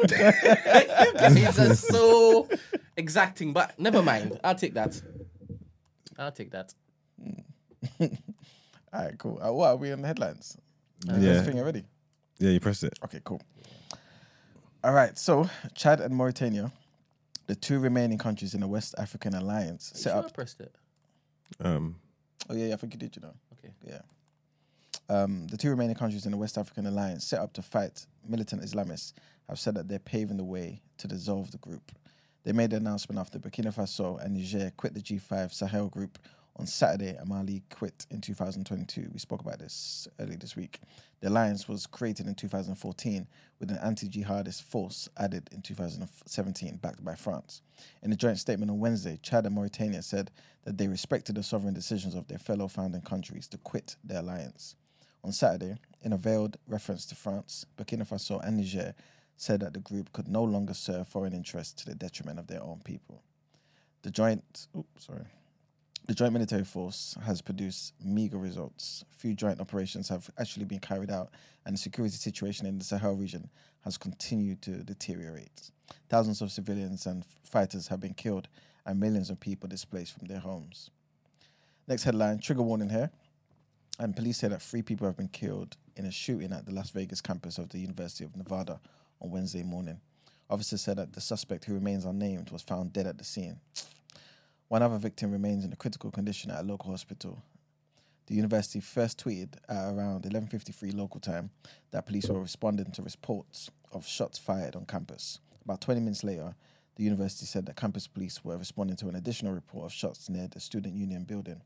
You 0.00 0.06
guys 0.08 1.58
are 1.58 1.74
so 1.74 2.48
exacting, 2.96 3.52
but 3.52 3.78
never 3.78 4.02
mind. 4.02 4.38
I'll 4.44 4.54
take 4.54 4.74
that. 4.74 5.00
I'll 6.18 6.32
take 6.32 6.50
that. 6.52 6.74
All 8.00 8.08
right, 8.92 9.18
cool. 9.18 9.38
Uh, 9.42 9.52
what 9.52 9.68
are 9.68 9.76
we 9.76 9.92
on 9.92 10.00
the 10.02 10.06
headlines? 10.08 10.56
Uh, 11.08 11.16
Yeah. 11.18 11.42
thing 11.42 11.58
already. 11.58 11.84
Yeah, 12.38 12.50
you 12.50 12.60
pressed 12.60 12.84
it. 12.84 12.98
Okay, 13.04 13.20
cool. 13.24 13.40
All 14.84 14.92
right, 14.92 15.18
so 15.18 15.48
Chad 15.74 16.00
and 16.00 16.14
Mauritania, 16.14 16.72
the 17.46 17.54
two 17.54 17.78
remaining 17.78 18.18
countries 18.18 18.54
in 18.54 18.60
the 18.60 18.68
West 18.68 18.94
African 18.98 19.34
Alliance, 19.34 19.92
You 19.94 20.00
set 20.00 20.10
sure 20.10 20.18
up. 20.18 20.26
I 20.26 20.30
pressed 20.30 20.60
it. 20.60 20.74
Um, 21.60 21.96
Oh 22.48 22.54
yeah, 22.54 22.66
yeah, 22.66 22.74
I 22.74 22.76
think 22.76 22.92
you 22.94 22.98
did. 22.98 23.16
You 23.16 23.22
know. 23.22 23.34
Okay. 23.58 23.72
Yeah. 23.84 24.00
Um, 25.08 25.46
the 25.48 25.56
two 25.56 25.70
remaining 25.70 25.96
countries 25.96 26.26
in 26.26 26.32
the 26.32 26.38
West 26.38 26.58
African 26.58 26.86
Alliance 26.86 27.24
set 27.24 27.40
up 27.40 27.52
to 27.54 27.62
fight 27.62 28.06
militant 28.28 28.62
Islamists 28.62 29.12
have 29.48 29.58
said 29.58 29.74
that 29.74 29.88
they're 29.88 29.98
paving 30.00 30.36
the 30.36 30.44
way 30.44 30.82
to 30.98 31.06
dissolve 31.08 31.50
the 31.52 31.58
group. 31.58 31.92
They 32.44 32.52
made 32.52 32.70
the 32.70 32.76
announcement 32.76 33.18
after 33.18 33.38
Burkina 33.38 33.74
Faso 33.74 34.22
and 34.24 34.34
Niger 34.34 34.72
quit 34.76 34.94
the 34.94 35.00
G5 35.00 35.52
Sahel 35.52 35.88
group 35.88 36.18
on 36.58 36.66
Saturday 36.66 37.16
and 37.16 37.28
Mali 37.28 37.62
quit 37.70 38.06
in 38.10 38.20
2022. 38.20 39.10
We 39.12 39.18
spoke 39.18 39.40
about 39.40 39.58
this 39.58 40.08
earlier 40.18 40.38
this 40.38 40.56
week. 40.56 40.80
The 41.20 41.28
alliance 41.28 41.68
was 41.68 41.86
created 41.86 42.26
in 42.26 42.34
2014 42.34 43.26
with 43.60 43.70
an 43.70 43.78
anti 43.82 44.08
jihadist 44.08 44.62
force 44.62 45.08
added 45.16 45.48
in 45.52 45.62
2017, 45.62 46.76
backed 46.76 47.04
by 47.04 47.14
France. 47.14 47.62
In 48.02 48.12
a 48.12 48.16
joint 48.16 48.38
statement 48.38 48.70
on 48.70 48.78
Wednesday, 48.78 49.18
Chad 49.22 49.46
and 49.46 49.54
Mauritania 49.54 50.02
said 50.02 50.30
that 50.64 50.78
they 50.78 50.88
respected 50.88 51.34
the 51.34 51.42
sovereign 51.42 51.74
decisions 51.74 52.14
of 52.14 52.28
their 52.28 52.38
fellow 52.38 52.68
founding 52.68 53.02
countries 53.02 53.46
to 53.48 53.58
quit 53.58 53.96
the 54.04 54.20
alliance. 54.20 54.76
On 55.24 55.32
Saturday, 55.32 55.76
in 56.02 56.12
a 56.12 56.16
veiled 56.16 56.56
reference 56.68 57.04
to 57.06 57.14
France, 57.14 57.66
Burkina 57.76 58.06
Faso 58.06 58.40
and 58.46 58.58
Niger 58.58 58.94
said 59.36 59.60
that 59.60 59.74
the 59.74 59.80
group 59.80 60.12
could 60.12 60.28
no 60.28 60.42
longer 60.42 60.72
serve 60.72 61.08
foreign 61.08 61.34
interests 61.34 61.82
to 61.82 61.90
the 61.90 61.94
detriment 61.94 62.38
of 62.38 62.46
their 62.46 62.62
own 62.62 62.80
people. 62.84 63.22
The 64.02 64.10
joint, 64.10 64.68
oops, 64.76 65.06
sorry, 65.06 65.26
the 66.06 66.14
joint 66.14 66.32
military 66.32 66.64
force 66.64 67.16
has 67.24 67.42
produced 67.42 67.94
meager 68.02 68.38
results. 68.38 69.04
Few 69.10 69.34
joint 69.34 69.60
operations 69.60 70.08
have 70.08 70.30
actually 70.38 70.64
been 70.64 70.78
carried 70.78 71.10
out, 71.10 71.30
and 71.64 71.74
the 71.74 71.78
security 71.78 72.14
situation 72.14 72.66
in 72.66 72.78
the 72.78 72.84
Sahel 72.84 73.14
region 73.14 73.50
has 73.82 73.98
continued 73.98 74.62
to 74.62 74.84
deteriorate. 74.84 75.70
Thousands 76.08 76.40
of 76.42 76.52
civilians 76.52 77.06
and 77.06 77.24
fighters 77.44 77.88
have 77.88 78.00
been 78.00 78.14
killed, 78.14 78.48
and 78.84 79.00
millions 79.00 79.30
of 79.30 79.40
people 79.40 79.68
displaced 79.68 80.16
from 80.16 80.28
their 80.28 80.38
homes. 80.38 80.90
Next 81.88 82.04
headline 82.04 82.38
trigger 82.38 82.62
warning 82.62 82.90
here. 82.90 83.10
And 83.98 84.14
police 84.14 84.38
say 84.38 84.48
that 84.48 84.60
three 84.60 84.82
people 84.82 85.06
have 85.06 85.16
been 85.16 85.28
killed 85.28 85.76
in 85.96 86.04
a 86.04 86.10
shooting 86.10 86.52
at 86.52 86.66
the 86.66 86.72
Las 86.72 86.90
Vegas 86.90 87.20
campus 87.20 87.58
of 87.58 87.70
the 87.70 87.78
University 87.78 88.24
of 88.24 88.36
Nevada 88.36 88.78
on 89.20 89.30
Wednesday 89.30 89.62
morning. 89.62 90.00
Officers 90.50 90.82
said 90.82 90.98
that 90.98 91.14
the 91.14 91.20
suspect, 91.20 91.64
who 91.64 91.74
remains 91.74 92.04
unnamed, 92.04 92.50
was 92.50 92.62
found 92.62 92.92
dead 92.92 93.06
at 93.06 93.18
the 93.18 93.24
scene. 93.24 93.58
One 94.68 94.82
other 94.82 94.98
victim 94.98 95.30
remains 95.30 95.64
in 95.64 95.72
a 95.72 95.76
critical 95.76 96.10
condition 96.10 96.50
at 96.50 96.60
a 96.60 96.66
local 96.66 96.90
hospital. 96.90 97.42
The 98.26 98.34
university 98.34 98.80
first 98.80 99.22
tweeted 99.22 99.54
at 99.68 99.92
around 99.92 100.24
11:53 100.24 100.92
local 100.92 101.20
time 101.20 101.50
that 101.92 102.06
police 102.06 102.28
were 102.28 102.40
responding 102.40 102.90
to 102.92 103.02
reports 103.02 103.70
of 103.92 104.06
shots 104.06 104.38
fired 104.38 104.74
on 104.74 104.84
campus. 104.86 105.38
About 105.64 105.80
20 105.80 106.00
minutes 106.00 106.24
later, 106.24 106.56
the 106.96 107.04
university 107.04 107.46
said 107.46 107.66
that 107.66 107.76
campus 107.76 108.08
police 108.08 108.44
were 108.44 108.56
responding 108.56 108.96
to 108.96 109.08
an 109.08 109.14
additional 109.14 109.52
report 109.52 109.86
of 109.86 109.92
shots 109.92 110.28
near 110.28 110.48
the 110.48 110.58
student 110.58 110.96
union 110.96 111.24
building. 111.24 111.60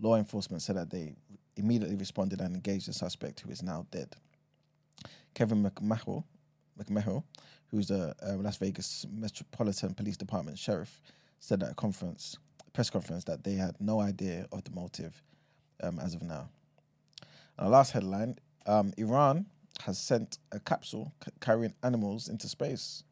Law 0.00 0.16
enforcement 0.16 0.62
said 0.62 0.76
that 0.76 0.90
they 0.90 1.14
immediately 1.56 1.96
responded 1.96 2.40
and 2.40 2.54
engaged 2.54 2.88
the 2.88 2.92
suspect, 2.94 3.40
who 3.40 3.50
is 3.50 3.62
now 3.62 3.86
dead. 3.90 4.16
Kevin 5.34 5.62
McMahill, 5.62 6.24
McMahill 6.78 7.24
who's 7.72 7.88
the 7.88 8.14
uh, 8.22 8.36
Las 8.36 8.58
Vegas 8.58 9.06
Metropolitan 9.10 9.94
Police 9.94 10.16
Department 10.16 10.58
sheriff, 10.58 11.00
said 11.42 11.60
at 11.62 11.72
a 11.72 11.74
conference, 11.74 12.36
press 12.72 12.88
conference, 12.88 13.24
that 13.24 13.42
they 13.42 13.54
had 13.54 13.74
no 13.80 14.00
idea 14.00 14.46
of 14.52 14.62
the 14.62 14.70
motive 14.70 15.22
um, 15.82 15.98
as 15.98 16.14
of 16.14 16.22
now. 16.22 16.48
And 17.58 17.66
our 17.66 17.68
last 17.68 17.90
headline: 17.90 18.36
um, 18.64 18.92
Iran 18.96 19.46
has 19.84 19.98
sent 19.98 20.38
a 20.52 20.60
capsule 20.60 21.12
c- 21.24 21.32
carrying 21.40 21.74
animals 21.82 22.28
into 22.28 22.48
space. 22.48 23.02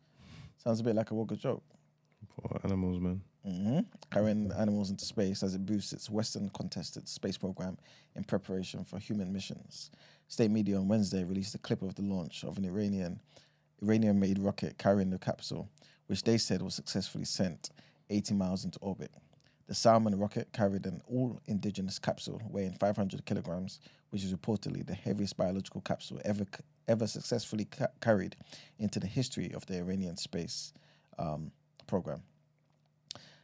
Sounds 0.62 0.78
a 0.78 0.84
bit 0.84 0.94
like 0.94 1.10
a 1.10 1.14
Woke 1.14 1.32
Or 1.32 1.36
Joke. 1.36 1.64
Poor 2.28 2.60
animals, 2.62 3.00
man. 3.00 3.20
hmm 3.44 3.80
Carrying 4.12 4.52
animals 4.52 4.90
into 4.90 5.04
space 5.04 5.42
as 5.42 5.56
it 5.56 5.66
boosts 5.66 5.92
its 5.92 6.08
Western 6.08 6.50
contested 6.50 7.08
space 7.08 7.36
program 7.36 7.78
in 8.14 8.22
preparation 8.22 8.84
for 8.84 9.00
human 9.00 9.32
missions. 9.32 9.90
State 10.28 10.52
media 10.52 10.76
on 10.76 10.86
Wednesday 10.86 11.24
released 11.24 11.56
a 11.56 11.58
clip 11.58 11.82
of 11.82 11.96
the 11.96 12.02
launch 12.02 12.44
of 12.44 12.58
an 12.58 12.64
Iranian 12.64 13.18
Iranian-made 13.82 14.38
rocket 14.38 14.78
carrying 14.78 15.10
the 15.10 15.18
capsule, 15.18 15.68
which 16.06 16.22
they 16.22 16.38
said 16.38 16.62
was 16.62 16.74
successfully 16.74 17.24
sent 17.24 17.70
80 18.10 18.34
miles 18.34 18.64
into 18.64 18.78
orbit. 18.80 19.10
The 19.66 19.74
Salman 19.74 20.18
rocket 20.18 20.52
carried 20.52 20.84
an 20.86 21.00
all-indigenous 21.06 21.98
capsule 22.00 22.42
weighing 22.50 22.72
500 22.72 23.24
kilograms, 23.24 23.78
which 24.10 24.24
is 24.24 24.34
reportedly 24.34 24.84
the 24.84 24.94
heaviest 24.94 25.36
biological 25.36 25.80
capsule 25.80 26.20
ever 26.24 26.44
ever 26.88 27.06
successfully 27.06 27.66
ca- 27.66 27.86
carried 28.00 28.34
into 28.78 28.98
the 28.98 29.06
history 29.06 29.52
of 29.54 29.64
the 29.66 29.78
Iranian 29.78 30.16
space 30.16 30.72
um, 31.20 31.52
program. 31.86 32.22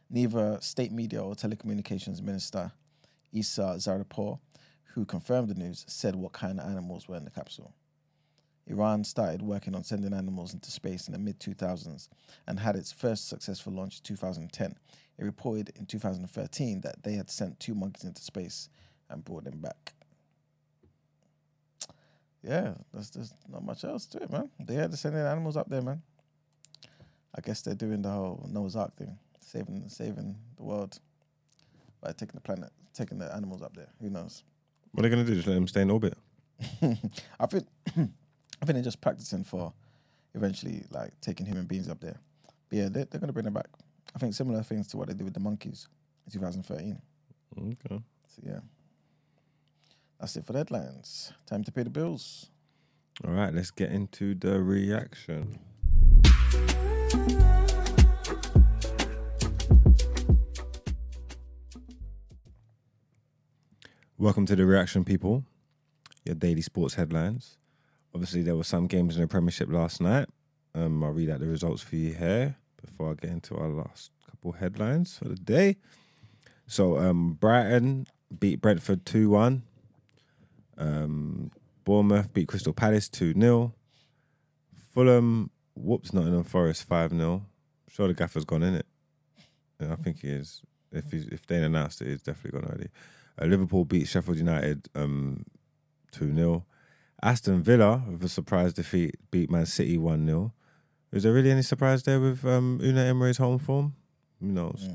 Neither 0.09 0.57
state 0.59 0.91
media 0.91 1.23
or 1.23 1.33
telecommunications 1.33 2.21
minister 2.21 2.73
Issa 3.33 3.75
Zarepour, 3.77 4.39
who 4.93 5.05
confirmed 5.05 5.47
the 5.47 5.55
news, 5.55 5.85
said 5.87 6.15
what 6.15 6.33
kind 6.33 6.59
of 6.59 6.69
animals 6.69 7.07
were 7.07 7.15
in 7.15 7.23
the 7.23 7.31
capsule. 7.31 7.73
Iran 8.67 9.03
started 9.03 9.41
working 9.41 9.75
on 9.75 9.83
sending 9.83 10.13
animals 10.13 10.53
into 10.53 10.71
space 10.71 11.07
in 11.07 11.13
the 11.13 11.19
mid 11.19 11.39
2000s 11.39 12.09
and 12.45 12.59
had 12.59 12.75
its 12.75 12.91
first 12.91 13.27
successful 13.29 13.73
launch 13.73 13.97
in 13.99 14.03
2010. 14.03 14.75
It 15.17 15.23
reported 15.23 15.71
in 15.75 15.85
2013 15.85 16.81
that 16.81 17.03
they 17.03 17.13
had 17.13 17.29
sent 17.29 17.59
two 17.59 17.73
monkeys 17.73 18.03
into 18.03 18.21
space 18.21 18.69
and 19.09 19.23
brought 19.23 19.45
them 19.45 19.59
back. 19.59 19.93
Yeah, 22.43 22.75
there's, 22.93 23.09
there's 23.09 23.33
not 23.49 23.63
much 23.63 23.83
else 23.83 24.05
to 24.07 24.19
it, 24.19 24.31
man. 24.31 24.49
They 24.59 24.75
had 24.75 24.91
to 24.91 24.97
send 24.97 25.15
their 25.15 25.27
animals 25.27 25.57
up 25.57 25.69
there, 25.69 25.81
man. 25.81 26.01
I 27.35 27.41
guess 27.41 27.61
they're 27.61 27.75
doing 27.75 28.01
the 28.01 28.09
whole 28.09 28.47
Noah's 28.49 28.75
Ark 28.75 28.95
thing, 28.95 29.17
saving 29.39 29.89
saving 29.89 30.35
the 30.57 30.63
world 30.63 30.99
by 32.01 32.11
taking 32.11 32.35
the 32.35 32.41
planet, 32.41 32.71
taking 32.93 33.17
the 33.17 33.33
animals 33.33 33.61
up 33.61 33.75
there. 33.75 33.89
Who 34.01 34.09
knows? 34.09 34.43
What 34.91 35.05
are 35.05 35.09
they 35.09 35.15
gonna 35.15 35.27
do? 35.27 35.35
Just 35.35 35.47
let 35.47 35.55
them 35.55 35.67
stay 35.67 35.81
in 35.81 35.91
orbit? 35.91 36.17
I 37.39 37.45
think 37.45 37.67
I 38.61 38.65
think 38.65 38.75
they're 38.75 38.83
just 38.83 39.01
practicing 39.01 39.43
for 39.43 39.73
eventually 40.33 40.83
like 40.91 41.19
taking 41.21 41.45
human 41.45 41.65
beings 41.65 41.89
up 41.89 41.99
there. 41.99 42.19
But 42.69 42.77
yeah, 42.77 42.89
they're, 42.89 43.05
they're 43.05 43.19
gonna 43.19 43.33
bring 43.33 43.45
them 43.45 43.53
back. 43.53 43.67
I 44.15 44.19
think 44.19 44.33
similar 44.33 44.63
things 44.63 44.87
to 44.89 44.97
what 44.97 45.07
they 45.07 45.13
did 45.13 45.23
with 45.23 45.33
the 45.33 45.39
monkeys 45.39 45.87
in 46.25 46.31
2013. 46.31 47.01
Okay. 47.57 48.01
So 48.27 48.41
yeah, 48.43 48.59
that's 50.19 50.35
it 50.35 50.45
for 50.45 50.53
the 50.53 50.59
headlines. 50.59 51.33
Time 51.45 51.63
to 51.63 51.71
pay 51.71 51.83
the 51.83 51.89
bills. 51.89 52.49
All 53.25 53.33
right, 53.33 53.53
let's 53.53 53.71
get 53.71 53.91
into 53.91 54.35
the 54.35 54.61
reaction. 54.61 55.59
Welcome 64.19 64.47
to 64.47 64.55
the 64.55 64.65
reaction, 64.65 65.03
people. 65.03 65.43
Your 66.25 66.35
daily 66.35 66.61
sports 66.63 66.95
headlines. 66.95 67.57
Obviously, 68.13 68.41
there 68.41 68.55
were 68.55 68.63
some 68.63 68.87
games 68.87 69.15
in 69.15 69.21
the 69.21 69.27
Premiership 69.27 69.69
last 69.71 70.01
night. 70.01 70.27
Um, 70.73 71.03
I'll 71.03 71.11
read 71.11 71.29
out 71.29 71.39
the 71.39 71.47
results 71.47 71.81
for 71.81 71.95
you 71.95 72.13
here 72.13 72.55
before 72.83 73.11
I 73.11 73.13
get 73.15 73.31
into 73.31 73.55
our 73.55 73.69
last 73.69 74.11
couple 74.29 74.53
headlines 74.53 75.17
for 75.17 75.25
the 75.25 75.35
day. 75.35 75.77
So, 76.67 76.97
um, 76.97 77.33
Brighton 77.33 78.07
beat 78.39 78.61
Brentford 78.61 79.05
2 79.05 79.29
1. 79.29 79.63
Um, 80.77 81.51
Bournemouth 81.83 82.33
beat 82.33 82.47
Crystal 82.47 82.73
Palace 82.73 83.09
2 83.09 83.33
0. 83.39 83.73
Fulham 84.93 85.51
whoops 85.75 86.13
Nottingham 86.13 86.43
Forest 86.43 86.83
5 86.83 87.11
0. 87.11 87.45
Sure, 87.89 88.07
the 88.07 88.13
gaffer's 88.13 88.45
gone 88.45 88.63
in 88.63 88.75
it. 88.75 88.85
Yeah, 89.79 89.93
I 89.93 89.95
think 89.95 90.21
he 90.21 90.29
is. 90.29 90.61
If 90.91 91.11
he's, 91.11 91.27
if 91.27 91.45
they 91.45 91.57
announced 91.57 92.01
it, 92.01 92.07
he's 92.07 92.21
definitely 92.21 92.59
gone 92.59 92.69
already. 92.69 92.89
Uh, 93.39 93.45
Liverpool 93.45 93.85
beat 93.85 94.07
Sheffield 94.07 94.37
United 94.37 94.89
um, 94.95 95.45
2 96.11 96.33
0. 96.33 96.65
Aston 97.21 97.63
Villa, 97.63 98.03
with 98.09 98.23
a 98.23 98.29
surprise 98.29 98.73
defeat, 98.73 99.15
beat 99.31 99.49
Man 99.49 99.65
City 99.65 99.97
1 99.97 100.25
0. 100.25 100.53
Is 101.11 101.23
there 101.23 101.33
really 101.33 101.51
any 101.51 101.61
surprise 101.61 102.03
there 102.03 102.19
with 102.19 102.45
um, 102.45 102.79
Unai 102.81 103.07
Emery's 103.07 103.37
home 103.37 103.59
form? 103.59 103.95
Who 104.39 104.47
knows? 104.47 104.87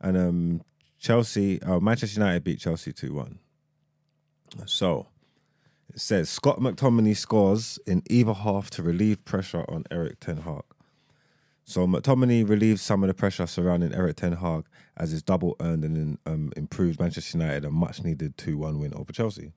And 0.00 0.16
um, 0.16 0.62
Chelsea, 0.98 1.60
uh, 1.62 1.80
Manchester 1.80 2.20
United 2.20 2.44
beat 2.44 2.60
Chelsea 2.60 2.92
2 2.92 3.12
1. 3.12 3.38
So, 4.64 5.08
it 5.92 6.00
says 6.00 6.28
Scott 6.28 6.60
McTominay 6.60 7.16
scores 7.16 7.78
in 7.86 8.02
either 8.08 8.32
half 8.32 8.70
to 8.70 8.82
relieve 8.82 9.24
pressure 9.24 9.64
on 9.68 9.84
Erik 9.90 10.20
Ten 10.20 10.38
Hag. 10.38 10.62
So 11.68 11.84
McTominay 11.86 12.48
relieved 12.48 12.78
some 12.78 13.02
of 13.02 13.08
the 13.08 13.14
pressure 13.14 13.46
surrounding 13.46 13.92
Erik 13.92 14.16
Ten 14.16 14.34
Hag 14.34 14.66
as 14.96 15.10
his 15.10 15.22
double 15.22 15.56
earned 15.58 15.84
and 15.84 16.18
um, 16.24 16.52
improved 16.56 17.00
Manchester 17.00 17.38
United 17.38 17.64
a 17.64 17.70
much 17.70 18.04
needed 18.04 18.36
2 18.38 18.56
1 18.56 18.78
win 18.78 18.94
over 18.94 19.12
Chelsea. 19.12 19.52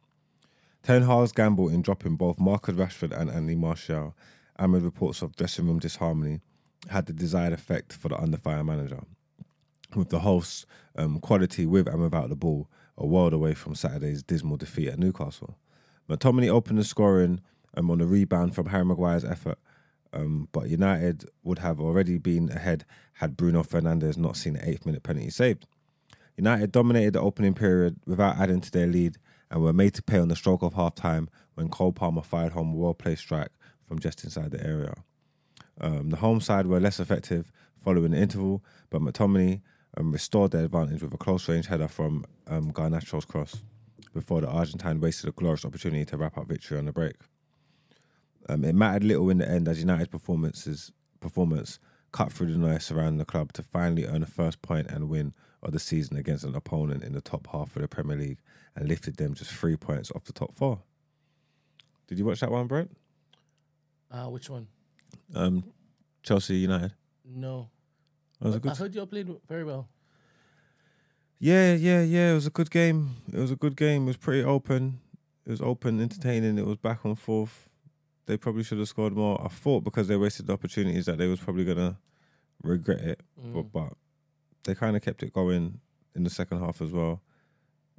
Ten 0.84 1.04
Hag's 1.04 1.32
gamble 1.32 1.70
in 1.70 1.82
dropping 1.82 2.16
both 2.16 2.40
Marcus 2.40 2.76
Rashford 2.76 3.12
and 3.12 3.30
Anthony 3.30 3.56
Martial, 3.56 4.16
amid 4.56 4.84
reports 4.84 5.22
of 5.22 5.36
dressing 5.36 5.68
room 5.68 5.80
disharmony, 5.80 6.42
had 6.88 7.06
the 7.06 7.14
desired 7.14 7.54
effect 7.54 7.94
for 7.94 8.10
the 8.10 8.20
under 8.20 8.38
fire 8.38 8.64
manager. 8.64 9.02
With 9.96 10.10
the 10.10 10.20
hosts' 10.20 10.66
um, 10.96 11.20
quality 11.20 11.66
with 11.66 11.88
and 11.88 12.02
without 12.02 12.30
the 12.30 12.36
ball 12.36 12.70
a 12.98 13.06
world 13.06 13.34
away 13.34 13.54
from 13.54 13.76
Saturday's 13.76 14.22
dismal 14.22 14.58
defeat 14.58 14.90
at 14.90 15.00
Newcastle. 15.00 15.58
McTominay 16.10 16.50
opened 16.50 16.80
the 16.80 16.84
scoring 16.84 17.42
um, 17.76 17.90
on 17.90 18.02
a 18.02 18.06
rebound 18.06 18.56
from 18.56 18.68
Harry 18.68 18.86
Maguire's 18.86 19.24
effort, 19.24 19.58
um, 20.12 20.50
but 20.52 20.70
United 20.70 21.26
would 21.44 21.60
have 21.60 21.80
already 21.80 22.18
been 22.18 22.52
ahead 22.52 22.86
had 23.14 23.38
Bruno 23.38 23.64
Fernandes 23.64 24.18
not 24.18 24.38
seen 24.38 24.54
the 24.54 24.70
eighth 24.70 24.86
minute 24.86 25.04
penalty 25.04 25.30
saved. 25.30 25.66
United 26.36 26.72
dominated 26.72 27.14
the 27.14 27.22
opening 27.22 27.54
period 27.54 27.98
without 28.06 28.38
adding 28.38 28.62
to 28.62 28.72
their 28.72 28.88
lead 28.88 29.18
and 29.52 29.62
were 29.62 29.74
made 29.74 29.94
to 29.96 30.04
pay 30.04 30.20
on 30.20 30.28
the 30.28 30.36
stroke 30.36 30.62
of 30.62 30.74
half 30.74 30.96
time 30.96 31.30
when 31.56 31.70
Cole 31.70 31.92
Palmer 31.92 32.22
fired 32.22 32.54
home 32.54 32.74
a 32.74 32.78
well 32.78 32.94
placed 32.94 33.24
strike 33.24 33.52
from 33.86 34.00
just 34.00 34.24
inside 34.24 34.52
the 34.52 34.66
area. 34.66 34.94
Um, 35.82 36.10
the 36.10 36.18
home 36.18 36.42
side 36.42 36.68
were 36.68 36.80
less 36.80 37.00
effective 37.00 37.52
following 37.84 38.12
the 38.12 38.18
interval, 38.18 38.64
but 38.90 39.02
McTominay 39.02 39.62
um, 39.98 40.12
restored 40.12 40.52
their 40.52 40.66
advantage 40.66 41.02
with 41.02 41.14
a 41.14 41.18
close 41.18 41.48
range 41.48 41.68
header 41.68 41.88
from 41.88 42.26
um, 42.48 42.72
Garnacho's 42.72 43.26
cross 43.26 43.58
before 44.14 44.42
the 44.42 44.48
Argentine 44.48 45.00
wasted 45.00 45.30
a 45.30 45.32
glorious 45.32 45.66
opportunity 45.66 46.06
to 46.06 46.18
wrap 46.18 46.38
up 46.38 46.48
victory 46.48 46.78
on 46.78 46.86
the 46.86 46.92
break. 46.92 47.16
Um, 48.48 48.66
it 48.66 48.74
mattered 48.74 49.04
little 49.04 49.30
in 49.30 49.38
the 49.38 49.50
end 49.50 49.68
as 49.68 49.80
United's 49.80 50.10
performances 50.10 50.92
performance 51.20 51.80
cut 52.12 52.32
through 52.32 52.52
the 52.52 52.58
noise 52.58 52.86
surrounding 52.86 53.18
the 53.18 53.26
club 53.26 53.54
to 53.54 53.62
finally 53.62 54.06
earn 54.06 54.24
a 54.24 54.28
first 54.28 54.62
point 54.62 54.88
and 54.88 55.10
win 55.10 55.34
of 55.62 55.72
the 55.72 55.80
season 55.80 56.18
against 56.18 56.44
an 56.44 56.56
opponent 56.56 57.04
in 57.04 57.14
the 57.14 57.22
top 57.22 57.48
half 57.52 57.76
of 57.76 57.82
the 57.82 57.88
Premier 57.88 58.18
League 58.18 58.40
and 58.76 58.88
lifted 58.88 59.18
them 59.18 59.34
just 59.34 59.52
three 59.52 59.76
points 59.76 60.12
off 60.16 60.24
the 60.24 60.34
top 60.34 60.56
four. 60.56 60.80
Did 62.08 62.18
you 62.18 62.26
watch 62.26 62.40
that 62.40 62.52
one, 62.52 62.68
Brent? 62.68 62.96
Uh, 64.12 64.26
which 64.26 64.50
one? 64.50 64.68
Um, 65.36 65.64
Chelsea 66.24 66.56
United. 66.56 66.94
No. 67.26 67.70
That 68.40 68.48
was 68.48 68.56
a 68.56 68.58
I 68.58 68.62
good. 68.62 68.72
I 68.72 68.76
heard 68.76 68.96
you 68.96 69.02
all 69.02 69.08
played 69.08 69.30
very 69.48 69.64
well. 69.64 69.88
Yeah, 71.40 71.74
yeah, 71.74 72.02
yeah. 72.02 72.32
It 72.32 72.34
was 72.34 72.48
a 72.48 72.52
good 72.52 72.72
game. 72.72 73.16
It 73.32 73.40
was 73.40 73.52
a 73.52 73.56
good 73.56 73.76
game. 73.76 74.04
It 74.04 74.08
was 74.08 74.18
pretty 74.18 74.44
open. 74.44 75.00
It 75.46 75.52
was 75.52 75.62
open, 75.62 76.02
entertaining. 76.02 76.58
It 76.58 76.66
was 76.66 76.78
back 76.78 77.06
and 77.06 77.18
forth. 77.18 77.70
They 78.26 78.38
probably 78.38 78.64
should 78.64 78.78
have 78.78 78.88
scored 78.88 79.16
more. 79.16 79.42
I 79.44 79.48
thought 79.48 79.84
because 79.84 80.08
they 80.08 80.18
wasted 80.18 80.48
the 80.48 80.54
opportunities 80.54 81.06
that 81.06 81.18
they 81.18 81.28
was 81.28 81.40
probably 81.40 81.66
gonna 81.66 81.98
regret 82.62 83.00
it, 83.00 83.22
but 83.54 83.72
but 83.72 83.94
they 84.70 84.76
kind 84.76 84.96
of 84.96 85.02
kept 85.02 85.24
it 85.24 85.34
going 85.34 85.80
in 86.16 86.24
the 86.24 86.30
second 86.30 86.60
half 86.60 86.82
as 86.82 86.92
well. 86.92 87.22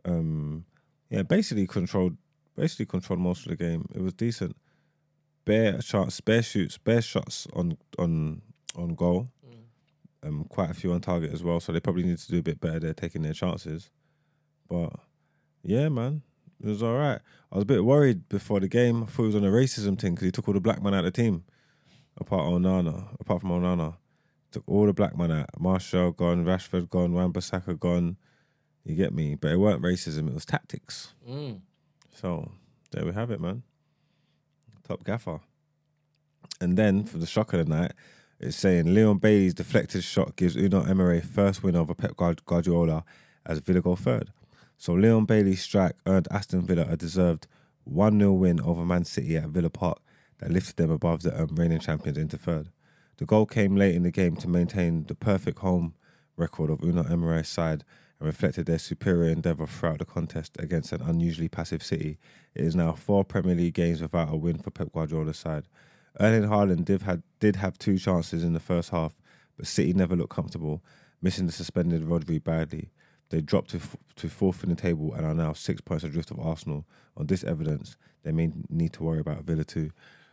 Um, 0.05 0.65
yeah, 1.11 1.23
basically 1.23 1.67
controlled, 1.67 2.17
basically 2.57 2.87
controlled 2.87 3.21
most 3.21 3.45
of 3.45 3.51
the 3.51 3.57
game. 3.57 3.87
It 3.95 4.01
was 4.03 4.15
decent. 4.15 4.57
Bare 5.45 5.81
shots, 5.83 6.21
bare 6.21 6.43
shoots, 6.43 6.79
bare 6.79 7.03
shots 7.03 7.47
on 7.55 7.77
on 7.99 8.43
on 8.77 8.95
goal. 8.95 9.31
Um, 10.23 10.45
quite 10.49 10.71
a 10.71 10.75
few 10.75 10.93
on 10.93 11.01
target 11.01 11.33
as 11.33 11.43
well. 11.43 11.61
So 11.61 11.73
they 11.73 11.81
probably 11.81 12.03
need 12.03 12.19
to 12.19 12.29
do 12.31 12.39
a 12.39 12.43
bit 12.43 12.61
better 12.61 12.79
there, 12.79 12.95
taking 12.95 13.23
their 13.23 13.33
chances. 13.33 13.91
But 14.69 14.93
yeah, 15.63 15.89
man, 15.89 16.23
It 16.63 16.69
was 16.69 16.83
all 16.83 16.95
right. 16.95 17.21
I 17.51 17.57
was 17.57 17.63
a 17.63 17.67
bit 17.67 17.85
worried 17.85 18.29
before 18.29 18.61
the 18.61 18.69
game. 18.69 19.03
I 19.03 19.07
thought 19.07 19.23
he 19.23 19.27
was 19.29 19.35
on 19.37 19.45
a 19.45 19.51
racism 19.51 19.99
thing 19.99 20.15
because 20.15 20.27
he 20.27 20.31
took 20.31 20.47
all 20.47 20.55
the 20.55 20.61
black 20.61 20.83
men 20.83 20.95
out 20.95 21.05
of 21.07 21.13
the 21.13 21.23
team, 21.23 21.45
apart 22.19 22.45
from 22.45 22.63
Onana, 22.63 23.09
apart 23.19 23.41
from 23.41 23.51
Onana. 23.51 23.97
Took 24.53 24.65
all 24.67 24.87
the 24.87 24.93
black 24.93 25.17
men 25.17 25.31
out. 25.31 25.49
Martial 25.59 26.13
gone, 26.13 26.45
Rashford 26.45 26.91
gone, 26.91 27.13
Wan-Bissaka 27.13 27.79
gone. 27.79 28.17
You 28.85 28.97
get 28.97 29.15
me? 29.15 29.35
But 29.37 29.53
it 29.53 29.59
weren't 29.59 29.83
racism. 29.83 30.29
It 30.29 30.35
was 30.35 30.45
tactics. 30.45 31.15
Mm. 31.29 31.61
So 32.13 32.51
there 32.91 33.05
we 33.05 33.13
have 33.13 33.31
it, 33.31 33.41
man. 33.41 33.63
Top 34.87 35.05
gaffer. 35.05 35.41
And 36.61 36.77
then 36.77 37.05
for 37.05 37.19
the 37.19 37.27
shock 37.27 37.53
of 37.53 37.65
the 37.65 37.73
night, 37.73 37.93
it's 38.41 38.57
saying 38.57 38.95
Leon 38.95 39.19
Bailey's 39.19 39.55
deflected 39.55 40.03
shot 40.03 40.35
gives 40.35 40.57
Unai 40.57 40.89
Emery 40.89 41.21
first 41.21 41.63
win 41.63 41.77
over 41.77 41.95
Pep 41.95 42.17
Guardiola 42.17 43.05
as 43.47 43.59
Villa 43.59 43.81
go 43.81 43.97
third. 43.97 44.33
So 44.77 44.95
Leon 44.95 45.27
Bailey's 45.27 45.63
strike 45.63 45.95
earned 46.07 46.27
Aston 46.31 46.63
Villa 46.63 46.87
a 46.89 46.97
deserved 46.97 47.47
1 47.85 48.19
0 48.19 48.33
win 48.33 48.61
over 48.61 48.85
Man 48.85 49.05
City 49.05 49.37
at 49.37 49.51
Villa 49.51 49.71
Park 49.71 49.99
that 50.39 50.51
lifted 50.51 50.77
them 50.77 50.91
above 50.91 51.23
the 51.23 51.39
um, 51.39 51.49
reigning 51.55 51.81
champions 51.81 52.17
into 52.17 52.39
third. 52.39 52.71
The 53.21 53.27
goal 53.27 53.45
came 53.45 53.77
late 53.77 53.95
in 53.95 54.03
the 54.03 54.11
game 54.11 54.35
to 54.37 54.49
maintain 54.49 55.05
the 55.05 55.15
perfect 55.15 55.59
home 55.59 55.93
record 56.39 56.71
of 56.71 56.79
Unai 56.79 57.11
Emery's 57.11 57.49
side 57.49 57.85
and 58.19 58.27
reflected 58.27 58.65
their 58.65 58.79
superior 58.79 59.31
endeavour 59.31 59.67
throughout 59.67 59.99
the 59.99 60.07
contest 60.07 60.57
against 60.59 60.91
an 60.93 61.03
unusually 61.03 61.51
passive 61.51 61.83
City. 61.83 62.17
It 62.55 62.65
is 62.65 62.75
now 62.75 62.93
four 62.93 63.23
Premier 63.23 63.55
League 63.55 63.75
games 63.75 64.01
without 64.01 64.33
a 64.33 64.37
win 64.39 64.57
for 64.57 64.71
Pep 64.71 64.91
Guardiola's 64.95 65.37
side. 65.37 65.69
Erling 66.19 66.49
Haaland 66.49 66.87
did, 66.87 67.03
did 67.41 67.57
have 67.57 67.77
two 67.77 67.99
chances 67.99 68.43
in 68.43 68.55
the 68.55 68.59
first 68.59 68.89
half, 68.89 69.13
but 69.59 69.67
City 69.67 69.93
never 69.93 70.17
looked 70.17 70.35
comfortable, 70.35 70.83
missing 71.21 71.45
the 71.45 71.53
suspended 71.53 72.05
Rodri 72.05 72.43
badly. 72.43 72.89
They 73.29 73.43
dropped 73.43 73.73
to, 73.73 73.77
f- 73.77 73.99
to 74.17 74.31
fourth 74.31 74.65
in 74.65 74.71
the 74.71 74.77
table 74.77 75.13
and 75.13 75.27
are 75.27 75.35
now 75.35 75.53
six 75.53 75.83
points 75.83 76.05
adrift 76.05 76.31
of 76.31 76.41
Arsenal. 76.41 76.87
On 77.19 77.27
this 77.27 77.45
evidence, 77.45 77.99
they 78.23 78.33
may 78.33 78.51
need 78.71 78.95
to 78.95 79.03
worry 79.03 79.21
about 79.21 79.45
Villa 79.45 79.65
too. 79.65 79.91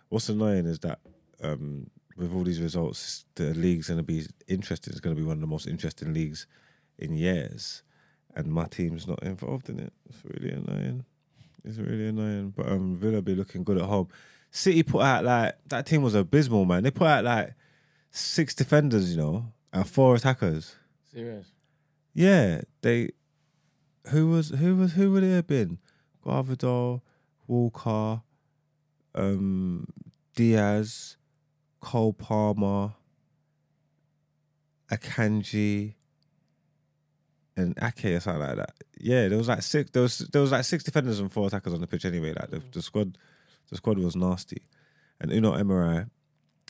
What's 0.08 0.30
annoying 0.30 0.66
is 0.66 0.80
that 0.80 1.00
um, 1.44 1.90
with 2.18 2.34
all 2.34 2.44
these 2.44 2.60
results, 2.60 3.26
the 3.36 3.54
league's 3.54 3.88
going 3.88 4.00
to 4.00 4.04
be 4.04 4.26
interesting. 4.48 4.92
It's 4.92 5.00
going 5.00 5.16
to 5.16 5.22
be 5.22 5.26
one 5.26 5.38
of 5.38 5.42
the 5.42 5.48
most 5.48 5.68
interesting 5.68 6.14
leagues 6.14 6.48
in 6.98 7.14
years, 7.14 7.84
and 8.36 8.48
my 8.48 8.66
team's 8.66 9.08
not 9.08 9.22
involved 9.24 9.70
in 9.70 9.80
it. 9.80 9.94
It's 10.10 10.18
really 10.24 10.54
annoying. 10.54 11.06
It's 11.64 11.78
really 11.78 12.08
annoying. 12.08 12.54
But 12.56 12.70
um, 12.70 12.96
Villa 12.96 13.22
be 13.22 13.36
looking 13.36 13.64
good 13.64 13.78
at 13.78 13.86
home. 13.86 14.08
City 14.50 14.82
put 14.84 15.04
out 15.04 15.26
like 15.26 15.56
that 15.68 15.86
team 15.86 16.02
was 16.02 16.16
abysmal, 16.16 16.66
man. 16.66 16.84
They 16.84 16.92
put 16.92 17.08
out 17.08 17.24
like 17.24 17.54
six 18.10 18.56
defenders, 18.56 19.12
you 19.12 19.18
know, 19.18 19.54
and 19.72 19.88
four 19.88 20.16
attackers. 20.16 20.76
Serious. 21.14 21.48
Yeah, 22.14 22.62
they. 22.82 23.10
Who 24.10 24.30
was 24.30 24.50
who 24.50 24.78
was 24.78 24.94
who 24.94 25.12
would 25.12 25.24
it 25.24 25.36
have 25.36 25.48
been? 25.48 25.80
Gvardiol, 26.26 27.02
Walker, 27.46 28.22
um, 29.14 29.86
Dias, 30.36 31.18
Cole 31.80 32.14
Palmer, 32.14 32.94
Akanji, 34.92 35.94
and 37.56 37.78
Ake 37.82 38.06
or 38.06 38.20
something 38.20 38.42
like 38.42 38.58
that. 38.58 38.74
Yeah, 39.00 39.28
there 39.28 39.38
was 39.38 39.48
like 39.48 39.62
six. 39.64 39.90
There 39.92 40.02
was 40.02 40.20
there 40.20 40.42
was 40.42 40.52
like 40.52 40.64
six 40.64 40.84
defenders 40.84 41.20
and 41.20 41.32
four 41.32 41.48
attackers 41.48 41.74
on 41.74 41.82
the 41.82 41.88
pitch 41.88 42.06
anyway. 42.06 42.34
Like 42.34 42.50
the, 42.50 42.62
the 42.72 42.82
squad, 42.82 43.18
the 43.70 43.78
squad 43.78 43.98
was 43.98 44.16
nasty. 44.16 44.62
And 45.20 45.32
Unai 45.32 45.60
Emery, 45.60 46.06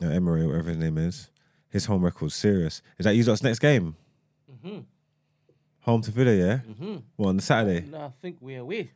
uh, 0.01 0.07
Emery, 0.07 0.47
whatever 0.47 0.69
his 0.69 0.77
name 0.77 0.97
is, 0.97 1.29
his 1.69 1.85
home 1.85 2.03
record's 2.03 2.35
serious. 2.35 2.81
Is 2.97 3.03
that 3.03 3.15
you 3.15 3.23
lot's 3.23 3.43
next 3.43 3.59
game? 3.59 3.95
Mm-hmm. 4.51 4.79
Home 5.81 6.01
to 6.01 6.11
Villa, 6.11 6.33
yeah. 6.33 6.59
Mm-hmm. 6.69 6.97
Well, 7.17 7.29
on 7.29 7.37
the 7.37 7.43
Saturday. 7.43 7.85
No, 7.87 7.99
I 7.99 8.11
think 8.21 8.37
we're 8.39 8.61
away. 8.61 8.91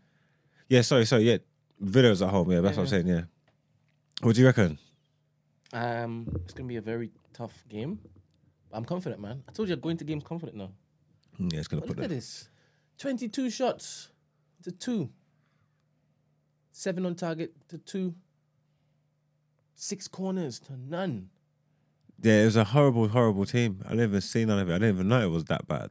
Yeah, 0.69 0.81
sorry, 0.81 1.05
sorry. 1.05 1.23
Yeah, 1.23 1.37
Villa's 1.79 2.21
at 2.21 2.29
home. 2.29 2.51
Yeah, 2.51 2.61
that's 2.61 2.77
what 2.77 2.83
I'm 2.83 2.89
saying. 2.89 3.07
Yeah. 3.07 3.21
What 4.21 4.35
do 4.35 4.41
you 4.41 4.47
reckon? 4.47 4.77
Um, 5.73 6.27
it's 6.43 6.53
gonna 6.53 6.67
be 6.67 6.77
a 6.77 6.81
very 6.81 7.11
tough 7.33 7.63
game. 7.69 7.99
I'm 8.73 8.85
confident, 8.85 9.21
man. 9.21 9.43
I 9.47 9.51
told 9.51 9.67
you, 9.69 9.75
I'm 9.75 9.81
going 9.81 9.97
to 9.97 10.03
games 10.03 10.23
confident 10.23 10.57
now. 10.57 10.71
Yeah, 11.37 11.59
it's 11.59 11.67
gonna 11.67 11.81
But 11.81 11.87
put 11.87 11.97
look 11.97 12.03
at 12.05 12.09
this: 12.09 12.49
twenty-two 12.97 13.49
shots 13.49 14.09
to 14.63 14.71
two, 14.71 15.09
seven 16.71 17.05
on 17.05 17.15
target 17.15 17.53
to 17.69 17.77
two, 17.77 18.15
six 19.75 20.07
corners 20.07 20.59
to 20.61 20.73
none. 20.77 21.29
Yeah, 22.21 22.41
it 22.43 22.45
was 22.45 22.55
a 22.55 22.63
horrible, 22.63 23.07
horrible 23.07 23.45
team. 23.45 23.81
I 23.85 23.89
didn't 23.89 24.09
even 24.09 24.21
see 24.21 24.45
none 24.45 24.59
of 24.59 24.69
it. 24.69 24.73
I 24.73 24.77
didn't 24.77 24.95
even 24.95 25.07
know 25.07 25.21
it 25.21 25.31
was 25.31 25.45
that 25.45 25.67
bad. 25.67 25.89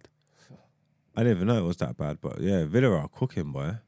I 1.17 1.25
didn't 1.25 1.39
even 1.39 1.49
know 1.49 1.59
it 1.59 1.67
was 1.67 1.79
that 1.79 1.97
bad. 1.97 2.21
But 2.21 2.41
yeah, 2.41 2.65
Villa 2.67 2.97
are 2.97 3.09
cooking, 3.09 3.51
boy. 3.51 3.79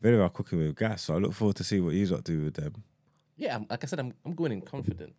Villa 0.00 0.22
are 0.22 0.30
cooking 0.30 0.58
with 0.58 0.76
gas. 0.76 1.02
So 1.02 1.14
I 1.14 1.18
look 1.18 1.34
forward 1.34 1.56
to 1.56 1.64
see 1.64 1.80
what 1.80 1.94
you 1.94 2.06
lot 2.06 2.24
do 2.24 2.44
with 2.44 2.54
them. 2.54 2.82
Yeah, 3.36 3.56
I'm, 3.56 3.66
like 3.68 3.82
I 3.82 3.86
said, 3.86 4.00
I'm 4.00 4.14
I'm 4.24 4.34
going 4.34 4.52
in 4.52 4.62
confident. 4.62 5.14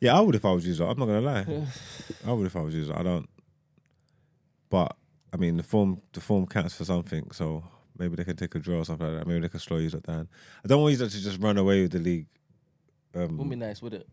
Yeah, 0.00 0.16
I 0.16 0.20
would 0.20 0.34
if 0.34 0.44
I 0.44 0.52
was 0.52 0.66
you. 0.66 0.72
I'm 0.84 0.98
not 0.98 1.06
gonna 1.06 1.20
lie. 1.20 1.46
I 2.26 2.32
would 2.32 2.46
if 2.46 2.56
I 2.56 2.60
was 2.60 2.74
you. 2.74 2.92
I 2.94 3.02
don't. 3.02 3.28
But 4.70 4.96
I 5.32 5.36
mean, 5.36 5.56
the 5.56 5.62
form 5.62 6.00
the 6.12 6.20
form 6.20 6.46
counts 6.46 6.74
for 6.74 6.84
something. 6.84 7.30
So 7.32 7.64
maybe 7.98 8.16
they 8.16 8.24
can 8.24 8.36
take 8.36 8.54
a 8.54 8.58
draw 8.58 8.78
or 8.78 8.84
something 8.84 9.06
like 9.06 9.18
that. 9.18 9.26
Maybe 9.26 9.40
they 9.40 9.48
can 9.48 9.60
slow 9.60 9.78
you 9.78 9.90
lot 9.90 10.02
down. 10.02 10.28
I 10.64 10.68
don't 10.68 10.80
want 10.80 10.92
you 10.92 10.98
to 10.98 11.08
just 11.08 11.40
run 11.40 11.58
away 11.58 11.82
with 11.82 11.92
the 11.92 11.98
league. 11.98 12.26
Um, 13.14 13.38
Wouldn't 13.38 13.50
be 13.50 13.56
nice, 13.56 13.80
would 13.82 13.94
it? 13.94 14.08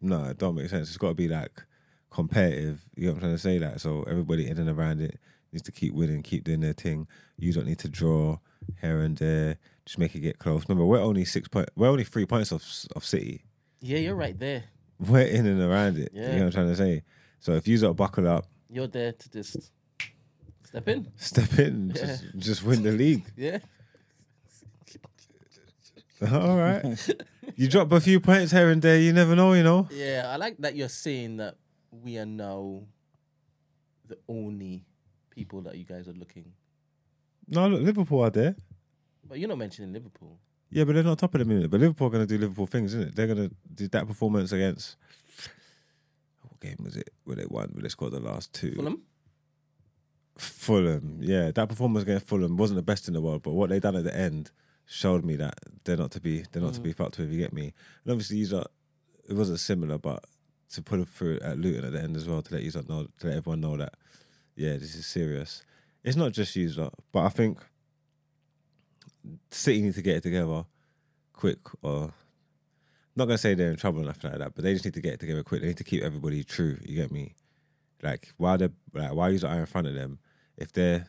No, 0.00 0.24
it 0.24 0.38
don't 0.38 0.54
make 0.54 0.70
sense. 0.70 0.88
It's 0.88 0.96
got 0.96 1.08
to 1.08 1.14
be 1.14 1.28
like 1.28 1.62
competitive. 2.10 2.84
You 2.96 3.06
know 3.06 3.12
what 3.12 3.16
I'm 3.16 3.20
trying 3.20 3.34
to 3.34 3.38
say? 3.38 3.58
That 3.58 3.80
so 3.80 4.02
everybody 4.04 4.48
in 4.48 4.58
and 4.58 4.68
around 4.68 5.00
it 5.00 5.18
needs 5.52 5.62
to 5.64 5.72
keep 5.72 5.94
winning, 5.94 6.22
keep 6.22 6.44
doing 6.44 6.60
their 6.60 6.72
thing. 6.72 7.06
You 7.38 7.52
don't 7.52 7.66
need 7.66 7.78
to 7.80 7.88
draw 7.88 8.38
here 8.80 9.00
and 9.00 9.16
there. 9.16 9.58
Just 9.90 9.98
make 9.98 10.14
it 10.14 10.20
get 10.20 10.38
close. 10.38 10.68
Remember, 10.68 10.86
we're 10.86 11.00
only 11.00 11.24
six 11.24 11.48
point. 11.48 11.68
We're 11.74 11.88
only 11.88 12.04
three 12.04 12.24
points 12.24 12.52
off 12.52 12.62
of 12.94 13.04
City. 13.04 13.42
Yeah, 13.80 13.98
you're 13.98 14.14
right 14.14 14.38
there. 14.38 14.62
We're 15.00 15.22
in 15.26 15.46
and 15.46 15.60
around 15.60 15.98
it. 15.98 16.12
You 16.14 16.20
know 16.20 16.28
what 16.28 16.42
I'm 16.42 16.50
trying 16.52 16.68
to 16.68 16.76
say? 16.76 17.02
So 17.40 17.54
if 17.54 17.66
you 17.66 17.76
lot 17.78 17.96
buckle 17.96 18.28
up, 18.28 18.46
You're 18.68 18.86
there 18.86 19.10
to 19.10 19.30
just 19.30 19.72
step 20.62 20.86
in. 20.86 21.08
step 21.16 21.58
in, 21.58 21.88
Yeah. 21.96 22.02
just 22.06 22.24
just 22.38 22.62
win 22.62 22.84
the 22.84 22.92
league. 22.92 23.24
Yeah. 23.36 23.58
All 26.30 26.56
right. 26.56 26.84
you 27.56 27.66
drop 27.66 27.90
a 27.90 28.00
few 28.00 28.20
points 28.20 28.52
here 28.52 28.70
and 28.70 28.80
there. 28.80 28.96
You 29.00 29.12
never 29.12 29.34
know. 29.34 29.54
You 29.54 29.64
know. 29.64 29.88
Yeah, 29.90 30.26
I 30.28 30.36
like 30.36 30.56
that 30.58 30.76
you're 30.76 30.88
saying 30.88 31.38
that 31.38 31.56
we 31.90 32.16
are 32.16 32.26
now 32.26 32.82
the 34.06 34.18
only 34.28 34.84
people 35.30 35.62
that 35.62 35.76
you 35.76 35.84
guys 35.84 36.06
are 36.06 36.12
looking. 36.12 36.52
No, 37.48 37.66
look, 37.66 37.82
Liverpool 37.82 38.20
are 38.22 38.30
there. 38.30 38.54
But 39.30 39.38
you're 39.38 39.48
not 39.48 39.58
mentioning 39.58 39.92
Liverpool. 39.92 40.40
Yeah, 40.70 40.82
but 40.82 40.96
they're 40.96 41.04
not 41.04 41.18
top 41.18 41.34
of 41.36 41.38
the 41.38 41.44
minute. 41.44 41.70
But 41.70 41.78
Liverpool 41.78 42.08
are 42.08 42.10
going 42.10 42.26
to 42.26 42.34
do 42.34 42.40
Liverpool 42.40 42.66
things, 42.66 42.94
isn't 42.94 43.08
it? 43.08 43.14
They're 43.14 43.28
going 43.28 43.48
to 43.48 43.54
do 43.72 43.86
that 43.88 44.08
performance 44.08 44.50
against. 44.50 44.96
What 46.42 46.58
game 46.60 46.78
was 46.82 46.96
it? 46.96 47.10
Where 47.22 47.36
they 47.36 47.46
won? 47.48 47.70
Where 47.72 47.82
they 47.82 47.88
scored 47.88 48.12
the 48.12 48.18
last 48.18 48.52
two? 48.52 48.72
Fulham? 48.72 49.02
Fulham. 50.36 51.18
Yeah, 51.20 51.52
that 51.52 51.68
performance 51.68 52.02
against 52.02 52.26
Fulham 52.26 52.56
wasn't 52.56 52.78
the 52.78 52.82
best 52.82 53.06
in 53.06 53.14
the 53.14 53.20
world, 53.20 53.44
but 53.44 53.52
what 53.52 53.70
they 53.70 53.78
done 53.78 53.94
at 53.94 54.02
the 54.02 54.16
end 54.16 54.50
showed 54.84 55.24
me 55.24 55.36
that 55.36 55.54
they're 55.84 55.96
not 55.96 56.10
to 56.10 56.20
be 56.20 56.44
they're 56.50 56.62
not 56.62 56.74
to 56.74 56.80
be 56.80 56.92
mm. 56.92 56.96
fucked 56.96 57.18
with. 57.18 57.30
You 57.30 57.38
get 57.38 57.52
me? 57.52 57.72
And 58.04 58.12
obviously, 58.12 58.38
you 58.38 58.48
lot, 58.48 58.72
it 59.28 59.34
wasn't 59.34 59.60
similar, 59.60 59.96
but 59.96 60.24
to 60.72 60.82
put 60.82 60.98
it 60.98 61.08
through 61.08 61.38
at 61.40 61.58
Luton 61.58 61.84
at 61.84 61.92
the 61.92 62.00
end 62.00 62.16
as 62.16 62.28
well 62.28 62.42
to 62.42 62.54
let 62.54 62.64
you 62.64 62.72
lot 62.72 62.88
know 62.88 63.06
to 63.20 63.26
let 63.28 63.36
everyone 63.36 63.60
know 63.60 63.76
that 63.76 63.94
yeah, 64.56 64.72
this 64.72 64.96
is 64.96 65.06
serious. 65.06 65.62
It's 66.02 66.16
not 66.16 66.32
just 66.32 66.56
you 66.56 66.68
lot, 66.70 66.94
but 67.12 67.20
I 67.20 67.28
think 67.28 67.60
City 69.50 69.82
need 69.82 69.94
to 69.94 70.02
get 70.02 70.16
it 70.16 70.22
together 70.22 70.64
quick 71.32 71.58
or 71.82 72.04
I'm 72.04 72.12
not 73.16 73.24
gonna 73.26 73.38
say 73.38 73.54
they're 73.54 73.70
in 73.70 73.76
trouble 73.76 74.02
or 74.02 74.04
nothing 74.04 74.30
like 74.30 74.38
that, 74.38 74.54
but 74.54 74.62
they 74.62 74.72
just 74.72 74.84
need 74.84 74.94
to 74.94 75.00
get 75.00 75.14
it 75.14 75.20
together 75.20 75.42
quick. 75.42 75.62
They 75.62 75.68
need 75.68 75.76
to 75.78 75.84
keep 75.84 76.02
everybody 76.02 76.44
true. 76.44 76.78
You 76.82 76.96
get 76.96 77.10
me? 77.10 77.34
Like 78.02 78.32
while 78.36 78.56
they're 78.56 78.70
like 78.94 79.14
while 79.14 79.32
you 79.32 79.46
are 79.46 79.58
in 79.58 79.66
front 79.66 79.88
of 79.88 79.94
them, 79.94 80.18
if 80.56 80.72
they're 80.72 81.08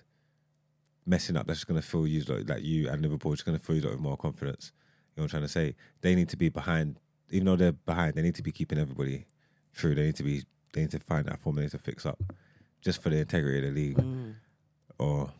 messing 1.05 1.37
up, 1.37 1.47
that's 1.47 1.59
just 1.59 1.67
gonna 1.67 1.81
fill 1.81 2.07
you 2.07 2.21
like, 2.23 2.49
like 2.49 2.63
you 2.63 2.89
and 2.89 3.01
Liverpool 3.01 3.31
just 3.31 3.45
gonna 3.45 3.59
fill 3.59 3.75
you 3.75 3.87
with 3.87 3.99
more 3.99 4.17
confidence. 4.17 4.71
You 5.15 5.21
know 5.21 5.23
what 5.23 5.33
I'm 5.33 5.41
trying 5.41 5.43
to 5.43 5.49
say? 5.49 5.75
They 6.01 6.15
need 6.15 6.29
to 6.29 6.37
be 6.37 6.49
behind, 6.49 6.97
even 7.29 7.45
though 7.45 7.55
they're 7.55 7.73
behind. 7.73 8.15
They 8.15 8.21
need 8.21 8.35
to 8.35 8.43
be 8.43 8.51
keeping 8.51 8.79
everybody 8.79 9.25
true. 9.73 9.93
They 9.93 10.03
need 10.03 10.15
to 10.15 10.23
be. 10.23 10.43
They 10.73 10.81
need 10.81 10.91
to 10.91 10.99
find 10.99 11.25
that 11.25 11.39
formula 11.39 11.69
to 11.69 11.77
fix 11.77 12.05
up, 12.05 12.21
just 12.81 13.01
for 13.03 13.09
the 13.09 13.17
integrity 13.17 13.59
of 13.59 13.73
the 13.73 13.81
league. 13.81 13.97
Mm. 13.97 14.35
Or 14.97 15.31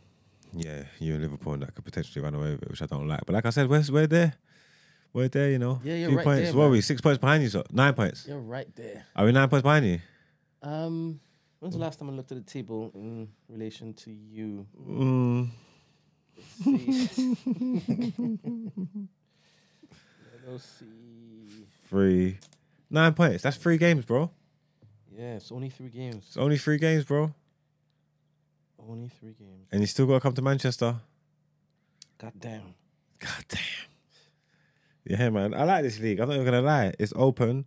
yeah, 0.54 0.84
you 1.00 1.14
and 1.14 1.22
Liverpool 1.24 1.54
and 1.54 1.62
that 1.64 1.74
could 1.76 1.86
potentially 1.86 2.24
run 2.24 2.36
away 2.36 2.52
with 2.52 2.64
it, 2.64 2.70
which 2.70 2.82
I 2.82 2.86
don't 2.86 3.08
like. 3.08 3.22
But 3.26 3.34
like 3.34 3.46
I 3.46 3.50
said, 3.52 3.70
we're 3.70 3.84
we're 3.92 4.08
there. 4.08 4.34
We're 5.14 5.28
there, 5.28 5.50
you 5.52 5.60
know. 5.60 5.82
Yeah, 5.84 5.96
you're 5.96 6.10
Few 6.10 6.18
right 6.18 6.24
points. 6.24 6.42
there, 6.44 6.54
what 6.54 6.64
are 6.64 6.68
man. 6.68 6.72
we? 6.72 6.82
Six 6.82 7.02
points 7.02 7.20
behind 7.20 7.44
you, 7.44 7.50
so 7.50 7.64
nine 7.72 7.94
points. 7.94 8.26
You're 8.28 8.40
right 8.40 8.74
there. 8.76 9.06
Are 9.16 9.26
we 9.26 9.32
nine 9.34 9.50
points 9.50 9.64
behind 9.64 9.86
you? 9.86 10.00
Um, 10.64 11.20
when's 11.60 11.76
the 11.76 11.82
last 11.82 12.00
time 12.00 12.10
I 12.10 12.14
looked 12.14 12.32
at 12.32 12.38
the 12.38 12.44
table 12.52 12.92
in 12.96 13.28
relation 13.50 13.94
to 13.96 14.12
you? 14.12 14.66
Mm. 14.80 15.50
Let's 20.48 20.66
see. 20.66 21.66
Three. 21.90 22.38
Nine 22.90 23.14
points. 23.14 23.44
That's 23.44 23.58
three 23.58 23.78
games, 23.78 24.06
bro. 24.06 24.32
Yeah, 25.16 25.36
it's 25.36 25.52
only 25.52 25.70
three 25.70 25.90
games. 25.90 26.26
It's 26.28 26.38
only 26.38 26.58
three 26.58 26.78
games, 26.78 27.06
bro. 27.06 27.34
Only 28.90 29.10
three 29.10 29.34
games. 29.34 29.68
And 29.72 29.82
you 29.82 29.88
still 29.88 30.06
got 30.08 30.16
to 30.16 30.20
come 30.20 30.34
to 30.34 30.42
Manchester. 30.42 30.96
God 32.18 32.34
damn. 32.40 32.76
God 33.20 33.46
damn. 33.48 33.60
Yeah, 35.06 35.30
man. 35.30 35.54
I 35.54 35.64
like 35.64 35.84
this 35.84 36.00
league. 36.00 36.20
I'm 36.20 36.28
not 36.28 36.36
even 36.36 36.46
gonna 36.46 36.62
lie. 36.62 36.94
It's 37.00 37.14
open. 37.16 37.66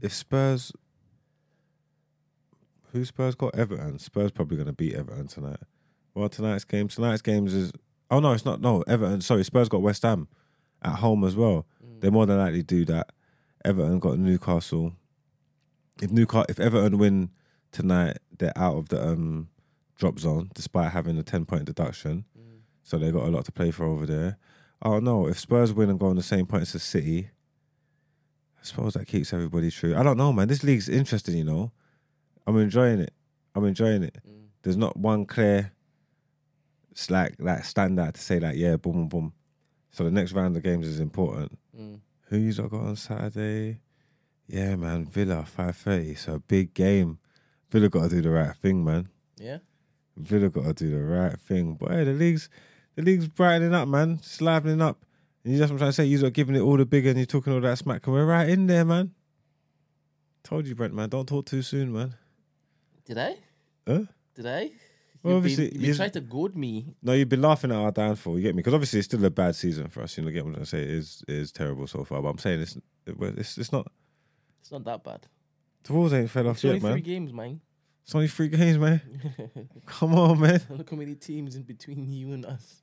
If 0.00 0.12
Spurs, 0.12 0.72
who 2.92 3.04
Spurs 3.04 3.34
got 3.34 3.54
Everton? 3.54 3.98
Spurs 3.98 4.32
probably 4.32 4.56
gonna 4.56 4.72
beat 4.72 4.94
Everton 4.94 5.28
tonight. 5.28 5.60
Well, 6.14 6.28
tonight's 6.28 6.64
game. 6.64 6.88
Tonight's 6.88 7.22
games 7.22 7.54
is. 7.54 7.72
Oh 8.10 8.18
no, 8.20 8.32
it's 8.32 8.44
not. 8.44 8.60
No, 8.60 8.82
Everton. 8.82 9.20
Sorry, 9.20 9.44
Spurs 9.44 9.68
got 9.68 9.82
West 9.82 10.02
Ham 10.02 10.26
at 10.82 10.96
home 10.96 11.24
as 11.24 11.36
well. 11.36 11.66
They 12.00 12.10
more 12.10 12.26
than 12.26 12.38
likely 12.38 12.62
do 12.62 12.84
that. 12.86 13.10
Everton 13.64 13.98
got 13.98 14.18
Newcastle. 14.18 14.92
If 16.00 16.10
Newcastle, 16.10 16.46
if 16.48 16.60
Everton 16.60 16.98
win 16.98 17.30
tonight, 17.72 18.18
they're 18.36 18.56
out 18.56 18.76
of 18.76 18.88
the 18.88 19.04
um 19.04 19.48
drop 19.98 20.18
zone 20.18 20.50
despite 20.54 20.92
having 20.92 21.18
a 21.18 21.22
ten 21.22 21.44
point 21.44 21.66
deduction. 21.66 22.24
So 22.82 22.96
they 22.96 23.12
got 23.12 23.26
a 23.26 23.30
lot 23.30 23.44
to 23.44 23.52
play 23.52 23.70
for 23.70 23.84
over 23.84 24.06
there. 24.06 24.38
Oh 24.80 24.98
no, 24.98 25.26
if 25.28 25.38
Spurs 25.38 25.74
win 25.74 25.90
and 25.90 26.00
go 26.00 26.06
on 26.06 26.16
the 26.16 26.22
same 26.22 26.46
points 26.46 26.74
as 26.74 26.82
City, 26.82 27.28
I 28.58 28.64
suppose 28.64 28.94
that 28.94 29.06
keeps 29.06 29.34
everybody 29.34 29.70
true. 29.70 29.94
I 29.94 30.02
don't 30.02 30.16
know, 30.16 30.32
man. 30.32 30.48
This 30.48 30.64
league's 30.64 30.88
interesting, 30.88 31.36
you 31.36 31.44
know. 31.44 31.72
I'm 32.46 32.58
enjoying 32.58 33.00
it. 33.00 33.12
I'm 33.54 33.66
enjoying 33.66 34.04
it. 34.04 34.16
There's 34.62 34.76
not 34.76 34.96
one 34.96 35.26
clear 35.26 35.72
like 37.10 37.36
like 37.38 37.60
standout 37.60 38.14
to 38.14 38.20
say 38.20 38.40
like, 38.40 38.56
yeah, 38.56 38.76
boom, 38.76 38.92
boom, 38.92 39.08
boom. 39.08 39.32
So 39.90 40.04
the 40.04 40.10
next 40.10 40.32
round 40.32 40.56
of 40.56 40.62
games 40.62 40.86
is 40.86 41.00
important. 41.00 41.58
Mm. 41.78 42.00
Who 42.28 42.38
you 42.38 42.52
lot 42.52 42.70
got 42.70 42.80
on 42.80 42.96
Saturday? 42.96 43.80
Yeah, 44.46 44.76
man, 44.76 45.04
Villa, 45.06 45.44
five 45.44 45.76
thirty. 45.76 46.14
So 46.14 46.42
big 46.48 46.74
game. 46.74 47.18
Villa 47.70 47.88
got 47.88 48.04
to 48.04 48.08
do 48.08 48.22
the 48.22 48.30
right 48.30 48.56
thing, 48.56 48.82
man. 48.84 49.08
Yeah. 49.36 49.58
Villa 50.18 50.48
got 50.48 50.64
to 50.64 50.72
do 50.74 50.90
the 50.90 51.02
right 51.02 51.38
thing. 51.40 51.74
But 51.74 51.90
hey, 51.90 52.04
the 52.04 52.12
league's 52.12 52.48
the 52.96 53.02
league's 53.02 53.28
brightening 53.28 53.74
up, 53.74 53.88
man. 53.88 54.18
It's 54.20 54.40
livening 54.40 54.82
up. 54.82 55.04
And 55.44 55.52
you 55.52 55.58
just 55.58 55.70
what 55.70 55.76
I'm 55.76 55.78
trying 55.78 55.88
to 55.90 55.92
say. 55.94 56.04
You're 56.04 56.30
giving 56.30 56.56
it 56.56 56.60
all 56.60 56.76
the 56.76 56.86
bigger 56.86 57.10
and 57.10 57.18
you're 57.18 57.26
talking 57.26 57.52
all 57.52 57.60
that 57.60 57.78
smack. 57.78 58.06
And 58.06 58.14
we're 58.14 58.26
right 58.26 58.48
in 58.48 58.66
there, 58.66 58.84
man. 58.84 59.12
Told 60.42 60.66
you, 60.66 60.74
Brent, 60.74 60.94
man. 60.94 61.08
Don't 61.08 61.26
talk 61.26 61.46
too 61.46 61.62
soon, 61.62 61.92
man. 61.92 62.14
Did 63.04 63.18
I? 63.18 63.36
Huh? 63.86 64.02
Did 64.34 64.46
I? 64.46 64.70
Well, 65.22 65.34
you've 65.34 65.36
obviously, 65.38 65.70
been, 65.70 65.80
you've 65.80 65.88
been 65.90 65.96
trying 65.96 66.10
to 66.12 66.20
goad 66.20 66.56
me. 66.56 66.94
No, 67.02 67.12
you've 67.12 67.28
been 67.28 67.42
laughing 67.42 67.72
at 67.72 67.76
our 67.76 67.90
downfall. 67.90 68.36
You 68.36 68.42
get 68.42 68.54
me? 68.54 68.60
Because 68.60 68.74
obviously 68.74 69.00
it's 69.00 69.06
still 69.06 69.24
a 69.24 69.30
bad 69.30 69.56
season 69.56 69.88
for 69.88 70.02
us. 70.02 70.16
You 70.16 70.24
know, 70.24 70.30
get 70.30 70.44
what 70.44 70.50
I'm 70.50 70.54
trying 70.54 70.64
to 70.64 70.70
say? 70.70 70.82
It 70.82 70.90
is 70.90 71.24
it 71.26 71.34
is 71.34 71.52
terrible 71.52 71.86
so 71.86 72.04
far. 72.04 72.22
But 72.22 72.28
I'm 72.28 72.38
saying 72.38 72.60
it's 72.60 72.78
it's 73.06 73.58
it's 73.58 73.72
not. 73.72 73.90
It's 74.60 74.70
not 74.70 74.84
that 74.84 75.02
bad. 75.02 75.26
The 75.84 75.92
walls 75.92 76.12
ain't 76.12 76.30
fell 76.30 76.48
off 76.48 76.56
It's 76.56 76.64
yet, 76.64 76.82
man. 76.82 76.92
three 76.92 77.00
games, 77.00 77.32
man. 77.32 77.60
It's 78.08 78.14
only 78.14 78.28
three 78.28 78.48
games, 78.48 78.78
man. 78.78 79.02
Come 79.86 80.14
on, 80.14 80.40
man. 80.40 80.62
Look 80.70 80.88
how 80.88 80.96
many 80.96 81.14
teams 81.14 81.56
in 81.56 81.62
between 81.62 82.10
you 82.10 82.32
and 82.32 82.46
us. 82.46 82.80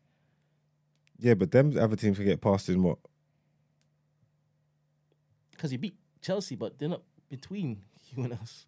Yeah, 1.18 1.34
but 1.34 1.50
them 1.50 1.76
other 1.80 1.96
teams 1.96 2.18
can 2.18 2.28
get 2.28 2.42
past 2.42 2.70
in 2.70 2.84
what? 2.84 3.00
Because 5.50 5.72
you 5.72 5.80
beat 5.80 5.96
Chelsea, 6.22 6.56
but 6.56 6.78
they're 6.78 6.90
not 6.90 7.02
between 7.28 7.82
you 8.12 8.24
and 8.24 8.34
us. 8.34 8.68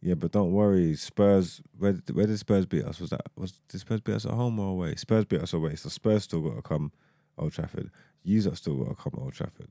Yeah, 0.00 0.14
but 0.14 0.32
don't 0.32 0.52
worry. 0.52 0.96
Spurs. 0.96 1.60
Where 1.76 1.92
did- 1.92 2.16
where 2.16 2.26
did 2.26 2.38
Spurs 2.38 2.64
beat 2.64 2.86
us? 2.86 2.98
Was 2.98 3.10
that 3.10 3.26
was 3.36 3.60
did 3.68 3.80
Spurs 3.80 4.00
beat 4.00 4.14
us 4.14 4.24
at 4.24 4.32
home 4.32 4.58
or 4.58 4.70
away? 4.70 4.94
Spurs 4.94 5.26
beat 5.26 5.42
us 5.42 5.52
away. 5.52 5.76
So 5.76 5.90
Spurs 5.90 6.24
still 6.24 6.40
got 6.40 6.56
to 6.56 6.62
come 6.62 6.90
Old 7.36 7.52
Trafford. 7.52 7.90
Yous 8.22 8.46
are 8.46 8.56
still 8.56 8.76
got 8.82 8.88
to 8.88 8.94
come 8.94 9.12
Old 9.18 9.34
Trafford. 9.34 9.68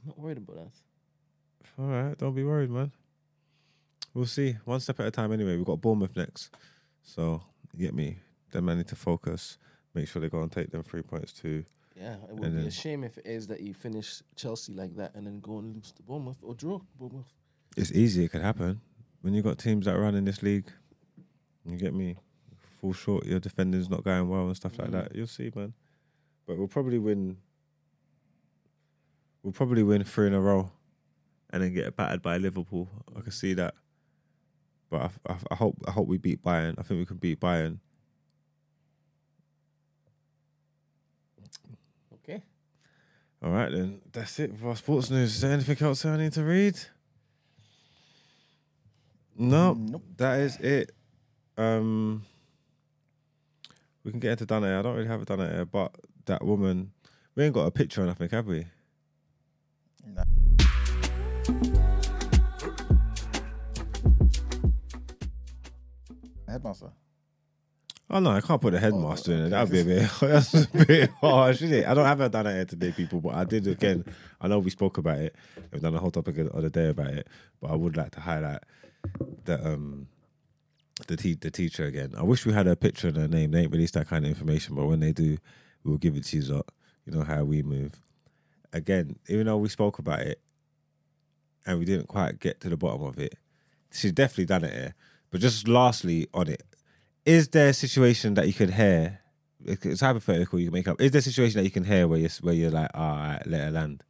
I'm 0.00 0.10
not 0.10 0.18
worried 0.20 0.38
about 0.38 0.58
that. 0.58 0.72
All 1.76 1.88
right, 1.88 2.16
don't 2.16 2.36
be 2.36 2.44
worried, 2.44 2.70
man. 2.70 2.92
We'll 4.14 4.26
see. 4.26 4.56
One 4.64 4.80
step 4.80 5.00
at 5.00 5.06
a 5.06 5.10
time. 5.10 5.32
Anyway, 5.32 5.56
we've 5.56 5.64
got 5.64 5.80
Bournemouth 5.80 6.16
next. 6.16 6.50
So 7.02 7.42
get 7.78 7.94
me. 7.94 8.18
Them 8.50 8.64
man 8.66 8.78
need 8.78 8.88
to 8.88 8.96
focus. 8.96 9.58
Make 9.94 10.08
sure 10.08 10.20
they 10.20 10.28
go 10.28 10.42
and 10.42 10.50
take 10.50 10.70
them 10.70 10.82
three 10.82 11.02
points 11.02 11.32
too. 11.32 11.64
Yeah, 11.96 12.14
it 12.14 12.20
would 12.30 12.44
And 12.44 12.52
be 12.54 12.58
then- 12.58 12.66
a 12.66 12.70
shame 12.70 13.04
if 13.04 13.18
it 13.18 13.26
is 13.26 13.46
that 13.48 13.60
you 13.60 13.74
finish 13.74 14.22
Chelsea 14.34 14.72
like 14.72 14.96
that 14.96 15.14
and 15.14 15.26
then 15.26 15.40
go 15.40 15.58
and 15.58 15.74
lose 15.74 15.92
to 15.92 16.02
Bournemouth 16.02 16.38
or 16.42 16.54
draw 16.54 16.80
Bournemouth. 16.98 17.32
It's 17.76 17.92
easy. 17.92 18.24
It 18.24 18.32
could 18.32 18.42
happen 18.42 18.80
when 19.20 19.34
you've 19.34 19.44
got 19.44 19.58
teams 19.58 19.86
that 19.86 19.96
run 19.98 20.14
in 20.14 20.24
this 20.24 20.42
league. 20.42 20.70
You 21.64 21.76
get 21.76 21.94
me. 21.94 22.16
Fall 22.80 22.92
short. 22.92 23.26
Your 23.26 23.38
defending's 23.38 23.90
not 23.90 24.02
going 24.02 24.28
well 24.28 24.46
and 24.46 24.56
stuff 24.56 24.78
like 24.78 24.88
mm. 24.88 24.92
that. 24.92 25.14
You'll 25.14 25.26
see, 25.26 25.52
man. 25.54 25.74
But 26.46 26.56
we'll 26.56 26.68
probably 26.68 26.98
win. 26.98 27.36
We'll 29.42 29.52
probably 29.52 29.82
win 29.82 30.02
three 30.04 30.26
in 30.26 30.34
a 30.34 30.40
row, 30.40 30.70
and 31.50 31.62
then 31.62 31.74
get 31.74 31.96
battered 31.96 32.22
by 32.22 32.38
Liverpool. 32.38 32.88
I 33.16 33.20
can 33.20 33.32
see 33.32 33.54
that. 33.54 33.74
But 34.90 35.12
I, 35.28 35.32
I, 35.32 35.36
I 35.52 35.54
hope 35.54 35.76
I 35.86 35.92
hope 35.92 36.08
we 36.08 36.18
beat 36.18 36.42
Bayern. 36.42 36.74
I 36.78 36.82
think 36.82 36.98
we 36.98 37.06
can 37.06 37.16
beat 37.16 37.40
Bayern. 37.40 37.78
Okay. 42.14 42.42
All 43.42 43.50
right, 43.52 43.70
then. 43.70 44.00
That's 44.12 44.38
it 44.40 44.56
for 44.58 44.68
our 44.70 44.76
sports 44.76 45.10
news. 45.10 45.34
Is 45.36 45.40
there 45.40 45.52
anything 45.52 45.78
else 45.80 46.04
I 46.04 46.16
need 46.16 46.32
to 46.32 46.42
read? 46.44 46.78
No, 49.38 49.72
Nope. 49.74 50.02
that 50.18 50.40
is 50.40 50.56
it. 50.58 50.92
Um, 51.56 52.24
we 54.04 54.10
can 54.10 54.20
get 54.20 54.32
into 54.32 54.44
Dana. 54.46 54.78
I 54.78 54.82
don't 54.82 54.94
really 54.96 55.08
have 55.08 55.22
a 55.22 55.24
Dana 55.24 55.48
here, 55.48 55.64
but 55.64 55.94
that 56.26 56.44
woman, 56.44 56.92
we 57.34 57.44
ain't 57.44 57.54
got 57.54 57.66
a 57.66 57.70
picture 57.70 58.02
or 58.02 58.06
nothing, 58.06 58.28
have 58.30 58.46
we? 58.46 58.66
Nah. 60.06 60.24
Headmaster. 66.50 66.90
Oh 68.12 68.18
no, 68.18 68.30
I 68.32 68.40
can't 68.40 68.60
put 68.60 68.72
the 68.72 68.80
headmaster 68.80 69.32
in 69.32 69.46
it. 69.46 69.48
That'd 69.50 69.70
be 69.70 69.80
a 69.80 69.84
bit. 69.84 70.10
That's 70.20 70.54
a 70.54 70.66
bit 70.66 71.10
harsh, 71.20 71.62
isn't 71.62 71.72
it? 71.78 71.86
I 71.86 71.94
don't 71.94 72.06
have 72.06 72.20
a 72.20 72.28
Dana 72.28 72.52
here 72.52 72.64
today, 72.64 72.90
people, 72.90 73.20
but 73.20 73.34
I 73.36 73.44
did 73.44 73.68
again. 73.68 74.04
I 74.40 74.48
know 74.48 74.58
we 74.58 74.70
spoke 74.70 74.98
about 74.98 75.18
it. 75.18 75.36
We've 75.70 75.80
done 75.80 75.94
a 75.94 76.00
whole 76.00 76.10
topic 76.10 76.34
the 76.34 76.70
day 76.70 76.88
about 76.88 77.10
it, 77.10 77.28
but 77.60 77.70
I 77.70 77.76
would 77.76 77.96
like 77.96 78.10
to 78.12 78.20
highlight 78.20 78.64
that 79.44 79.64
um 79.64 80.08
the 81.06 81.16
te- 81.16 81.34
the 81.34 81.52
teacher 81.52 81.84
again. 81.84 82.14
I 82.16 82.22
wish 82.24 82.44
we 82.44 82.52
had 82.52 82.66
a 82.66 82.74
picture 82.74 83.08
and 83.08 83.16
her 83.16 83.28
name. 83.28 83.52
They 83.52 83.60
ain't 83.62 83.72
released 83.72 83.94
that 83.94 84.08
kind 84.08 84.24
of 84.24 84.30
information, 84.30 84.74
but 84.74 84.86
when 84.86 84.98
they 84.98 85.12
do, 85.12 85.38
we'll 85.84 85.96
give 85.98 86.16
it 86.16 86.24
to 86.24 86.36
you. 86.36 86.42
Lot. 86.52 86.68
You 87.06 87.12
know 87.12 87.22
how 87.22 87.44
we 87.44 87.62
move. 87.62 87.92
Again, 88.72 89.16
even 89.28 89.46
though 89.46 89.56
we 89.58 89.68
spoke 89.68 90.00
about 90.00 90.20
it 90.20 90.40
and 91.64 91.78
we 91.78 91.84
didn't 91.84 92.08
quite 92.08 92.40
get 92.40 92.60
to 92.62 92.68
the 92.68 92.76
bottom 92.76 93.02
of 93.02 93.18
it, 93.18 93.34
she's 93.92 94.12
definitely 94.12 94.46
done 94.46 94.64
it 94.64 94.72
here. 94.72 94.94
But 95.30 95.40
just 95.40 95.68
lastly 95.68 96.26
on 96.34 96.48
it, 96.48 96.62
is 97.24 97.48
there 97.48 97.68
a 97.68 97.74
situation 97.74 98.34
that 98.34 98.46
you 98.46 98.52
could 98.52 98.70
hear? 98.70 99.20
It's 99.64 100.00
hypothetical. 100.00 100.58
You 100.58 100.66
can 100.66 100.74
make 100.74 100.88
up. 100.88 101.00
Is 101.00 101.10
there 101.12 101.18
a 101.18 101.22
situation 101.22 101.58
that 101.58 101.64
you 101.64 101.70
can 101.70 101.84
hear 101.84 102.08
where 102.08 102.18
you're 102.18 102.30
where 102.40 102.54
you're 102.54 102.70
like, 102.70 102.90
all 102.94 103.16
right, 103.16 103.42
let 103.46 103.60
her 103.60 103.70
land? 103.70 104.04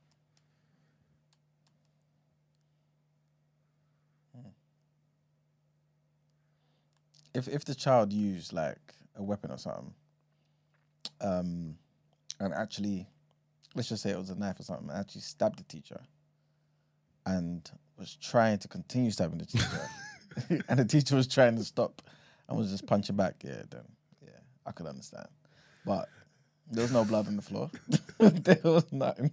if 7.35 7.49
if 7.49 7.65
the 7.65 7.75
child 7.75 8.13
used 8.13 8.53
like 8.53 8.95
a 9.17 9.23
weapon 9.23 9.51
or 9.51 9.59
something, 9.59 9.93
um, 11.21 11.77
and 12.39 12.55
actually, 12.55 13.07
let's 13.75 13.89
just 13.89 14.03
say 14.03 14.11
it 14.11 14.19
was 14.19 14.31
a 14.31 14.39
knife 14.39 14.61
or 14.61 14.63
something, 14.63 14.89
and 14.89 14.99
actually 14.99 15.21
stabbed 15.21 15.59
the 15.59 15.65
teacher, 15.65 16.01
and 17.27 17.71
was 17.99 18.17
trying 18.17 18.59
to 18.59 18.69
continue 18.69 19.11
stabbing 19.11 19.39
the 19.39 19.47
teacher, 19.47 19.67
and 20.69 20.79
the 20.79 20.85
teacher 20.85 21.17
was 21.17 21.27
trying 21.27 21.57
to 21.57 21.65
stop, 21.65 22.03
and 22.49 22.59
was 22.59 22.71
just 22.71 22.87
punching 22.87 23.17
back. 23.17 23.43
Yeah, 23.45 23.63
then 23.71 23.85
yeah, 24.23 24.31
I 24.67 24.73
could 24.73 24.87
understand, 24.87 25.29
but 25.85 26.09
there 26.71 26.83
was 26.83 26.93
no 26.93 27.05
blood 27.05 27.27
on 27.27 27.37
the 27.37 27.43
floor. 27.43 27.71
there 28.19 28.61
was 28.63 28.93
nothing. 28.93 29.33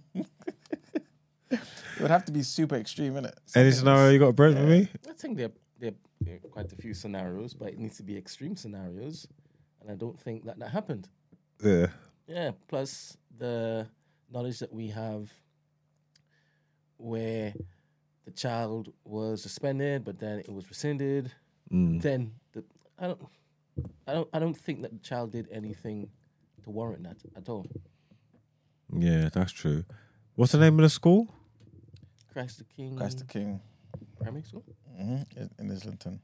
it 1.50 1.60
would 2.00 2.10
have 2.10 2.24
to 2.24 2.32
be 2.32 2.42
super 2.42 2.76
extreme, 2.76 3.14
innit? 3.14 3.32
Any 3.54 3.70
Something 3.70 3.72
scenario 3.72 4.10
you 4.10 4.18
got, 4.18 4.28
a 4.28 4.32
Brent, 4.32 4.56
for 4.56 4.64
me? 4.64 4.88
I 5.08 5.12
think 5.12 5.36
there, 5.36 5.50
there, 5.78 5.92
there 6.20 6.36
are 6.36 6.48
quite 6.48 6.72
a 6.72 6.76
few 6.76 6.94
scenarios, 6.94 7.54
but 7.54 7.68
it 7.68 7.78
needs 7.78 7.96
to 7.98 8.02
be 8.02 8.16
extreme 8.16 8.56
scenarios. 8.56 9.26
And 9.80 9.90
I 9.90 9.94
don't 9.94 10.18
think 10.18 10.44
that 10.46 10.58
that 10.58 10.70
happened. 10.70 11.08
Yeah. 11.62 11.86
Yeah, 12.26 12.50
plus 12.66 13.16
the 13.38 13.86
knowledge 14.30 14.58
that 14.58 14.72
we 14.72 14.88
have 14.88 15.32
where 16.98 17.54
the 18.28 18.34
child 18.34 18.92
was 19.04 19.42
suspended, 19.42 20.04
but 20.04 20.18
then 20.18 20.40
it 20.40 20.52
was 20.52 20.68
rescinded. 20.68 21.32
Mm. 21.72 22.02
Then 22.02 22.32
the 22.52 22.62
I 22.98 23.06
don't 23.06 23.20
I 24.06 24.12
don't 24.12 24.28
I 24.34 24.38
don't 24.38 24.56
think 24.56 24.82
that 24.82 24.92
the 24.92 24.98
child 24.98 25.32
did 25.32 25.48
anything 25.50 26.10
to 26.64 26.70
warrant 26.70 27.04
that 27.04 27.16
at 27.34 27.48
all. 27.48 27.66
Yeah, 28.92 29.30
that's 29.32 29.52
true. 29.52 29.84
What's 30.34 30.52
the 30.52 30.58
name 30.58 30.78
of 30.78 30.82
the 30.82 30.90
school? 30.90 31.34
Christ 32.32 32.58
the 32.58 32.64
King 32.64 32.96
Christ 32.96 33.18
the 33.18 33.24
King 33.24 33.60
primary 34.20 34.42
school? 34.42 34.64
hmm 34.96 35.22
in, 35.36 35.50
in 35.58 35.70
Islington. 35.70 36.20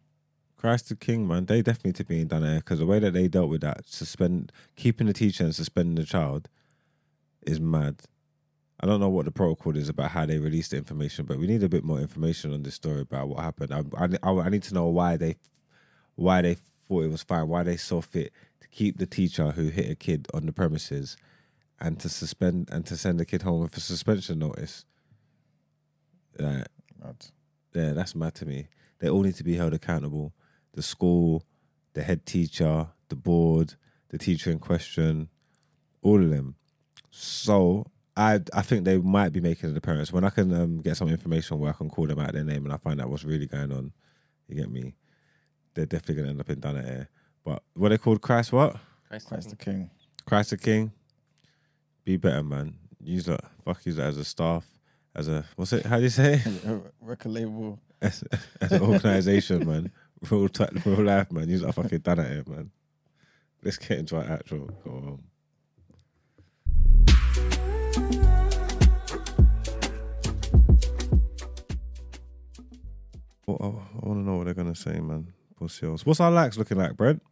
Christ 0.57 0.89
the 0.91 0.97
King, 0.97 1.27
man. 1.27 1.47
They 1.47 1.63
definitely 1.63 1.93
to 1.93 2.05
be 2.05 2.25
done 2.25 2.43
there 2.43 2.57
because 2.57 2.81
the 2.81 2.87
way 2.87 2.99
that 2.99 3.13
they 3.13 3.29
dealt 3.29 3.51
with 3.51 3.61
that, 3.63 3.87
suspend 3.87 4.53
keeping 4.77 5.07
the 5.07 5.13
teacher 5.13 5.45
and 5.45 5.55
suspending 5.55 5.95
the 5.95 6.05
child, 6.05 6.49
is 7.43 7.61
mad. 7.61 8.03
I 8.85 8.87
don't 8.87 9.01
know 9.01 9.09
what 9.09 9.25
the 9.25 9.31
protocol 9.31 9.79
is 9.79 9.89
about 9.89 10.11
how 10.11 10.27
they 10.27 10.37
release 10.37 10.69
the 10.69 10.77
information, 10.77 11.25
but 11.25 11.39
we 11.39 11.47
need 11.47 11.63
a 11.63 11.71
bit 11.71 11.85
more 11.85 12.01
information 12.01 12.53
on 12.53 12.65
this 12.65 12.75
story 12.75 13.01
about 13.01 13.31
what 13.31 13.43
happened. 13.43 13.73
I, 13.73 13.83
I, 13.97 14.09
I, 14.23 14.41
I 14.43 14.49
need 14.51 14.63
to 14.65 14.75
know 14.75 14.89
why 14.89 15.17
they, 15.17 15.37
why 16.17 16.43
they 16.43 16.59
thought 16.87 17.05
it 17.05 17.11
was 17.11 17.23
fine, 17.23 17.49
why 17.49 17.63
they 17.63 17.79
saw 17.79 18.03
fit 18.03 18.31
to 18.61 18.69
keep 18.69 18.99
the 18.99 19.07
teacher 19.07 19.53
who 19.53 19.69
hit 19.69 19.91
a 19.91 19.95
kid 19.95 20.29
on 20.35 20.45
the 20.45 20.53
premises 20.53 21.17
and 21.81 21.99
to 22.01 22.11
suspend 22.11 22.69
and 22.71 22.85
to 22.85 22.95
send 22.99 23.19
the 23.19 23.25
kid 23.25 23.41
home 23.41 23.63
with 23.63 23.75
a 23.75 23.81
suspension 23.81 24.41
notice. 24.41 24.85
Like, 26.39 26.67
Mad. 27.03 27.27
yeah, 27.73 27.93
that's 27.95 28.15
mad 28.15 28.35
to 28.35 28.45
me. 28.45 28.69
They 28.99 29.09
all 29.09 29.23
need 29.23 29.37
to 29.37 29.45
be 29.45 29.57
held 29.57 29.73
accountable. 29.73 30.35
The 30.75 30.83
school, 30.83 31.43
the 31.95 32.03
head 32.03 32.27
teacher, 32.27 32.89
the 33.09 33.17
board, 33.17 33.77
the 34.11 34.19
teacher 34.19 34.51
in 34.51 34.59
question, 34.59 35.31
all 36.03 36.23
of 36.23 36.29
them. 36.29 36.57
So 37.11 37.87
I 38.17 38.41
I 38.53 38.63
think 38.63 38.85
they 38.85 38.99
might 38.99 39.33
be 39.33 39.41
making 39.41 39.71
an 39.71 39.77
appearance. 39.77 40.13
When 40.13 40.25
I 40.25 40.31
can 40.31 40.53
um, 40.55 40.81
get 40.81 40.97
some 40.97 41.09
information 41.09 41.59
where 41.59 41.71
I 41.71 41.77
can 41.77 41.91
call 41.91 42.07
them 42.07 42.21
out 42.21 42.33
their 42.33 42.45
name 42.45 42.65
and 42.65 42.73
I 42.73 42.77
find 42.77 43.01
out 43.01 43.09
what's 43.11 43.25
really 43.25 43.47
going 43.47 43.73
on, 43.73 43.93
you 44.49 44.57
get 44.57 44.71
me? 44.71 44.95
They're 45.75 45.87
definitely 45.87 46.17
gonna 46.17 46.31
end 46.31 46.41
up 46.41 46.51
in 46.51 46.61
Dunnet 46.61 46.87
Air. 46.87 47.09
But 47.45 47.63
what 47.75 47.89
they 47.91 47.99
called 47.99 48.21
Christ 48.21 48.53
what? 48.53 48.77
Christ, 49.09 49.29
Christ 49.29 49.51
the 49.51 49.57
King. 49.57 49.75
King. 49.75 49.91
Christ 50.27 50.51
the 50.51 50.57
King. 50.57 50.93
Be 52.05 52.17
better, 52.17 52.43
man. 52.43 52.77
Use 53.03 53.25
that. 53.27 53.41
Fuck 53.65 53.85
use 53.85 53.97
that 53.97 54.09
as 54.09 54.19
a 54.19 54.25
staff, 54.25 54.65
as 55.15 55.29
a 55.29 55.45
what's 55.57 55.73
it? 55.73 55.85
How 55.85 55.97
do 55.97 56.05
you 56.05 56.09
say? 56.09 56.41
it? 56.45 56.83
Record 57.01 57.33
label. 57.33 57.81
as, 58.01 58.25
as 58.61 58.73
an 58.73 58.83
organization, 58.83 59.67
man. 59.67 59.93
Real, 60.31 60.49
t- 60.49 60.65
real 60.87 61.03
life, 61.03 61.31
man. 61.33 61.49
You're 61.49 61.61
like 61.61 61.75
fucking 61.75 61.99
done 61.99 62.21
at 62.21 62.49
man. 62.49 62.71
Let's 63.63 63.79
get 63.79 63.99
into 63.99 64.17
our 64.17 64.25
actual. 64.25 64.71
Go 64.85 64.91
on. 64.91 65.23
Well, 73.47 73.59
I, 73.61 73.67
I 73.67 74.09
want 74.09 74.21
to 74.21 74.27
know 74.31 74.37
what 74.37 74.45
they're 74.45 74.55
gonna 74.55 74.75
say, 74.75 75.01
man. 75.01 75.33
Pussy 75.59 75.87
holes. 75.87 76.07
What's 76.07 76.21
our 76.21 76.31
likes 76.31 76.57
looking 76.57 76.79
like, 76.79 76.97
Brent? 76.97 77.23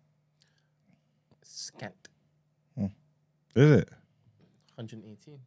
Scant. 1.43 1.95
Is 3.55 3.71
it? 3.71 3.89
118. 4.77 5.39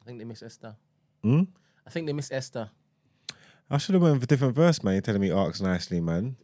I 0.00 0.04
think 0.04 0.18
they 0.18 0.24
miss 0.26 0.42
Esther. 0.42 0.76
Hmm? 1.22 1.44
I 1.86 1.90
think 1.90 2.06
they 2.06 2.12
miss 2.12 2.30
Esther. 2.30 2.68
I 3.70 3.78
should 3.78 3.94
have 3.94 4.02
went 4.02 4.14
with 4.16 4.24
a 4.24 4.26
different 4.26 4.54
verse, 4.54 4.82
man. 4.82 4.94
You're 4.94 5.00
telling 5.00 5.22
me 5.22 5.30
arcs 5.30 5.62
nicely, 5.62 6.00
man. 6.02 6.36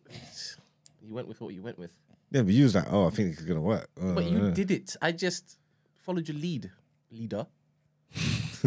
You 1.02 1.12
went 1.12 1.28
with 1.28 1.40
what 1.42 1.52
you 1.52 1.60
went 1.60 1.78
with. 1.78 1.90
Yeah, 2.30 2.42
but 2.42 2.54
you 2.54 2.64
was 2.64 2.74
like, 2.74 2.90
oh, 2.90 3.06
I 3.08 3.10
think 3.10 3.32
it's 3.32 3.42
gonna 3.42 3.60
work. 3.60 3.90
Oh, 4.00 4.14
But 4.14 4.24
you 4.24 4.46
yeah. 4.46 4.50
did 4.52 4.70
it. 4.70 4.96
I 5.02 5.12
just 5.12 5.57
followed 6.08 6.26
your 6.26 6.38
lead, 6.38 6.70
leader. 7.10 7.46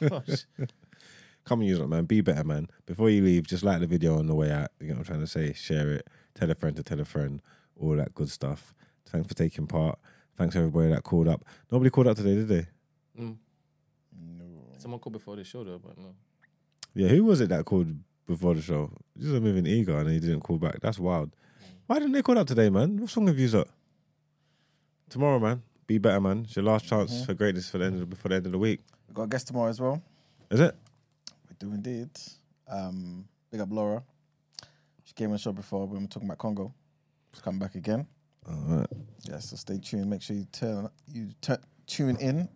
Gosh. 0.00 0.46
Come 1.44 1.60
and 1.60 1.68
use 1.68 1.78
it, 1.78 1.86
man. 1.86 2.06
Be 2.06 2.22
better, 2.22 2.44
man. 2.44 2.68
Before 2.86 3.10
you 3.10 3.22
leave, 3.22 3.46
just 3.46 3.62
like 3.62 3.80
the 3.80 3.86
video 3.86 4.18
on 4.18 4.26
the 4.26 4.34
way 4.34 4.50
out. 4.50 4.70
You 4.80 4.88
know 4.88 4.94
what 4.94 4.98
I'm 5.00 5.04
trying 5.04 5.20
to 5.20 5.26
say? 5.26 5.52
Share 5.52 5.90
it. 5.90 6.08
Tell 6.34 6.50
a 6.50 6.54
friend 6.54 6.74
to 6.76 6.82
tell 6.82 6.98
a 6.98 7.04
friend. 7.04 7.42
All 7.78 7.94
that 7.96 8.14
good 8.14 8.30
stuff. 8.30 8.72
Thanks 9.04 9.28
for 9.28 9.34
taking 9.34 9.66
part. 9.66 9.98
Thanks 10.38 10.56
everybody 10.56 10.88
that 10.88 11.02
called 11.02 11.28
up. 11.28 11.44
Nobody 11.70 11.90
called 11.90 12.06
up 12.06 12.16
today, 12.16 12.36
did 12.36 12.48
they? 12.48 12.66
Mm. 13.20 13.36
Someone 14.78 14.98
called 14.98 15.12
before 15.12 15.36
the 15.36 15.44
show 15.44 15.62
though, 15.62 15.78
but 15.78 15.98
no. 15.98 16.14
Yeah, 16.94 17.08
who 17.08 17.24
was 17.24 17.42
it 17.42 17.50
that 17.50 17.66
called 17.66 17.94
before 18.26 18.54
the 18.54 18.62
show? 18.62 18.90
Just 19.18 19.34
a 19.34 19.40
moving 19.42 19.66
ego 19.66 19.98
and 19.98 20.08
he 20.08 20.18
didn't 20.20 20.40
call 20.40 20.56
back. 20.56 20.80
That's 20.80 20.98
wild. 20.98 21.36
Why 21.86 21.98
didn't 21.98 22.12
they 22.12 22.22
call 22.22 22.38
up 22.38 22.46
today, 22.46 22.70
man? 22.70 22.98
What's 22.98 23.14
wrong 23.14 23.26
with 23.26 23.38
you, 23.38 23.48
sir? 23.48 23.66
Tomorrow, 25.10 25.38
man. 25.38 25.62
Be 25.90 25.98
better, 25.98 26.20
man. 26.20 26.42
It's 26.44 26.54
your 26.54 26.64
last 26.64 26.84
chance 26.86 27.24
for 27.26 27.34
greatness 27.34 27.68
for 27.68 27.78
the 27.78 27.86
end 27.86 28.00
of 28.00 28.08
before 28.08 28.28
the 28.28 28.36
end 28.36 28.46
of 28.46 28.52
the 28.52 28.58
week. 28.58 28.78
We 29.08 29.14
got 29.14 29.24
a 29.24 29.26
guest 29.26 29.48
tomorrow 29.48 29.70
as 29.70 29.80
well. 29.80 30.00
Is 30.48 30.60
it? 30.60 30.76
We 31.48 31.56
do 31.58 31.72
indeed. 31.74 32.10
Um, 32.68 33.24
big 33.50 33.60
up 33.60 33.72
Laura. 33.72 34.04
She 35.02 35.14
came 35.14 35.30
on 35.30 35.32
the 35.32 35.38
show 35.38 35.50
before 35.50 35.88
when 35.88 35.96
we 35.98 36.04
were 36.04 36.06
talking 36.06 36.28
about 36.28 36.38
Congo. 36.38 36.72
She's 37.32 37.42
coming 37.42 37.58
back 37.58 37.74
again. 37.74 38.06
All 38.48 38.54
right. 38.68 38.86
Yeah, 39.24 39.40
so 39.40 39.56
stay 39.56 39.78
tuned. 39.78 40.08
Make 40.08 40.22
sure 40.22 40.36
you 40.36 40.46
turn 40.52 40.88
you 41.12 41.30
tu- 41.40 41.56
tune 41.88 42.16
in. 42.18 42.48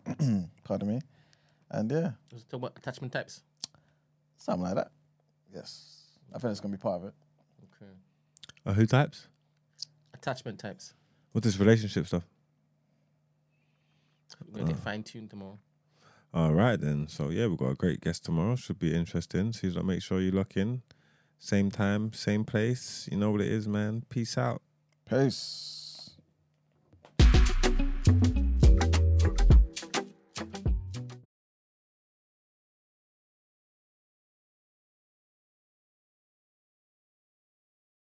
Pardon 0.63 0.87
me. 0.87 1.01
And 1.71 1.91
yeah, 1.91 2.11
Let's 2.31 2.45
talk 2.45 2.59
about 2.59 2.77
attachment 2.77 3.11
types. 3.11 3.41
something 4.37 4.63
like 4.63 4.75
that. 4.75 4.91
Yes, 5.53 6.03
I 6.33 6.39
think 6.39 6.51
it's 6.51 6.61
gonna 6.61 6.71
be 6.71 6.81
part 6.81 7.01
of 7.01 7.07
it. 7.09 7.13
Okay. 7.81 7.91
Uh, 8.65 8.71
who 8.71 8.85
types? 8.85 9.27
Attachment 10.13 10.57
types. 10.57 10.93
What's 11.33 11.43
this 11.43 11.59
relationship 11.59 12.07
stuff? 12.07 12.23
We're 14.45 14.59
gonna 14.59 14.71
uh, 14.71 14.73
get 14.73 14.83
fine 14.83 15.03
tuned 15.03 15.29
tomorrow. 15.29 15.59
All 16.33 16.53
right 16.53 16.79
then. 16.79 17.07
So 17.07 17.29
yeah, 17.29 17.47
we've 17.47 17.57
got 17.57 17.69
a 17.69 17.75
great 17.75 18.01
guest 18.01 18.25
tomorrow. 18.25 18.55
Should 18.55 18.79
be 18.79 18.93
interesting. 18.93 19.53
So 19.53 19.67
you 19.67 19.83
make 19.83 20.01
sure 20.01 20.19
you 20.19 20.31
lock 20.31 20.57
in. 20.57 20.81
Same 21.39 21.69
time, 21.69 22.11
same 22.13 22.43
place. 22.43 23.07
You 23.11 23.17
know 23.17 23.31
what 23.31 23.41
it 23.41 23.51
is, 23.51 23.67
man. 23.67 24.03
Peace 24.09 24.37
out. 24.37 24.61
Peace. 25.09 26.15